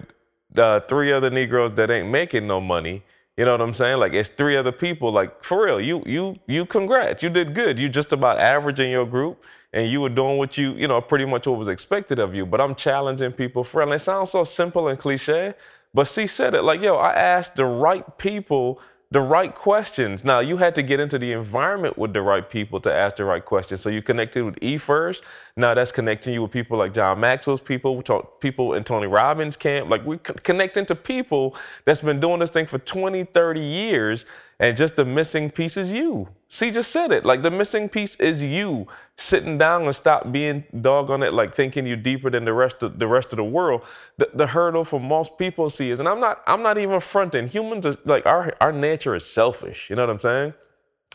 uh, 0.56 0.80
three 0.80 1.12
other 1.12 1.30
Negroes 1.30 1.72
that 1.72 1.90
ain't 1.90 2.08
making 2.08 2.46
no 2.46 2.60
money, 2.60 3.02
you 3.36 3.44
know 3.44 3.52
what 3.52 3.60
I'm 3.60 3.74
saying? 3.74 3.98
Like 3.98 4.14
it's 4.14 4.30
three 4.30 4.56
other 4.56 4.72
people. 4.72 5.12
Like 5.12 5.44
for 5.44 5.66
real, 5.66 5.80
you 5.80 6.02
you 6.06 6.36
you 6.46 6.64
congrats, 6.64 7.22
you 7.22 7.28
did 7.28 7.54
good. 7.54 7.78
You 7.78 7.88
just 7.88 8.12
about 8.12 8.38
average 8.38 8.80
in 8.80 8.90
your 8.90 9.04
group, 9.04 9.44
and 9.72 9.90
you 9.90 10.00
were 10.00 10.08
doing 10.08 10.38
what 10.38 10.56
you 10.56 10.72
you 10.72 10.88
know 10.88 11.00
pretty 11.00 11.26
much 11.26 11.46
what 11.46 11.58
was 11.58 11.68
expected 11.68 12.18
of 12.18 12.34
you. 12.34 12.46
But 12.46 12.60
I'm 12.60 12.74
challenging 12.74 13.32
people 13.32 13.62
for 13.62 13.80
real. 13.80 13.88
And 13.88 13.94
it 13.94 13.98
sounds 13.98 14.30
so 14.30 14.44
simple 14.44 14.88
and 14.88 14.98
cliche, 14.98 15.54
but 15.92 16.08
C 16.08 16.26
said 16.26 16.54
it 16.54 16.62
like 16.62 16.80
yo, 16.80 16.96
I 16.96 17.12
asked 17.12 17.56
the 17.56 17.66
right 17.66 18.16
people 18.16 18.80
the 19.12 19.20
right 19.20 19.54
questions. 19.54 20.24
Now 20.24 20.40
you 20.40 20.56
had 20.56 20.74
to 20.74 20.82
get 20.82 20.98
into 20.98 21.18
the 21.18 21.32
environment 21.32 21.96
with 21.96 22.12
the 22.12 22.22
right 22.22 22.48
people 22.48 22.80
to 22.80 22.92
ask 22.92 23.16
the 23.16 23.24
right 23.24 23.44
questions. 23.44 23.80
So 23.80 23.88
you 23.88 24.02
connected 24.02 24.44
with 24.44 24.58
E 24.60 24.78
first. 24.78 25.22
Now 25.56 25.74
that's 25.74 25.92
connecting 25.92 26.34
you 26.34 26.42
with 26.42 26.50
people 26.50 26.76
like 26.76 26.92
John 26.92 27.20
Maxwell's 27.20 27.60
people, 27.60 28.02
people 28.40 28.74
in 28.74 28.82
Tony 28.82 29.06
Robbins 29.06 29.56
camp. 29.56 29.88
Like 29.88 30.04
we're 30.04 30.18
connecting 30.18 30.86
to 30.86 30.96
people 30.96 31.54
that's 31.84 32.00
been 32.00 32.18
doing 32.18 32.40
this 32.40 32.50
thing 32.50 32.66
for 32.66 32.78
20, 32.78 33.24
30 33.24 33.60
years. 33.60 34.26
And 34.58 34.76
just 34.76 34.96
the 34.96 35.04
missing 35.04 35.50
piece 35.50 35.76
is 35.76 35.92
you. 35.92 36.28
See, 36.48 36.70
just 36.70 36.92
said 36.92 37.10
it. 37.10 37.24
Like 37.24 37.42
the 37.42 37.50
missing 37.50 37.88
piece 37.88 38.14
is 38.16 38.42
you 38.42 38.86
sitting 39.16 39.58
down 39.58 39.84
and 39.84 39.96
stop 39.96 40.30
being 40.30 40.64
dog 40.80 41.10
on 41.10 41.22
it, 41.22 41.32
like 41.32 41.54
thinking 41.54 41.86
you're 41.86 41.96
deeper 41.96 42.30
than 42.30 42.44
the 42.44 42.52
rest 42.52 42.82
of 42.82 42.98
the 42.98 43.08
rest 43.08 43.32
of 43.32 43.38
the 43.38 43.44
world. 43.44 43.82
The, 44.18 44.30
the 44.32 44.46
hurdle 44.46 44.84
for 44.84 45.00
most 45.00 45.38
people 45.38 45.70
see 45.70 45.90
is, 45.90 45.98
and 45.98 46.08
I'm 46.08 46.20
not, 46.20 46.42
I'm 46.46 46.62
not 46.62 46.78
even 46.78 47.00
fronting. 47.00 47.48
Humans 47.48 47.86
are 47.86 47.96
like 48.04 48.26
our 48.26 48.54
our 48.60 48.72
nature 48.72 49.16
is 49.16 49.26
selfish. 49.26 49.90
You 49.90 49.96
know 49.96 50.02
what 50.02 50.10
I'm 50.10 50.20
saying? 50.20 50.54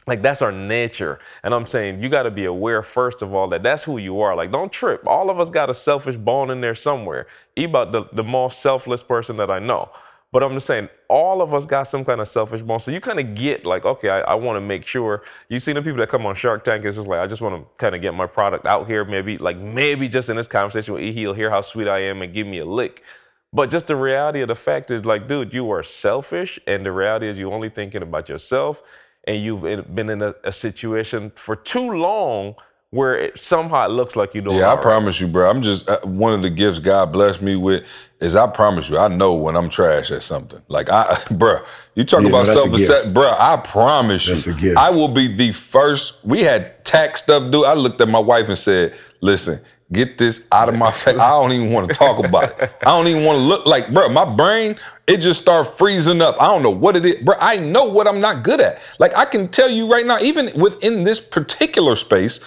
Like 0.05 0.21
that's 0.21 0.41
our 0.41 0.51
nature. 0.51 1.19
And 1.43 1.53
I'm 1.53 1.65
saying 1.65 2.01
you 2.01 2.09
got 2.09 2.23
to 2.23 2.31
be 2.31 2.45
aware 2.45 2.83
first 2.83 3.21
of 3.21 3.33
all 3.33 3.47
that 3.49 3.63
that's 3.63 3.83
who 3.83 3.97
you 3.99 4.19
are. 4.21 4.35
Like 4.35 4.51
don't 4.51 4.71
trip. 4.71 5.07
All 5.07 5.29
of 5.29 5.39
us 5.39 5.49
got 5.49 5.69
a 5.69 5.73
selfish 5.73 6.17
bone 6.17 6.49
in 6.49 6.59
there 6.59 6.75
somewhere. 6.75 7.27
About 7.55 7.91
the, 7.93 8.05
the 8.11 8.23
most 8.23 8.61
selfless 8.61 9.03
person 9.03 9.37
that 9.37 9.51
I 9.51 9.59
know. 9.59 9.91
But 10.31 10.43
I'm 10.43 10.53
just 10.53 10.65
saying, 10.65 10.87
all 11.09 11.41
of 11.41 11.53
us 11.53 11.65
got 11.65 11.83
some 11.83 12.05
kind 12.05 12.21
of 12.21 12.27
selfish 12.27 12.61
bone. 12.61 12.79
So 12.79 12.91
you 12.91 13.01
kind 13.01 13.19
of 13.19 13.35
get 13.35 13.65
like, 13.65 13.83
okay, 13.83 14.09
I, 14.09 14.21
I 14.21 14.33
want 14.35 14.55
to 14.55 14.61
make 14.61 14.85
sure. 14.85 15.23
You 15.49 15.59
see 15.59 15.73
the 15.73 15.81
people 15.81 15.99
that 15.99 16.07
come 16.07 16.25
on 16.25 16.35
Shark 16.35 16.63
Tank, 16.63 16.85
it's 16.85 16.95
just 16.95 17.07
like, 17.07 17.19
I 17.19 17.27
just 17.27 17.41
want 17.41 17.61
to 17.61 17.67
kind 17.77 17.95
of 17.95 18.01
get 18.01 18.13
my 18.13 18.27
product 18.27 18.65
out 18.65 18.87
here. 18.87 19.03
Maybe, 19.03 19.37
like, 19.37 19.57
maybe 19.57 20.07
just 20.07 20.29
in 20.29 20.37
this 20.37 20.47
conversation 20.47 20.93
with 20.93 21.03
E, 21.03 21.11
he'll 21.11 21.33
hear 21.33 21.49
how 21.49 21.59
sweet 21.59 21.89
I 21.89 21.99
am 22.03 22.21
and 22.21 22.33
give 22.33 22.47
me 22.47 22.59
a 22.59 22.65
lick. 22.65 23.03
But 23.51 23.69
just 23.69 23.87
the 23.87 23.97
reality 23.97 24.39
of 24.39 24.47
the 24.47 24.55
fact 24.55 24.89
is, 24.89 25.03
like, 25.03 25.27
dude, 25.27 25.53
you 25.53 25.69
are 25.71 25.83
selfish. 25.83 26.57
And 26.65 26.85
the 26.85 26.93
reality 26.93 27.27
is, 27.27 27.37
you're 27.37 27.53
only 27.53 27.69
thinking 27.69 28.01
about 28.01 28.29
yourself. 28.29 28.81
And 29.25 29.43
you've 29.43 29.61
been 29.61 30.09
in 30.09 30.21
a, 30.21 30.33
a 30.45 30.53
situation 30.53 31.33
for 31.35 31.57
too 31.57 31.91
long 31.91 32.55
where 32.91 33.17
it 33.17 33.39
somehow 33.39 33.85
it 33.85 33.89
looks 33.91 34.15
like 34.17 34.35
you're 34.35 34.43
doing 34.43 34.57
Yeah, 34.57 34.67
I 34.67 34.75
all 34.75 34.75
right. 34.75 34.81
promise 34.81 35.19
you, 35.21 35.27
bro. 35.27 35.49
I'm 35.49 35.61
just 35.61 35.89
uh, 35.89 35.99
one 36.01 36.33
of 36.33 36.41
the 36.41 36.49
gifts 36.49 36.79
God 36.79 37.11
blessed 37.13 37.41
me 37.41 37.55
with 37.55 37.85
is 38.19 38.35
I 38.35 38.47
promise 38.47 38.89
you, 38.89 38.97
I 38.97 39.07
know 39.07 39.33
when 39.33 39.55
I'm 39.55 39.69
trash 39.69 40.11
at 40.11 40.23
something. 40.23 40.61
Like 40.67 40.89
I, 40.89 41.17
bro, 41.31 41.61
you 41.95 42.03
talk 42.03 42.21
Yeah, 42.23 42.29
about 42.29 42.47
no, 42.47 42.47
that's 42.47 42.59
a 42.63 42.63
self 42.63 42.75
gift. 42.77 42.91
accept, 42.91 43.13
bro. 43.13 43.29
I 43.37 43.57
promise 43.57 44.27
That's 44.27 44.45
you, 44.45 44.53
a 44.53 44.55
gift. 44.55 44.77
I 44.77 44.89
will 44.91 45.07
be 45.07 45.27
the 45.33 45.53
first. 45.53 46.23
We 46.25 46.41
had 46.41 46.83
tax 46.85 47.23
stuff 47.23 47.49
due. 47.51 47.65
I 47.65 47.75
looked 47.75 48.01
at 48.01 48.09
my 48.09 48.19
wife 48.19 48.49
and 48.49 48.57
said, 48.57 48.93
"Listen, 49.21 49.61
get 49.93 50.17
this 50.17 50.45
out 50.51 50.67
of 50.69 50.75
my 50.75 50.91
face. 50.91 51.17
I 51.17 51.29
don't 51.29 51.53
even 51.53 51.71
want 51.71 51.89
to 51.89 51.95
talk 51.95 52.23
about 52.25 52.61
it. 52.61 52.71
I 52.81 52.85
don't 52.87 53.07
even 53.07 53.23
want 53.23 53.37
to 53.37 53.43
look 53.43 53.65
like, 53.65 53.93
bro. 53.93 54.09
My 54.09 54.25
brain, 54.25 54.75
it 55.07 55.17
just 55.17 55.41
started 55.41 55.71
freezing 55.71 56.21
up. 56.21 56.35
I 56.41 56.47
don't 56.47 56.61
know 56.61 56.69
what 56.71 56.97
it 56.97 57.05
is, 57.05 57.23
bro. 57.23 57.35
I 57.39 57.55
know 57.57 57.85
what 57.85 58.05
I'm 58.07 58.19
not 58.19 58.43
good 58.43 58.59
at. 58.59 58.81
Like 58.99 59.15
I 59.15 59.23
can 59.25 59.47
tell 59.47 59.69
you 59.69 59.89
right 59.89 60.05
now, 60.05 60.19
even 60.19 60.51
within 60.59 61.05
this 61.05 61.21
particular 61.21 61.95
space." 61.95 62.41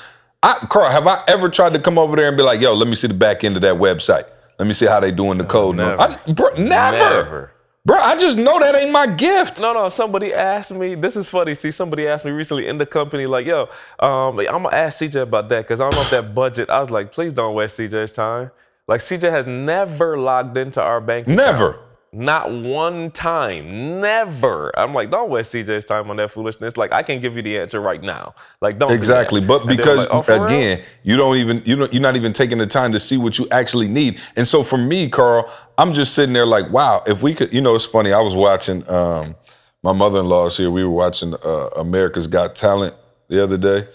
I, 0.45 0.67
Carl, 0.67 0.91
have 0.91 1.07
I 1.07 1.25
ever 1.27 1.49
tried 1.49 1.73
to 1.73 1.81
come 1.81 1.99
over 1.99 2.17
there 2.17 2.29
and 2.29 2.37
be 2.37 2.43
like, 2.43 2.61
"Yo, 2.61 2.75
let 2.75 2.87
me 2.87 2.95
see 2.95 3.07
the 3.09 3.15
back 3.15 3.45
end 3.45 3.57
of 3.57 3.63
that 3.63 3.77
website. 3.77 4.29
Let 4.59 4.69
me 4.69 4.75
see 4.75 4.85
how 4.85 5.01
they 5.01 5.11
doing 5.11 5.39
the 5.39 5.45
code." 5.45 5.77
never. 5.77 5.99
I, 5.99 6.17
bro, 6.33 6.51
never. 6.59 6.99
Never. 6.99 7.53
bro. 7.87 7.99
I 7.99 8.19
just 8.19 8.37
know 8.37 8.59
that 8.59 8.75
ain't 8.75 8.91
my 8.93 9.07
gift. 9.07 9.59
No, 9.59 9.73
no. 9.73 9.89
Somebody 9.89 10.35
asked 10.35 10.75
me. 10.75 10.97
This 10.97 11.17
is 11.17 11.31
funny. 11.31 11.55
See, 11.55 11.71
somebody 11.71 12.07
asked 12.07 12.27
me 12.27 12.31
recently 12.31 12.69
in 12.69 12.77
the 12.77 12.85
company, 12.85 13.25
like, 13.25 13.47
"Yo, 13.47 13.71
um, 14.01 14.37
like, 14.37 14.49
I'm 14.53 14.65
gonna 14.65 14.77
ask 14.77 14.99
CJ 14.99 15.23
about 15.23 15.49
that 15.49 15.63
because 15.63 15.81
I 15.81 15.85
don't 15.85 15.95
know 15.95 16.03
if 16.03 16.11
that 16.11 16.35
budget." 16.35 16.69
I 16.69 16.79
was 16.81 16.91
like, 16.91 17.11
"Please 17.11 17.33
don't 17.33 17.55
waste 17.55 17.79
CJ's 17.79 18.13
time." 18.13 18.51
Like, 18.87 19.01
CJ 19.01 19.31
has 19.31 19.47
never 19.47 20.19
logged 20.19 20.59
into 20.59 20.83
our 20.83 21.01
bank. 21.01 21.27
account. 21.27 21.39
Never. 21.39 21.79
Not 22.15 22.53
one 22.53 23.11
time. 23.11 24.01
Never. 24.01 24.71
I'm 24.79 24.95
like, 24.95 25.11
don't 25.11 25.31
waste 25.31 25.53
CJ's 25.53 25.85
time 25.85 26.09
on 26.11 26.17
that 26.19 26.31
foolishness. 26.31 26.77
Like, 26.77 26.93
I 26.93 27.03
can 27.03 27.19
give 27.19 27.35
you 27.35 27.43
the 27.43 27.59
answer 27.59 27.81
right 27.81 28.01
now. 28.01 28.35
Like, 28.61 28.79
don't 28.79 28.89
do 28.89 28.95
that." 28.95 28.99
Exactly, 28.99 29.41
but 29.41 29.61
they 29.61 29.65
were 29.65 29.77
because 29.77 29.99
like, 29.99 30.09
"Oh, 30.13 30.23
for 30.23 30.35
real?" 30.35 30.45
again, 30.45 30.83
you 31.03 31.17
don't 31.17 31.37
even 31.37 31.63
you 31.65 31.75
don't 31.75 31.93
you're 31.93 32.01
not 32.01 32.15
even 32.15 32.33
taking 32.33 32.59
the 32.59 32.69
time 32.69 32.93
to 32.93 33.01
see 33.01 33.17
what 33.17 33.39
you 33.39 33.49
actually 33.51 33.89
need. 33.89 34.21
And 34.37 34.47
so 34.47 34.63
for 34.63 34.79
me, 34.79 35.09
Carl, 35.09 35.51
I'm 35.77 35.93
just 35.93 36.15
sitting 36.15 36.33
there 36.33 36.47
like, 36.47 36.71
wow, 36.71 37.03
if 37.05 37.21
we 37.23 37.35
could, 37.35 37.53
you 37.53 37.61
know, 37.61 37.75
it's 37.75 37.85
funny. 37.85 38.13
I 38.13 38.21
was 38.21 38.35
watching 38.37 38.89
um, 38.89 39.35
my 39.83 39.93
mother-in-law's 39.93 40.57
here. 40.57 40.71
We 40.71 40.85
were 40.85 40.91
watching 40.91 41.35
uh, 41.35 41.69
America's 41.77 42.29
Got 42.29 42.55
Talent 42.55 42.95
the 43.29 43.43
other 43.43 43.59
day, 43.59 43.89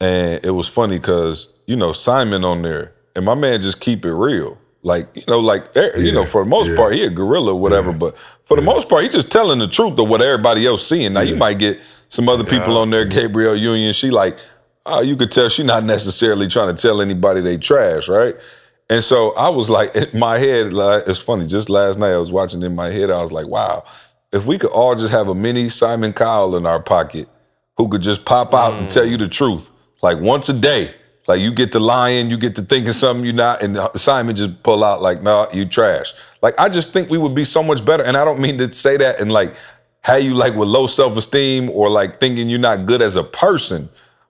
and 0.00 0.42
it 0.42 0.52
was 0.52 0.66
funny 0.66 0.98
because 0.98 1.52
you 1.66 1.76
know 1.76 1.92
Simon 1.92 2.42
on 2.42 2.62
there, 2.62 2.94
and 3.14 3.24
my 3.26 3.34
man 3.34 3.60
just 3.60 3.80
keep 3.80 4.06
it 4.06 4.14
real. 4.14 4.56
Like 4.86 5.08
you 5.16 5.24
know, 5.26 5.40
like 5.40 5.76
eh, 5.76 5.90
you 5.96 6.12
know, 6.12 6.24
for 6.24 6.44
the 6.44 6.48
most 6.48 6.68
yeah. 6.68 6.76
part, 6.76 6.94
he 6.94 7.02
a 7.02 7.10
gorilla, 7.10 7.52
or 7.54 7.60
whatever. 7.60 7.92
But 7.92 8.16
for 8.44 8.56
the 8.56 8.62
most 8.62 8.88
part, 8.88 9.02
he 9.02 9.08
just 9.08 9.32
telling 9.32 9.58
the 9.58 9.66
truth 9.66 9.98
of 9.98 10.08
what 10.08 10.22
everybody 10.22 10.64
else 10.64 10.86
seeing. 10.86 11.14
Now 11.14 11.22
you 11.22 11.34
might 11.34 11.58
get 11.58 11.80
some 12.08 12.28
other 12.28 12.44
people 12.44 12.78
on 12.78 12.90
there, 12.90 13.04
Gabrielle 13.04 13.56
Union. 13.56 13.92
She 13.92 14.10
like, 14.10 14.38
oh, 14.86 15.00
you 15.00 15.16
could 15.16 15.32
tell 15.32 15.48
she 15.48 15.64
not 15.64 15.82
necessarily 15.82 16.46
trying 16.46 16.72
to 16.72 16.80
tell 16.80 17.02
anybody 17.02 17.40
they 17.40 17.56
trash, 17.56 18.06
right? 18.06 18.36
And 18.88 19.02
so 19.02 19.32
I 19.32 19.48
was 19.48 19.68
like, 19.68 19.92
in 19.96 20.20
my 20.20 20.38
head, 20.38 20.72
like, 20.72 21.02
it's 21.08 21.18
funny. 21.18 21.48
Just 21.48 21.68
last 21.68 21.98
night, 21.98 22.12
I 22.12 22.18
was 22.18 22.30
watching 22.30 22.62
in 22.62 22.76
my 22.76 22.90
head. 22.90 23.10
I 23.10 23.20
was 23.20 23.32
like, 23.32 23.48
wow, 23.48 23.82
if 24.30 24.46
we 24.46 24.56
could 24.56 24.70
all 24.70 24.94
just 24.94 25.10
have 25.10 25.26
a 25.26 25.34
mini 25.34 25.68
Simon 25.68 26.12
Cowell 26.12 26.56
in 26.56 26.64
our 26.64 26.80
pocket, 26.80 27.28
who 27.76 27.88
could 27.88 28.02
just 28.02 28.24
pop 28.24 28.54
out 28.54 28.74
and 28.74 28.88
tell 28.88 29.04
you 29.04 29.16
the 29.16 29.26
truth, 29.26 29.68
like 30.00 30.20
once 30.20 30.48
a 30.48 30.52
day. 30.52 30.94
Like 31.26 31.40
you 31.40 31.52
get 31.52 31.72
to 31.72 31.80
lying, 31.80 32.30
you 32.30 32.38
get 32.38 32.54
to 32.56 32.62
thinking 32.62 32.92
something 32.92 33.24
you're 33.24 33.34
not, 33.34 33.62
and 33.62 33.76
Simon 33.96 34.36
just 34.36 34.62
pull 34.62 34.84
out 34.84 35.02
like, 35.02 35.22
"No, 35.22 35.48
you 35.52 35.64
trash." 35.64 36.14
Like 36.40 36.54
I 36.58 36.68
just 36.68 36.92
think 36.92 37.10
we 37.10 37.18
would 37.18 37.34
be 37.34 37.44
so 37.44 37.62
much 37.62 37.84
better. 37.84 38.04
And 38.04 38.16
I 38.16 38.24
don't 38.24 38.40
mean 38.40 38.58
to 38.58 38.72
say 38.72 38.96
that 38.96 39.20
and 39.20 39.32
like 39.32 39.54
how 40.02 40.16
you 40.16 40.34
like 40.34 40.54
with 40.54 40.68
low 40.68 40.86
self 40.86 41.16
esteem 41.16 41.68
or 41.70 41.90
like 41.90 42.20
thinking 42.20 42.48
you're 42.48 42.60
not 42.60 42.86
good 42.86 43.02
as 43.02 43.16
a 43.16 43.24
person, 43.24 43.88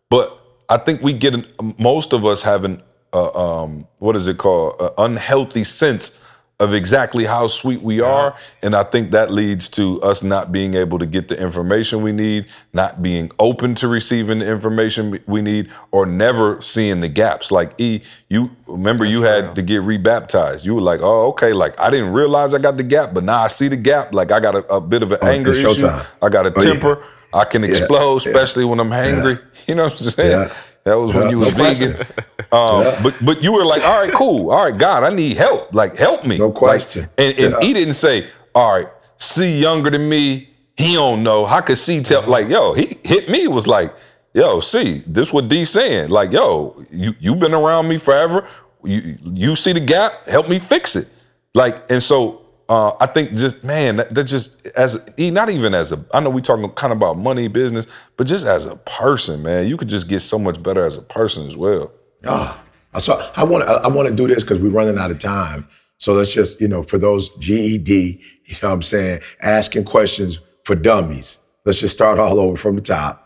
but 0.08 0.40
I 0.68 0.78
think 0.78 1.02
we 1.02 1.12
get 1.12 1.34
an, 1.34 1.46
most 1.78 2.12
of 2.12 2.24
us 2.24 2.42
have 2.42 2.64
an 2.64 2.82
uh, 3.12 3.62
um, 3.62 3.86
what 3.98 4.16
is 4.16 4.26
it 4.26 4.38
called? 4.38 4.76
An 4.80 4.90
unhealthy 4.98 5.64
sense 5.64 6.20
of 6.58 6.72
exactly 6.72 7.26
how 7.26 7.48
sweet 7.48 7.82
we 7.82 8.00
are, 8.00 8.34
and 8.62 8.74
I 8.74 8.82
think 8.82 9.10
that 9.10 9.30
leads 9.30 9.68
to 9.70 10.00
us 10.00 10.22
not 10.22 10.52
being 10.52 10.72
able 10.72 10.98
to 10.98 11.04
get 11.04 11.28
the 11.28 11.38
information 11.38 12.00
we 12.02 12.12
need, 12.12 12.46
not 12.72 13.02
being 13.02 13.30
open 13.38 13.74
to 13.76 13.88
receiving 13.88 14.38
the 14.38 14.50
information 14.50 15.18
we 15.26 15.42
need, 15.42 15.70
or 15.90 16.06
never 16.06 16.62
seeing 16.62 17.00
the 17.02 17.08
gaps. 17.08 17.50
Like 17.52 17.78
E, 17.78 18.00
you 18.30 18.50
remember 18.66 19.04
you 19.04 19.20
had 19.20 19.54
to 19.56 19.62
get 19.62 19.82
rebaptized. 19.82 20.64
You 20.64 20.74
were 20.76 20.80
like, 20.80 21.00
oh, 21.02 21.26
okay, 21.28 21.52
like 21.52 21.78
I 21.78 21.90
didn't 21.90 22.14
realize 22.14 22.54
I 22.54 22.58
got 22.58 22.78
the 22.78 22.82
gap, 22.84 23.12
but 23.12 23.22
now 23.22 23.42
I 23.42 23.48
see 23.48 23.68
the 23.68 23.76
gap. 23.76 24.14
Like 24.14 24.32
I 24.32 24.40
got 24.40 24.54
a, 24.54 24.64
a 24.72 24.80
bit 24.80 25.02
of 25.02 25.12
an 25.12 25.18
Oh, 25.20 25.26
anger 25.28 25.50
issue. 25.50 25.66
showtime. 25.68 26.06
I 26.22 26.30
got 26.30 26.46
a 26.46 26.52
Oh, 26.56 26.62
yeah. 26.62 26.72
temper. 26.72 27.04
I 27.34 27.44
can 27.44 27.64
explode, 27.64 28.18
especially 28.26 28.64
when 28.64 28.80
I'm 28.80 28.90
hangry. 28.90 29.42
You 29.66 29.74
know 29.74 29.84
what 29.84 30.00
I'm 30.00 30.10
saying? 30.10 30.50
Yeah. 30.86 30.92
That 30.92 30.98
was 31.00 31.14
when 31.14 31.24
Yeah, 31.24 31.30
you 31.30 31.38
was 31.38 31.56
no 31.56 31.64
vegan. 31.64 32.06
Um, 32.52 32.84
But 33.02 33.14
but 33.24 33.42
you 33.42 33.52
were 33.52 33.64
like, 33.64 33.82
all 33.84 34.00
right, 34.00 34.14
cool. 34.14 34.50
All 34.50 34.64
right, 34.64 34.76
God, 34.78 35.04
I 35.04 35.10
need 35.14 35.36
help. 35.36 35.74
Like, 35.74 35.96
help 35.96 36.24
me. 36.24 36.38
No 36.38 36.46
Like, 36.46 36.54
question. 36.54 37.08
and 37.18 37.38
and 37.38 37.52
Yeah. 37.52 37.60
he 37.60 37.72
didn't 37.72 37.94
say, 37.94 38.28
all 38.54 38.72
right, 38.72 38.88
see 39.16 39.58
younger 39.58 39.90
than 39.90 40.08
me, 40.08 40.48
he 40.76 40.94
don't 40.94 41.22
know. 41.22 41.44
How 41.46 41.60
could 41.60 41.78
C 41.78 42.02
tell? 42.02 42.22
Like, 42.26 42.48
yo, 42.48 42.72
he 42.74 42.98
hit 43.04 43.28
me 43.28 43.46
was 43.48 43.66
like, 43.66 43.94
yo, 44.34 44.60
see, 44.60 45.02
this 45.06 45.32
what 45.32 45.48
D 45.48 45.64
saying. 45.64 46.10
Like, 46.10 46.32
yo, 46.32 46.74
you 46.90 47.14
you 47.18 47.34
been 47.34 47.54
around 47.54 47.88
me 47.88 47.98
forever. 47.98 48.46
You 48.84 49.18
you 49.24 49.56
see 49.56 49.72
the 49.72 49.80
gap, 49.80 50.12
help 50.26 50.48
me 50.48 50.58
fix 50.58 50.94
it. 50.96 51.08
Like, 51.54 51.90
and 51.90 52.02
so 52.02 52.42
uh, 52.68 52.92
I 52.98 53.06
think 53.06 53.34
just 53.34 53.62
man, 53.62 53.96
that, 53.96 54.14
that 54.14 54.24
just 54.24 54.66
as 54.68 55.08
not 55.18 55.50
even 55.50 55.74
as 55.74 55.92
a 55.92 56.04
I 56.12 56.20
know 56.20 56.30
we 56.30 56.42
talking 56.42 56.68
kind 56.70 56.92
of 56.92 56.98
about 56.98 57.16
money 57.16 57.48
business, 57.48 57.86
but 58.16 58.26
just 58.26 58.46
as 58.46 58.66
a 58.66 58.76
person, 58.76 59.42
man, 59.42 59.68
you 59.68 59.76
could 59.76 59.88
just 59.88 60.08
get 60.08 60.20
so 60.20 60.38
much 60.38 60.62
better 60.62 60.84
as 60.84 60.96
a 60.96 61.02
person 61.02 61.46
as 61.46 61.56
well. 61.56 61.92
Ah, 62.24 62.60
so 62.98 63.14
I 63.36 63.44
want 63.44 63.64
I 63.64 63.88
want 63.88 64.08
to 64.08 64.14
do 64.14 64.26
this 64.26 64.42
because 64.42 64.60
we're 64.60 64.70
running 64.70 64.98
out 64.98 65.10
of 65.10 65.18
time. 65.18 65.68
So 65.98 66.12
let's 66.14 66.32
just 66.32 66.60
you 66.60 66.66
know 66.66 66.82
for 66.82 66.98
those 66.98 67.34
GED, 67.36 68.20
you 68.46 68.56
know 68.62 68.68
what 68.68 68.74
I'm 68.74 68.82
saying, 68.82 69.20
asking 69.42 69.84
questions 69.84 70.40
for 70.64 70.74
dummies. 70.74 71.38
Let's 71.64 71.80
just 71.80 71.94
start 71.94 72.18
all 72.18 72.40
over 72.40 72.56
from 72.56 72.76
the 72.76 72.82
top. 72.82 73.22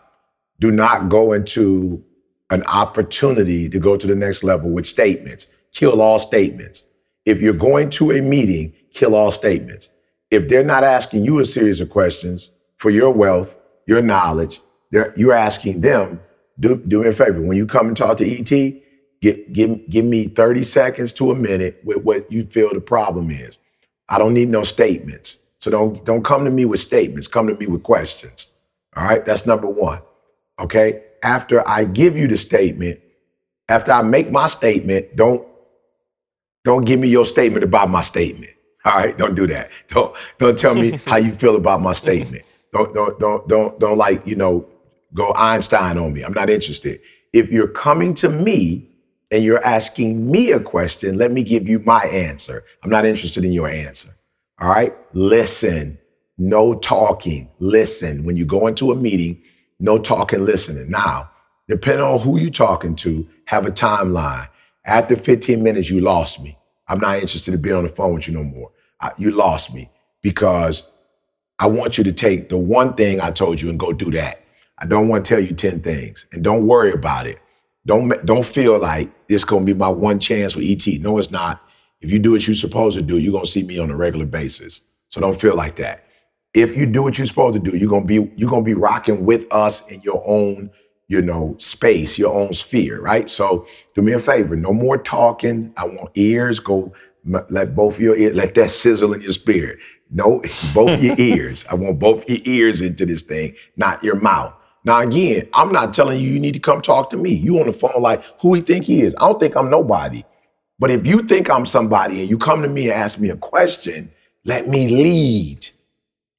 Do 0.61 0.71
not 0.71 1.09
go 1.09 1.33
into 1.33 2.05
an 2.51 2.63
opportunity 2.65 3.69
to 3.69 3.79
go 3.79 3.97
to 3.97 4.07
the 4.07 4.15
next 4.15 4.45
level 4.45 4.71
with 4.71 4.87
statements. 4.87 5.47
Kill 5.73 6.03
all 6.03 6.19
statements. 6.19 6.87
If 7.25 7.41
you're 7.41 7.55
going 7.55 7.91
to 7.91 8.13
a 8.13 8.21
meeting, 8.21 8.75
kill 8.93 9.15
all 9.15 9.31
statements. 9.33 9.91
If 10.31 10.49
they're 10.49 10.65
not 10.65 10.85
asking 10.85 11.25
you 11.25 11.39
a 11.41 11.45
series 11.45 11.81
of 11.81 11.91
questions 11.91 12.53
for 12.77 12.91
your 12.91 13.13
wealth, 13.13 13.59
your 13.87 14.03
knowledge, 14.03 14.61
you're 15.17 15.33
asking 15.33 15.81
them, 15.81 16.21
do, 16.59 16.77
do 16.77 17.03
me 17.03 17.09
a 17.09 17.13
favor. 17.13 17.41
When 17.41 17.57
you 17.57 17.67
come 17.67 17.89
and 17.89 17.97
talk 17.97 18.19
to 18.19 18.27
ET, 18.27 18.51
give, 19.21 19.53
give, 19.53 19.89
give 19.89 20.05
me 20.05 20.27
30 20.27 20.63
seconds 20.63 21.13
to 21.15 21.31
a 21.31 21.35
minute 21.35 21.81
with 21.85 22.05
what 22.05 22.31
you 22.31 22.45
feel 22.45 22.73
the 22.73 22.81
problem 22.81 23.31
is. 23.31 23.59
I 24.09 24.19
don't 24.19 24.35
need 24.35 24.49
no 24.49 24.63
statements. 24.63 25.41
So 25.59 25.71
don't, 25.71 26.05
don't 26.05 26.25
come 26.25 26.45
to 26.45 26.51
me 26.51 26.65
with 26.65 26.81
statements. 26.81 27.29
Come 27.29 27.47
to 27.47 27.55
me 27.55 27.67
with 27.67 27.83
questions. 27.83 28.53
All 28.97 29.05
right. 29.05 29.25
That's 29.25 29.47
number 29.47 29.69
one. 29.69 30.01
Okay. 30.59 31.03
After 31.23 31.67
I 31.69 31.85
give 31.85 32.17
you 32.17 32.27
the 32.27 32.37
statement, 32.37 33.01
after 33.69 33.93
I 33.93 34.03
make 34.03 34.31
my 34.31 34.47
statement, 34.49 35.17
don't, 35.17 35.47
don't 36.65 36.85
give 36.85 36.99
me 36.99 37.09
your 37.09 37.27
statement 37.27 37.63
about 37.63 37.89
my 37.89 38.03
statement. 38.03 38.53
All 38.85 38.95
right, 38.95 39.17
don't 39.17 39.35
do 39.35 39.47
that. 39.47 39.71
Don't 39.89 40.17
don't 40.39 40.59
tell 40.59 40.75
me 40.75 41.01
how 41.07 41.17
you 41.17 41.33
feel 41.33 41.57
about 41.57 41.81
my 41.81 41.93
statement. 41.93 42.45
Don't 42.73 42.95
don't 42.95 43.19
don't 43.19 43.49
don't 43.49 43.81
don't 43.81 43.99
like 43.99 44.25
you 44.29 44.37
know 44.37 44.71
go 45.13 45.33
Einstein 45.35 45.99
on 45.99 46.13
me. 46.13 46.23
I'm 46.23 46.33
not 46.33 46.49
interested. 46.49 47.01
If 47.33 47.51
you're 47.51 47.67
coming 47.67 48.15
to 48.15 48.29
me 48.29 48.89
and 49.33 49.43
you're 49.43 49.65
asking 49.65 50.31
me 50.31 50.53
a 50.53 50.61
question, 50.61 51.17
let 51.17 51.33
me 51.33 51.43
give 51.43 51.69
you 51.69 51.81
my 51.81 52.05
answer. 52.05 52.63
I'm 52.85 52.91
not 52.91 53.05
interested 53.05 53.45
in 53.45 53.53
your 53.53 53.69
answer. 53.69 54.13
All 54.61 54.71
right, 54.71 54.97
listen. 55.13 55.99
No 56.39 56.75
talking. 56.75 57.51
Listen. 57.59 58.23
When 58.23 58.37
you 58.37 58.47
go 58.47 58.69
into 58.69 58.93
a 58.93 58.95
meeting, 58.95 59.43
no 59.81 59.99
talking, 59.99 60.45
listening. 60.45 60.91
Now, 60.91 61.31
depending 61.69 62.05
on 62.05 62.21
who 62.21 62.39
you're 62.39 62.51
talking 62.51 62.95
to, 62.97 63.27
have 63.47 63.67
a 63.67 63.71
timeline. 63.71 64.49
After 64.85 65.17
15 65.17 65.63
minutes, 65.63 65.91
you 65.91 66.01
lost 66.01 66.43
me. 66.43 66.57
I'm 66.91 66.99
not 66.99 67.17
interested 67.17 67.55
in 67.55 67.63
being 67.63 67.77
on 67.77 67.85
the 67.85 67.89
phone 67.89 68.15
with 68.15 68.27
you 68.27 68.35
no 68.35 68.43
more. 68.43 68.73
I, 69.01 69.13
you 69.17 69.31
lost 69.31 69.73
me 69.73 69.89
because 70.23 70.91
I 71.61 71.69
want 71.69 71.97
you 71.97 72.05
to 72.05 72.13
take 72.13 72.49
the 72.49 72.59
one 72.59 72.95
thing 72.95 73.21
I 73.21 73.31
told 73.31 73.61
you 73.61 73.71
and 73.71 73.79
go 73.79 73.93
do 73.93 74.11
that. 74.11 74.43
I 74.77 74.87
don't 74.87 75.09
want 75.09 75.25
to 75.25 75.29
tell 75.29 75.41
you 75.41 75.55
10 75.55 75.83
things 75.83 76.27
and 76.33 76.43
don't 76.43 76.67
worry 76.67 76.93
about 76.93 77.27
it. 77.27 77.39
Don't, 77.87 78.27
don't 78.27 78.45
feel 78.45 78.79
like 78.79 79.11
it's 79.29 79.45
going 79.45 79.65
to 79.65 79.73
be 79.73 79.79
my 79.79 79.89
one 79.89 80.19
chance 80.19 80.57
with 80.57 80.65
ET. 80.65 81.01
No, 81.01 81.17
it's 81.19 81.31
not. 81.31 81.63
If 82.01 82.11
you 82.11 82.19
do 82.19 82.33
what 82.33 82.47
you're 82.47 82.57
supposed 82.57 82.99
to 82.99 83.05
do, 83.05 83.19
you're 83.19 83.33
going 83.33 83.45
to 83.45 83.51
see 83.51 83.63
me 83.63 83.79
on 83.79 83.91
a 83.91 83.97
regular 83.97 84.27
basis. 84.27 84.85
So 85.11 85.21
don't 85.21 85.41
feel 85.41 85.55
like 85.55 85.77
that. 85.77 86.05
If 86.55 86.77
you 86.77 86.87
do 86.87 87.05
what 87.05 87.19
you're 87.19 87.27
supposed 87.27 87.55
to 87.55 87.61
do, 87.71 87.77
you're 87.77 87.89
going 87.89 88.07
to 88.07 88.09
be, 88.09 88.33
you're 88.37 88.51
going 88.51 88.65
to 88.65 88.69
be 88.69 88.75
rocking 88.75 89.25
with 89.25 89.47
us 89.53 89.89
in 89.89 90.01
your 90.03 90.23
own 90.27 90.71
you 91.11 91.21
know, 91.21 91.57
space, 91.59 92.19
your 92.21 92.33
own 92.33 92.55
sphere, 92.55 93.01
right? 93.03 93.29
So 93.29 93.67
do 93.97 94.03
me 94.03 94.13
a 94.13 94.21
favor, 94.21 94.55
no 94.55 94.73
more 94.73 94.97
talking. 94.97 95.75
I 95.77 95.85
want 95.85 96.13
ears. 96.15 96.61
Go 96.61 96.93
let 97.51 97.75
both 97.75 97.99
your 97.99 98.17
ears, 98.17 98.37
let 98.37 98.55
that 98.55 98.71
sizzle 98.71 99.13
in 99.13 99.21
your 99.21 99.33
spirit. 99.33 99.81
No, 100.13 100.41
both 100.75 101.03
your 101.03 101.17
ears. 101.19 101.67
I 101.69 101.75
want 101.75 101.99
both 101.99 102.31
your 102.31 102.39
ears 102.45 102.81
into 102.81 103.05
this 103.05 103.25
thing, 103.25 103.57
not 103.77 104.05
your 104.05 104.21
mouth. 104.21 104.57
Now 104.85 105.01
again, 105.01 105.49
I'm 105.53 105.73
not 105.73 105.95
telling 105.95 106.21
you 106.21 106.31
you 106.31 106.39
need 106.39 106.55
to 106.55 106.61
come 106.61 106.81
talk 106.81 107.11
to 107.11 107.17
me. 107.17 107.35
You 107.35 107.59
on 107.59 107.67
the 107.67 107.73
phone 107.73 108.01
like 108.01 108.23
who 108.41 108.55
he 108.55 108.61
think 108.63 108.85
he 108.85 109.03
is. 109.03 109.15
I 109.17 109.27
don't 109.27 109.41
think 109.41 109.57
I'm 109.57 109.69
nobody. 109.69 110.23
But 110.79 110.93
if 110.93 111.05
you 111.05 111.25
think 111.25 111.51
I'm 111.51 111.67
somebody 111.67 112.21
and 112.21 112.31
you 112.31 112.39
come 112.39 112.63
to 112.63 112.69
me 112.69 112.85
and 112.85 112.93
ask 112.93 113.19
me 113.19 113.31
a 113.31 113.37
question, 113.37 114.13
let 114.45 114.69
me 114.69 114.89
lead. 114.89 115.69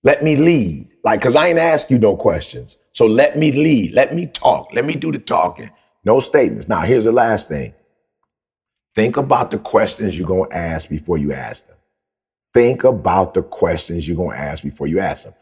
Let 0.03 0.23
me 0.23 0.37
lead. 0.37 0.90
Like, 1.03 1.21
cause 1.21 1.35
I 1.35 1.47
ain't 1.47 1.59
ask 1.59 1.89
you 1.89 1.97
no 1.97 2.15
questions. 2.15 2.77
So 2.93 3.07
let 3.07 3.37
me 3.37 3.51
lead. 3.51 3.93
Let 3.93 4.13
me 4.13 4.27
talk. 4.27 4.73
Let 4.73 4.85
me 4.85 4.93
do 4.93 5.11
the 5.11 5.19
talking. 5.19 5.69
No 6.03 6.19
statements. 6.19 6.67
Now, 6.67 6.81
here's 6.81 7.05
the 7.05 7.11
last 7.11 7.47
thing. 7.47 7.73
Think 8.95 9.17
about 9.17 9.51
the 9.51 9.59
questions 9.59 10.17
you're 10.17 10.27
going 10.27 10.49
to 10.49 10.55
ask 10.55 10.89
before 10.89 11.17
you 11.17 11.33
ask 11.33 11.67
them. 11.67 11.77
Think 12.53 12.83
about 12.83 13.33
the 13.33 13.43
questions 13.43 14.07
you're 14.07 14.17
going 14.17 14.37
to 14.37 14.43
ask 14.43 14.63
before 14.63 14.87
you 14.87 14.99
ask 14.99 15.23
them. 15.23 15.33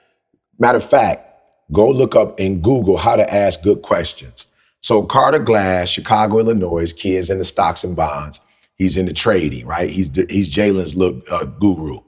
Matter 0.60 0.77
of 0.77 0.88
fact, 0.88 1.26
go 1.72 1.90
look 1.90 2.15
up 2.15 2.40
in 2.40 2.61
Google 2.61 2.98
how 2.98 3.15
to 3.15 3.34
ask 3.34 3.64
good 3.64 3.81
questions. 3.81 4.52
So 4.81 5.03
Carter 5.03 5.40
Glass, 5.40 5.90
Chicago, 5.90 6.40
Illinois, 6.40 6.94
kids 6.94 7.30
in 7.30 7.40
the 7.40 7.44
stocks 7.44 7.84
and 7.84 7.95
bonds. 7.95 8.45
He's 8.76 8.95
in 8.95 9.07
the 9.07 9.14
trading, 9.14 9.65
right? 9.65 9.90
He's 9.90 10.10
he's 10.30 10.49
Jalen's 10.49 10.95
look 10.95 11.23
uh, 11.30 11.45
guru. 11.45 11.99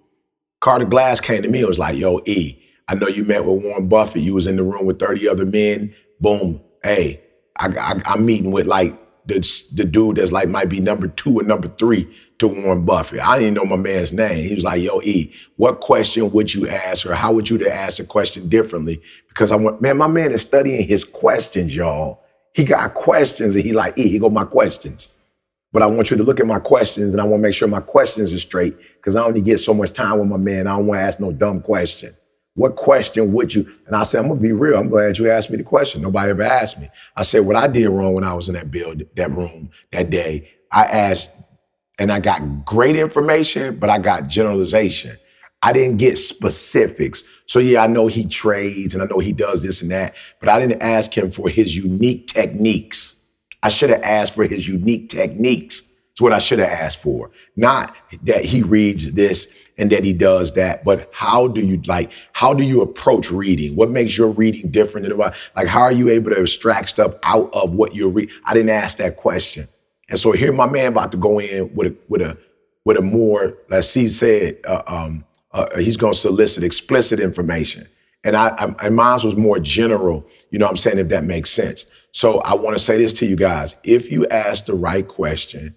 Carter 0.62 0.86
Glass 0.86 1.20
came 1.20 1.42
to 1.42 1.50
me 1.50 1.60
and 1.60 1.68
was 1.68 1.80
like, 1.80 1.98
"Yo, 1.98 2.22
E, 2.26 2.61
I 2.92 2.96
know 2.96 3.08
you 3.08 3.24
met 3.24 3.46
with 3.46 3.64
Warren 3.64 3.88
Buffett. 3.88 4.22
You 4.22 4.34
was 4.34 4.48
in 4.48 4.58
the 4.58 4.64
room 4.64 4.86
with 4.86 5.00
30 5.00 5.30
other 5.30 5.46
men. 5.46 5.96
Boom. 6.20 6.60
Hey, 6.84 7.22
I, 7.58 8.02
am 8.06 8.26
meeting 8.26 8.52
with 8.52 8.68
like 8.68 8.94
the, 9.26 9.36
the 9.76 9.86
dude 9.86 10.18
that's 10.18 10.34
like 10.34 10.50
might 10.50 10.68
be 10.68 10.82
number 10.82 11.08
two 11.08 11.40
or 11.40 11.44
number 11.44 11.70
three 11.70 12.14
to 12.40 12.50
Warren 12.50 12.84
Buffett. 12.84 13.22
I 13.22 13.40
didn't 13.40 13.54
know 13.54 13.64
my 13.64 13.78
man's 13.78 14.12
name. 14.12 14.46
He 14.46 14.54
was 14.56 14.66
like, 14.66 14.82
yo, 14.82 15.00
E, 15.04 15.34
what 15.56 15.80
question 15.80 16.32
would 16.34 16.54
you 16.54 16.68
ask 16.68 17.06
or 17.06 17.16
how 17.16 17.32
would 17.32 17.50
you 17.50 17.58
to 17.60 17.74
ask 17.74 18.00
a 18.00 18.04
question 18.04 18.50
differently? 18.50 19.02
Because 19.30 19.52
I 19.52 19.56
want, 19.56 19.82
man, 19.82 19.96
my 19.96 20.10
man 20.10 20.34
is 20.34 20.42
studying 20.42 20.86
his 20.86 21.06
questions, 21.06 21.74
y'all. 21.74 22.20
He 22.54 22.66
got 22.66 22.94
questions 22.94 23.56
and 23.56 23.64
he 23.64 23.72
like, 23.72 23.98
E, 23.98 24.10
he 24.10 24.20
go 24.20 24.30
my 24.30 24.44
questions. 24.44 25.18
But 25.72 25.82
I 25.82 25.88
want 25.88 26.12
you 26.12 26.18
to 26.18 26.24
look 26.24 26.42
at 26.42 26.46
my 26.46 26.60
questions 26.60 27.14
and 27.14 27.22
I 27.22 27.24
want 27.24 27.40
to 27.42 27.48
make 27.48 27.56
sure 27.56 27.70
my 27.70 27.80
questions 27.80 28.34
are 28.34 28.40
straight 28.40 28.76
because 28.98 29.16
I 29.16 29.24
only 29.24 29.40
get 29.40 29.60
so 29.60 29.74
much 29.74 29.94
time 29.94 30.20
with 30.20 30.28
my 30.28 30.36
man. 30.36 30.68
I 30.68 30.76
don't 30.76 30.88
want 30.88 30.98
to 30.98 31.04
ask 31.04 31.22
no 31.22 31.32
dumb 31.32 31.62
question. 31.62 32.18
What 32.56 32.76
question 32.76 33.32
would 33.32 33.56
you? 33.56 33.72
And 33.88 33.96
I 33.96 34.04
said, 34.04 34.22
I'm 34.22 34.28
gonna 34.28 34.42
be 34.42 34.52
real. 34.52 34.78
I'm 34.78 34.90
glad 34.90 35.18
you 35.18 35.30
asked 35.30 35.50
me 35.50 35.58
the 35.58 35.64
question. 35.64 36.02
Nobody 36.02 36.32
ever 36.32 36.44
asked 36.44 36.80
me. 36.80 36.90
I 37.16 37.24
said, 37.24 37.46
what 37.46 37.56
I 37.56 37.68
did 37.68 37.88
wrong 37.90 38.14
when 38.14 38.24
I 38.24 38.34
was 38.34 38.50
in 38.50 38.56
that 38.56 38.72
build, 38.72 39.04
that 39.16 39.32
room 39.32 39.70
that 39.92 40.10
day, 40.10 40.50
I 40.72 40.84
asked, 40.84 41.32
and 41.98 42.12
I 42.12 42.20
got 42.20 42.66
great 42.66 42.96
information, 42.96 43.78
but 43.78 43.90
I 43.90 44.00
got 44.00 44.28
generalization. 44.28 45.18
I 45.62 45.74
didn't 45.74 45.98
get 45.98 46.18
specifics. 46.18 47.24
So 47.46 47.60
yeah, 47.60 47.84
I 47.84 47.88
know 47.88 48.08
he 48.08 48.26
trades 48.26 48.94
and 48.94 49.04
I 49.04 49.06
know 49.06 49.20
he 49.20 49.34
does 49.34 49.62
this 49.62 49.82
and 49.82 49.92
that, 49.92 50.16
but 50.40 50.50
I 50.50 50.60
didn't 50.60 50.82
ask 50.82 51.16
him 51.16 51.32
for 51.32 51.50
his 51.50 51.76
unique 51.76 52.28
techniques. 52.28 53.22
I 53.64 53.70
should 53.70 53.92
have 53.92 54.02
asked 54.02 54.34
for 54.34 54.46
his 54.46 54.68
unique 54.68 55.10
techniques. 55.10 55.92
It's 56.12 56.22
what 56.22 56.34
I 56.34 56.40
should 56.40 56.60
have 56.60 56.70
asked 56.70 57.02
for. 57.02 57.32
Not 57.56 57.96
that 58.24 58.44
he 58.44 58.64
reads 58.64 59.14
this 59.14 59.56
and 59.82 59.92
that 59.92 60.06
he 60.06 60.14
does 60.14 60.54
that. 60.54 60.86
But 60.86 61.10
how 61.12 61.48
do 61.48 61.60
you 61.60 61.82
like, 61.88 62.12
how 62.34 62.54
do 62.54 62.64
you 62.64 62.82
approach 62.82 63.32
reading? 63.32 63.76
What 63.76 63.90
makes 63.90 64.16
your 64.16 64.30
reading 64.30 64.70
different 64.70 65.06
than 65.06 65.12
about, 65.12 65.36
like, 65.56 65.68
how 65.68 65.82
are 65.82 65.92
you 65.92 66.08
able 66.08 66.30
to 66.30 66.40
extract 66.40 66.90
stuff 66.90 67.16
out 67.24 67.50
of 67.52 67.74
what 67.74 67.96
you're 67.96 68.12
reading? 68.12 68.34
I 68.46 68.54
didn't 68.54 68.70
ask 68.70 68.98
that 69.00 69.18
question. 69.18 69.68
And 70.08 70.20
so 70.20 70.34
here 70.34 70.54
my 70.54 70.68
man 70.68 70.90
about 70.90 71.12
to 71.14 71.18
go 71.18 71.40
in 71.40 71.74
with 71.74 71.88
a, 71.88 71.96
with 72.08 72.22
a, 72.22 72.38
with 72.86 72.98
a 72.98 73.02
more, 73.02 73.58
as 73.72 73.92
C 73.92 74.08
said, 74.08 74.60
uh, 74.66 74.84
um, 74.86 75.26
uh, 75.52 75.80
he's 75.80 75.98
going 75.98 76.14
to 76.14 76.20
solicit 76.20 76.64
explicit 76.64 77.20
information. 77.20 77.88
And 78.24 78.38
I, 78.38 78.50
I, 78.50 78.86
and 78.86 78.96
mine 78.96 79.20
was 79.24 79.36
more 79.36 79.60
general, 79.60 80.28
you 80.52 80.60
know 80.60 80.66
what 80.66 80.72
I'm 80.72 80.78
saying, 80.78 81.00
if 81.00 81.10
that 81.10 81.24
makes 81.24 81.50
sense. 81.50 81.88
So 82.12 82.40
I 82.42 82.54
want 82.54 82.78
to 82.78 82.84
say 82.84 82.98
this 82.98 83.14
to 83.14 83.26
you 83.26 83.36
guys. 83.36 83.76
If 83.84 84.12
you 84.12 84.28
ask 84.28 84.66
the 84.66 84.76
right 84.76 85.08
question, 85.08 85.74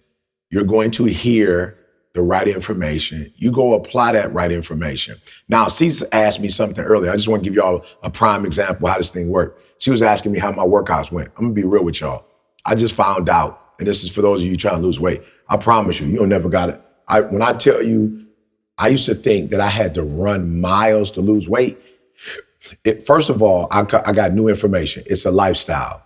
you're 0.51 0.65
going 0.65 0.91
to 0.93 1.05
hear 1.05 1.79
the 2.15 2.23
right 2.23 2.47
information. 2.47 3.33
You 3.37 3.51
go 3.51 3.75
apply 3.75 4.13
that 4.13 4.33
right 4.33 4.51
information. 4.51 5.17
Now, 5.49 5.67
Cece 5.67 6.05
asked 6.13 6.41
me 6.41 6.49
something 6.49 6.85
earlier. 6.85 7.11
I 7.11 7.17
just 7.17 7.29
want 7.29 7.43
to 7.45 7.51
give 7.51 7.57
y'all 7.57 7.85
a 8.03 8.11
prime 8.11 8.47
example 8.47 8.89
how 8.89 8.99
this 8.99 9.11
thing 9.11 9.29
worked. 9.29 9.61
She 9.83 9.91
was 9.91 10.01
asking 10.01 10.33
me 10.33 10.39
how 10.39 10.53
my 10.53 10.65
workouts 10.65 11.11
went. 11.11 11.29
I'm 11.37 11.47
gonna 11.47 11.55
be 11.55 11.65
real 11.65 11.85
with 11.85 12.01
y'all. 12.01 12.25
I 12.65 12.77
just 12.77 12.95
found 12.95 13.29
out, 13.29 13.75
and 13.79 13.87
this 13.87 14.05
is 14.05 14.15
for 14.15 14.23
those 14.23 14.43
of 14.43 14.49
you 14.49 14.57
trying 14.57 14.81
to 14.81 14.87
lose 14.87 15.01
weight. 15.01 15.23
I 15.49 15.57
promise 15.57 16.01
you, 16.01 16.07
you'll 16.07 16.29
never 16.29 16.49
got 16.49 16.71
it. 16.71 16.81
I, 17.09 17.21
when 17.21 17.43
I 17.43 17.53
tell 17.53 17.83
you, 17.83 18.27
I 18.79 18.89
used 18.89 19.07
to 19.07 19.15
think 19.15 19.51
that 19.51 19.61
I 19.61 19.69
had 19.69 19.95
to 19.97 20.03
run 20.05 20.61
miles 20.61 21.11
to 21.13 21.21
lose 21.21 21.49
weight. 21.49 21.79
It, 22.85 23.05
first 23.05 23.29
of 23.29 23.43
all, 23.43 23.67
I, 23.71 23.81
I 24.07 24.13
got 24.13 24.33
new 24.33 24.49
information. 24.49 25.03
It's 25.07 25.27
a 25.27 25.31
lifestyle. 25.31 26.03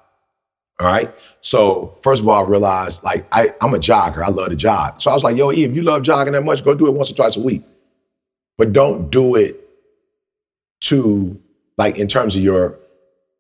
All 0.81 0.87
right. 0.87 1.13
So 1.41 1.97
first 2.03 2.23
of 2.23 2.29
all, 2.29 2.45
I 2.45 2.49
realized 2.49 3.03
like 3.03 3.27
I, 3.33 3.53
I'm 3.61 3.75
a 3.75 3.79
jogger. 3.79 4.23
I 4.23 4.29
love 4.29 4.51
to 4.51 4.57
jog. 4.57 5.01
So 5.01 5.11
I 5.11 5.15
was 5.15 5.25
like, 5.25 5.37
yo, 5.37 5.51
E, 5.51 5.65
if 5.65 5.75
you 5.75 5.83
love 5.83 6.03
jogging 6.03 6.35
that 6.35 6.45
much, 6.45 6.65
go 6.65 6.75
do 6.75 6.87
it 6.87 6.95
once 6.95 7.11
or 7.11 7.15
twice 7.15 7.37
a 7.37 7.41
week. 7.41 7.65
But 8.57 8.73
don't 8.73 9.11
do 9.11 9.35
it 9.35 9.69
to 10.83 11.41
like 11.77 11.99
in 11.99 12.07
terms 12.07 12.37
of 12.37 12.43
your, 12.43 12.79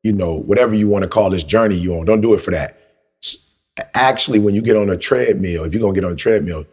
you 0.02 0.12
know, 0.12 0.34
whatever 0.34 0.74
you 0.74 0.88
want 0.88 1.02
to 1.04 1.08
call 1.08 1.30
this 1.30 1.44
journey 1.44 1.76
you 1.76 1.94
on. 1.98 2.06
Don't 2.06 2.20
do 2.20 2.34
it 2.34 2.40
for 2.40 2.50
that. 2.50 2.76
Actually, 3.94 4.40
when 4.40 4.54
you 4.54 4.62
get 4.62 4.76
on 4.76 4.90
a 4.90 4.96
treadmill, 4.96 5.64
if 5.64 5.72
you're 5.72 5.80
gonna 5.80 5.94
get 5.94 6.04
on 6.04 6.12
a 6.12 6.16
treadmill, 6.16 6.64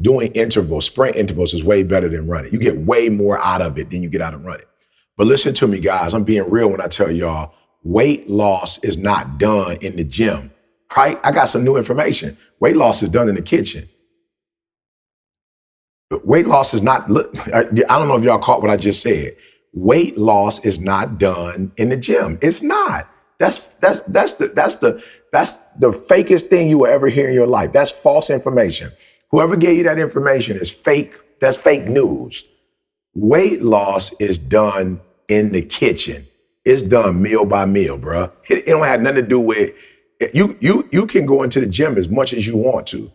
doing 0.00 0.30
intervals, 0.32 0.86
sprint 0.86 1.16
intervals 1.16 1.54
is 1.54 1.64
way 1.64 1.82
better 1.82 2.08
than 2.08 2.28
running. 2.28 2.52
You 2.52 2.58
get 2.60 2.78
way 2.78 3.08
more 3.08 3.38
out 3.38 3.60
of 3.60 3.78
it 3.78 3.90
than 3.90 4.02
you 4.02 4.08
get 4.08 4.20
out 4.20 4.34
of 4.34 4.44
running. 4.44 4.66
But 5.16 5.26
listen 5.26 5.54
to 5.54 5.66
me, 5.66 5.80
guys. 5.80 6.14
I'm 6.14 6.24
being 6.24 6.48
real 6.48 6.68
when 6.68 6.80
I 6.80 6.86
tell 6.86 7.10
y'all 7.10 7.54
weight 7.84 8.28
loss 8.28 8.82
is 8.84 8.98
not 8.98 9.38
done 9.38 9.76
in 9.80 9.96
the 9.96 10.04
gym, 10.04 10.52
right? 10.96 11.18
I 11.24 11.32
got 11.32 11.48
some 11.48 11.64
new 11.64 11.76
information. 11.76 12.36
Weight 12.60 12.76
loss 12.76 13.02
is 13.02 13.08
done 13.08 13.28
in 13.28 13.34
the 13.34 13.42
kitchen. 13.42 13.88
Weight 16.24 16.46
loss 16.46 16.74
is 16.74 16.82
not, 16.82 17.10
I 17.52 17.62
don't 17.64 18.08
know 18.08 18.16
if 18.16 18.24
y'all 18.24 18.38
caught 18.38 18.60
what 18.62 18.70
I 18.70 18.76
just 18.76 19.02
said. 19.02 19.36
Weight 19.72 20.18
loss 20.18 20.64
is 20.64 20.80
not 20.80 21.18
done 21.18 21.72
in 21.76 21.88
the 21.88 21.96
gym. 21.96 22.38
It's 22.42 22.62
not. 22.62 23.08
That's 23.38 23.58
that's 23.74 24.00
that's 24.06 24.34
the 24.34 24.48
that's 24.48 24.76
the 24.76 25.02
that's 25.32 25.52
the 25.78 25.90
fakest 25.90 26.48
thing 26.48 26.68
you 26.68 26.78
will 26.78 26.86
ever 26.86 27.08
hear 27.08 27.28
in 27.28 27.34
your 27.34 27.46
life. 27.46 27.72
That's 27.72 27.90
false 27.90 28.28
information. 28.30 28.92
Whoever 29.30 29.56
gave 29.56 29.78
you 29.78 29.82
that 29.84 29.98
information 29.98 30.58
is 30.58 30.70
fake. 30.70 31.12
That's 31.40 31.56
fake 31.56 31.86
news. 31.86 32.46
Weight 33.14 33.62
loss 33.62 34.12
is 34.20 34.38
done 34.38 35.00
in 35.28 35.52
the 35.52 35.62
kitchen. 35.62 36.28
It's 36.64 36.82
done 36.82 37.22
meal 37.22 37.44
by 37.44 37.66
meal, 37.66 37.98
bruh. 37.98 38.30
It, 38.48 38.58
it 38.58 38.66
don't 38.66 38.84
have 38.84 39.00
nothing 39.00 39.22
to 39.22 39.28
do 39.28 39.40
with 39.40 39.72
you. 40.32 40.56
You 40.60 40.88
you 40.92 41.06
can 41.06 41.26
go 41.26 41.42
into 41.42 41.60
the 41.60 41.66
gym 41.66 41.98
as 41.98 42.08
much 42.08 42.32
as 42.32 42.46
you 42.46 42.56
want 42.56 42.86
to. 42.88 43.10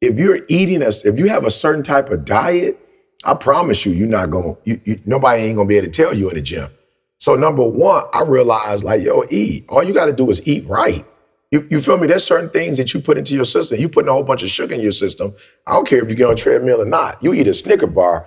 If 0.00 0.18
you're 0.18 0.40
eating 0.48 0.82
a, 0.82 0.88
if 0.88 1.18
you 1.18 1.28
have 1.28 1.44
a 1.44 1.50
certain 1.50 1.82
type 1.82 2.10
of 2.10 2.24
diet, 2.24 2.78
I 3.24 3.34
promise 3.34 3.84
you, 3.84 3.92
you're 3.92 4.08
not 4.08 4.30
gonna. 4.30 4.56
You, 4.64 4.80
you, 4.84 5.00
nobody 5.04 5.42
ain't 5.42 5.56
gonna 5.56 5.68
be 5.68 5.76
able 5.76 5.86
to 5.86 5.92
tell 5.92 6.14
you 6.14 6.28
in 6.28 6.36
the 6.36 6.42
gym. 6.42 6.70
So 7.18 7.36
number 7.36 7.62
one, 7.62 8.04
I 8.12 8.22
realized 8.22 8.82
like, 8.82 9.02
yo, 9.02 9.24
eat. 9.30 9.64
All 9.68 9.82
you 9.84 9.94
got 9.94 10.06
to 10.06 10.12
do 10.12 10.28
is 10.30 10.44
eat 10.46 10.66
right. 10.66 11.04
You, 11.52 11.64
you 11.70 11.80
feel 11.80 11.96
me? 11.96 12.08
There's 12.08 12.24
certain 12.24 12.50
things 12.50 12.78
that 12.78 12.92
you 12.94 13.00
put 13.00 13.16
into 13.16 13.34
your 13.34 13.44
system. 13.44 13.78
You 13.78 13.88
putting 13.88 14.08
a 14.08 14.12
whole 14.12 14.24
bunch 14.24 14.42
of 14.42 14.48
sugar 14.48 14.74
in 14.74 14.80
your 14.80 14.90
system. 14.90 15.32
I 15.66 15.74
don't 15.74 15.86
care 15.86 16.02
if 16.02 16.08
you 16.08 16.16
get 16.16 16.26
on 16.26 16.34
treadmill 16.34 16.82
or 16.82 16.86
not. 16.86 17.22
You 17.22 17.32
eat 17.32 17.46
a 17.46 17.54
Snicker 17.54 17.86
bar. 17.86 18.26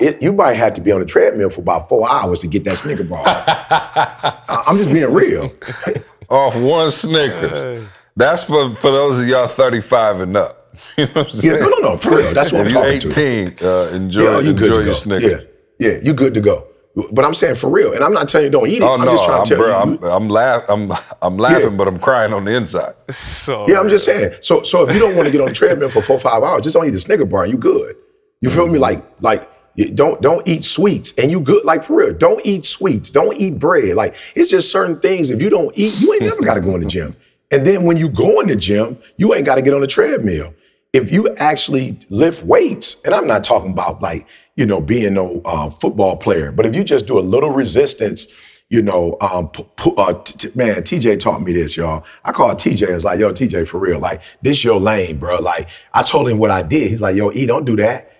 It, 0.00 0.20
you 0.20 0.32
might 0.32 0.54
have 0.54 0.74
to 0.74 0.80
be 0.80 0.90
on 0.90 1.00
a 1.00 1.04
treadmill 1.04 1.50
for 1.50 1.60
about 1.60 1.88
four 1.88 2.10
hours 2.10 2.40
to 2.40 2.48
get 2.48 2.64
that 2.64 2.78
Snicker 2.78 3.04
bar. 3.04 3.22
I- 3.26 4.64
I'm 4.66 4.78
just 4.78 4.92
being 4.92 5.12
real. 5.12 5.52
Off 6.28 6.56
one 6.56 6.90
Snickers. 6.90 7.86
That's 8.16 8.44
for, 8.44 8.74
for 8.74 8.90
those 8.90 9.20
of 9.20 9.26
y'all 9.28 9.46
35 9.46 10.20
and 10.20 10.36
up. 10.36 10.62
You 10.98 11.06
know 11.06 11.12
what 11.12 11.28
I'm 11.28 11.34
Yeah, 11.36 11.40
saying? 11.40 11.60
no, 11.62 11.68
no, 11.68 11.78
no, 11.78 11.96
for 11.96 12.16
real. 12.16 12.34
That's 12.34 12.52
what 12.52 12.62
I'm 12.62 12.66
if 12.66 12.72
talking 12.72 13.00
you're 13.00 13.12
to. 13.12 13.52
18, 13.56 13.56
uh, 13.66 13.94
enjoy, 13.96 14.22
Yeah, 14.22 14.38
you 14.40 14.52
good 14.52 14.62
enjoy 14.62 14.66
to 14.66 14.74
your 14.74 14.84
go. 14.84 14.92
Snickers. 14.92 15.30
Yeah, 15.78 15.88
yeah, 15.88 15.98
you 16.02 16.12
good 16.14 16.34
to 16.34 16.40
go. 16.40 16.66
But 17.12 17.24
I'm 17.24 17.34
saying 17.34 17.54
for 17.56 17.70
real, 17.70 17.92
and 17.94 18.02
I'm 18.02 18.12
not 18.12 18.28
telling 18.28 18.46
you 18.46 18.50
don't 18.50 18.66
eat 18.68 18.78
it. 18.78 18.82
Oh 18.82 18.94
I'm 18.94 19.04
no, 19.04 19.10
just 19.12 19.24
trying 19.24 19.38
I'm, 19.40 19.44
to 19.44 19.54
tell 19.54 19.58
bro, 19.58 19.68
you. 19.68 19.98
I'm, 20.02 20.22
I'm, 20.22 20.28
laugh, 20.28 20.62
I'm, 20.68 20.90
I'm 21.22 21.36
laughing, 21.38 21.70
Yeah. 21.72 21.76
but 21.76 21.88
I'm 21.88 21.98
crying 21.98 22.32
on 22.32 22.44
the 22.46 22.54
inside. 22.54 22.94
So 23.10 23.66
Yeah, 23.68 23.80
I'm 23.80 23.88
just 23.88 24.04
saying. 24.06 24.34
So, 24.40 24.62
so 24.64 24.86
if 24.88 24.94
you 24.94 25.00
don't 25.00 25.14
want 25.16 25.26
to 25.26 25.32
get 25.32 25.40
on 25.40 25.48
the 25.48 25.54
treadmill 25.54 25.88
for 25.90 26.02
four, 26.02 26.18
five 26.18 26.42
hours, 26.42 26.62
just 26.64 26.74
don't 26.74 26.86
eat 26.86 26.94
a 26.94 26.98
Snicker 27.00 27.24
bar. 27.26 27.44
and 27.44 27.52
You 27.52 27.58
good? 27.58 27.94
You 28.42 28.50
feel 28.50 28.64
Mm-hmm. 28.64 28.72
me? 28.74 28.78
Like, 28.78 29.04
like 29.22 29.42
you 29.42 29.46
don't 29.94 30.20
don't 30.22 30.46
eat 30.48 30.64
sweets, 30.64 31.14
and 31.18 31.30
you 31.30 31.40
good. 31.40 31.64
Like 31.64 31.84
for 31.84 31.96
real, 31.96 32.14
don't 32.14 32.40
eat 32.44 32.64
sweets. 32.64 33.10
Don't 33.10 33.36
eat 33.36 33.58
bread. 33.58 33.94
Like 33.94 34.16
it's 34.34 34.50
just 34.50 34.70
certain 34.70 34.98
things. 35.00 35.30
If 35.30 35.42
you 35.42 35.50
don't 35.50 35.76
eat, 35.76 36.00
you 36.00 36.12
ain't 36.14 36.22
never 36.22 36.42
got 36.42 36.54
to 36.54 36.60
go 36.60 36.74
in 36.74 36.80
the 36.80 36.86
gym. 36.86 37.16
And 37.52 37.64
then 37.64 37.84
when 37.84 37.96
you 37.96 38.08
go 38.08 38.40
in 38.40 38.48
the 38.48 38.56
gym, 38.56 38.98
you 39.18 39.32
ain't 39.32 39.46
got 39.46 39.54
to 39.54 39.62
get 39.62 39.72
on 39.72 39.80
the 39.80 39.86
treadmill. 39.86 40.52
If 40.92 41.12
you 41.12 41.32
actually 41.36 41.96
lift 42.08 42.42
weights, 42.42 43.00
and 43.04 43.14
I'm 43.14 43.28
not 43.28 43.44
talking 43.44 43.70
about 43.70 44.02
like 44.02 44.26
you 44.56 44.66
know 44.66 44.80
being 44.80 45.14
no 45.14 45.42
uh, 45.44 45.70
football 45.70 46.16
player, 46.16 46.50
but 46.50 46.66
if 46.66 46.74
you 46.74 46.82
just 46.82 47.06
do 47.06 47.20
a 47.20 47.20
little 47.20 47.50
resistance 47.50 48.26
you 48.68 48.82
know, 48.82 49.16
um, 49.20 49.48
pu- 49.50 49.64
pu- 49.76 49.94
uh, 49.94 50.22
t- 50.24 50.48
t- 50.48 50.58
man, 50.58 50.76
TJ 50.76 51.20
taught 51.20 51.40
me 51.42 51.52
this, 51.52 51.76
y'all. 51.76 52.04
I 52.24 52.32
call 52.32 52.52
TJ. 52.54 52.88
It's 52.88 53.04
like, 53.04 53.20
yo, 53.20 53.32
TJ, 53.32 53.68
for 53.68 53.78
real, 53.78 54.00
like 54.00 54.22
this 54.42 54.64
your 54.64 54.80
lane, 54.80 55.18
bro. 55.18 55.38
Like 55.38 55.68
I 55.94 56.02
told 56.02 56.28
him 56.28 56.38
what 56.38 56.50
I 56.50 56.62
did. 56.62 56.90
He's 56.90 57.00
like, 57.00 57.14
yo, 57.14 57.30
E, 57.30 57.46
don't 57.46 57.64
do 57.64 57.76
that. 57.76 58.10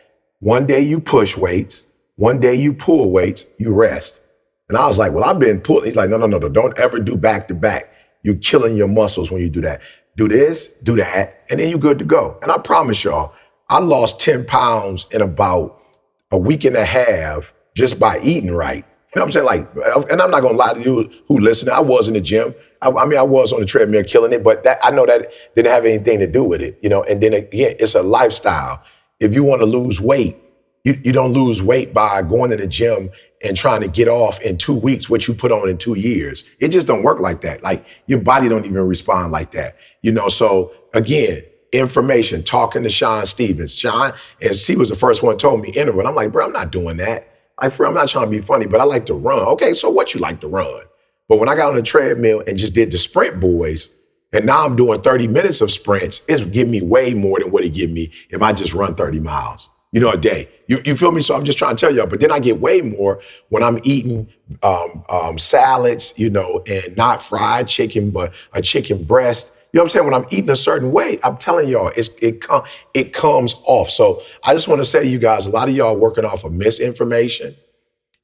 One 0.41 0.67
day 0.67 0.81
you 0.81 1.01
push 1.01 1.37
weights, 1.37 1.85
one 2.17 2.41
day 2.41 2.55
you 2.55 2.73
pull 2.73 3.11
weights, 3.11 3.47
you 3.59 3.75
rest. 3.75 4.23
And 4.69 4.77
I 4.77 4.87
was 4.87 4.99
like, 4.99 5.13
well, 5.13 5.25
I've 5.25 5.39
been 5.39 5.61
pulling. 5.61 5.87
He's 5.87 5.97
like, 5.97 6.11
no, 6.11 6.17
no, 6.19 6.27
no, 6.27 6.39
no, 6.39 6.49
don't 6.49 6.79
ever 6.79 6.99
do 6.99 7.17
back 7.17 7.49
to 7.49 7.55
back. 7.55 7.93
You're 8.23 8.37
killing 8.37 8.77
your 8.77 8.89
muscles 8.89 9.31
when 9.31 9.41
you 9.41 9.49
do 9.49 9.61
that. 9.63 9.81
Do 10.17 10.29
this, 10.29 10.75
do 10.83 10.97
that, 10.97 11.45
and 11.51 11.61
then 11.61 11.69
you're 11.69 11.79
good 11.79 11.99
to 11.99 12.05
go. 12.05 12.39
And 12.43 12.51
I 12.51 12.59
promise 12.59 13.05
y'all, 13.05 13.33
I 13.69 13.81
lost 13.81 14.21
10 14.21 14.47
pounds 14.47 15.07
in 15.11 15.23
about 15.23 15.83
a 16.31 16.39
week 16.39 16.65
and 16.65 16.77
a 16.77 16.85
half 16.85 17.55
just 17.75 18.01
by 18.01 18.19
eating 18.23 18.51
right. 18.51 18.85
You 19.15 19.21
know 19.21 19.27
what 19.27 19.27
I'm 19.27 19.33
saying? 19.33 19.47
Like, 19.47 19.77
uh, 19.77 20.03
and 20.11 20.21
I'm 20.21 20.31
not 20.31 20.43
gonna 20.43 20.57
lie 20.57 20.75
to 20.75 20.81
you 20.81 21.11
who 21.29 21.39
listen. 21.39 21.71
I 21.71 21.81
was 21.81 22.09
in 22.09 22.15
the 22.15 22.21
gym. 22.21 22.55
I, 22.83 22.91
I 22.91 23.07
mean, 23.07 23.19
I 23.19 23.23
was 23.23 23.53
on 23.53 23.61
the 23.61 23.67
treadmill 23.67 24.05
killing 24.05 24.33
it, 24.33 24.45
but 24.45 24.65
that, 24.65 24.79
I 24.83 24.91
know 24.91 25.07
that 25.07 25.31
didn't 25.55 25.73
have 25.73 25.85
anything 25.85 26.19
to 26.19 26.27
do 26.27 26.45
with 26.45 26.61
it. 26.61 26.79
You 26.83 26.89
know, 26.89 27.03
and 27.05 27.23
then 27.23 27.33
again, 27.33 27.77
it's 27.79 27.95
a 27.95 28.03
lifestyle. 28.03 28.83
If 29.21 29.35
you 29.35 29.45
want 29.45 29.61
to 29.61 29.67
lose 29.67 30.01
weight, 30.01 30.37
you, 30.85 31.01
you 31.03 31.13
don't 31.13 31.33
lose 31.33 31.63
weight 31.63 31.93
by 31.93 32.23
going 32.23 32.51
to 32.51 32.57
the 32.57 32.67
gym 32.67 33.11
and 33.43 33.57
trying 33.57 33.81
to 33.81 33.89
get 33.89 34.09
off 34.09 34.41
in 34.41 34.57
two 34.57 34.75
weeks 34.75 35.11
what 35.11 35.27
you 35.27 35.35
put 35.35 35.53
on 35.53 35.69
in 35.69 35.79
two 35.79 35.99
years. 35.99 36.49
It 36.61 36.69
just 36.69 36.87
don't 36.87 37.03
work 37.03 37.21
like 37.21 37.41
that. 37.41 37.63
Like 37.63 37.85
your 38.07 38.21
body 38.21 38.49
don't 38.49 38.65
even 38.65 38.87
respond 38.87 39.33
like 39.33 39.51
that. 39.53 39.77
You 40.03 40.13
know, 40.13 40.29
so 40.29 40.73
again, 40.95 41.43
information, 41.73 42.43
talking 42.43 42.83
to 42.83 42.89
Sean 42.89 43.27
Stevens. 43.27 43.77
Sean, 43.77 44.13
and 44.41 44.55
she 44.55 44.77
was 44.77 44.89
the 44.89 44.97
first 44.97 45.23
one 45.23 45.39
told 45.39 45.61
me 45.61 45.71
interval. 45.71 46.07
I'm 46.07 46.15
like, 46.15 46.33
bro, 46.33 46.47
I'm 46.47 46.53
not 46.53 46.71
doing 46.71 46.97
that. 46.99 47.33
Like, 47.61 47.73
for 47.73 47.87
I'm 47.87 47.95
not 47.95 48.09
trying 48.09 48.27
to 48.27 48.31
be 48.31 48.41
funny, 48.41 48.67
but 48.67 48.81
I 48.81 48.85
like 48.85 49.07
to 49.07 49.15
run. 49.15 49.41
Okay, 49.41 49.75
so 49.75 49.91
what 49.91 50.15
you 50.15 50.21
like 50.21 50.41
to 50.43 50.49
run? 50.49 50.83
But 51.29 51.39
when 51.39 51.49
I 51.49 51.57
got 51.57 51.71
on 51.71 51.77
the 51.77 51.83
treadmill 51.83 52.43
and 52.47 52.59
just 52.59 52.75
did 52.75 52.93
the 52.93 52.99
sprint 52.99 53.41
boys, 53.41 53.93
and 54.37 54.45
now 54.45 54.67
I'm 54.67 54.77
doing 54.77 55.01
30 55.01 55.29
minutes 55.29 55.63
of 55.63 55.71
sprints, 55.71 56.21
it's 56.29 56.45
giving 56.45 56.71
me 56.71 56.83
way 56.83 57.15
more 57.15 57.41
than 57.41 57.51
what 57.51 57.65
it 57.65 57.73
give 57.73 57.91
me 57.91 58.13
if 58.29 58.43
I 58.43 58.53
just 58.53 58.75
run 58.75 58.95
30 58.95 59.21
miles, 59.21 59.71
you 59.93 60.01
know, 60.01 60.11
a 60.11 60.17
day. 60.19 60.51
You, 60.69 60.83
you 60.85 60.95
feel 60.95 61.11
me? 61.11 61.23
So 61.23 61.35
I'm 61.35 61.45
just 61.45 61.57
trying 61.57 61.75
to 61.75 61.81
tell 61.81 61.95
y'all. 61.95 62.07
But 62.07 62.21
then 62.21 62.31
I 62.31 62.39
get 62.39 62.61
way 62.61 62.83
more 62.83 63.23
when 63.49 63.63
I'm 63.63 63.79
eating 63.83 64.29
um, 64.63 65.05
um, 65.09 65.39
salads, 65.39 66.13
you 66.19 66.29
know, 66.29 66.63
and 66.67 66.95
not 66.99 67.23
fried 67.23 67.67
chicken, 67.67 68.11
but 68.11 68.35
a 68.53 68.61
chicken 68.61 69.05
breast. 69.05 69.55
You 69.73 69.79
know 69.79 69.85
what 69.85 69.87
I'm 69.87 69.91
saying? 69.91 70.05
When 70.05 70.15
I'm 70.15 70.27
eating 70.31 70.51
a 70.51 70.57
certain 70.57 70.93
way, 70.93 71.19
I'm 71.25 71.39
telling 71.39 71.69
y'all, 71.69 71.91
it 71.97 72.41
com- 72.43 72.65
it 72.93 73.15
comes 73.15 73.55
off. 73.65 73.89
So 73.89 74.21
I 74.45 74.53
just 74.53 74.69
want 74.69 74.83
to 74.83 74.85
say 74.85 75.05
to 75.05 75.09
you 75.09 75.19
guys, 75.19 75.47
a 75.47 75.51
lot 75.51 75.69
of 75.69 75.75
y'all 75.75 75.97
working 75.97 76.27
off 76.27 76.45
of 76.45 76.53
misinformation. 76.53 77.57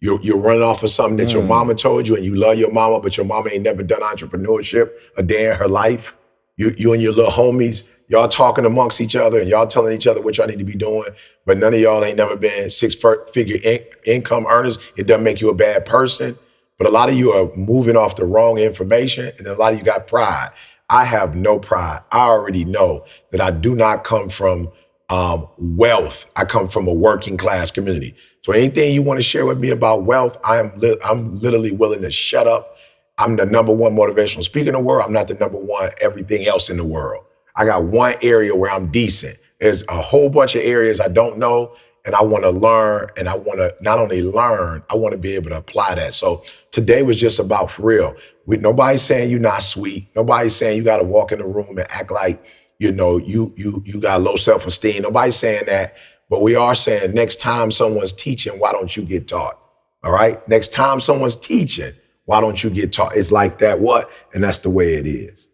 You're, 0.02 0.20
you're 0.20 0.38
running 0.38 0.64
off 0.64 0.82
of 0.82 0.90
something 0.90 1.16
that 1.18 1.32
your 1.32 1.44
mama 1.44 1.76
told 1.76 2.08
you 2.08 2.16
and 2.16 2.24
you 2.24 2.34
love 2.34 2.58
your 2.58 2.72
mama, 2.72 2.98
but 2.98 3.16
your 3.16 3.24
mama 3.24 3.50
ain't 3.52 3.62
never 3.62 3.84
done 3.84 4.00
entrepreneurship 4.00 4.90
a 5.16 5.22
day 5.22 5.48
in 5.48 5.56
her 5.56 5.68
life. 5.68 6.16
You, 6.56 6.72
you 6.76 6.92
and 6.92 7.00
your 7.00 7.12
little 7.12 7.30
homies, 7.30 7.88
y'all 8.08 8.28
talking 8.28 8.66
amongst 8.66 9.00
each 9.00 9.14
other 9.14 9.38
and 9.38 9.48
y'all 9.48 9.68
telling 9.68 9.92
each 9.92 10.08
other 10.08 10.20
what 10.20 10.38
y'all 10.38 10.48
need 10.48 10.58
to 10.58 10.64
be 10.64 10.74
doing, 10.74 11.06
but 11.46 11.56
none 11.56 11.72
of 11.72 11.78
y'all 11.78 12.04
ain't 12.04 12.16
never 12.16 12.34
been 12.34 12.68
six 12.68 12.96
figure 13.32 13.58
in- 13.62 13.84
income 14.04 14.44
earners. 14.50 14.90
It 14.96 15.06
doesn't 15.06 15.22
make 15.22 15.40
you 15.40 15.50
a 15.50 15.54
bad 15.54 15.84
person. 15.84 16.36
But 16.78 16.88
a 16.88 16.90
lot 16.90 17.08
of 17.08 17.14
you 17.14 17.30
are 17.30 17.54
moving 17.54 17.96
off 17.96 18.16
the 18.16 18.24
wrong 18.24 18.58
information, 18.58 19.26
and 19.38 19.46
then 19.46 19.54
a 19.54 19.56
lot 19.56 19.72
of 19.72 19.78
you 19.78 19.84
got 19.84 20.08
pride. 20.08 20.48
I 20.90 21.04
have 21.04 21.36
no 21.36 21.60
pride. 21.60 22.00
I 22.10 22.22
already 22.22 22.64
know 22.64 23.04
that 23.30 23.40
I 23.40 23.52
do 23.52 23.76
not 23.76 24.02
come 24.02 24.28
from 24.28 24.68
um, 25.08 25.46
wealth. 25.58 26.28
I 26.34 26.44
come 26.44 26.66
from 26.66 26.88
a 26.88 26.92
working 26.92 27.36
class 27.36 27.70
community. 27.70 28.16
So 28.42 28.52
anything 28.52 28.92
you 28.92 29.02
want 29.02 29.18
to 29.18 29.22
share 29.22 29.46
with 29.46 29.60
me 29.60 29.70
about 29.70 30.02
wealth, 30.02 30.36
I 30.44 30.58
am 30.58 30.72
li- 30.76 30.96
I'm 31.04 31.28
literally 31.40 31.70
willing 31.70 32.02
to 32.02 32.10
shut 32.10 32.48
up. 32.48 32.76
I'm 33.18 33.36
the 33.36 33.46
number 33.46 33.72
one 33.72 33.94
motivational 33.94 34.42
speaker 34.42 34.68
in 34.68 34.74
the 34.74 34.80
world. 34.80 35.04
I'm 35.06 35.12
not 35.12 35.28
the 35.28 35.34
number 35.34 35.58
one 35.58 35.90
everything 36.00 36.46
else 36.46 36.68
in 36.68 36.76
the 36.76 36.84
world. 36.84 37.24
I 37.54 37.64
got 37.64 37.84
one 37.84 38.14
area 38.22 38.54
where 38.56 38.70
I'm 38.70 38.90
decent. 38.90 39.38
There's 39.60 39.84
a 39.88 40.02
whole 40.02 40.28
bunch 40.28 40.56
of 40.56 40.62
areas 40.62 40.98
I 41.00 41.06
don't 41.06 41.38
know, 41.38 41.76
and 42.04 42.16
I 42.16 42.22
want 42.24 42.42
to 42.42 42.50
learn. 42.50 43.08
And 43.16 43.28
I 43.28 43.36
want 43.36 43.60
to 43.60 43.76
not 43.80 44.00
only 44.00 44.22
learn, 44.22 44.82
I 44.90 44.96
want 44.96 45.12
to 45.12 45.18
be 45.18 45.34
able 45.36 45.50
to 45.50 45.58
apply 45.58 45.94
that. 45.94 46.14
So 46.14 46.42
today 46.72 47.02
was 47.04 47.16
just 47.18 47.38
about 47.38 47.70
for 47.70 47.82
real. 47.82 48.16
We, 48.46 48.56
nobody's 48.56 49.02
saying 49.02 49.30
you're 49.30 49.38
not 49.38 49.62
sweet. 49.62 50.08
Nobody's 50.16 50.56
saying 50.56 50.76
you 50.78 50.82
got 50.82 50.96
to 50.98 51.04
walk 51.04 51.30
in 51.30 51.38
the 51.38 51.46
room 51.46 51.78
and 51.78 51.86
act 51.90 52.10
like 52.10 52.44
you 52.80 52.90
know 52.90 53.18
you 53.18 53.52
you 53.54 53.82
you 53.84 54.00
got 54.00 54.20
low 54.20 54.34
self 54.34 54.66
esteem. 54.66 55.02
Nobody's 55.02 55.36
saying 55.36 55.62
that. 55.66 55.94
But 56.32 56.40
we 56.40 56.54
are 56.54 56.74
saying 56.74 57.12
next 57.12 57.42
time 57.42 57.70
someone's 57.70 58.14
teaching, 58.14 58.58
why 58.58 58.72
don't 58.72 58.96
you 58.96 59.02
get 59.02 59.28
taught? 59.28 59.60
All 60.02 60.10
right. 60.12 60.48
Next 60.48 60.72
time 60.72 61.02
someone's 61.02 61.38
teaching, 61.38 61.92
why 62.24 62.40
don't 62.40 62.64
you 62.64 62.70
get 62.70 62.90
taught? 62.90 63.14
It's 63.14 63.30
like 63.30 63.58
that. 63.58 63.80
What? 63.80 64.10
And 64.32 64.42
that's 64.42 64.56
the 64.56 64.70
way 64.70 64.94
it 64.94 65.06
is. 65.06 65.52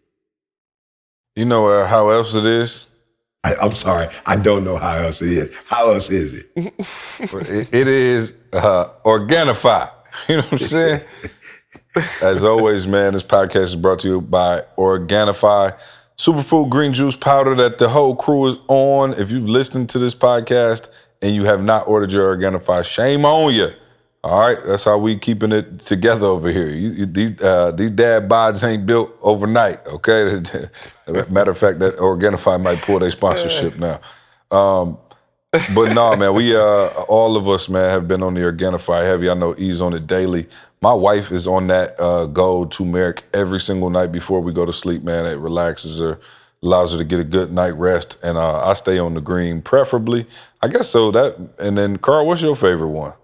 You 1.34 1.46
know 1.46 1.66
uh, 1.66 1.84
how 1.88 2.10
else 2.10 2.32
it 2.32 2.46
is? 2.46 2.86
I, 3.42 3.56
I'm 3.56 3.72
sorry. 3.72 4.06
I 4.24 4.36
don't 4.36 4.62
know 4.62 4.76
how 4.76 4.92
else 4.98 5.20
it 5.20 5.30
is. 5.30 5.52
How 5.66 5.90
else 5.90 6.12
is 6.12 6.34
it? 6.34 6.46
it, 6.55 7.74
it 7.74 7.88
is 7.88 8.34
uh, 8.52 8.90
Organifi. 9.05 9.90
You 10.28 10.36
know 10.36 10.42
what 10.42 10.52
I'm 10.52 10.59
saying? 10.59 11.00
As 12.22 12.44
always, 12.44 12.86
man, 12.86 13.14
this 13.14 13.24
podcast 13.24 13.64
is 13.64 13.76
brought 13.76 13.98
to 14.00 14.09
you 14.09 14.20
by 14.20 14.62
Organifi. 14.76 15.76
Superfood 16.19 16.69
green 16.69 16.93
juice 16.93 17.15
powder 17.15 17.55
that 17.55 17.78
the 17.78 17.89
whole 17.89 18.16
crew 18.16 18.49
is 18.49 18.59
on. 18.66 19.12
If 19.12 19.31
you've 19.31 19.49
listened 19.49 19.89
to 19.90 20.01
this 20.01 20.15
podcast 20.15 20.89
and 21.23 21.35
you 21.35 21.45
have 21.45 21.62
not 21.62 21.86
ordered 21.86 22.12
your 22.12 22.36
Organifi, 22.36 22.85
shame 22.85 23.24
on 23.24 23.55
you. 23.55 23.70
All 24.24 24.40
right, 24.40 24.59
that's 24.66 24.82
how 24.82 24.99
we 24.99 25.16
keeping 25.16 25.53
it 25.53 25.78
together 25.78 26.27
over 26.27 26.51
here. 26.51 26.69
You, 26.69 26.90
you, 26.90 27.07
these 27.07 27.40
uh, 27.40 27.70
these 27.70 27.93
dad 27.93 28.28
bods 28.28 28.66
ain't 28.66 28.85
built 28.85 29.16
overnight. 29.23 29.86
Okay, 29.86 30.43
matter 31.31 31.53
of 31.53 31.59
fact, 31.59 31.78
that 31.78 31.97
Organifi 31.99 32.61
might 32.61 32.82
pull 32.82 32.99
their 32.99 33.12
sponsorship 33.12 33.78
now. 33.78 34.01
Um, 34.51 34.99
but 35.53 35.95
no, 35.95 36.16
man, 36.16 36.35
we 36.35 36.55
uh, 36.55 36.89
all 37.09 37.36
of 37.36 37.49
us, 37.49 37.69
man, 37.69 37.90
have 37.90 38.09
been 38.09 38.24
on 38.24 38.35
the 38.35 38.40
Organifi 38.40 39.05
heavy. 39.05 39.31
I 39.31 39.35
know 39.35 39.55
E's 39.57 39.81
on 39.81 39.95
it 39.95 40.09
daily. 40.09 40.49
My 40.80 40.92
wife 40.92 41.32
is 41.32 41.46
on 41.46 41.66
that 41.68 41.98
uh, 41.98 42.26
gold 42.26 42.70
turmeric 42.70 43.24
every 43.34 43.60
single 43.60 43.90
night 43.90 44.12
before 44.12 44.40
we 44.40 44.52
go 44.52 44.64
to 44.64 44.72
sleep. 44.72 45.02
Man, 45.02 45.26
it 45.26 45.38
relaxes 45.38 45.98
her, 45.98 46.20
allows 46.62 46.92
her 46.92 46.98
to 46.98 47.05
get 47.05 47.18
a 47.18 47.24
good 47.24 47.52
night 47.52 47.74
rest, 47.74 48.16
and 48.22 48.38
uh, 48.38 48.64
I 48.64 48.74
stay 48.74 48.98
on 48.98 49.14
the 49.14 49.20
green, 49.20 49.60
preferably. 49.60 50.26
I 50.62 50.68
guess 50.68 50.88
so. 50.88 51.10
That 51.10 51.36
and 51.59 51.76
then 51.76 51.96
Carl, 51.96 52.26
what's 52.26 52.42
your 52.42 52.55
favorite 52.55 52.88
one? 52.88 53.14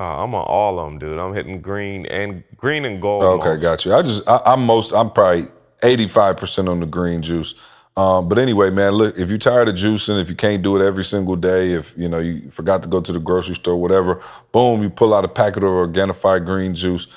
Uh, 0.00 0.22
I'm 0.22 0.34
on 0.34 0.44
all 0.44 0.78
of 0.78 0.86
them, 0.86 0.98
dude. 0.98 1.18
I'm 1.18 1.34
hitting 1.34 1.60
green 1.60 2.06
and 2.06 2.44
green 2.56 2.84
and 2.84 3.02
gold. 3.02 3.22
Okay, 3.24 3.50
most. 3.50 3.62
got 3.62 3.84
you. 3.84 3.94
I 3.94 4.02
just 4.02 4.26
I, 4.28 4.40
I'm 4.46 4.64
most 4.64 4.92
I'm 4.92 5.10
probably 5.10 5.46
85 5.82 6.36
percent 6.36 6.68
on 6.68 6.80
the 6.80 6.86
green 6.86 7.20
juice. 7.20 7.54
Um, 7.98 8.28
but 8.28 8.38
anyway, 8.38 8.70
man, 8.70 8.92
look, 8.92 9.18
if 9.18 9.28
you're 9.28 9.38
tired 9.38 9.68
of 9.68 9.74
juicing, 9.74 10.22
if 10.22 10.30
you 10.30 10.36
can't 10.36 10.62
do 10.62 10.76
it 10.76 10.86
every 10.86 11.04
single 11.04 11.34
day, 11.34 11.72
if 11.72 11.98
you 11.98 12.08
know 12.08 12.20
you 12.20 12.48
forgot 12.48 12.80
to 12.84 12.88
go 12.88 13.00
to 13.00 13.12
the 13.12 13.18
grocery 13.18 13.56
store, 13.56 13.74
whatever, 13.74 14.22
boom, 14.52 14.84
you 14.84 14.88
pull 14.88 15.12
out 15.12 15.24
a 15.24 15.28
packet 15.28 15.64
of 15.64 15.70
Organifi 15.70 16.46
green 16.46 16.76
juice, 16.76 17.08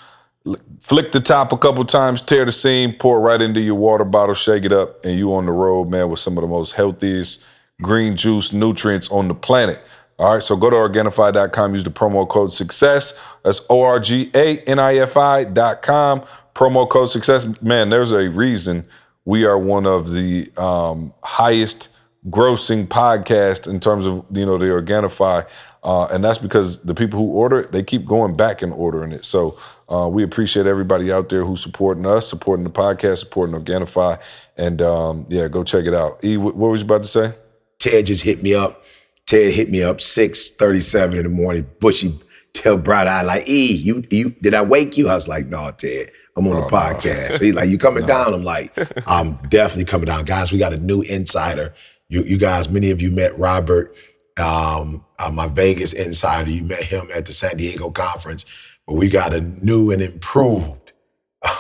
flick 0.80 1.12
the 1.12 1.20
top 1.20 1.52
a 1.52 1.58
couple 1.58 1.86
times, 1.86 2.20
tear 2.20 2.46
the 2.46 2.52
seam, 2.52 2.94
pour 2.94 3.20
it 3.20 3.22
right 3.22 3.42
into 3.42 3.62
your 3.62 3.76
water 3.76 4.04
bottle, 4.04 4.34
shake 4.34 4.66
it 4.66 4.74
up, 4.74 5.06
and 5.06 5.20
you 5.20 5.32
on 5.36 5.46
the 5.46 5.52
road, 5.52 5.88
man, 5.88 6.10
with 6.10 6.20
some 6.20 6.36
of 6.36 6.42
the 6.42 6.48
most 6.48 6.72
healthiest 6.72 7.44
green 7.84 8.18
juice 8.18 8.52
nutrients 8.52 9.08
on 9.12 9.28
the 9.28 9.36
planet. 9.36 9.80
All 10.18 10.34
right, 10.34 10.42
so 10.42 10.56
go 10.56 10.72
to 10.72 10.76
Organifi.com, 10.76 11.76
use 11.76 11.84
the 11.84 11.92
promo 11.92 12.28
code 12.28 12.52
SUCCESS. 12.52 13.20
That's 13.44 13.64
O 13.70 13.84
R 13.84 14.00
G 14.00 14.32
A 14.34 14.58
N 14.62 14.80
I 14.80 14.96
F 14.96 15.16
I.com. 15.16 16.24
Promo 16.56 16.90
code 16.90 17.12
SUCCESS. 17.12 17.62
Man, 17.62 17.90
there's 17.90 18.12
a 18.12 18.32
reason 18.32 18.88
we 19.26 19.46
are 19.46 19.58
one 19.58 19.86
of 19.86 20.12
the 20.12 20.52
um, 20.58 21.14
highest 21.24 21.90
grossing 22.30 22.88
podcasts 22.88 23.68
in 23.68 23.80
terms 23.80 24.06
of 24.06 24.26
you 24.32 24.46
know 24.46 24.58
the 24.58 24.66
Organifi, 24.66 25.46
uh, 25.84 26.06
and 26.06 26.24
that's 26.24 26.38
because 26.38 26.82
the 26.84 26.94
people 26.94 27.20
who 27.20 27.32
order 27.32 27.62
it 27.62 27.72
they 27.72 27.84
keep 27.84 28.06
going 28.06 28.36
back 28.36 28.62
and 28.62 28.74
ordering 28.74 29.12
it. 29.12 29.26
So 29.26 29.58
uh, 29.90 30.08
we 30.12 30.24
appreciate 30.24 30.66
everybody 30.66 31.12
out 31.12 31.30
there 31.30 31.44
who's 31.46 31.62
supporting 31.62 32.06
us, 32.06 32.28
supporting 32.30 32.64
the 32.64 32.70
podcast, 32.70 33.18
supporting 33.20 33.56
Organifi, 33.56 34.20
and 34.58 34.82
um, 34.82 35.26
yeah, 35.30 35.48
go 35.48 35.64
check 35.64 35.86
it 35.86 35.94
out. 35.94 36.24
E, 36.24 36.38
what 36.38 36.56
was 36.56 36.82
you 36.82 36.86
about 36.86 37.04
to 37.04 37.10
say? 37.10 37.34
Ted 37.80 38.06
just 38.06 38.24
hit 38.24 38.44
me 38.44 38.54
up. 38.54 38.84
Ted 39.26 39.54
hit 39.54 39.70
me 39.70 39.84
up 39.84 40.02
six 40.02 40.50
thirty 40.50 40.82
seven 40.82 41.18
in 41.18 41.24
the 41.24 41.30
morning. 41.30 41.68
Bushy, 41.80 42.20
tell 42.54 42.78
bright 42.78 43.08
eye 43.08 43.24
like, 43.24 43.48
E, 43.48 43.74
you 43.74 44.04
you 44.12 44.32
did 44.42 44.54
I 44.54 44.62
wake 44.62 44.98
you? 44.98 45.10
I 45.10 45.16
was 45.16 45.28
like, 45.28 45.48
no, 45.48 45.72
Ted. 45.72 46.12
I'm 46.38 46.48
on 46.48 46.56
Oh, 46.56 46.62
the 46.62 46.68
podcast. 46.68 47.34
So 47.34 47.44
he's 47.46 47.54
like, 47.56 47.70
you 47.70 47.78
coming 47.78 48.06
down? 48.08 48.34
I'm 48.34 48.44
like, 48.44 48.72
I'm 49.08 49.36
definitely 49.50 49.86
coming 49.86 50.06
down. 50.06 50.26
Guys, 50.26 50.52
we 50.52 50.58
got 50.60 50.74
a 50.74 50.78
new 50.78 51.02
insider. 51.04 51.74
You, 52.10 52.24
you 52.24 52.38
guys, 52.38 52.70
many 52.70 52.92
of 52.92 53.02
you 53.02 53.12
met 53.12 53.38
Robert, 53.38 53.96
um, 54.40 55.04
uh, 55.20 55.32
my 55.32 55.48
Vegas 55.48 55.94
insider. 55.94 56.50
You 56.50 56.64
met 56.64 56.84
him 56.84 57.08
at 57.14 57.26
the 57.26 57.34
San 57.34 57.58
Diego 57.58 57.90
conference. 57.90 58.46
But 58.88 58.96
we 58.96 59.10
got 59.10 59.34
a 59.34 59.42
new 59.42 59.92
and 59.92 60.02
improved 60.02 60.92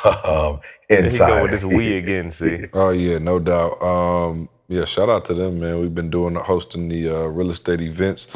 um, 0.03 0.59
There 0.89 1.03
he 1.03 1.17
go 1.17 1.41
with 1.43 1.51
this 1.51 1.63
we 1.63 1.95
again. 1.97 2.31
See, 2.31 2.65
Oh 2.73 2.89
yeah, 2.89 3.17
no 3.17 3.39
doubt. 3.39 3.81
Um, 3.81 4.49
yeah, 4.67 4.85
shout 4.85 5.09
out 5.09 5.25
to 5.25 5.33
them, 5.33 5.59
man. 5.59 5.79
We've 5.79 5.93
been 5.93 6.09
doing 6.09 6.35
hosting 6.35 6.87
the 6.87 7.09
uh, 7.09 7.25
real 7.27 7.51
estate 7.51 7.81
events 7.81 8.27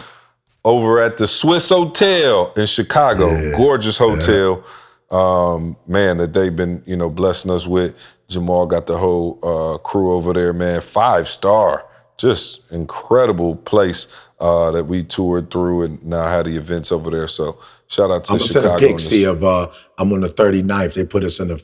over 0.63 0.99
at 0.99 1.17
the 1.17 1.25
Swissotel 1.25 2.57
in 2.57 2.65
Chicago. 2.67 3.55
Gorgeous 3.55 3.97
hotel. 3.97 4.63
Um, 5.11 5.77
man, 5.87 6.17
that 6.17 6.33
they've 6.33 6.55
been, 6.55 6.81
you 6.85 6.95
know, 6.95 7.09
blessing 7.09 7.51
us 7.51 7.67
with. 7.67 7.93
Jamal 8.27 8.65
got 8.65 8.87
the 8.87 8.97
whole 8.97 9.39
uh, 9.43 9.77
crew 9.77 10.13
over 10.13 10.33
there, 10.33 10.51
man. 10.51 10.81
Five 10.81 11.27
star. 11.27 11.85
Just 12.17 12.71
incredible 12.71 13.55
place 13.57 14.07
uh, 14.39 14.71
that 14.71 14.85
we 14.85 15.03
toured 15.03 15.51
through 15.51 15.83
and 15.83 16.03
now 16.03 16.27
had 16.27 16.45
the 16.47 16.57
events 16.57 16.91
over 16.91 17.11
there. 17.11 17.27
So 17.27 17.59
shout 17.87 18.09
out 18.09 18.23
to 18.25 18.33
I'm 18.33 18.39
Chicago. 18.39 18.75
a 18.75 18.79
pic 18.79 18.99
and 19.11 19.25
of 19.25 19.43
uh 19.43 19.69
I'm 19.99 20.11
on 20.13 20.21
the 20.21 20.29
39th. 20.29 20.93
They 20.95 21.05
put 21.05 21.23
us 21.23 21.39
in 21.39 21.51
a 21.51 21.57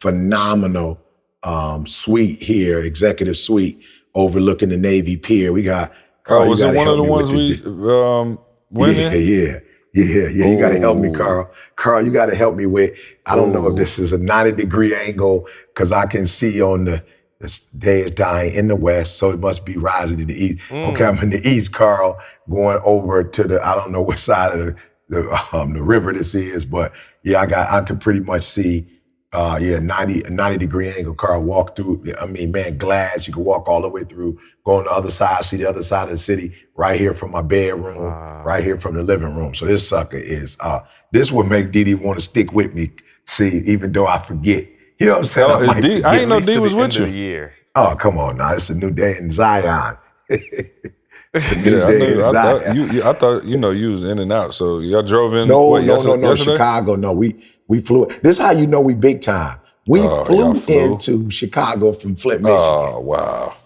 phenomenal 0.00 1.00
um 1.42 1.86
suite 1.86 2.40
here, 2.42 2.80
executive 2.80 3.36
suite 3.36 3.82
overlooking 4.14 4.68
the 4.70 4.76
Navy 4.76 5.16
Pier. 5.16 5.52
We 5.52 5.62
got 5.62 5.92
Carl, 6.22 6.42
Oh, 6.42 6.44
you 6.44 6.50
was 6.50 6.60
it 6.60 6.74
one 6.74 6.88
of 6.88 6.96
the 6.96 7.02
ones 7.02 7.28
we 7.30 7.54
the- 7.56 7.90
um, 7.94 8.38
went 8.70 8.96
yeah, 8.96 9.12
in? 9.12 9.22
yeah, 9.52 9.58
yeah, 9.94 10.28
yeah. 10.28 10.46
You 10.48 10.58
gotta 10.58 10.78
help 10.78 10.98
me, 10.98 11.10
Carl. 11.10 11.50
Carl, 11.76 12.04
you 12.04 12.12
gotta 12.12 12.34
help 12.34 12.56
me 12.56 12.66
with. 12.66 12.92
I 13.26 13.36
don't 13.36 13.52
know 13.52 13.68
if 13.68 13.76
this 13.76 13.98
is 13.98 14.12
a 14.12 14.18
90 14.18 14.52
degree 14.52 14.94
angle 14.94 15.46
because 15.68 15.92
I 15.92 16.06
can 16.06 16.26
see 16.26 16.60
on 16.60 16.84
the 16.84 17.04
the 17.40 17.60
day 17.78 18.00
is 18.00 18.10
dying 18.10 18.54
in 18.54 18.68
the 18.68 18.76
west, 18.76 19.18
so 19.18 19.30
it 19.30 19.38
must 19.40 19.64
be 19.66 19.76
rising 19.76 20.20
in 20.20 20.28
the 20.28 20.34
east. 20.34 20.72
Okay, 20.90 21.04
I'm 21.04 21.18
in 21.18 21.30
the 21.30 21.48
east, 21.48 21.72
Carl, 21.72 22.18
going 22.50 22.80
over 22.84 23.24
to 23.24 23.44
the 23.44 23.64
I 23.64 23.74
don't 23.76 23.92
know 23.92 24.02
what 24.02 24.18
side 24.18 24.58
of 24.58 24.66
the 24.66 24.76
the, 25.08 25.48
um, 25.52 25.74
the 25.74 25.82
river 25.82 26.12
this 26.12 26.34
is, 26.34 26.64
but 26.64 26.92
yeah, 27.22 27.40
I 27.40 27.46
got 27.46 27.70
I 27.70 27.84
can 27.84 27.98
pretty 27.98 28.20
much 28.20 28.42
see. 28.42 28.86
Uh, 29.34 29.58
yeah, 29.60 29.80
90, 29.80 30.22
90 30.30 30.58
degree 30.58 30.88
angle, 30.90 31.14
car 31.14 31.40
Walk 31.40 31.76
through. 31.76 32.04
I 32.20 32.26
mean, 32.26 32.52
man, 32.52 32.78
glass. 32.78 33.26
You 33.26 33.34
can 33.34 33.44
walk 33.44 33.68
all 33.68 33.82
the 33.82 33.88
way 33.90 34.04
through, 34.04 34.38
go 34.64 34.76
on 34.76 34.84
the 34.84 34.92
other 34.92 35.10
side, 35.10 35.44
see 35.44 35.58
the 35.58 35.68
other 35.68 35.82
side 35.82 36.04
of 36.04 36.10
the 36.10 36.16
city, 36.18 36.54
right 36.76 36.98
here 37.00 37.14
from 37.14 37.32
my 37.32 37.42
bedroom, 37.42 37.98
Wow. 38.04 38.42
right 38.46 38.64
here 38.64 38.78
from 38.78 38.94
the 38.94 39.02
living 39.02 39.34
room. 39.34 39.54
So 39.54 39.66
this 39.66 39.88
sucker 39.88 40.16
is 40.18 40.56
uh 40.60 40.80
this 41.12 41.32
would 41.32 41.48
make 41.48 41.72
Didi 41.72 41.94
want 41.94 42.18
to 42.18 42.24
stick 42.24 42.52
with 42.52 42.74
me. 42.74 42.92
See, 43.26 43.62
even 43.66 43.92
though 43.92 44.06
I 44.06 44.18
forget. 44.18 44.66
You 45.00 45.06
know 45.06 45.12
what 45.14 45.18
I'm 45.20 45.24
saying? 45.26 45.48
Oh, 45.50 45.66
might 45.66 45.80
D- 45.82 46.04
I 46.04 46.18
ain't 46.20 46.28
know 46.28 46.40
D 46.40 46.58
was 46.58 46.74
with 46.74 46.94
you. 46.96 47.06
year. 47.06 47.54
Oh, 47.74 47.96
come 47.98 48.18
on 48.18 48.36
now. 48.38 48.54
It's 48.54 48.70
a 48.70 48.74
new 48.76 48.90
day 48.92 49.16
in 49.18 49.30
Zion. 49.32 49.96
it's 50.28 51.50
new 51.56 51.76
Yeah, 51.78 51.86
I, 51.86 51.90
day 51.90 51.98
knew, 51.98 52.20
in 52.20 52.24
I 52.24 52.32
Zion. 52.32 52.60
thought 52.62 52.74
you, 52.76 52.84
you. 52.86 53.02
I 53.04 53.12
thought 53.14 53.44
you 53.44 53.56
know 53.56 53.70
you 53.70 53.92
was 53.92 54.04
in 54.04 54.18
and 54.20 54.32
out. 54.32 54.54
So 54.54 54.78
y'all 54.80 55.02
drove 55.02 55.34
in. 55.34 55.48
no, 55.48 55.62
what, 55.66 55.84
no, 55.84 56.02
no, 56.02 56.14
no. 56.16 56.34
Chicago. 56.36 56.96
No, 56.96 57.12
we 57.12 57.44
we 57.68 57.80
flew. 57.80 58.06
This 58.06 58.36
is 58.36 58.38
how 58.38 58.50
you 58.52 58.66
know 58.66 58.80
we 58.80 58.94
big 58.94 59.20
time. 59.20 59.58
We 59.86 60.00
Oh, 60.00 60.24
flew, 60.24 60.54
flew? 60.54 60.92
into 60.92 61.30
Chicago 61.30 61.92
from 61.92 62.16
Flint, 62.16 62.40
oh, 62.44 62.44
Michigan. 62.44 62.94
Oh 62.94 63.00
wow, 63.00 63.56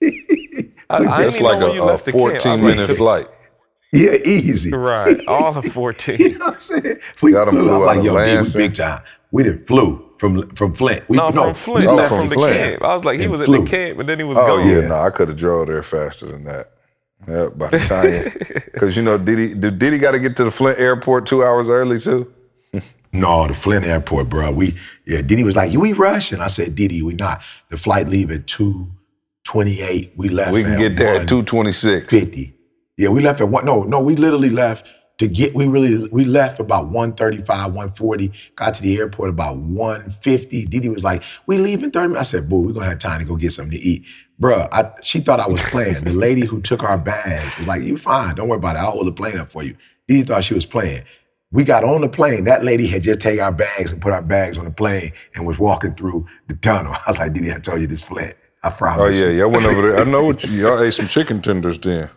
I, 0.02 0.06
I 0.90 0.98
didn't 0.98 1.10
that's 1.18 1.40
like 1.40 1.60
know 1.60 1.70
a, 1.70 1.74
you 1.74 1.82
a 1.82 1.84
left 1.84 2.04
the 2.04 2.12
camp. 2.12 2.24
I 2.24 2.38
14 2.40 2.60
minute 2.60 2.86
to- 2.88 2.94
flight. 2.94 3.26
yeah, 3.92 4.16
easy. 4.24 4.70
Right, 4.76 5.18
all 5.26 5.56
of 5.56 5.64
14. 5.64 6.16
You 6.20 6.38
know 6.38 6.44
what 6.46 6.54
I'm 6.54 6.60
saying? 6.60 7.00
We 7.22 7.32
Got 7.32 7.48
'em 7.48 7.54
flew. 7.54 7.64
flew 7.64 7.74
I'm 7.74 7.82
like, 7.96 8.04
yo, 8.04 8.18
dude, 8.44 8.54
we 8.54 8.60
big 8.68 8.74
time. 8.74 9.02
We 9.32 9.42
didn't 9.42 9.66
flew 9.66 10.02
from 10.18 10.48
from 10.50 10.74
Flint. 10.74 11.08
We, 11.08 11.16
No, 11.16 11.30
from 11.30 11.54
Flint. 11.54 11.80
we 11.80 11.86
Oh, 11.88 11.94
left 11.94 12.12
left 12.12 12.22
from 12.22 12.28
the 12.30 12.34
Flint. 12.36 12.56
camp. 12.56 12.82
I 12.84 12.94
was 12.94 13.04
like, 13.04 13.18
he 13.18 13.24
And 13.24 13.32
was 13.32 13.40
at 13.40 13.46
flew. 13.46 13.64
the 13.64 13.70
camp, 13.70 13.98
and 13.98 14.08
then 14.08 14.18
he 14.18 14.24
was 14.24 14.38
Oh 14.38 14.46
gone. 14.46 14.68
yeah, 14.68 14.80
Yeah. 14.80 14.88
no, 14.88 14.94
I 15.00 15.10
could 15.10 15.28
have 15.28 15.36
drove 15.38 15.66
there 15.68 15.82
faster 15.82 16.26
than 16.26 16.44
that. 16.44 16.66
Yeah, 17.26 17.48
by 17.56 17.68
the 17.70 17.78
time, 17.80 18.62
because 18.72 18.96
you 18.98 19.02
know, 19.02 19.18
Diddy, 19.18 19.54
did 19.54 19.78
Diddy 19.78 19.98
got 19.98 20.12
to 20.12 20.18
get 20.20 20.36
to 20.36 20.44
the 20.44 20.50
Flint 20.50 20.78
airport 20.78 21.26
two 21.26 21.42
hours 21.42 21.68
early 21.70 21.98
too? 21.98 22.32
No, 23.12 23.46
the 23.46 23.54
Flint 23.54 23.84
airport, 23.84 24.28
bro. 24.28 24.52
We 24.52 24.76
yeah, 25.06 25.22
Didi 25.22 25.44
was 25.44 25.56
like, 25.56 25.72
we 25.72 25.92
rushing. 25.92 26.40
I 26.40 26.48
said, 26.48 26.74
Didi, 26.74 27.02
we 27.02 27.14
not. 27.14 27.42
The 27.70 27.76
flight 27.76 28.08
leave 28.08 28.30
at 28.30 28.46
228. 28.46 30.12
We 30.16 30.28
left 30.28 30.52
We 30.52 30.62
can 30.62 30.72
at 30.72 30.78
get 30.78 30.96
there 30.96 31.20
at 31.20 31.28
226. 31.28 32.12
150. 32.12 32.54
Yeah, 32.96 33.08
we 33.10 33.20
left 33.20 33.40
at 33.40 33.48
one. 33.48 33.64
No, 33.64 33.82
no, 33.82 34.00
we 34.00 34.16
literally 34.16 34.50
left 34.50 34.92
to 35.18 35.26
get 35.26 35.54
we 35.54 35.66
really 35.66 36.08
we 36.08 36.24
left 36.24 36.60
about 36.60 36.86
135, 36.86 37.48
140, 37.68 38.32
got 38.54 38.74
to 38.74 38.82
the 38.82 38.98
airport 38.98 39.30
about 39.30 39.56
150. 39.56 40.66
Didi 40.66 40.88
was 40.88 41.04
like, 41.04 41.22
we 41.46 41.58
leave 41.58 41.82
in 41.82 41.90
30 41.90 42.08
minutes. 42.08 42.20
I 42.20 42.38
said, 42.38 42.48
boo, 42.48 42.62
we're 42.62 42.72
gonna 42.72 42.86
have 42.86 42.98
time 42.98 43.20
to 43.20 43.24
go 43.24 43.36
get 43.36 43.52
something 43.52 43.78
to 43.78 43.82
eat. 43.82 44.04
Bruh, 44.40 44.68
I, 44.72 44.92
she 45.02 45.20
thought 45.20 45.40
I 45.40 45.48
was 45.48 45.62
playing. 45.62 46.04
The 46.04 46.12
lady 46.12 46.44
who 46.44 46.60
took 46.60 46.82
our 46.82 46.98
bags 46.98 47.56
was 47.56 47.66
like, 47.66 47.82
you 47.82 47.96
fine, 47.96 48.34
don't 48.34 48.48
worry 48.48 48.58
about 48.58 48.76
it. 48.76 48.80
I'll 48.80 48.90
hold 48.90 49.06
the 49.06 49.12
plane 49.12 49.38
up 49.38 49.48
for 49.48 49.62
you. 49.62 49.76
Didi 50.06 50.22
thought 50.22 50.44
she 50.44 50.54
was 50.54 50.66
playing. 50.66 51.04
We 51.56 51.64
got 51.64 51.84
on 51.84 52.02
the 52.02 52.08
plane. 52.10 52.44
That 52.44 52.64
lady 52.64 52.86
had 52.86 53.02
just 53.02 53.18
taken 53.18 53.42
our 53.42 53.50
bags 53.50 53.90
and 53.90 53.98
put 53.98 54.12
our 54.12 54.20
bags 54.20 54.58
on 54.58 54.66
the 54.66 54.70
plane 54.70 55.10
and 55.34 55.46
was 55.46 55.58
walking 55.58 55.94
through 55.94 56.26
the 56.48 56.54
tunnel. 56.56 56.92
I 57.06 57.08
was 57.08 57.18
like, 57.18 57.32
Didi, 57.32 57.50
I 57.50 57.58
told 57.58 57.80
you 57.80 57.86
this 57.86 58.02
Flint. 58.02 58.34
I 58.62 58.68
oh, 58.68 58.72
promise. 58.72 59.00
Oh 59.00 59.08
yeah, 59.08 59.30
you." 59.30 59.38
y'all 59.38 59.50
went 59.50 59.64
over 59.64 59.80
there. 59.80 59.98
I 59.98 60.04
know 60.04 60.22
what 60.26 60.44
you, 60.44 60.50
y'all 60.50 60.82
ate 60.82 60.92
some 60.92 61.08
chicken 61.08 61.40
tenders 61.40 61.78
then. 61.78 62.10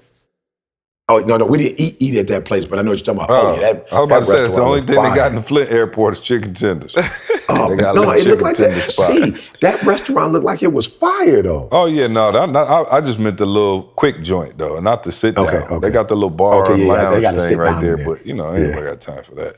Oh 1.09 1.19
no, 1.19 1.37
no, 1.37 1.45
we 1.45 1.57
didn't 1.57 1.79
eat 1.79 1.95
eat 1.99 2.15
at 2.17 2.27
that 2.27 2.45
place, 2.45 2.65
but 2.65 2.79
I 2.79 2.83
know 2.83 2.91
what 2.91 3.05
you're 3.05 3.15
talking 3.15 3.23
about. 3.29 3.43
Oh, 3.43 3.49
Oh, 3.49 3.55
yeah, 3.61 3.73
that, 3.73 3.87
I 3.91 3.99
was 3.99 4.05
about 4.07 4.19
to 4.19 4.25
say 4.25 4.43
it's 4.45 4.53
the 4.53 4.61
only 4.61 4.77
looked 4.81 4.89
thing 4.91 5.01
they 5.03 5.15
got 5.15 5.31
in 5.31 5.35
the 5.35 5.41
Flint 5.41 5.71
airport 5.71 6.13
is 6.13 6.19
chicken 6.21 6.53
tenders. 6.53 6.95
Oh, 7.51 7.75
they 7.75 7.81
no, 7.81 8.11
it 8.11 8.27
looked 8.27 8.43
like 8.43 8.57
that. 8.57 8.91
spot. 8.91 9.07
See, 9.07 9.35
that 9.61 9.81
restaurant 9.81 10.33
looked 10.33 10.45
like 10.45 10.61
it 10.61 10.71
was 10.71 10.85
fire 10.85 11.41
though. 11.41 11.67
Oh 11.71 11.87
yeah, 11.87 12.05
no, 12.05 12.31
that, 12.31 12.53
that- 12.53 12.67
I, 12.67 12.97
I 12.97 13.01
just 13.01 13.17
meant 13.17 13.39
the 13.39 13.47
little 13.47 13.81
quick 13.95 14.21
joint 14.21 14.59
though, 14.59 14.79
not 14.79 15.01
the 15.01 15.11
sit 15.11 15.33
down. 15.33 15.47
Okay, 15.47 15.57
okay. 15.57 15.79
They 15.79 15.89
got 15.91 16.09
the 16.09 16.13
little 16.13 16.29
bar 16.29 16.61
Okay, 16.65 16.73
and 16.73 16.81
yeah, 16.83 16.95
they 16.95 17.03
lounge 17.09 17.21
got 17.23 17.33
a 17.33 17.37
thing 17.39 17.47
sit 17.47 17.57
right 17.57 17.71
down 17.71 17.83
there, 17.83 17.95
there. 17.97 18.05
but 18.05 18.23
you 18.23 18.35
know, 18.35 18.51
ain't 18.53 18.59
Yeah. 18.59 18.67
nobody 18.67 18.85
got 18.85 19.01
time 19.01 19.23
for 19.23 19.33
that. 19.33 19.55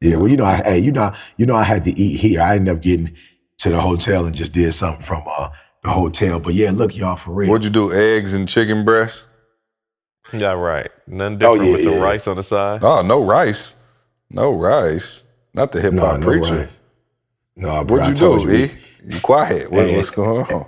Yeah, 0.00 0.16
well, 0.16 0.26
you 0.26 0.36
know, 0.36 0.44
I, 0.46 0.56
hey, 0.64 0.78
you 0.80 0.90
know, 0.90 1.12
you 1.36 1.46
know, 1.46 1.54
I 1.54 1.62
had 1.62 1.84
to 1.84 1.90
eat 1.96 2.16
here. 2.18 2.40
I 2.40 2.56
ended 2.56 2.74
up 2.74 2.82
getting 2.82 3.14
to 3.58 3.70
the 3.70 3.80
hotel 3.80 4.26
and 4.26 4.34
just 4.34 4.52
did 4.52 4.72
something 4.74 5.02
from 5.04 5.22
uh, 5.30 5.50
the 5.84 5.90
hotel. 5.90 6.40
But 6.40 6.54
yeah, 6.54 6.72
look, 6.72 6.96
y'all, 6.96 7.14
for 7.14 7.30
real. 7.32 7.50
What'd 7.50 7.64
you 7.64 7.70
do? 7.70 7.92
Eggs 7.92 8.34
and 8.34 8.48
chicken 8.48 8.84
breast? 8.84 9.26
Yeah, 10.32 10.52
right. 10.52 10.90
Nothing 11.06 11.38
oh, 11.42 11.56
different 11.56 11.60
Oh, 11.60 11.64
yeah, 11.64 11.72
with 11.72 11.84
the 11.84 11.92
yeah. 11.92 11.98
rice 12.04 12.26
on 12.28 12.36
the 12.36 12.42
side. 12.42 12.82
Oh, 12.82 13.02
no 13.02 13.24
rice. 13.24 13.76
No 14.30 14.52
rice. 14.52 15.24
Not 15.54 15.72
the 15.72 15.80
hip 15.80 15.98
hop 15.98 16.20
no 16.20 16.26
preacher. 16.26 16.54
rice. 16.56 16.80
No, 17.56 17.84
bro, 17.84 17.98
What'd 17.98 18.06
I 18.06 18.08
you 18.10 18.14
told 18.14 18.42
do, 18.42 18.48
you. 18.48 18.66
E? 18.66 18.70
You 19.04 19.20
quiet. 19.20 19.72
What, 19.72 19.86
Hey. 19.86 19.96
what's 19.96 20.10
going 20.10 20.46
on? 20.46 20.66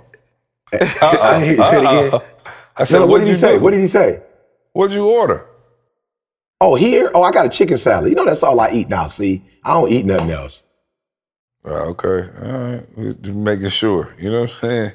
I 0.73 1.33
didn't 1.39 1.43
hear 1.43 1.55
you 1.57 1.63
say 1.65 1.77
it 1.79 1.85
again. 1.85 2.15
I 2.77 2.85
said, 2.85 2.99
No, 2.99 3.07
what 3.07 3.11
what'd 3.11 3.25
did 3.25 3.29
he 3.29 3.33
you 3.33 3.37
say? 3.37 3.57
do? 3.57 3.59
What 3.59 3.71
did 3.71 3.81
he 3.81 3.87
say? 3.87 4.21
What'd 4.73 4.95
you 4.95 5.07
order? 5.09 5.47
Oh, 6.61 6.75
here? 6.75 7.11
Oh, 7.15 7.23
I 7.23 7.31
got 7.31 7.45
a 7.45 7.49
chicken 7.49 7.77
salad. 7.77 8.09
You 8.09 8.15
know 8.15 8.25
that's 8.25 8.43
all 8.43 8.59
I 8.59 8.71
eat 8.71 8.89
now. 8.89 9.07
See, 9.07 9.43
I 9.63 9.73
don't 9.73 9.91
eat 9.91 10.05
nothing 10.05 10.31
else. 10.31 10.63
Oh, 11.65 11.89
okay. 11.91 12.29
All 12.45 12.59
right. 12.59 12.97
We 12.97 13.13
Just 13.15 13.35
making 13.35 13.69
sure. 13.69 14.15
You 14.19 14.31
know 14.31 14.41
what 14.41 14.51
I'm 14.53 14.59
saying? 14.59 14.93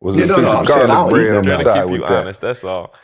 Was 0.00 0.16
Yeah, 0.16 0.24
it 0.24 0.28
no, 0.28 0.34
a 0.34 0.36
piece 0.36 0.52
no, 0.52 0.52
of 0.54 0.60
I'm 0.60 0.66
saying 0.66 0.88
garlic 0.88 1.10
bread 1.14 1.36
on 1.36 1.44
the 1.46 1.56
side 1.56 1.84
with 1.86 2.02
you 2.02 2.06
that? 2.06 2.40
That's 2.40 2.64
all. 2.64 2.94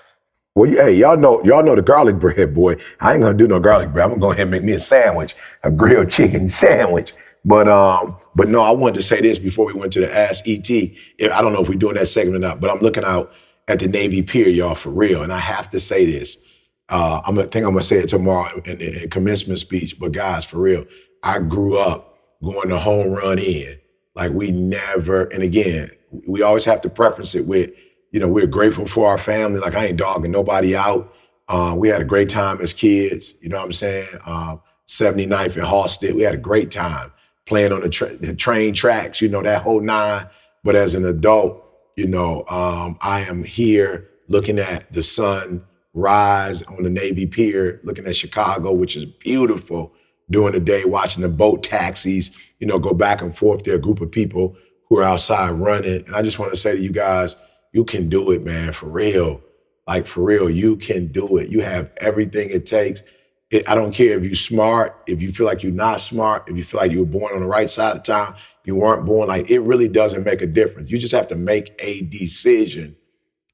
Well, 0.54 0.70
hey, 0.70 0.96
y'all 0.96 1.16
know, 1.16 1.42
y'all 1.44 1.62
know 1.62 1.74
the 1.74 1.82
garlic 1.82 2.18
bread, 2.18 2.54
boy. 2.54 2.76
I 3.00 3.14
ain't 3.14 3.22
gonna 3.22 3.38
do 3.38 3.48
no 3.48 3.58
garlic 3.58 3.92
bread. 3.92 4.04
I'm 4.04 4.10
gonna 4.10 4.20
go 4.20 4.32
ahead 4.32 4.42
and 4.42 4.50
make 4.50 4.62
me 4.64 4.72
a 4.72 4.78
sandwich, 4.78 5.34
a 5.62 5.70
grilled 5.70 6.10
chicken 6.12 6.50
sandwich. 6.50 7.14
But 7.44 7.68
um, 7.68 8.18
but 8.36 8.48
no, 8.48 8.60
I 8.60 8.70
wanted 8.72 8.96
to 8.96 9.02
say 9.02 9.20
this 9.22 9.38
before 9.38 9.66
we 9.66 9.72
went 9.72 9.94
to 9.94 10.00
the 10.00 10.14
Ask 10.14 10.46
ET. 10.46 10.70
I 10.70 11.40
don't 11.40 11.54
know 11.54 11.62
if 11.62 11.70
we're 11.70 11.78
doing 11.78 11.94
that 11.94 12.06
segment 12.06 12.36
or 12.36 12.48
not, 12.48 12.60
but 12.60 12.70
I'm 12.70 12.80
looking 12.80 13.04
out 13.04 13.32
at 13.66 13.80
the 13.80 13.88
Navy 13.88 14.20
Pier, 14.22 14.48
y'all, 14.48 14.74
for 14.74 14.90
real. 14.90 15.22
And 15.22 15.32
I 15.32 15.38
have 15.38 15.70
to 15.70 15.80
say 15.80 16.04
this. 16.04 16.46
Uh, 16.90 17.22
I'm 17.24 17.34
gonna 17.34 17.48
think 17.48 17.64
I'm 17.64 17.72
gonna 17.72 17.82
say 17.82 17.98
it 17.98 18.10
tomorrow 18.10 18.60
in, 18.66 18.80
in, 18.82 19.04
in 19.04 19.10
commencement 19.10 19.58
speech. 19.58 19.98
But 19.98 20.12
guys, 20.12 20.44
for 20.44 20.58
real, 20.58 20.84
I 21.22 21.38
grew 21.38 21.78
up 21.78 22.18
going 22.44 22.68
to 22.68 22.78
home 22.78 23.12
run 23.12 23.38
in. 23.38 23.78
Like 24.14 24.32
we 24.32 24.50
never, 24.50 25.24
and 25.24 25.42
again, 25.42 25.90
we 26.28 26.42
always 26.42 26.66
have 26.66 26.82
to 26.82 26.90
preference 26.90 27.34
it 27.34 27.46
with, 27.46 27.70
you 28.12 28.20
know, 28.20 28.28
we're 28.28 28.46
grateful 28.46 28.86
for 28.86 29.08
our 29.08 29.18
family. 29.18 29.58
Like 29.58 29.74
I 29.74 29.86
ain't 29.86 29.98
dogging 29.98 30.30
nobody 30.30 30.76
out. 30.76 31.12
Uh, 31.48 31.74
we 31.76 31.88
had 31.88 32.00
a 32.00 32.04
great 32.04 32.28
time 32.28 32.60
as 32.60 32.72
kids. 32.72 33.34
You 33.40 33.48
know 33.48 33.58
what 33.58 33.66
I'm 33.66 33.72
saying? 33.72 34.08
Um, 34.24 34.60
79th 34.86 35.56
and 35.56 35.66
Halsted, 35.66 36.14
we 36.14 36.22
had 36.22 36.34
a 36.34 36.38
great 36.38 36.70
time 36.70 37.12
playing 37.46 37.72
on 37.72 37.80
the, 37.80 37.88
tra- 37.88 38.16
the 38.16 38.36
train 38.36 38.74
tracks. 38.74 39.20
You 39.20 39.28
know 39.28 39.42
that 39.42 39.62
whole 39.62 39.80
nine. 39.80 40.28
But 40.62 40.76
as 40.76 40.94
an 40.94 41.04
adult, 41.04 41.62
you 41.96 42.06
know, 42.06 42.44
um, 42.48 42.96
I 43.00 43.22
am 43.22 43.42
here 43.42 44.08
looking 44.28 44.58
at 44.58 44.90
the 44.92 45.02
sun 45.02 45.64
rise 45.94 46.62
on 46.62 46.82
the 46.82 46.90
Navy 46.90 47.26
Pier, 47.26 47.80
looking 47.84 48.06
at 48.06 48.16
Chicago, 48.16 48.72
which 48.72 48.96
is 48.96 49.04
beautiful 49.04 49.92
during 50.30 50.54
the 50.54 50.60
day, 50.60 50.84
watching 50.84 51.22
the 51.22 51.28
boat 51.28 51.62
taxis, 51.62 52.36
you 52.58 52.66
know, 52.66 52.78
go 52.78 52.94
back 52.94 53.20
and 53.20 53.36
forth. 53.36 53.64
There 53.64 53.74
are 53.74 53.78
a 53.78 53.80
group 53.80 54.00
of 54.00 54.10
people 54.10 54.56
who 54.88 54.98
are 54.98 55.02
outside 55.04 55.50
running. 55.50 56.04
And 56.06 56.14
I 56.14 56.22
just 56.22 56.38
want 56.38 56.52
to 56.52 56.58
say 56.58 56.76
to 56.76 56.80
you 56.80 56.92
guys, 56.92 57.36
you 57.72 57.84
can 57.84 58.08
do 58.08 58.30
it, 58.30 58.44
man, 58.44 58.72
for 58.72 58.86
real. 58.86 59.42
Like 59.86 60.06
for 60.06 60.22
real, 60.22 60.48
you 60.48 60.76
can 60.76 61.08
do 61.08 61.38
it. 61.38 61.48
You 61.48 61.60
have 61.62 61.90
everything 61.96 62.50
it 62.50 62.66
takes. 62.66 63.02
It, 63.50 63.68
I 63.68 63.74
don't 63.74 63.94
care 63.94 64.16
if 64.16 64.24
you're 64.24 64.34
smart, 64.34 65.02
if 65.06 65.20
you 65.20 65.32
feel 65.32 65.46
like 65.46 65.62
you're 65.62 65.72
not 65.72 66.00
smart, 66.00 66.48
if 66.48 66.56
you 66.56 66.64
feel 66.64 66.80
like 66.80 66.92
you 66.92 67.00
were 67.00 67.06
born 67.06 67.34
on 67.34 67.40
the 67.40 67.46
right 67.46 67.68
side 67.68 67.96
of 67.96 68.02
town, 68.02 68.36
you 68.64 68.76
weren't 68.76 69.04
born, 69.04 69.28
like 69.28 69.50
it 69.50 69.60
really 69.60 69.88
doesn't 69.88 70.24
make 70.24 70.40
a 70.40 70.46
difference. 70.46 70.90
You 70.90 70.98
just 70.98 71.14
have 71.14 71.26
to 71.28 71.36
make 71.36 71.74
a 71.78 72.02
decision. 72.02 72.96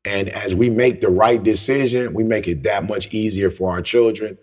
And 0.05 0.29
as 0.29 0.55
we 0.55 0.71
make 0.71 1.01
the 1.01 1.09
right 1.09 1.43
decision, 1.43 2.15
we 2.15 2.25
make 2.25 2.47
it 2.47 2.63
that 2.65 2.89
much 2.89 3.13
easier 3.13 3.51
for 3.51 3.71
our 3.71 3.83
children. 3.83 4.39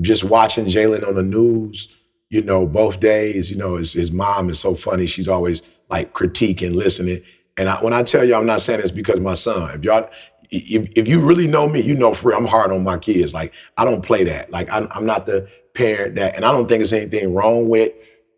Just 0.00 0.24
watching 0.24 0.66
Jalen 0.66 1.06
on 1.06 1.14
the 1.14 1.22
news, 1.22 1.94
you 2.30 2.42
know, 2.42 2.66
both 2.66 3.00
days, 3.00 3.50
you 3.50 3.56
know, 3.56 3.76
his, 3.76 3.92
his 3.92 4.12
mom 4.12 4.48
is 4.48 4.58
so 4.58 4.74
funny. 4.74 5.06
She's 5.06 5.28
always 5.28 5.62
like 5.88 6.12
critiquing, 6.12 6.74
listening. 6.74 7.22
And 7.56 7.68
I, 7.68 7.82
when 7.82 7.92
I 7.92 8.02
tell 8.02 8.24
you, 8.24 8.34
I'm 8.34 8.46
not 8.46 8.60
saying 8.60 8.80
this 8.80 8.90
because 8.90 9.20
my 9.20 9.34
son. 9.34 9.70
If 9.76 9.84
y'all, 9.84 10.08
if, 10.50 10.88
if 10.96 11.08
you 11.08 11.24
really 11.24 11.46
know 11.46 11.68
me, 11.68 11.80
you 11.80 11.94
know 11.94 12.14
for 12.14 12.30
real, 12.30 12.38
I'm 12.38 12.46
hard 12.46 12.72
on 12.72 12.82
my 12.84 12.98
kids. 12.98 13.32
Like 13.32 13.52
I 13.76 13.84
don't 13.84 14.02
play 14.02 14.24
that. 14.24 14.50
Like 14.50 14.70
I'm, 14.72 14.88
I'm 14.90 15.06
not 15.06 15.26
the 15.26 15.48
parent 15.74 16.16
that, 16.16 16.36
and 16.36 16.44
I 16.44 16.52
don't 16.52 16.68
think 16.68 16.80
there's 16.80 16.92
anything 16.92 17.34
wrong 17.34 17.68
with, 17.68 17.92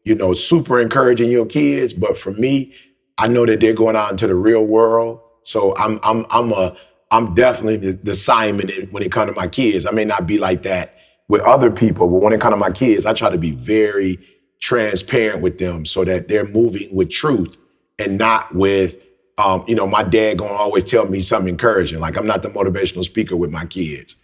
you 0.04 0.14
know, 0.14 0.32
super 0.34 0.80
encouraging 0.80 1.30
your 1.30 1.46
kids. 1.46 1.92
But 1.92 2.18
for 2.18 2.32
me, 2.32 2.74
I 3.18 3.28
know 3.28 3.46
that 3.46 3.60
they're 3.60 3.72
going 3.72 3.96
out 3.96 4.10
into 4.10 4.26
the 4.26 4.34
real 4.34 4.64
world. 4.64 5.20
So 5.44 5.74
I'm, 5.76 5.98
I'm, 6.02 6.26
I'm 6.30 6.52
a, 6.52 6.76
I'm 7.10 7.34
definitely 7.34 7.76
the, 7.76 7.92
the 7.92 8.14
Simon 8.14 8.68
when 8.90 9.02
it 9.02 9.12
comes 9.12 9.30
to 9.30 9.36
my 9.36 9.46
kids. 9.46 9.86
I 9.86 9.92
may 9.92 10.04
not 10.04 10.26
be 10.26 10.38
like 10.38 10.62
that 10.64 10.94
with 11.28 11.40
other 11.42 11.70
people, 11.70 12.08
but 12.08 12.20
when 12.20 12.32
it 12.32 12.40
comes 12.40 12.54
to 12.54 12.58
my 12.58 12.70
kids, 12.70 13.06
I 13.06 13.12
try 13.12 13.30
to 13.30 13.38
be 13.38 13.52
very 13.52 14.18
transparent 14.60 15.42
with 15.42 15.58
them 15.58 15.86
so 15.86 16.04
that 16.04 16.28
they're 16.28 16.48
moving 16.48 16.94
with 16.94 17.10
truth 17.10 17.56
and 17.98 18.18
not 18.18 18.54
with, 18.54 19.02
um, 19.38 19.64
you 19.66 19.74
know, 19.74 19.86
my 19.86 20.02
dad 20.02 20.38
gonna 20.38 20.52
always 20.52 20.84
tell 20.84 21.06
me 21.06 21.20
something 21.20 21.48
encouraging. 21.48 22.00
Like 22.00 22.16
I'm 22.16 22.26
not 22.26 22.42
the 22.42 22.50
motivational 22.50 23.04
speaker 23.04 23.36
with 23.36 23.50
my 23.50 23.66
kids. 23.66 24.16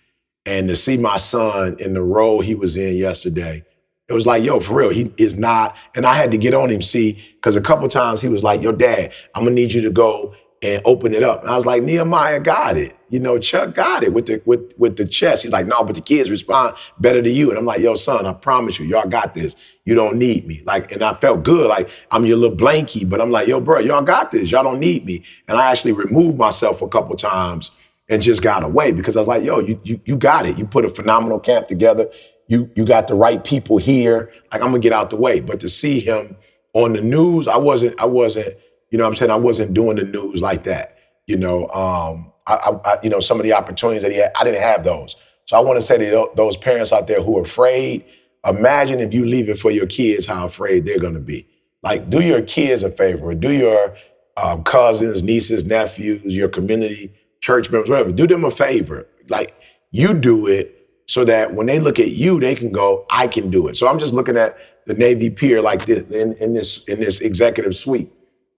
And 0.47 0.69
to 0.69 0.77
see 0.77 0.97
my 0.97 1.19
son 1.19 1.77
in 1.79 1.95
the 1.95 2.03
role 2.03 2.41
he 2.41 2.55
was 2.55 2.77
in 2.77 2.97
yesterday, 2.97 3.65
it 4.09 4.13
was 4.13 4.27
like, 4.27 4.43
yo, 4.43 4.61
for 4.61 4.77
real, 4.77 4.91
he 4.91 5.13
is 5.17 5.39
not. 5.39 5.77
And 5.95 6.05
I 6.05 6.15
had 6.15 6.31
to 6.33 6.39
get 6.39 6.55
on 6.55 6.69
him, 6.69 6.83
see, 6.83 7.23
because 7.37 7.57
a 7.57 7.61
couple 7.61 7.89
times 7.89 8.21
he 8.21 8.29
was 8.29 8.43
like, 8.43 8.63
yo, 8.63 8.73
dad, 8.73 9.13
I'm 9.35 9.45
gonna 9.45 9.55
need 9.55 9.73
you 9.73 9.83
to 9.83 9.91
go 9.91 10.35
and 10.63 10.81
open 10.85 11.13
it 11.13 11.23
up. 11.23 11.43
And 11.43 11.51
I 11.51 11.57
was 11.57 11.67
like, 11.67 11.83
Nehemiah 11.83 12.41
got 12.41 12.77
it. 12.77 12.97
You 13.11 13.19
know, 13.19 13.39
Chuck 13.39 13.75
got 13.75 14.03
it 14.03 14.13
with 14.13 14.27
the 14.27 14.41
with 14.45 14.73
with 14.79 14.97
the 14.97 15.05
chest. 15.05 15.43
He's 15.43 15.53
like, 15.53 15.67
no, 15.67 15.83
but 15.85 15.95
the 15.95 16.01
kids 16.01 16.31
respond 16.31 16.77
better 16.99 17.21
to 17.21 17.31
you. 17.31 17.51
And 17.51 17.59
I'm 17.59 17.67
like, 17.67 17.81
yo, 17.81 17.95
son, 17.95 18.27
I 18.27 18.33
promise 18.33 18.79
you, 18.79 18.87
y'all 18.87 19.09
got 19.09 19.35
this. 19.35 19.57
You 19.85 19.97
don't 19.97 20.17
need 20.17 20.47
me. 20.47 20.63
Like, 20.65 20.93
and 20.93 21.03
I 21.03 21.15
felt 21.15 21.43
good, 21.43 21.69
like 21.69 21.91
I'm 22.11 22.25
your 22.25 22.37
little 22.37 22.57
blankie, 22.57 23.09
but 23.09 23.21
I'm 23.21 23.33
like, 23.33 23.49
yo, 23.49 23.61
bro, 23.61 23.81
y'all 23.81 24.03
got 24.03 24.31
this. 24.31 24.51
Y'all 24.51 24.63
don't 24.63 24.79
need 24.79 25.05
me. 25.05 25.25
And 25.49 25.59
I 25.59 25.73
actually 25.73 25.93
removed 25.93 26.39
myself 26.39 26.83
a 26.83 26.89
couple 26.89 27.17
times 27.17 27.77
and 28.09 28.23
just 28.23 28.43
got 28.43 28.63
away 28.63 28.93
because 28.93 29.17
I 29.17 29.21
was 29.21 29.29
like, 29.29 29.43
yo, 29.43 29.59
you 29.59 29.81
you 29.83 30.01
you 30.05 30.17
got 30.17 30.47
it. 30.47 30.59
You 30.59 30.67
put 30.67 30.85
a 30.85 30.89
phenomenal 30.89 31.41
camp 31.41 31.69
together. 31.69 32.09
You 32.49 32.69
you 32.77 32.85
got 32.85 33.09
the 33.09 33.15
right 33.15 33.43
people 33.43 33.79
here. 33.79 34.33
Like 34.53 34.61
I'm 34.61 34.69
gonna 34.69 34.79
get 34.81 34.93
out 34.93 35.11
the 35.11 35.17
way. 35.17 35.41
But 35.41 35.61
to 35.61 35.69
see 35.69 35.99
him 35.99 36.37
on 36.75 36.93
the 36.93 37.03
news, 37.03 37.49
I 37.49 37.57
wasn't 37.57 38.01
I 38.01 38.07
wasn't 38.07 38.55
you 38.91 38.99
know 38.99 39.07
I'm 39.07 39.15
saying 39.15 39.31
I 39.31 39.37
wasn't 39.37 39.75
doing 39.75 39.97
the 39.97 40.05
news 40.05 40.41
like 40.41 40.65
that. 40.65 40.99
You 41.27 41.39
know, 41.39 41.69
um, 41.69 42.33
I, 42.47 42.55
I, 42.55 42.81
I 42.85 42.97
you 43.03 43.11
know 43.11 43.21
some 43.21 43.41
of 43.41 43.45
the 43.45 43.55
opportunities 43.55 44.03
that 44.03 44.13
he 44.13 44.19
had, 44.19 44.31
I 44.39 44.45
didn't 44.45 44.63
have 44.63 44.85
those. 44.85 45.17
So 45.47 45.57
I 45.57 45.61
want 45.61 45.81
to 45.81 45.85
say 45.85 45.99
to 45.99 46.31
those 46.37 46.57
parents 46.57 46.93
out 46.93 47.09
there 47.09 47.23
who 47.23 47.37
are 47.39 47.43
afraid, 47.43 48.05
imagine 48.47 49.01
if 49.01 49.15
you 49.15 49.25
leave 49.25 49.49
it 49.49 49.59
for 49.59 49.71
your 49.71 49.87
kids, 49.87 50.27
how 50.27 50.45
afraid 50.47 50.85
they're 50.85 50.99
gonna 51.01 51.21
be. 51.21 51.47
Like, 51.83 52.11
do 52.11 52.23
your 52.23 52.43
kids 52.43 52.83
a 52.83 52.91
favor, 52.91 53.35
do 53.35 53.51
your 53.53 53.97
um, 54.37 54.63
cousins, 54.65 55.23
nieces, 55.23 55.65
nephews, 55.65 56.25
your 56.25 56.49
community, 56.49 57.13
church 57.41 57.71
members, 57.71 57.91
whatever, 57.91 58.13
do 58.13 58.27
them 58.27 58.45
a 58.45 58.51
favor. 58.51 59.07
Like, 59.29 59.55
you 59.91 60.15
do 60.15 60.47
it 60.47 60.83
so 61.07 61.25
that 61.25 61.55
when 61.55 61.67
they 61.67 61.79
look 61.79 61.99
at 61.99 62.09
you, 62.09 62.41
they 62.41 62.55
can 62.55 62.73
go, 62.73 63.05
I 63.11 63.27
can 63.27 63.51
do 63.51 63.69
it. 63.69 63.77
So 63.77 63.89
I'm 63.89 63.99
just 63.99 64.15
looking 64.15 64.37
at 64.37 64.57
the 64.87 64.95
Navy 64.95 65.31
Pier 65.31 65.61
like 65.61 65.85
this 65.85 66.03
in, 66.11 66.33
in 66.35 66.55
this 66.55 66.85
in 66.89 67.01
this 67.01 67.21
executive 67.21 67.75
suite. 67.75 68.11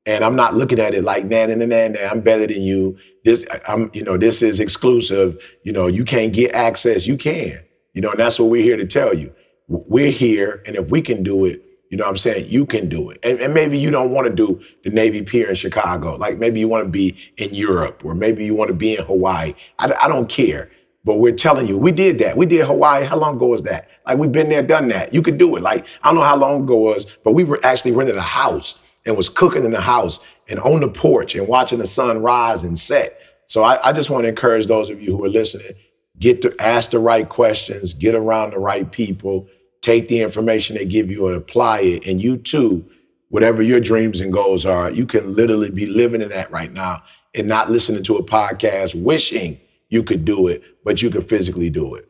And 0.07 0.23
I'm 0.23 0.37
not 0.37 0.55
looking 0.55 0.79
at 0.79 0.95
it 0.95 1.03
like, 1.03 1.25
nah, 1.25 1.47
nah, 1.47 1.55
nah, 1.55 1.65
nah, 1.65 1.89
nah, 1.89 2.11
I'm 2.11 2.21
better 2.21 2.47
than 2.47 2.61
you. 2.61 2.99
This, 3.25 3.47
I'm, 3.67 3.91
you 3.95 4.05
know, 4.05 4.19
this 4.19 4.43
is 4.43 4.61
exclusive. 4.61 5.43
You 5.63 5.73
know, 5.73 5.87
you 5.87 6.05
can't 6.05 6.33
get 6.35 6.55
access. 6.55 7.07
You 7.07 7.17
can. 7.17 7.59
You 7.95 8.03
know, 8.03 8.11
and 8.11 8.21
that's 8.21 8.39
what 8.39 8.51
we're 8.51 8.63
here 8.63 8.77
to 8.77 8.87
tell 8.87 9.15
you. 9.15 9.35
We're 9.69 10.11
here, 10.11 10.63
and 10.67 10.77
if 10.77 10.89
we 10.91 11.01
can 11.01 11.23
do 11.23 11.45
it, 11.45 11.63
you 11.91 11.99
know 11.99 12.05
what 12.05 12.11
I'm 12.11 12.17
saying? 12.17 12.47
You 12.49 12.67
can 12.67 12.89
do 12.89 13.11
it. 13.11 13.19
And, 13.23 13.39
and 13.39 13.55
maybe 13.55 13.79
you 13.79 13.91
don't 13.91 14.11
want 14.11 14.27
to 14.27 14.35
do 14.35 14.61
the 14.83 14.91
Navy 14.91 15.23
Pier 15.23 15.49
in 15.49 15.55
Chicago. 15.55 16.17
Like 16.17 16.39
maybe 16.39 16.59
you 16.61 16.69
want 16.69 16.85
to 16.85 16.91
be 16.91 17.17
in 17.37 17.55
Europe, 17.55 18.05
or 18.05 18.15
maybe 18.15 18.45
you 18.45 18.55
want 18.55 18.69
to 18.69 18.75
be 18.75 18.97
in 18.97 19.05
Hawaii. 19.05 19.55
I, 19.79 19.93
I 20.03 20.09
don't 20.09 20.29
care. 20.29 20.71
But 21.05 21.17
we're 21.17 21.35
telling 21.35 21.67
you, 21.67 21.79
we 21.79 21.93
did 21.93 22.19
that. 22.21 22.37
We 22.37 22.47
did 22.47 22.67
Hawaii. 22.67 23.05
How 23.05 23.17
long 23.17 23.37
ago 23.37 23.47
was 23.47 23.63
that? 23.63 23.89
Like 24.07 24.19
we've 24.19 24.33
been 24.33 24.49
there, 24.49 24.63
done 24.63 24.89
that. 24.89 25.13
You 25.13 25.23
could 25.23 25.39
do 25.39 25.55
it. 25.57 25.63
Like 25.63 25.87
I 26.03 26.09
don't 26.09 26.17
know 26.17 26.23
how 26.23 26.37
long 26.37 26.65
ago 26.65 26.75
it 26.75 26.95
was, 26.95 27.17
but 27.23 27.33
we 27.33 27.45
were 27.45 27.61
actually 27.63 27.93
rented 27.93 28.17
a 28.17 28.23
house 28.23 28.83
and 29.07 29.17
was 29.17 29.29
cooking 29.29 29.65
in 29.65 29.71
the 29.71 29.81
house 29.81 30.21
and 30.49 30.59
on 30.61 30.81
the 30.81 30.89
porch 30.89 31.35
and 31.35 31.47
watching 31.47 31.79
the 31.79 31.87
sun 31.87 32.23
rise 32.23 32.65
and 32.65 32.79
set. 32.79 33.19
So 33.47 33.63
I, 33.63 33.89
I 33.89 33.93
just 33.93 34.11
want 34.11 34.25
to 34.25 34.29
encourage 34.29 34.67
those 34.67 34.91
of 34.91 35.03
you 35.03 35.17
who 35.17 35.25
are 35.25 35.29
listening, 35.29 35.75
get 36.19 36.43
to 36.43 36.55
ask 36.61 36.91
the 36.91 36.99
right 36.99 37.29
questions, 37.29 37.95
get 37.95 38.15
around 38.15 38.51
the 38.51 38.59
right 38.59 38.91
people, 38.91 39.49
take 39.83 40.09
the 40.09 40.21
information 40.21 40.77
they 40.77 40.85
give 40.85 41.11
you 41.11 41.27
and 41.27 41.37
apply 41.37 41.81
it. 41.81 42.07
And 42.07 42.23
you 42.23 42.37
too, 42.37 42.89
whatever 43.29 43.63
your 43.63 43.81
dreams 43.81 44.21
and 44.21 44.33
goals 44.33 44.65
are, 44.65 44.91
you 44.91 45.07
can 45.07 45.35
literally 45.35 45.71
be 45.71 45.87
living 45.87 46.23
in 46.23 46.29
that 46.31 46.51
right 46.51 46.73
now 46.73 47.03
and 47.35 47.49
not 47.49 47.71
listening 47.71 48.03
to 48.05 48.17
a 48.17 48.25
podcast 48.25 49.01
wishing 49.01 49.61
you 49.89 50.03
could 50.03 50.25
do 50.25 50.49
it, 50.49 50.63
but 50.85 51.03
you 51.03 51.11
could 51.11 51.25
physically 51.25 51.71
do 51.71 51.95
it. 51.95 52.09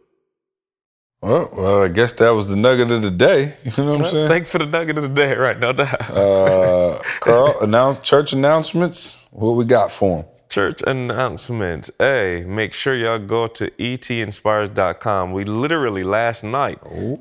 Well, 1.22 1.48
well, 1.54 1.82
I 1.82 1.88
guess 1.88 2.12
that 2.14 2.30
was 2.30 2.50
the 2.50 2.56
nugget 2.56 2.90
of 2.90 3.00
the 3.00 3.10
day. 3.10 3.56
You 3.64 3.84
know 3.84 3.92
what 3.92 4.00
I'm 4.02 4.10
saying? 4.10 4.28
Thanks 4.28 4.50
for 4.50 4.58
the 4.58 4.66
nugget 4.66 4.98
of 4.98 5.04
the 5.04 5.08
day, 5.08 5.34
right? 5.34 5.58
No 5.58 5.72
doubt. 5.72 6.10
Uh, 6.10 6.98
Carl, 7.20 7.58
announce 7.62 7.98
church 8.00 8.34
announcements. 8.34 9.26
What 9.32 9.52
we 9.52 9.64
got 9.64 9.90
for 9.90 10.18
them? 10.18 10.33
Church 10.54 10.82
announcements. 10.86 11.90
Hey, 11.98 12.44
make 12.46 12.74
sure 12.74 12.94
y'all 12.94 13.18
go 13.18 13.48
to 13.48 13.68
etinspires.com. 13.72 15.32
We 15.32 15.42
literally 15.42 16.04
last 16.04 16.44
night, 16.44 16.78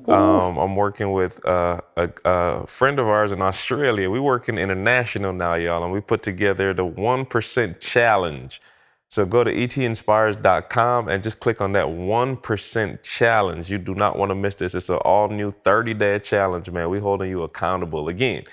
um, 0.07 0.57
I'm 0.60 0.76
working 0.76 1.14
with 1.14 1.43
uh, 1.43 1.81
a, 1.97 2.11
a 2.26 2.68
friend 2.68 2.99
of 2.99 3.07
ours 3.07 3.31
in 3.31 3.41
Australia. 3.41 4.07
We 4.11 4.19
working 4.19 4.60
international 4.60 5.34
now, 5.34 5.55
y'all, 5.55 5.84
and 5.84 5.91
we 5.91 5.99
put 5.99 6.22
together 6.22 6.76
the 6.76 6.85
1% 6.85 7.80
challenge. 7.80 8.61
So 9.10 9.26
go 9.26 9.43
to 9.43 9.51
etinspires.com 9.51 11.07
and 11.07 11.23
just 11.23 11.39
click 11.39 11.60
on 11.60 11.72
that 11.72 11.85
1% 11.85 13.01
challenge. 13.01 13.72
You 13.72 13.80
do 13.80 13.95
not 13.95 14.15
want 14.15 14.30
to 14.30 14.35
miss 14.35 14.53
this. 14.53 14.76
It's 14.76 14.89
an 14.89 14.97
all 14.97 15.30
new 15.30 15.49
30 15.49 15.95
day 15.95 16.19
challenge, 16.19 16.69
man. 16.69 16.88
We're 16.91 17.01
holding 17.01 17.31
you 17.31 17.41
accountable. 17.41 18.10
Again, 18.10 18.43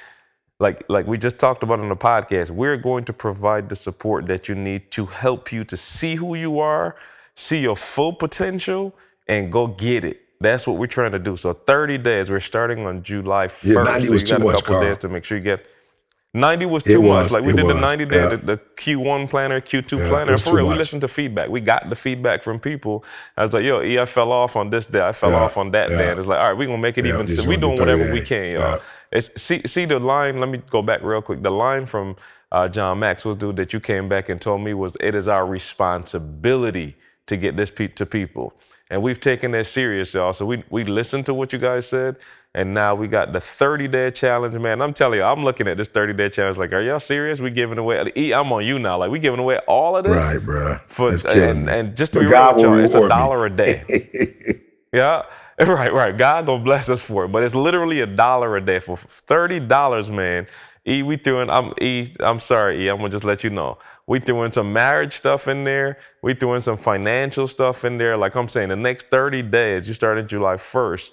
like 0.60 0.84
like 0.88 1.06
we 1.06 1.18
just 1.18 1.38
talked 1.38 1.62
about 1.62 1.80
on 1.80 1.88
the 1.88 1.96
podcast, 1.96 2.50
we're 2.50 2.76
going 2.76 3.04
to 3.06 3.12
provide 3.12 3.68
the 3.68 3.76
support 3.76 4.26
that 4.26 4.48
you 4.48 4.54
need 4.54 4.90
to 4.92 5.06
help 5.06 5.50
you 5.52 5.64
to 5.64 5.76
see 5.76 6.14
who 6.14 6.34
you 6.34 6.60
are, 6.60 6.94
see 7.34 7.58
your 7.58 7.76
full 7.76 8.12
potential, 8.12 8.94
and 9.26 9.50
go 9.50 9.66
get 9.66 10.04
it. 10.04 10.20
That's 10.40 10.66
what 10.66 10.76
we're 10.76 10.86
trying 10.86 11.12
to 11.12 11.18
do. 11.18 11.36
So 11.36 11.52
30 11.52 11.98
days. 11.98 12.30
We're 12.30 12.40
starting 12.40 12.86
on 12.86 13.02
July 13.02 13.48
1st. 13.48 13.74
Yeah, 13.74 13.82
90 13.82 14.06
so 14.06 14.12
was 14.12 14.24
too 14.24 14.34
a 14.36 14.38
much, 14.38 14.64
Carl. 14.64 14.82
days 14.82 14.98
to 14.98 15.08
make 15.08 15.24
sure 15.24 15.36
you 15.36 15.44
get 15.44 15.66
90 16.32 16.66
was 16.66 16.82
too 16.82 17.00
was, 17.00 17.24
much. 17.24 17.32
Like 17.32 17.44
we 17.44 17.52
did 17.52 17.66
the 17.66 17.74
90 17.74 18.04
day, 18.04 18.16
yeah. 18.16 18.28
the, 18.28 18.36
the 18.36 18.56
Q1 18.76 19.28
planner, 19.28 19.60
Q2 19.60 19.98
Yeah, 19.98 20.08
planner. 20.08 20.38
For 20.38 20.56
real, 20.56 20.68
we 20.68 20.76
listened 20.76 21.00
to 21.00 21.08
feedback. 21.08 21.48
We 21.48 21.60
got 21.60 21.88
the 21.88 21.96
feedback 21.96 22.42
from 22.42 22.60
people. 22.60 23.04
I 23.36 23.42
was 23.42 23.52
like, 23.52 23.64
yo, 23.64 23.82
E, 23.82 23.98
I 23.98 24.04
fell 24.04 24.30
off 24.30 24.54
on 24.54 24.70
this 24.70 24.86
day. 24.86 25.00
I 25.00 25.12
fell 25.12 25.34
off 25.34 25.56
on 25.56 25.72
that 25.72 25.88
day. 25.88 26.10
And 26.10 26.18
it's 26.18 26.28
like, 26.28 26.38
all 26.38 26.50
right, 26.50 26.56
we're 26.56 26.68
gonna 26.68 26.78
make 26.78 26.98
it 26.98 27.06
even. 27.06 27.26
So 27.26 27.42
we 27.42 27.56
wanna 27.56 27.60
doing 27.60 27.76
do 27.76 27.84
30 27.84 27.92
whatever 27.98 28.12
we 28.12 28.20
can, 28.20 28.52
y'all. 28.52 28.80
It's 29.12 29.40
see 29.42 29.60
see 29.66 29.86
the 29.86 29.98
line. 30.00 30.40
Let 30.40 30.50
me 30.50 30.62
go 30.70 30.82
back 30.82 31.02
real 31.02 31.22
quick. 31.22 31.42
The 31.42 31.50
line 31.50 31.86
from 31.86 32.16
uh, 32.52 32.68
John 32.68 33.00
Maxwell, 33.00 33.34
dude, 33.34 33.56
that 33.56 33.72
you 33.72 33.80
came 33.80 34.08
back 34.08 34.28
and 34.28 34.40
told 34.40 34.62
me 34.62 34.74
was, 34.74 34.96
"It 35.00 35.14
is 35.14 35.28
our 35.28 35.46
responsibility 35.46 36.96
to 37.26 37.36
get 37.36 37.56
this 37.56 37.70
pe- 37.70 37.88
to 37.88 38.06
people," 38.06 38.54
and 38.90 39.02
we've 39.02 39.20
taken 39.20 39.52
that 39.52 39.66
serious, 39.66 40.14
y'all. 40.14 40.32
So 40.34 40.46
we 40.46 40.64
we 40.70 40.84
listened 40.84 41.26
to 41.26 41.34
what 41.34 41.52
you 41.52 41.58
guys 41.58 41.88
said, 41.88 42.16
and 42.54 42.74
now 42.74 42.94
we 42.94 43.08
got 43.08 43.32
the 43.32 43.40
30 43.40 43.88
day 43.88 44.10
challenge, 44.12 44.54
man. 44.56 44.82
I'm 44.82 44.94
telling 44.94 45.18
you, 45.20 45.24
I'm 45.24 45.44
looking 45.44 45.68
at 45.68 45.76
this 45.76 45.88
30 45.88 46.14
day 46.14 46.28
challenge 46.30 46.58
like, 46.58 46.72
are 46.72 46.82
y'all 46.82 47.00
serious? 47.00 47.40
We 47.40 47.50
giving 47.50 47.78
away? 47.78 48.12
E, 48.16 48.32
I'm 48.34 48.52
on 48.52 48.64
you 48.66 48.78
now. 48.78 48.98
Like 48.98 49.10
we 49.10 49.18
giving 49.18 49.40
away 49.40 49.58
all 49.68 49.96
of 49.96 50.04
this 50.04 50.16
Right, 50.16 50.38
bruh. 50.38 50.80
for 50.88 51.16
and, 51.50 51.68
and 51.68 51.96
just 51.96 52.12
to 52.14 52.20
But 52.20 52.26
be 52.26 52.26
real 52.28 52.84
it's 52.84 52.94
a 52.94 53.00
me. 53.00 53.08
dollar 53.08 53.46
a 53.46 53.50
day. 53.50 53.84
Yeah. 54.92 55.24
Right, 55.66 55.92
right. 55.94 56.16
God 56.16 56.46
gonna 56.46 56.64
bless 56.64 56.90
us 56.90 57.02
for 57.02 57.26
it. 57.26 57.30
But 57.30 57.44
it's 57.44 57.56
literally 57.56 58.02
a 58.02 58.06
dollar 58.06 58.56
a 58.58 58.62
day. 58.62 58.80
For 58.80 58.98
thirty 58.98 59.60
dollars, 59.60 60.10
man. 60.10 60.48
E, 60.88 61.02
we 61.02 61.18
threw 61.18 61.42
in 61.42 61.50
I'm 61.50 61.74
E, 61.82 62.14
I'm 62.20 62.40
sorry, 62.40 62.86
E, 62.86 62.88
I'm 62.90 62.98
gonna 62.98 63.10
just 63.10 63.24
let 63.24 63.44
you 63.44 63.50
know. 63.50 63.78
We 64.06 64.20
threw 64.20 64.44
in 64.44 64.52
some 64.52 64.72
marriage 64.72 65.14
stuff 65.14 65.48
in 65.48 65.64
there. 65.64 65.98
We 66.22 66.34
threw 66.34 66.54
in 66.54 66.62
some 66.62 66.78
financial 66.78 67.48
stuff 67.48 67.84
in 67.84 67.98
there. 67.98 68.16
Like 68.16 68.36
I'm 68.36 68.48
saying, 68.48 68.70
the 68.70 68.76
next 68.76 69.08
30 69.10 69.42
days, 69.42 69.88
you 69.88 69.94
start 69.94 70.18
in 70.18 70.28
July 70.28 70.56
1st, 70.56 71.12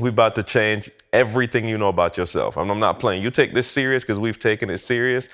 we 0.00 0.10
about 0.10 0.34
to 0.36 0.42
change 0.42 0.90
everything 1.12 1.68
you 1.68 1.78
know 1.78 1.88
about 1.88 2.16
yourself. 2.18 2.58
I'm, 2.58 2.70
I'm 2.70 2.80
not 2.80 2.98
playing. 3.00 3.22
You 3.22 3.30
take 3.30 3.54
this 3.54 3.68
serious 3.70 4.04
because 4.04 4.18
we've 4.18 4.38
taken 4.38 4.70
it 4.70 4.78
serious. 4.78 5.28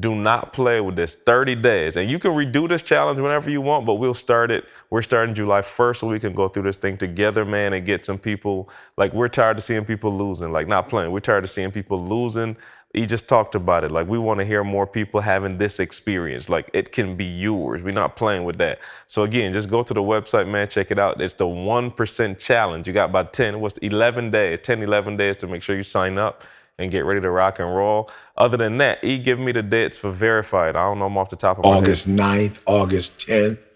Do 0.00 0.14
not 0.14 0.54
play 0.54 0.80
with 0.80 0.96
this. 0.96 1.14
30 1.14 1.56
days. 1.56 1.96
And 1.96 2.10
you 2.10 2.18
can 2.18 2.30
redo 2.30 2.66
this 2.66 2.82
challenge 2.82 3.20
whenever 3.20 3.50
you 3.50 3.60
want, 3.60 3.84
but 3.84 3.94
we'll 3.94 4.14
start 4.14 4.50
it. 4.50 4.64
We're 4.88 5.02
starting 5.02 5.34
July 5.34 5.60
1st 5.60 5.96
so 5.98 6.06
we 6.06 6.18
can 6.18 6.32
go 6.32 6.48
through 6.48 6.62
this 6.62 6.78
thing 6.78 6.96
together, 6.96 7.44
man, 7.44 7.74
and 7.74 7.84
get 7.84 8.06
some 8.06 8.18
people. 8.18 8.70
Like, 8.96 9.12
we're 9.12 9.28
tired 9.28 9.58
of 9.58 9.64
seeing 9.64 9.84
people 9.84 10.16
losing. 10.16 10.50
Like, 10.50 10.66
not 10.66 10.88
playing. 10.88 11.12
We're 11.12 11.20
tired 11.20 11.44
of 11.44 11.50
seeing 11.50 11.70
people 11.70 12.02
losing. 12.02 12.56
He 12.94 13.04
just 13.04 13.28
talked 13.28 13.54
about 13.54 13.84
it. 13.84 13.90
Like, 13.90 14.08
we 14.08 14.18
want 14.18 14.40
to 14.40 14.46
hear 14.46 14.64
more 14.64 14.86
people 14.86 15.20
having 15.20 15.58
this 15.58 15.78
experience. 15.78 16.48
Like, 16.48 16.70
it 16.72 16.92
can 16.92 17.14
be 17.14 17.26
yours. 17.26 17.82
We're 17.82 17.92
not 17.92 18.16
playing 18.16 18.44
with 18.44 18.56
that. 18.58 18.78
So, 19.08 19.24
again, 19.24 19.52
just 19.52 19.68
go 19.68 19.82
to 19.82 19.92
the 19.92 20.02
website, 20.02 20.48
man. 20.48 20.68
Check 20.68 20.90
it 20.90 20.98
out. 20.98 21.20
It's 21.20 21.34
the 21.34 21.44
1% 21.44 22.38
challenge. 22.38 22.86
You 22.86 22.94
got 22.94 23.10
about 23.10 23.34
10, 23.34 23.60
what's 23.60 23.76
11 23.78 24.30
days, 24.30 24.60
10, 24.62 24.82
11 24.82 25.18
days 25.18 25.36
to 25.38 25.46
make 25.46 25.62
sure 25.62 25.76
you 25.76 25.82
sign 25.82 26.16
up 26.16 26.44
and 26.82 26.90
get 26.90 27.04
ready 27.04 27.20
to 27.20 27.30
rock 27.30 27.58
and 27.58 27.74
roll. 27.74 28.10
Other 28.36 28.56
than 28.56 28.78
that, 28.78 29.02
E, 29.04 29.18
give 29.18 29.38
me 29.38 29.52
the 29.52 29.62
dates 29.62 29.96
for 29.96 30.10
verified. 30.10 30.76
I 30.76 30.82
don't 30.82 30.98
know 30.98 31.06
them 31.06 31.18
off 31.18 31.30
the 31.30 31.36
top 31.36 31.58
of 31.58 31.64
my 31.64 31.74
head. 31.74 31.82
August 31.82 32.08
9th, 32.08 32.62
August 32.66 33.26
10th. 33.28 33.66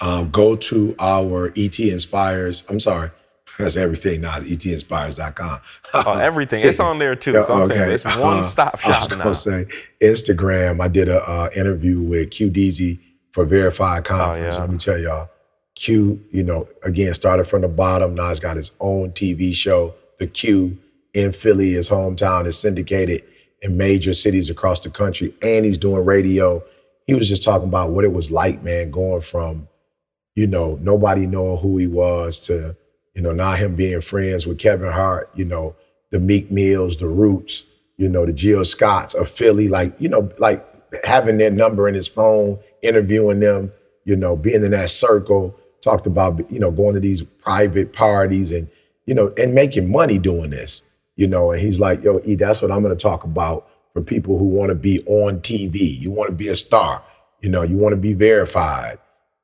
Um, 0.00 0.30
go 0.30 0.56
to 0.56 0.94
our 0.98 1.52
ET 1.56 1.78
Inspires. 1.78 2.68
I'm 2.70 2.80
sorry, 2.80 3.10
that's 3.58 3.76
everything 3.76 4.22
now. 4.22 4.32
ETinspires.com. 4.32 5.60
Oh, 5.92 6.12
everything. 6.18 6.64
It's 6.64 6.80
on 6.80 6.98
there 6.98 7.14
too. 7.14 7.34
So 7.34 7.40
I'm 7.42 7.66
saying 7.66 7.82
okay. 7.82 7.92
it's 7.92 8.04
one 8.04 8.42
stop 8.44 8.78
Uh, 8.84 8.92
I 8.92 8.98
was 8.98 9.08
gonna 9.08 9.34
say 9.34 9.66
Instagram. 10.02 10.80
I 10.80 10.88
did 10.88 11.08
a 11.08 11.20
uh, 11.28 11.50
interview 11.54 12.02
with 12.02 12.30
Q 12.30 12.50
Deezy 12.50 12.98
for 13.32 13.44
Verified 13.44 14.04
Conference. 14.04 14.56
Oh, 14.56 14.58
yeah. 14.58 14.62
Let 14.62 14.70
me 14.70 14.78
tell 14.78 14.98
y'all, 14.98 15.28
Q. 15.74 16.24
You 16.30 16.44
know, 16.44 16.66
again, 16.82 17.12
started 17.12 17.44
from 17.44 17.60
the 17.60 17.68
bottom. 17.68 18.14
Now 18.14 18.30
he's 18.30 18.40
got 18.40 18.56
his 18.56 18.72
own 18.80 19.10
TV 19.10 19.54
show, 19.54 19.94
The 20.18 20.26
Q, 20.26 20.78
in 21.14 21.32
Philly, 21.32 21.72
his 21.72 21.88
hometown. 21.88 22.46
is 22.46 22.58
syndicated 22.58 23.24
in 23.62 23.76
major 23.76 24.14
cities 24.14 24.50
across 24.50 24.80
the 24.80 24.90
country, 24.90 25.34
and 25.42 25.64
he's 25.64 25.78
doing 25.78 26.04
radio. 26.04 26.62
He 27.06 27.14
was 27.14 27.28
just 27.28 27.42
talking 27.42 27.68
about 27.68 27.90
what 27.90 28.04
it 28.04 28.12
was 28.12 28.30
like, 28.30 28.62
man, 28.62 28.90
going 28.90 29.20
from 29.20 29.68
you 30.34 30.46
know, 30.46 30.78
nobody 30.80 31.26
knowing 31.26 31.58
who 31.60 31.76
he 31.76 31.86
was 31.86 32.40
to, 32.40 32.76
you 33.14 33.22
know, 33.22 33.32
now 33.32 33.52
him 33.52 33.76
being 33.76 34.00
friends 34.00 34.46
with 34.46 34.58
Kevin 34.58 34.90
Hart, 34.90 35.30
you 35.34 35.44
know, 35.44 35.74
the 36.12 36.20
Meek 36.20 36.50
Mills, 36.50 36.96
the 36.96 37.08
Roots, 37.08 37.64
you 37.96 38.08
know, 38.08 38.24
the 38.24 38.32
Jill 38.32 38.64
Scotts 38.64 39.14
of 39.14 39.28
Philly, 39.28 39.68
like, 39.68 39.94
you 40.00 40.08
know, 40.08 40.30
like 40.38 40.64
having 41.04 41.38
their 41.38 41.50
number 41.50 41.88
in 41.88 41.94
his 41.94 42.08
phone, 42.08 42.58
interviewing 42.82 43.40
them, 43.40 43.72
you 44.04 44.16
know, 44.16 44.36
being 44.36 44.64
in 44.64 44.70
that 44.70 44.90
circle, 44.90 45.54
talked 45.82 46.06
about, 46.06 46.50
you 46.50 46.58
know, 46.58 46.70
going 46.70 46.94
to 46.94 47.00
these 47.00 47.22
private 47.22 47.92
parties 47.92 48.52
and, 48.52 48.68
you 49.06 49.14
know, 49.14 49.32
and 49.36 49.54
making 49.54 49.90
money 49.90 50.18
doing 50.18 50.50
this, 50.50 50.84
you 51.20 51.26
know, 51.26 51.50
and 51.50 51.60
he's 51.60 51.78
like, 51.78 52.02
yo, 52.02 52.18
E, 52.24 52.34
that's 52.34 52.62
what 52.62 52.70
I'm 52.70 52.82
going 52.82 52.96
to 52.96 53.02
talk 53.02 53.24
about 53.24 53.68
for 53.92 54.00
people 54.00 54.38
who 54.38 54.46
want 54.46 54.70
to 54.70 54.74
be 54.74 55.04
on 55.04 55.40
TV. 55.40 56.00
You 56.00 56.10
want 56.10 56.30
to 56.30 56.34
be 56.34 56.48
a 56.48 56.56
star, 56.56 57.04
you 57.42 57.50
know, 57.50 57.62
you 57.62 57.76
want 57.76 57.92
to 57.92 58.00
be 58.00 58.14
verified. 58.14 58.98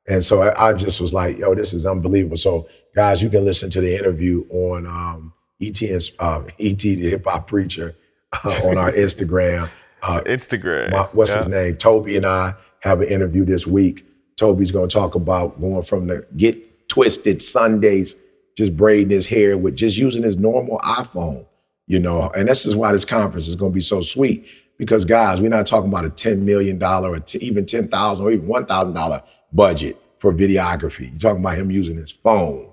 And 0.08 0.24
so 0.24 0.40
I, 0.40 0.70
I 0.70 0.72
just 0.72 1.02
was 1.02 1.12
like, 1.12 1.36
yo, 1.36 1.54
this 1.54 1.74
is 1.74 1.84
unbelievable. 1.84 2.38
So 2.38 2.66
guys, 2.94 3.22
you 3.22 3.28
can 3.28 3.44
listen 3.44 3.68
to 3.72 3.82
the 3.82 3.94
interview 3.94 4.46
on 4.48 4.86
um, 4.86 5.34
ET, 5.60 5.82
um, 6.18 6.46
ET, 6.58 6.78
the 6.78 7.10
hip 7.10 7.26
hop 7.26 7.46
preacher, 7.46 7.94
uh, 8.32 8.60
on 8.64 8.78
our 8.78 8.92
Instagram. 8.92 9.68
Uh, 10.02 10.22
Instagram. 10.22 10.92
my, 10.92 11.02
what's 11.12 11.34
his 11.34 11.46
name? 11.46 11.76
Tobe 11.76 12.06
and 12.06 12.24
I 12.24 12.54
have 12.80 13.02
an 13.02 13.08
interview 13.08 13.44
this 13.44 13.66
week. 13.66 14.06
Tobe's 14.36 14.70
going 14.70 14.88
to 14.88 14.94
talk 14.94 15.14
about 15.14 15.60
going 15.60 15.82
from 15.82 16.06
the 16.06 16.26
get 16.38 16.88
twisted 16.88 17.42
Sundays, 17.42 18.18
just 18.56 18.78
braiding 18.78 19.10
his 19.10 19.26
hair 19.26 19.58
with 19.58 19.76
just 19.76 19.98
using 19.98 20.22
his 20.22 20.38
normal 20.38 20.78
iPhone, 20.78 21.44
you 21.86 21.98
know. 22.00 22.30
And 22.36 22.48
this 22.48 22.66
is 22.66 22.76
why 22.76 22.92
this 22.92 23.04
conference 23.04 23.48
is 23.48 23.56
going 23.56 23.72
to 23.72 23.74
be 23.74 23.80
so 23.80 24.00
sweet 24.00 24.46
because, 24.78 25.04
guys, 25.04 25.40
we're 25.40 25.48
not 25.48 25.66
talking 25.66 25.88
about 25.88 26.04
a 26.04 26.10
$10 26.10 26.40
million 26.40 26.82
or 26.82 27.18
t- 27.20 27.38
even 27.38 27.66
10,000 27.66 28.24
or 28.24 28.30
even 28.32 28.46
$1,000 28.46 29.22
budget 29.52 30.00
for 30.18 30.32
videography. 30.32 31.10
You're 31.10 31.18
talking 31.18 31.42
about 31.42 31.58
him 31.58 31.70
using 31.70 31.96
his 31.96 32.10
phone 32.10 32.72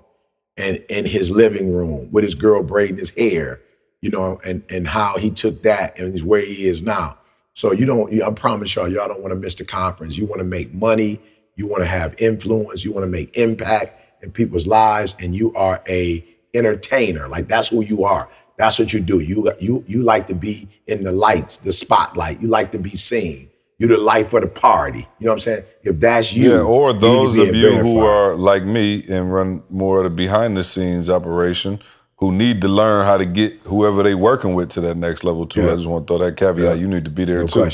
and 0.56 0.76
in 0.88 1.06
his 1.06 1.30
living 1.30 1.72
room 1.72 2.10
with 2.12 2.24
his 2.24 2.34
girl 2.34 2.62
braiding 2.62 2.98
his 2.98 3.10
hair, 3.10 3.60
you 4.00 4.10
know, 4.10 4.38
and 4.44 4.62
and 4.70 4.86
how 4.86 5.16
he 5.18 5.30
took 5.30 5.62
that 5.62 5.98
and 5.98 6.20
where 6.22 6.40
he 6.40 6.66
is 6.66 6.82
now. 6.82 7.18
So 7.54 7.72
you 7.72 7.86
don't, 7.86 8.22
I 8.22 8.30
promise 8.30 8.74
y'all, 8.74 8.88
y'all 8.88 9.08
don't 9.08 9.20
want 9.20 9.32
to 9.32 9.38
miss 9.38 9.54
the 9.54 9.64
conference. 9.64 10.18
You 10.18 10.26
want 10.26 10.40
to 10.40 10.44
make 10.44 10.74
money, 10.74 11.20
you 11.56 11.68
want 11.68 11.82
to 11.82 11.86
have 11.88 12.14
influence, 12.18 12.84
you 12.84 12.92
want 12.92 13.04
to 13.04 13.10
make 13.10 13.36
impact 13.36 14.22
in 14.24 14.32
people's 14.32 14.66
lives, 14.66 15.14
and 15.20 15.36
you 15.36 15.54
are 15.54 15.80
a 15.88 16.24
entertainer. 16.52 17.28
Like 17.28 17.46
that's 17.46 17.68
who 17.68 17.84
you 17.84 18.04
are. 18.04 18.28
That's 18.56 18.78
what 18.78 18.92
you 18.92 19.00
do. 19.00 19.20
You 19.20 19.52
you 19.60 19.84
you 19.86 20.02
like 20.02 20.26
to 20.28 20.34
be 20.34 20.68
in 20.86 21.04
the 21.04 21.12
lights, 21.12 21.58
the 21.58 21.72
spotlight. 21.72 22.40
You 22.40 22.48
like 22.48 22.72
to 22.72 22.78
be 22.78 22.90
seen. 22.90 23.50
You're 23.78 23.88
the 23.88 23.96
life 23.96 24.32
of 24.32 24.42
the 24.42 24.48
party. 24.48 25.00
You 25.18 25.26
know 25.26 25.32
what 25.32 25.34
I'm 25.34 25.40
saying? 25.40 25.64
If 25.82 25.98
that's 25.98 26.32
you, 26.32 26.52
yeah, 26.52 26.60
or 26.60 26.92
you 26.92 26.98
those 27.00 27.34
be 27.34 27.48
of 27.48 27.54
you 27.56 27.76
who 27.78 27.98
are 28.00 28.34
like 28.34 28.64
me 28.64 29.04
and 29.08 29.32
run 29.32 29.64
more 29.68 29.98
of 29.98 30.04
the 30.04 30.10
behind 30.10 30.56
the 30.56 30.62
scenes 30.62 31.10
operation 31.10 31.80
who 32.16 32.30
need 32.30 32.60
to 32.60 32.68
learn 32.68 33.04
how 33.04 33.16
to 33.16 33.24
get 33.24 33.60
whoever 33.64 34.02
they 34.02 34.14
working 34.14 34.54
with 34.54 34.70
to 34.70 34.80
that 34.80 34.96
next 34.96 35.24
level 35.24 35.46
too. 35.46 35.62
Yeah. 35.62 35.72
I 35.72 35.76
just 35.76 35.86
want 35.86 36.06
to 36.06 36.16
throw 36.16 36.24
that 36.24 36.36
caveat. 36.36 36.78
You 36.78 36.86
need 36.86 37.04
to 37.04 37.10
be 37.10 37.24
there 37.24 37.40
No 37.40 37.46
too. 37.46 37.70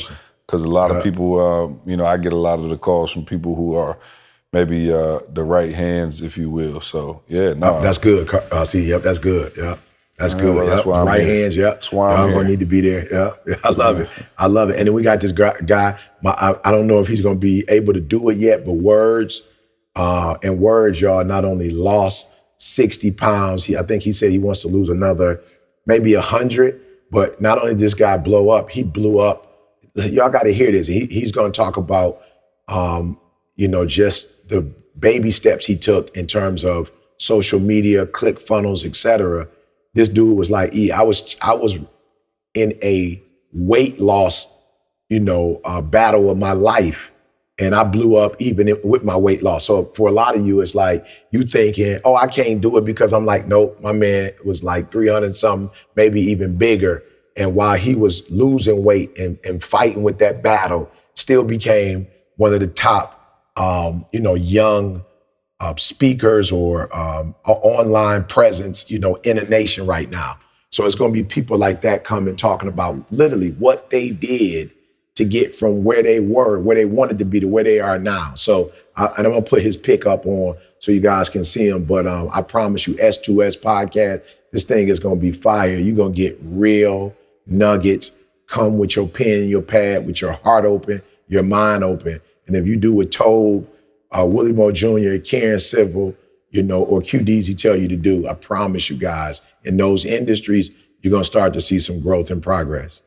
Because 0.47 0.65
a 0.65 0.69
lot 0.69 0.90
of 0.90 1.02
people, 1.05 1.39
uh, 1.39 1.89
you 1.89 1.97
know, 1.97 2.05
I 2.05 2.16
get 2.16 2.32
a 2.32 2.36
lot 2.36 2.59
of 2.59 2.70
the 2.70 2.77
calls 2.77 3.12
from 3.12 3.24
people 3.24 3.55
who 3.55 3.77
are 3.77 3.97
maybe 4.52 4.93
uh, 4.93 5.20
the 5.28 5.44
right 5.44 5.73
hands, 5.73 6.23
if 6.23 6.36
you 6.36 6.51
will. 6.51 6.81
So 6.81 7.23
yeah, 7.28 7.52
no, 7.52 7.81
That's 7.81 7.98
good. 7.98 8.28
Uh, 8.51 8.65
see, 8.65 8.89
yep, 8.89 9.02
that's 9.02 9.20
good. 9.20 9.52
Yeah, 9.57 9.77
that's 10.20 10.34
good. 10.34 10.68
that's 10.68 10.78
Yep. 10.78 10.86
why 10.86 11.01
I'm 11.01 11.06
right 11.06 11.20
here. 11.22 11.42
hands. 11.42 11.56
Yep. 11.56 11.74
That's 11.74 11.92
why 11.92 12.10
I'm 12.12 12.18
Y'all 12.18 12.26
here. 12.28 12.36
gonna 12.36 12.48
need 12.51 12.60
to 12.60 12.66
be 12.66 12.80
there. 12.82 13.09
Yeah, 13.12 13.32
yeah 13.48 13.55
I 13.64 13.70
love 13.72 14.01
it. 14.01 14.09
I 14.38 14.47
love 14.47 14.70
it. 14.70 14.76
And 14.78 14.86
then 14.86 14.94
we 14.94 15.02
got 15.02 15.20
this 15.20 15.32
guy. 15.32 15.98
My, 16.22 16.30
I, 16.32 16.55
I 16.64 16.70
don't 16.70 16.86
know 16.86 17.01
if 17.01 17.09
he's 17.09 17.20
gonna 17.22 17.38
be 17.38 17.64
able 17.68 17.92
to 17.94 18.01
do 18.01 18.28
it 18.30 18.38
yet, 18.38 18.64
but 18.64 18.74
words 18.74 19.48
uh, 19.97 20.36
and 20.42 20.60
words, 20.60 21.01
y'all 21.01 21.24
not 21.24 21.44
only 21.44 21.70
lost 21.70 22.32
sixty 22.59 23.10
pounds. 23.10 23.64
He, 23.64 23.76
I 23.76 23.82
think 23.82 24.02
he 24.02 24.12
said 24.12 24.30
he 24.30 24.38
wants 24.38 24.60
to 24.62 24.68
lose 24.68 24.88
another, 24.90 25.40
maybe 25.86 26.14
a 26.14 26.20
hundred. 26.20 26.80
But 27.10 27.40
not 27.40 27.59
only 27.59 27.72
did 27.74 27.80
this 27.80 27.94
guy 27.94 28.16
blow 28.18 28.51
up, 28.51 28.70
he 28.70 28.84
blew 28.84 29.18
up. 29.18 29.47
Y'all 29.97 30.30
got 30.30 30.44
to 30.44 30.52
hear 30.55 30.70
this. 30.70 30.86
He, 30.86 31.06
he's 31.06 31.32
gonna 31.32 31.51
talk 31.52 31.76
about 31.76 32.20
um, 32.68 33.18
you 33.56 33.66
know, 33.68 33.84
just 33.84 34.48
the 34.48 34.62
baby 34.98 35.30
steps 35.30 35.66
he 35.66 35.76
took 35.76 36.16
in 36.16 36.26
terms 36.26 36.64
of 36.64 36.90
social 37.18 37.59
media, 37.60 38.06
click 38.06 38.40
funnels, 38.40 38.84
etc. 38.84 39.48
This 39.94 40.08
dude 40.08 40.36
was 40.36 40.50
like, 40.50 40.74
"E, 40.74 40.90
I 40.90 41.02
was 41.02 41.36
I 41.42 41.54
was 41.54 41.78
in 42.54 42.74
a 42.82 43.22
weight 43.52 44.00
loss, 44.00 44.48
you 45.08 45.20
know, 45.20 45.60
uh, 45.64 45.80
battle 45.80 46.30
of 46.30 46.38
my 46.38 46.52
life, 46.52 47.12
and 47.58 47.74
I 47.74 47.84
blew 47.84 48.16
up 48.16 48.34
even 48.40 48.74
with 48.84 49.04
my 49.04 49.16
weight 49.16 49.42
loss. 49.42 49.66
So 49.66 49.86
for 49.94 50.08
a 50.08 50.12
lot 50.12 50.36
of 50.36 50.46
you, 50.46 50.60
it's 50.60 50.74
like 50.74 51.04
you 51.30 51.44
thinking, 51.44 52.00
oh, 52.04 52.14
I 52.14 52.26
can't 52.26 52.60
do 52.60 52.76
it 52.78 52.84
because 52.84 53.12
I'm 53.12 53.26
like, 53.26 53.46
nope, 53.46 53.78
my 53.82 53.92
man 53.92 54.32
was 54.44 54.64
like 54.64 54.90
300 54.90 55.36
something, 55.36 55.70
maybe 55.96 56.20
even 56.20 56.56
bigger. 56.56 57.02
And 57.36 57.54
while 57.54 57.76
he 57.76 57.94
was 57.94 58.28
losing 58.30 58.82
weight 58.84 59.16
and, 59.18 59.38
and 59.44 59.62
fighting 59.62 60.02
with 60.02 60.18
that 60.18 60.42
battle, 60.42 60.90
still 61.14 61.44
became 61.44 62.06
one 62.36 62.54
of 62.54 62.60
the 62.60 62.66
top, 62.66 63.50
um, 63.56 64.06
you 64.12 64.20
know, 64.20 64.34
young 64.34 65.04
uh, 65.60 65.74
speakers 65.76 66.50
or 66.50 66.94
um, 66.96 67.34
a 67.46 67.52
online 67.52 68.24
presence, 68.24 68.90
you 68.90 68.98
know, 68.98 69.16
in 69.16 69.38
a 69.38 69.44
nation 69.44 69.86
right 69.86 70.10
now. 70.10 70.36
So 70.70 70.86
it's 70.86 70.94
going 70.94 71.12
to 71.12 71.22
be 71.22 71.26
people 71.26 71.58
like 71.58 71.82
that 71.82 72.04
coming 72.04 72.36
talking 72.36 72.68
about 72.68 73.10
literally 73.12 73.50
what 73.52 73.90
they 73.90 74.10
did 74.10 74.70
to 75.20 75.24
get 75.24 75.54
from 75.54 75.84
where 75.84 76.02
they 76.02 76.18
were, 76.18 76.58
where 76.58 76.76
they 76.76 76.86
wanted 76.86 77.18
to 77.18 77.24
be 77.24 77.40
to 77.40 77.46
where 77.46 77.64
they 77.64 77.78
are 77.78 77.98
now. 77.98 78.32
So, 78.34 78.72
uh, 78.96 79.12
and 79.18 79.26
I'm 79.26 79.34
gonna 79.34 79.44
put 79.44 79.60
his 79.60 79.76
pick 79.76 80.06
up 80.06 80.24
on 80.24 80.56
so 80.78 80.92
you 80.92 81.00
guys 81.00 81.28
can 81.28 81.44
see 81.44 81.68
him. 81.68 81.84
But 81.84 82.06
um, 82.06 82.30
I 82.32 82.40
promise 82.40 82.86
you, 82.86 82.94
S2S 82.94 83.60
podcast, 83.60 84.22
this 84.52 84.64
thing 84.64 84.88
is 84.88 84.98
gonna 84.98 85.16
be 85.16 85.32
fire. 85.32 85.74
You're 85.74 85.96
gonna 85.96 86.14
get 86.14 86.38
real 86.42 87.14
nuggets. 87.46 88.16
Come 88.46 88.78
with 88.78 88.96
your 88.96 89.08
pen 89.08 89.48
your 89.48 89.60
pad, 89.60 90.06
with 90.06 90.22
your 90.22 90.32
heart 90.32 90.64
open, 90.64 91.02
your 91.28 91.42
mind 91.42 91.84
open. 91.84 92.20
And 92.46 92.56
if 92.56 92.66
you 92.66 92.76
do 92.76 92.94
what 92.94 93.12
Tobe, 93.12 93.68
uh, 94.16 94.24
Willie 94.26 94.52
Moore 94.52 94.72
Jr., 94.72 95.16
Karen 95.24 95.58
Civil, 95.60 96.14
you 96.50 96.62
know, 96.62 96.82
or 96.82 97.00
Q 97.00 97.20
Deezy 97.20 97.56
tell 97.60 97.76
you 97.76 97.88
to 97.88 97.96
do, 97.96 98.26
I 98.28 98.34
promise 98.34 98.90
you 98.90 98.96
guys, 98.96 99.40
in 99.64 99.76
those 99.76 100.04
industries, 100.04 100.70
you're 101.02 101.10
gonna 101.12 101.24
start 101.24 101.54
to 101.54 101.60
see 101.60 101.78
some 101.78 102.00
growth 102.00 102.30
and 102.30 102.42
progress. 102.42 103.02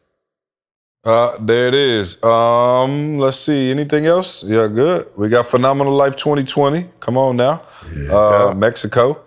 Uh, 1.03 1.37
there 1.39 1.67
it 1.67 1.73
is. 1.73 2.23
Um, 2.23 3.17
let's 3.19 3.37
see. 3.37 3.69
Anything 3.71 4.05
else? 4.05 4.41
Yeah, 4.43 4.67
good. 4.67 5.09
We 5.17 5.27
got 5.27 5.47
Phenomenal 5.47 5.91
Life 5.93 6.15
2020. 6.15 6.87
Come 7.01 7.17
on 7.17 7.35
now. 7.35 7.61
Uh, 8.09 8.53
Mexico. 8.55 9.19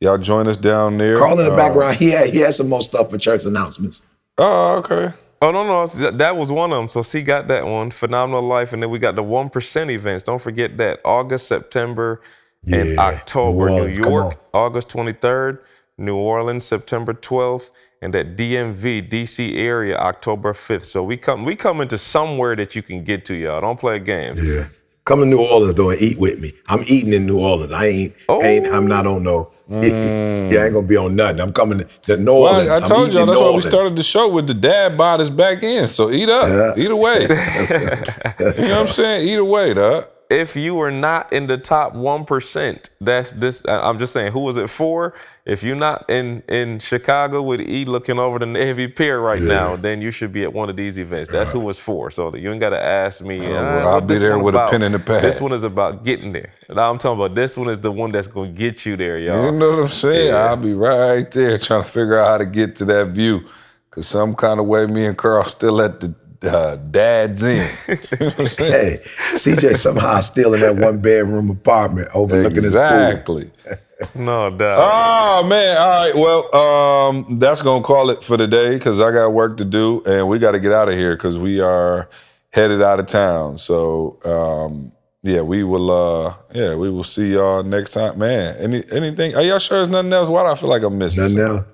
Y'all 0.00 0.16
join 0.18 0.46
us 0.46 0.56
down 0.56 0.96
there. 0.98 1.18
Carl 1.18 1.38
in 1.40 1.46
the 1.46 1.52
Uh, 1.52 1.56
background, 1.56 1.96
he 1.96 2.10
had 2.10 2.28
he 2.30 2.38
had 2.38 2.54
some 2.54 2.68
more 2.68 2.82
stuff 2.82 3.10
for 3.10 3.18
church 3.18 3.44
announcements. 3.44 4.06
Oh, 4.38 4.76
okay. 4.76 5.12
Oh 5.42 5.50
no 5.50 5.66
no 5.66 5.86
that, 6.12 6.36
was 6.36 6.50
one 6.50 6.72
of 6.72 6.78
them. 6.78 6.88
So 6.88 7.02
C 7.02 7.22
got 7.22 7.48
that 7.48 7.66
one, 7.66 7.90
phenomenal 7.90 8.42
life, 8.42 8.72
and 8.72 8.82
then 8.82 8.90
we 8.90 8.98
got 8.98 9.14
the 9.14 9.22
one 9.22 9.50
percent 9.50 9.90
events. 9.90 10.22
Don't 10.22 10.40
forget 10.40 10.76
that 10.78 11.00
August, 11.04 11.48
September, 11.48 12.22
and 12.66 12.98
October. 12.98 13.68
New 13.68 13.74
New, 13.74 13.80
Orleans, 13.80 13.98
York, 13.98 14.40
August 14.52 14.88
twenty 14.88 15.12
third. 15.12 15.64
New 15.96 16.16
Orleans, 16.16 16.64
September 16.64 17.12
twelfth, 17.14 17.70
and 18.02 18.12
that 18.14 18.36
DMV 18.36 19.08
DC 19.08 19.56
area, 19.56 19.96
October 19.98 20.52
fifth. 20.54 20.86
So 20.86 21.02
we 21.02 21.16
come 21.16 21.44
we 21.44 21.54
come 21.56 21.80
into 21.80 21.98
somewhere 21.98 22.56
that 22.56 22.74
you 22.74 22.82
can 22.82 23.04
get 23.04 23.24
to, 23.26 23.34
y'all. 23.34 23.60
Don't 23.60 23.78
play 23.78 23.98
games. 24.00 24.42
Yeah. 24.42 24.66
Come 25.06 25.20
to 25.20 25.26
New 25.26 25.44
Orleans 25.44 25.74
though 25.74 25.90
and 25.90 26.00
eat 26.00 26.18
with 26.18 26.40
me. 26.40 26.52
I'm 26.66 26.82
eating 26.86 27.12
in 27.12 27.26
New 27.26 27.38
Orleans. 27.38 27.72
I 27.72 27.86
ain't, 27.86 28.14
ain't 28.42 28.66
I'm 28.68 28.86
not 28.86 29.06
on 29.06 29.22
no. 29.22 29.50
yeah, 29.68 29.80
I 29.80 30.64
ain't 30.64 30.72
gonna 30.72 30.82
be 30.86 30.96
on 30.96 31.14
nothing. 31.14 31.42
I'm 31.42 31.52
coming 31.52 31.84
to, 32.06 32.16
New 32.16 32.32
Well, 32.32 32.54
Orleans. 32.54 32.70
I 32.70 32.82
I'm 32.82 32.88
told 32.88 33.12
y'all 33.12 33.26
that's 33.26 33.38
why 33.38 33.54
we 33.54 33.60
started 33.60 33.96
the 33.96 34.02
show 34.02 34.30
with 34.30 34.46
the 34.46 34.54
dad 34.54 34.96
bod 34.96 35.20
us 35.20 35.28
back 35.28 35.62
in. 35.62 35.88
So 35.88 36.10
eat 36.10 36.30
up. 36.30 36.48
Yeah. 36.48 36.82
Eat 36.82 36.90
away. 36.90 37.20
you 37.22 37.28
know 37.28 38.48
what 38.48 38.72
I'm 38.72 38.88
saying? 38.88 39.28
Eat 39.28 39.38
away, 39.38 39.74
dog. 39.74 40.06
If 40.34 40.56
you 40.56 40.80
are 40.80 40.90
not 40.90 41.32
in 41.32 41.46
the 41.46 41.56
top 41.56 41.94
1%, 41.94 42.90
that's 43.00 43.32
this 43.34 43.64
I'm 43.68 43.98
just 43.98 44.12
saying 44.12 44.32
who 44.32 44.40
was 44.40 44.56
it 44.56 44.68
for? 44.68 45.14
If 45.46 45.62
you're 45.62 45.76
not 45.76 46.08
in 46.10 46.42
in 46.48 46.78
Chicago 46.78 47.42
with 47.42 47.60
E 47.60 47.84
looking 47.84 48.18
over 48.18 48.38
the 48.38 48.46
Navy 48.46 48.88
Pier 48.88 49.20
right 49.20 49.40
now, 49.40 49.76
then 49.76 50.00
you 50.02 50.10
should 50.10 50.32
be 50.32 50.42
at 50.42 50.52
one 50.52 50.68
of 50.70 50.76
these 50.76 50.98
events. 50.98 51.30
That's 51.30 51.52
who 51.52 51.68
it's 51.70 51.78
for. 51.78 52.10
So 52.10 52.34
you 52.34 52.50
ain't 52.50 52.60
got 52.60 52.70
to 52.70 52.82
ask 52.82 53.22
me. 53.22 53.40
well, 53.40 53.86
"Ah, 53.86 53.92
I'll 53.92 54.00
be 54.00 54.16
there 54.16 54.38
with 54.38 54.54
a 54.54 54.66
pen 54.68 54.82
and 54.82 54.94
a 54.94 54.98
pad. 54.98 55.22
This 55.22 55.40
one 55.40 55.52
is 55.52 55.62
about 55.64 56.02
getting 56.04 56.32
there. 56.32 56.52
Now 56.68 56.90
I'm 56.90 56.98
talking 56.98 57.20
about 57.22 57.34
this 57.34 57.56
one 57.56 57.68
is 57.68 57.78
the 57.78 57.92
one 57.92 58.10
that's 58.10 58.26
gonna 58.28 58.50
get 58.50 58.84
you 58.86 58.96
there, 58.96 59.18
y'all. 59.18 59.44
You 59.44 59.52
know 59.52 59.70
what 59.70 59.78
I'm 59.84 59.88
saying? 59.88 60.28
Yeah. 60.28 60.46
I'll 60.46 60.56
be 60.56 60.72
right 60.74 61.30
there 61.30 61.58
trying 61.58 61.82
to 61.82 61.88
figure 61.88 62.18
out 62.18 62.26
how 62.28 62.38
to 62.38 62.46
get 62.46 62.76
to 62.76 62.84
that 62.86 63.08
view. 63.08 63.42
Cause 63.90 64.08
some 64.08 64.34
kind 64.34 64.58
of 64.58 64.66
way 64.66 64.86
me 64.86 65.06
and 65.06 65.16
Carl 65.16 65.44
still 65.44 65.80
at 65.80 66.00
the 66.00 66.12
uh, 66.46 66.76
dad's 66.76 67.42
in. 67.42 67.56
you 67.88 67.94
know 68.20 68.26
what 68.26 68.40
I'm 68.40 68.46
saying? 68.46 68.98
Hey, 69.00 69.34
CJ 69.34 69.76
somehow 69.76 70.20
still 70.20 70.54
in 70.54 70.60
that 70.60 70.76
one 70.76 71.00
bedroom 71.00 71.50
apartment 71.50 72.08
overlooking 72.14 72.62
his 72.62 72.72
pool. 72.72 72.82
Exactly. 72.82 73.50
No 74.16 74.50
doubt. 74.50 74.78
Oh 74.80 75.46
man! 75.46 75.76
All 75.78 75.88
right. 75.88 76.14
Well, 76.14 76.54
um, 76.54 77.38
that's 77.38 77.62
gonna 77.62 77.82
call 77.82 78.10
it 78.10 78.24
for 78.24 78.36
today 78.36 78.74
because 78.74 79.00
I 79.00 79.12
got 79.12 79.32
work 79.32 79.56
to 79.58 79.64
do 79.64 80.02
and 80.04 80.28
we 80.28 80.40
got 80.40 80.50
to 80.50 80.60
get 80.60 80.72
out 80.72 80.88
of 80.88 80.94
here 80.94 81.14
because 81.14 81.38
we 81.38 81.60
are 81.60 82.08
headed 82.50 82.82
out 82.82 82.98
of 82.98 83.06
town. 83.06 83.56
So 83.56 84.18
um, 84.24 84.92
yeah, 85.22 85.40
we 85.40 85.64
will. 85.64 85.90
Uh, 85.90 86.34
yeah, 86.52 86.74
we 86.74 86.90
will 86.90 87.04
see 87.04 87.32
y'all 87.32 87.62
next 87.62 87.92
time. 87.92 88.18
Man, 88.18 88.56
any 88.56 88.84
anything? 88.90 89.34
Are 89.36 89.42
y'all 89.42 89.58
sure 89.58 89.78
there's 89.78 89.88
nothing 89.88 90.12
else? 90.12 90.28
Why 90.28 90.42
do 90.42 90.48
I 90.48 90.54
feel 90.54 90.68
like 90.68 90.82
I'm 90.82 90.98
missing? 90.98 91.22
Nothing 91.22 91.36
something? 91.38 91.58
else. 91.58 91.73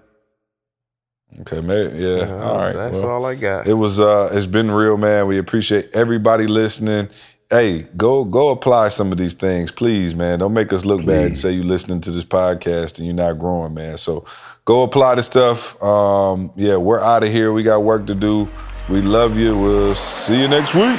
Okay, 1.40 1.60
maybe. 1.60 1.98
Yeah. 1.98 2.18
Uh, 2.22 2.44
all 2.44 2.58
right. 2.58 2.72
That's 2.72 3.02
well. 3.02 3.12
all 3.12 3.26
I 3.26 3.34
got. 3.34 3.66
It 3.66 3.74
was 3.74 4.00
uh 4.00 4.30
it's 4.32 4.46
been 4.46 4.70
real, 4.70 4.96
man. 4.96 5.26
We 5.26 5.38
appreciate 5.38 5.88
everybody 5.94 6.46
listening. 6.46 7.08
Hey, 7.48 7.82
go 7.96 8.24
go 8.24 8.50
apply 8.50 8.88
some 8.88 9.10
of 9.12 9.18
these 9.18 9.34
things, 9.34 9.72
please, 9.72 10.14
man. 10.14 10.38
Don't 10.40 10.52
make 10.52 10.72
us 10.72 10.84
look 10.84 11.04
bad 11.04 11.26
and 11.26 11.38
say 11.38 11.50
you 11.52 11.62
listening 11.62 12.00
to 12.02 12.10
this 12.10 12.24
podcast 12.24 12.98
and 12.98 13.06
you're 13.06 13.14
not 13.14 13.38
growing, 13.38 13.74
man. 13.74 13.96
So 13.96 14.24
go 14.64 14.82
apply 14.82 15.16
the 15.16 15.22
stuff. 15.22 15.80
Um, 15.82 16.52
yeah, 16.56 16.76
we're 16.76 17.00
out 17.00 17.22
of 17.22 17.30
here. 17.30 17.52
We 17.52 17.62
got 17.62 17.82
work 17.82 18.06
to 18.06 18.14
do. 18.14 18.48
We 18.88 19.02
love 19.02 19.38
you. 19.38 19.58
We'll 19.58 19.94
see 19.94 20.42
you 20.42 20.48
next 20.48 20.74
week. 20.74 20.98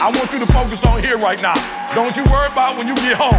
I 0.00 0.10
want 0.10 0.32
you 0.32 0.40
to 0.40 0.52
focus 0.52 0.84
on 0.84 1.02
here 1.02 1.16
right 1.18 1.40
now. 1.40 1.54
Don't 1.94 2.16
you 2.16 2.24
worry 2.32 2.48
about 2.50 2.76
when 2.76 2.88
you 2.88 2.96
get 2.96 3.16
home. 3.16 3.38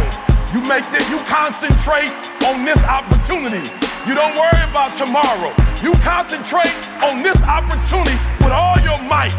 You 0.54 0.66
make 0.68 0.86
this, 0.92 1.10
you 1.10 1.18
concentrate 1.26 2.08
on 2.46 2.64
this 2.64 2.82
opportunity. 2.84 3.93
You 4.06 4.14
don't 4.14 4.36
worry 4.36 4.62
about 4.68 4.98
tomorrow. 4.98 5.48
You 5.82 5.94
concentrate 6.04 6.76
on 7.02 7.22
this 7.22 7.42
opportunity 7.42 8.12
with 8.36 8.52
all 8.52 8.78
your 8.80 9.00
might, 9.08 9.32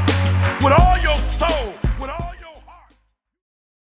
with 0.64 0.74
all 0.74 0.98
your 1.04 1.20
soul. 1.30 1.85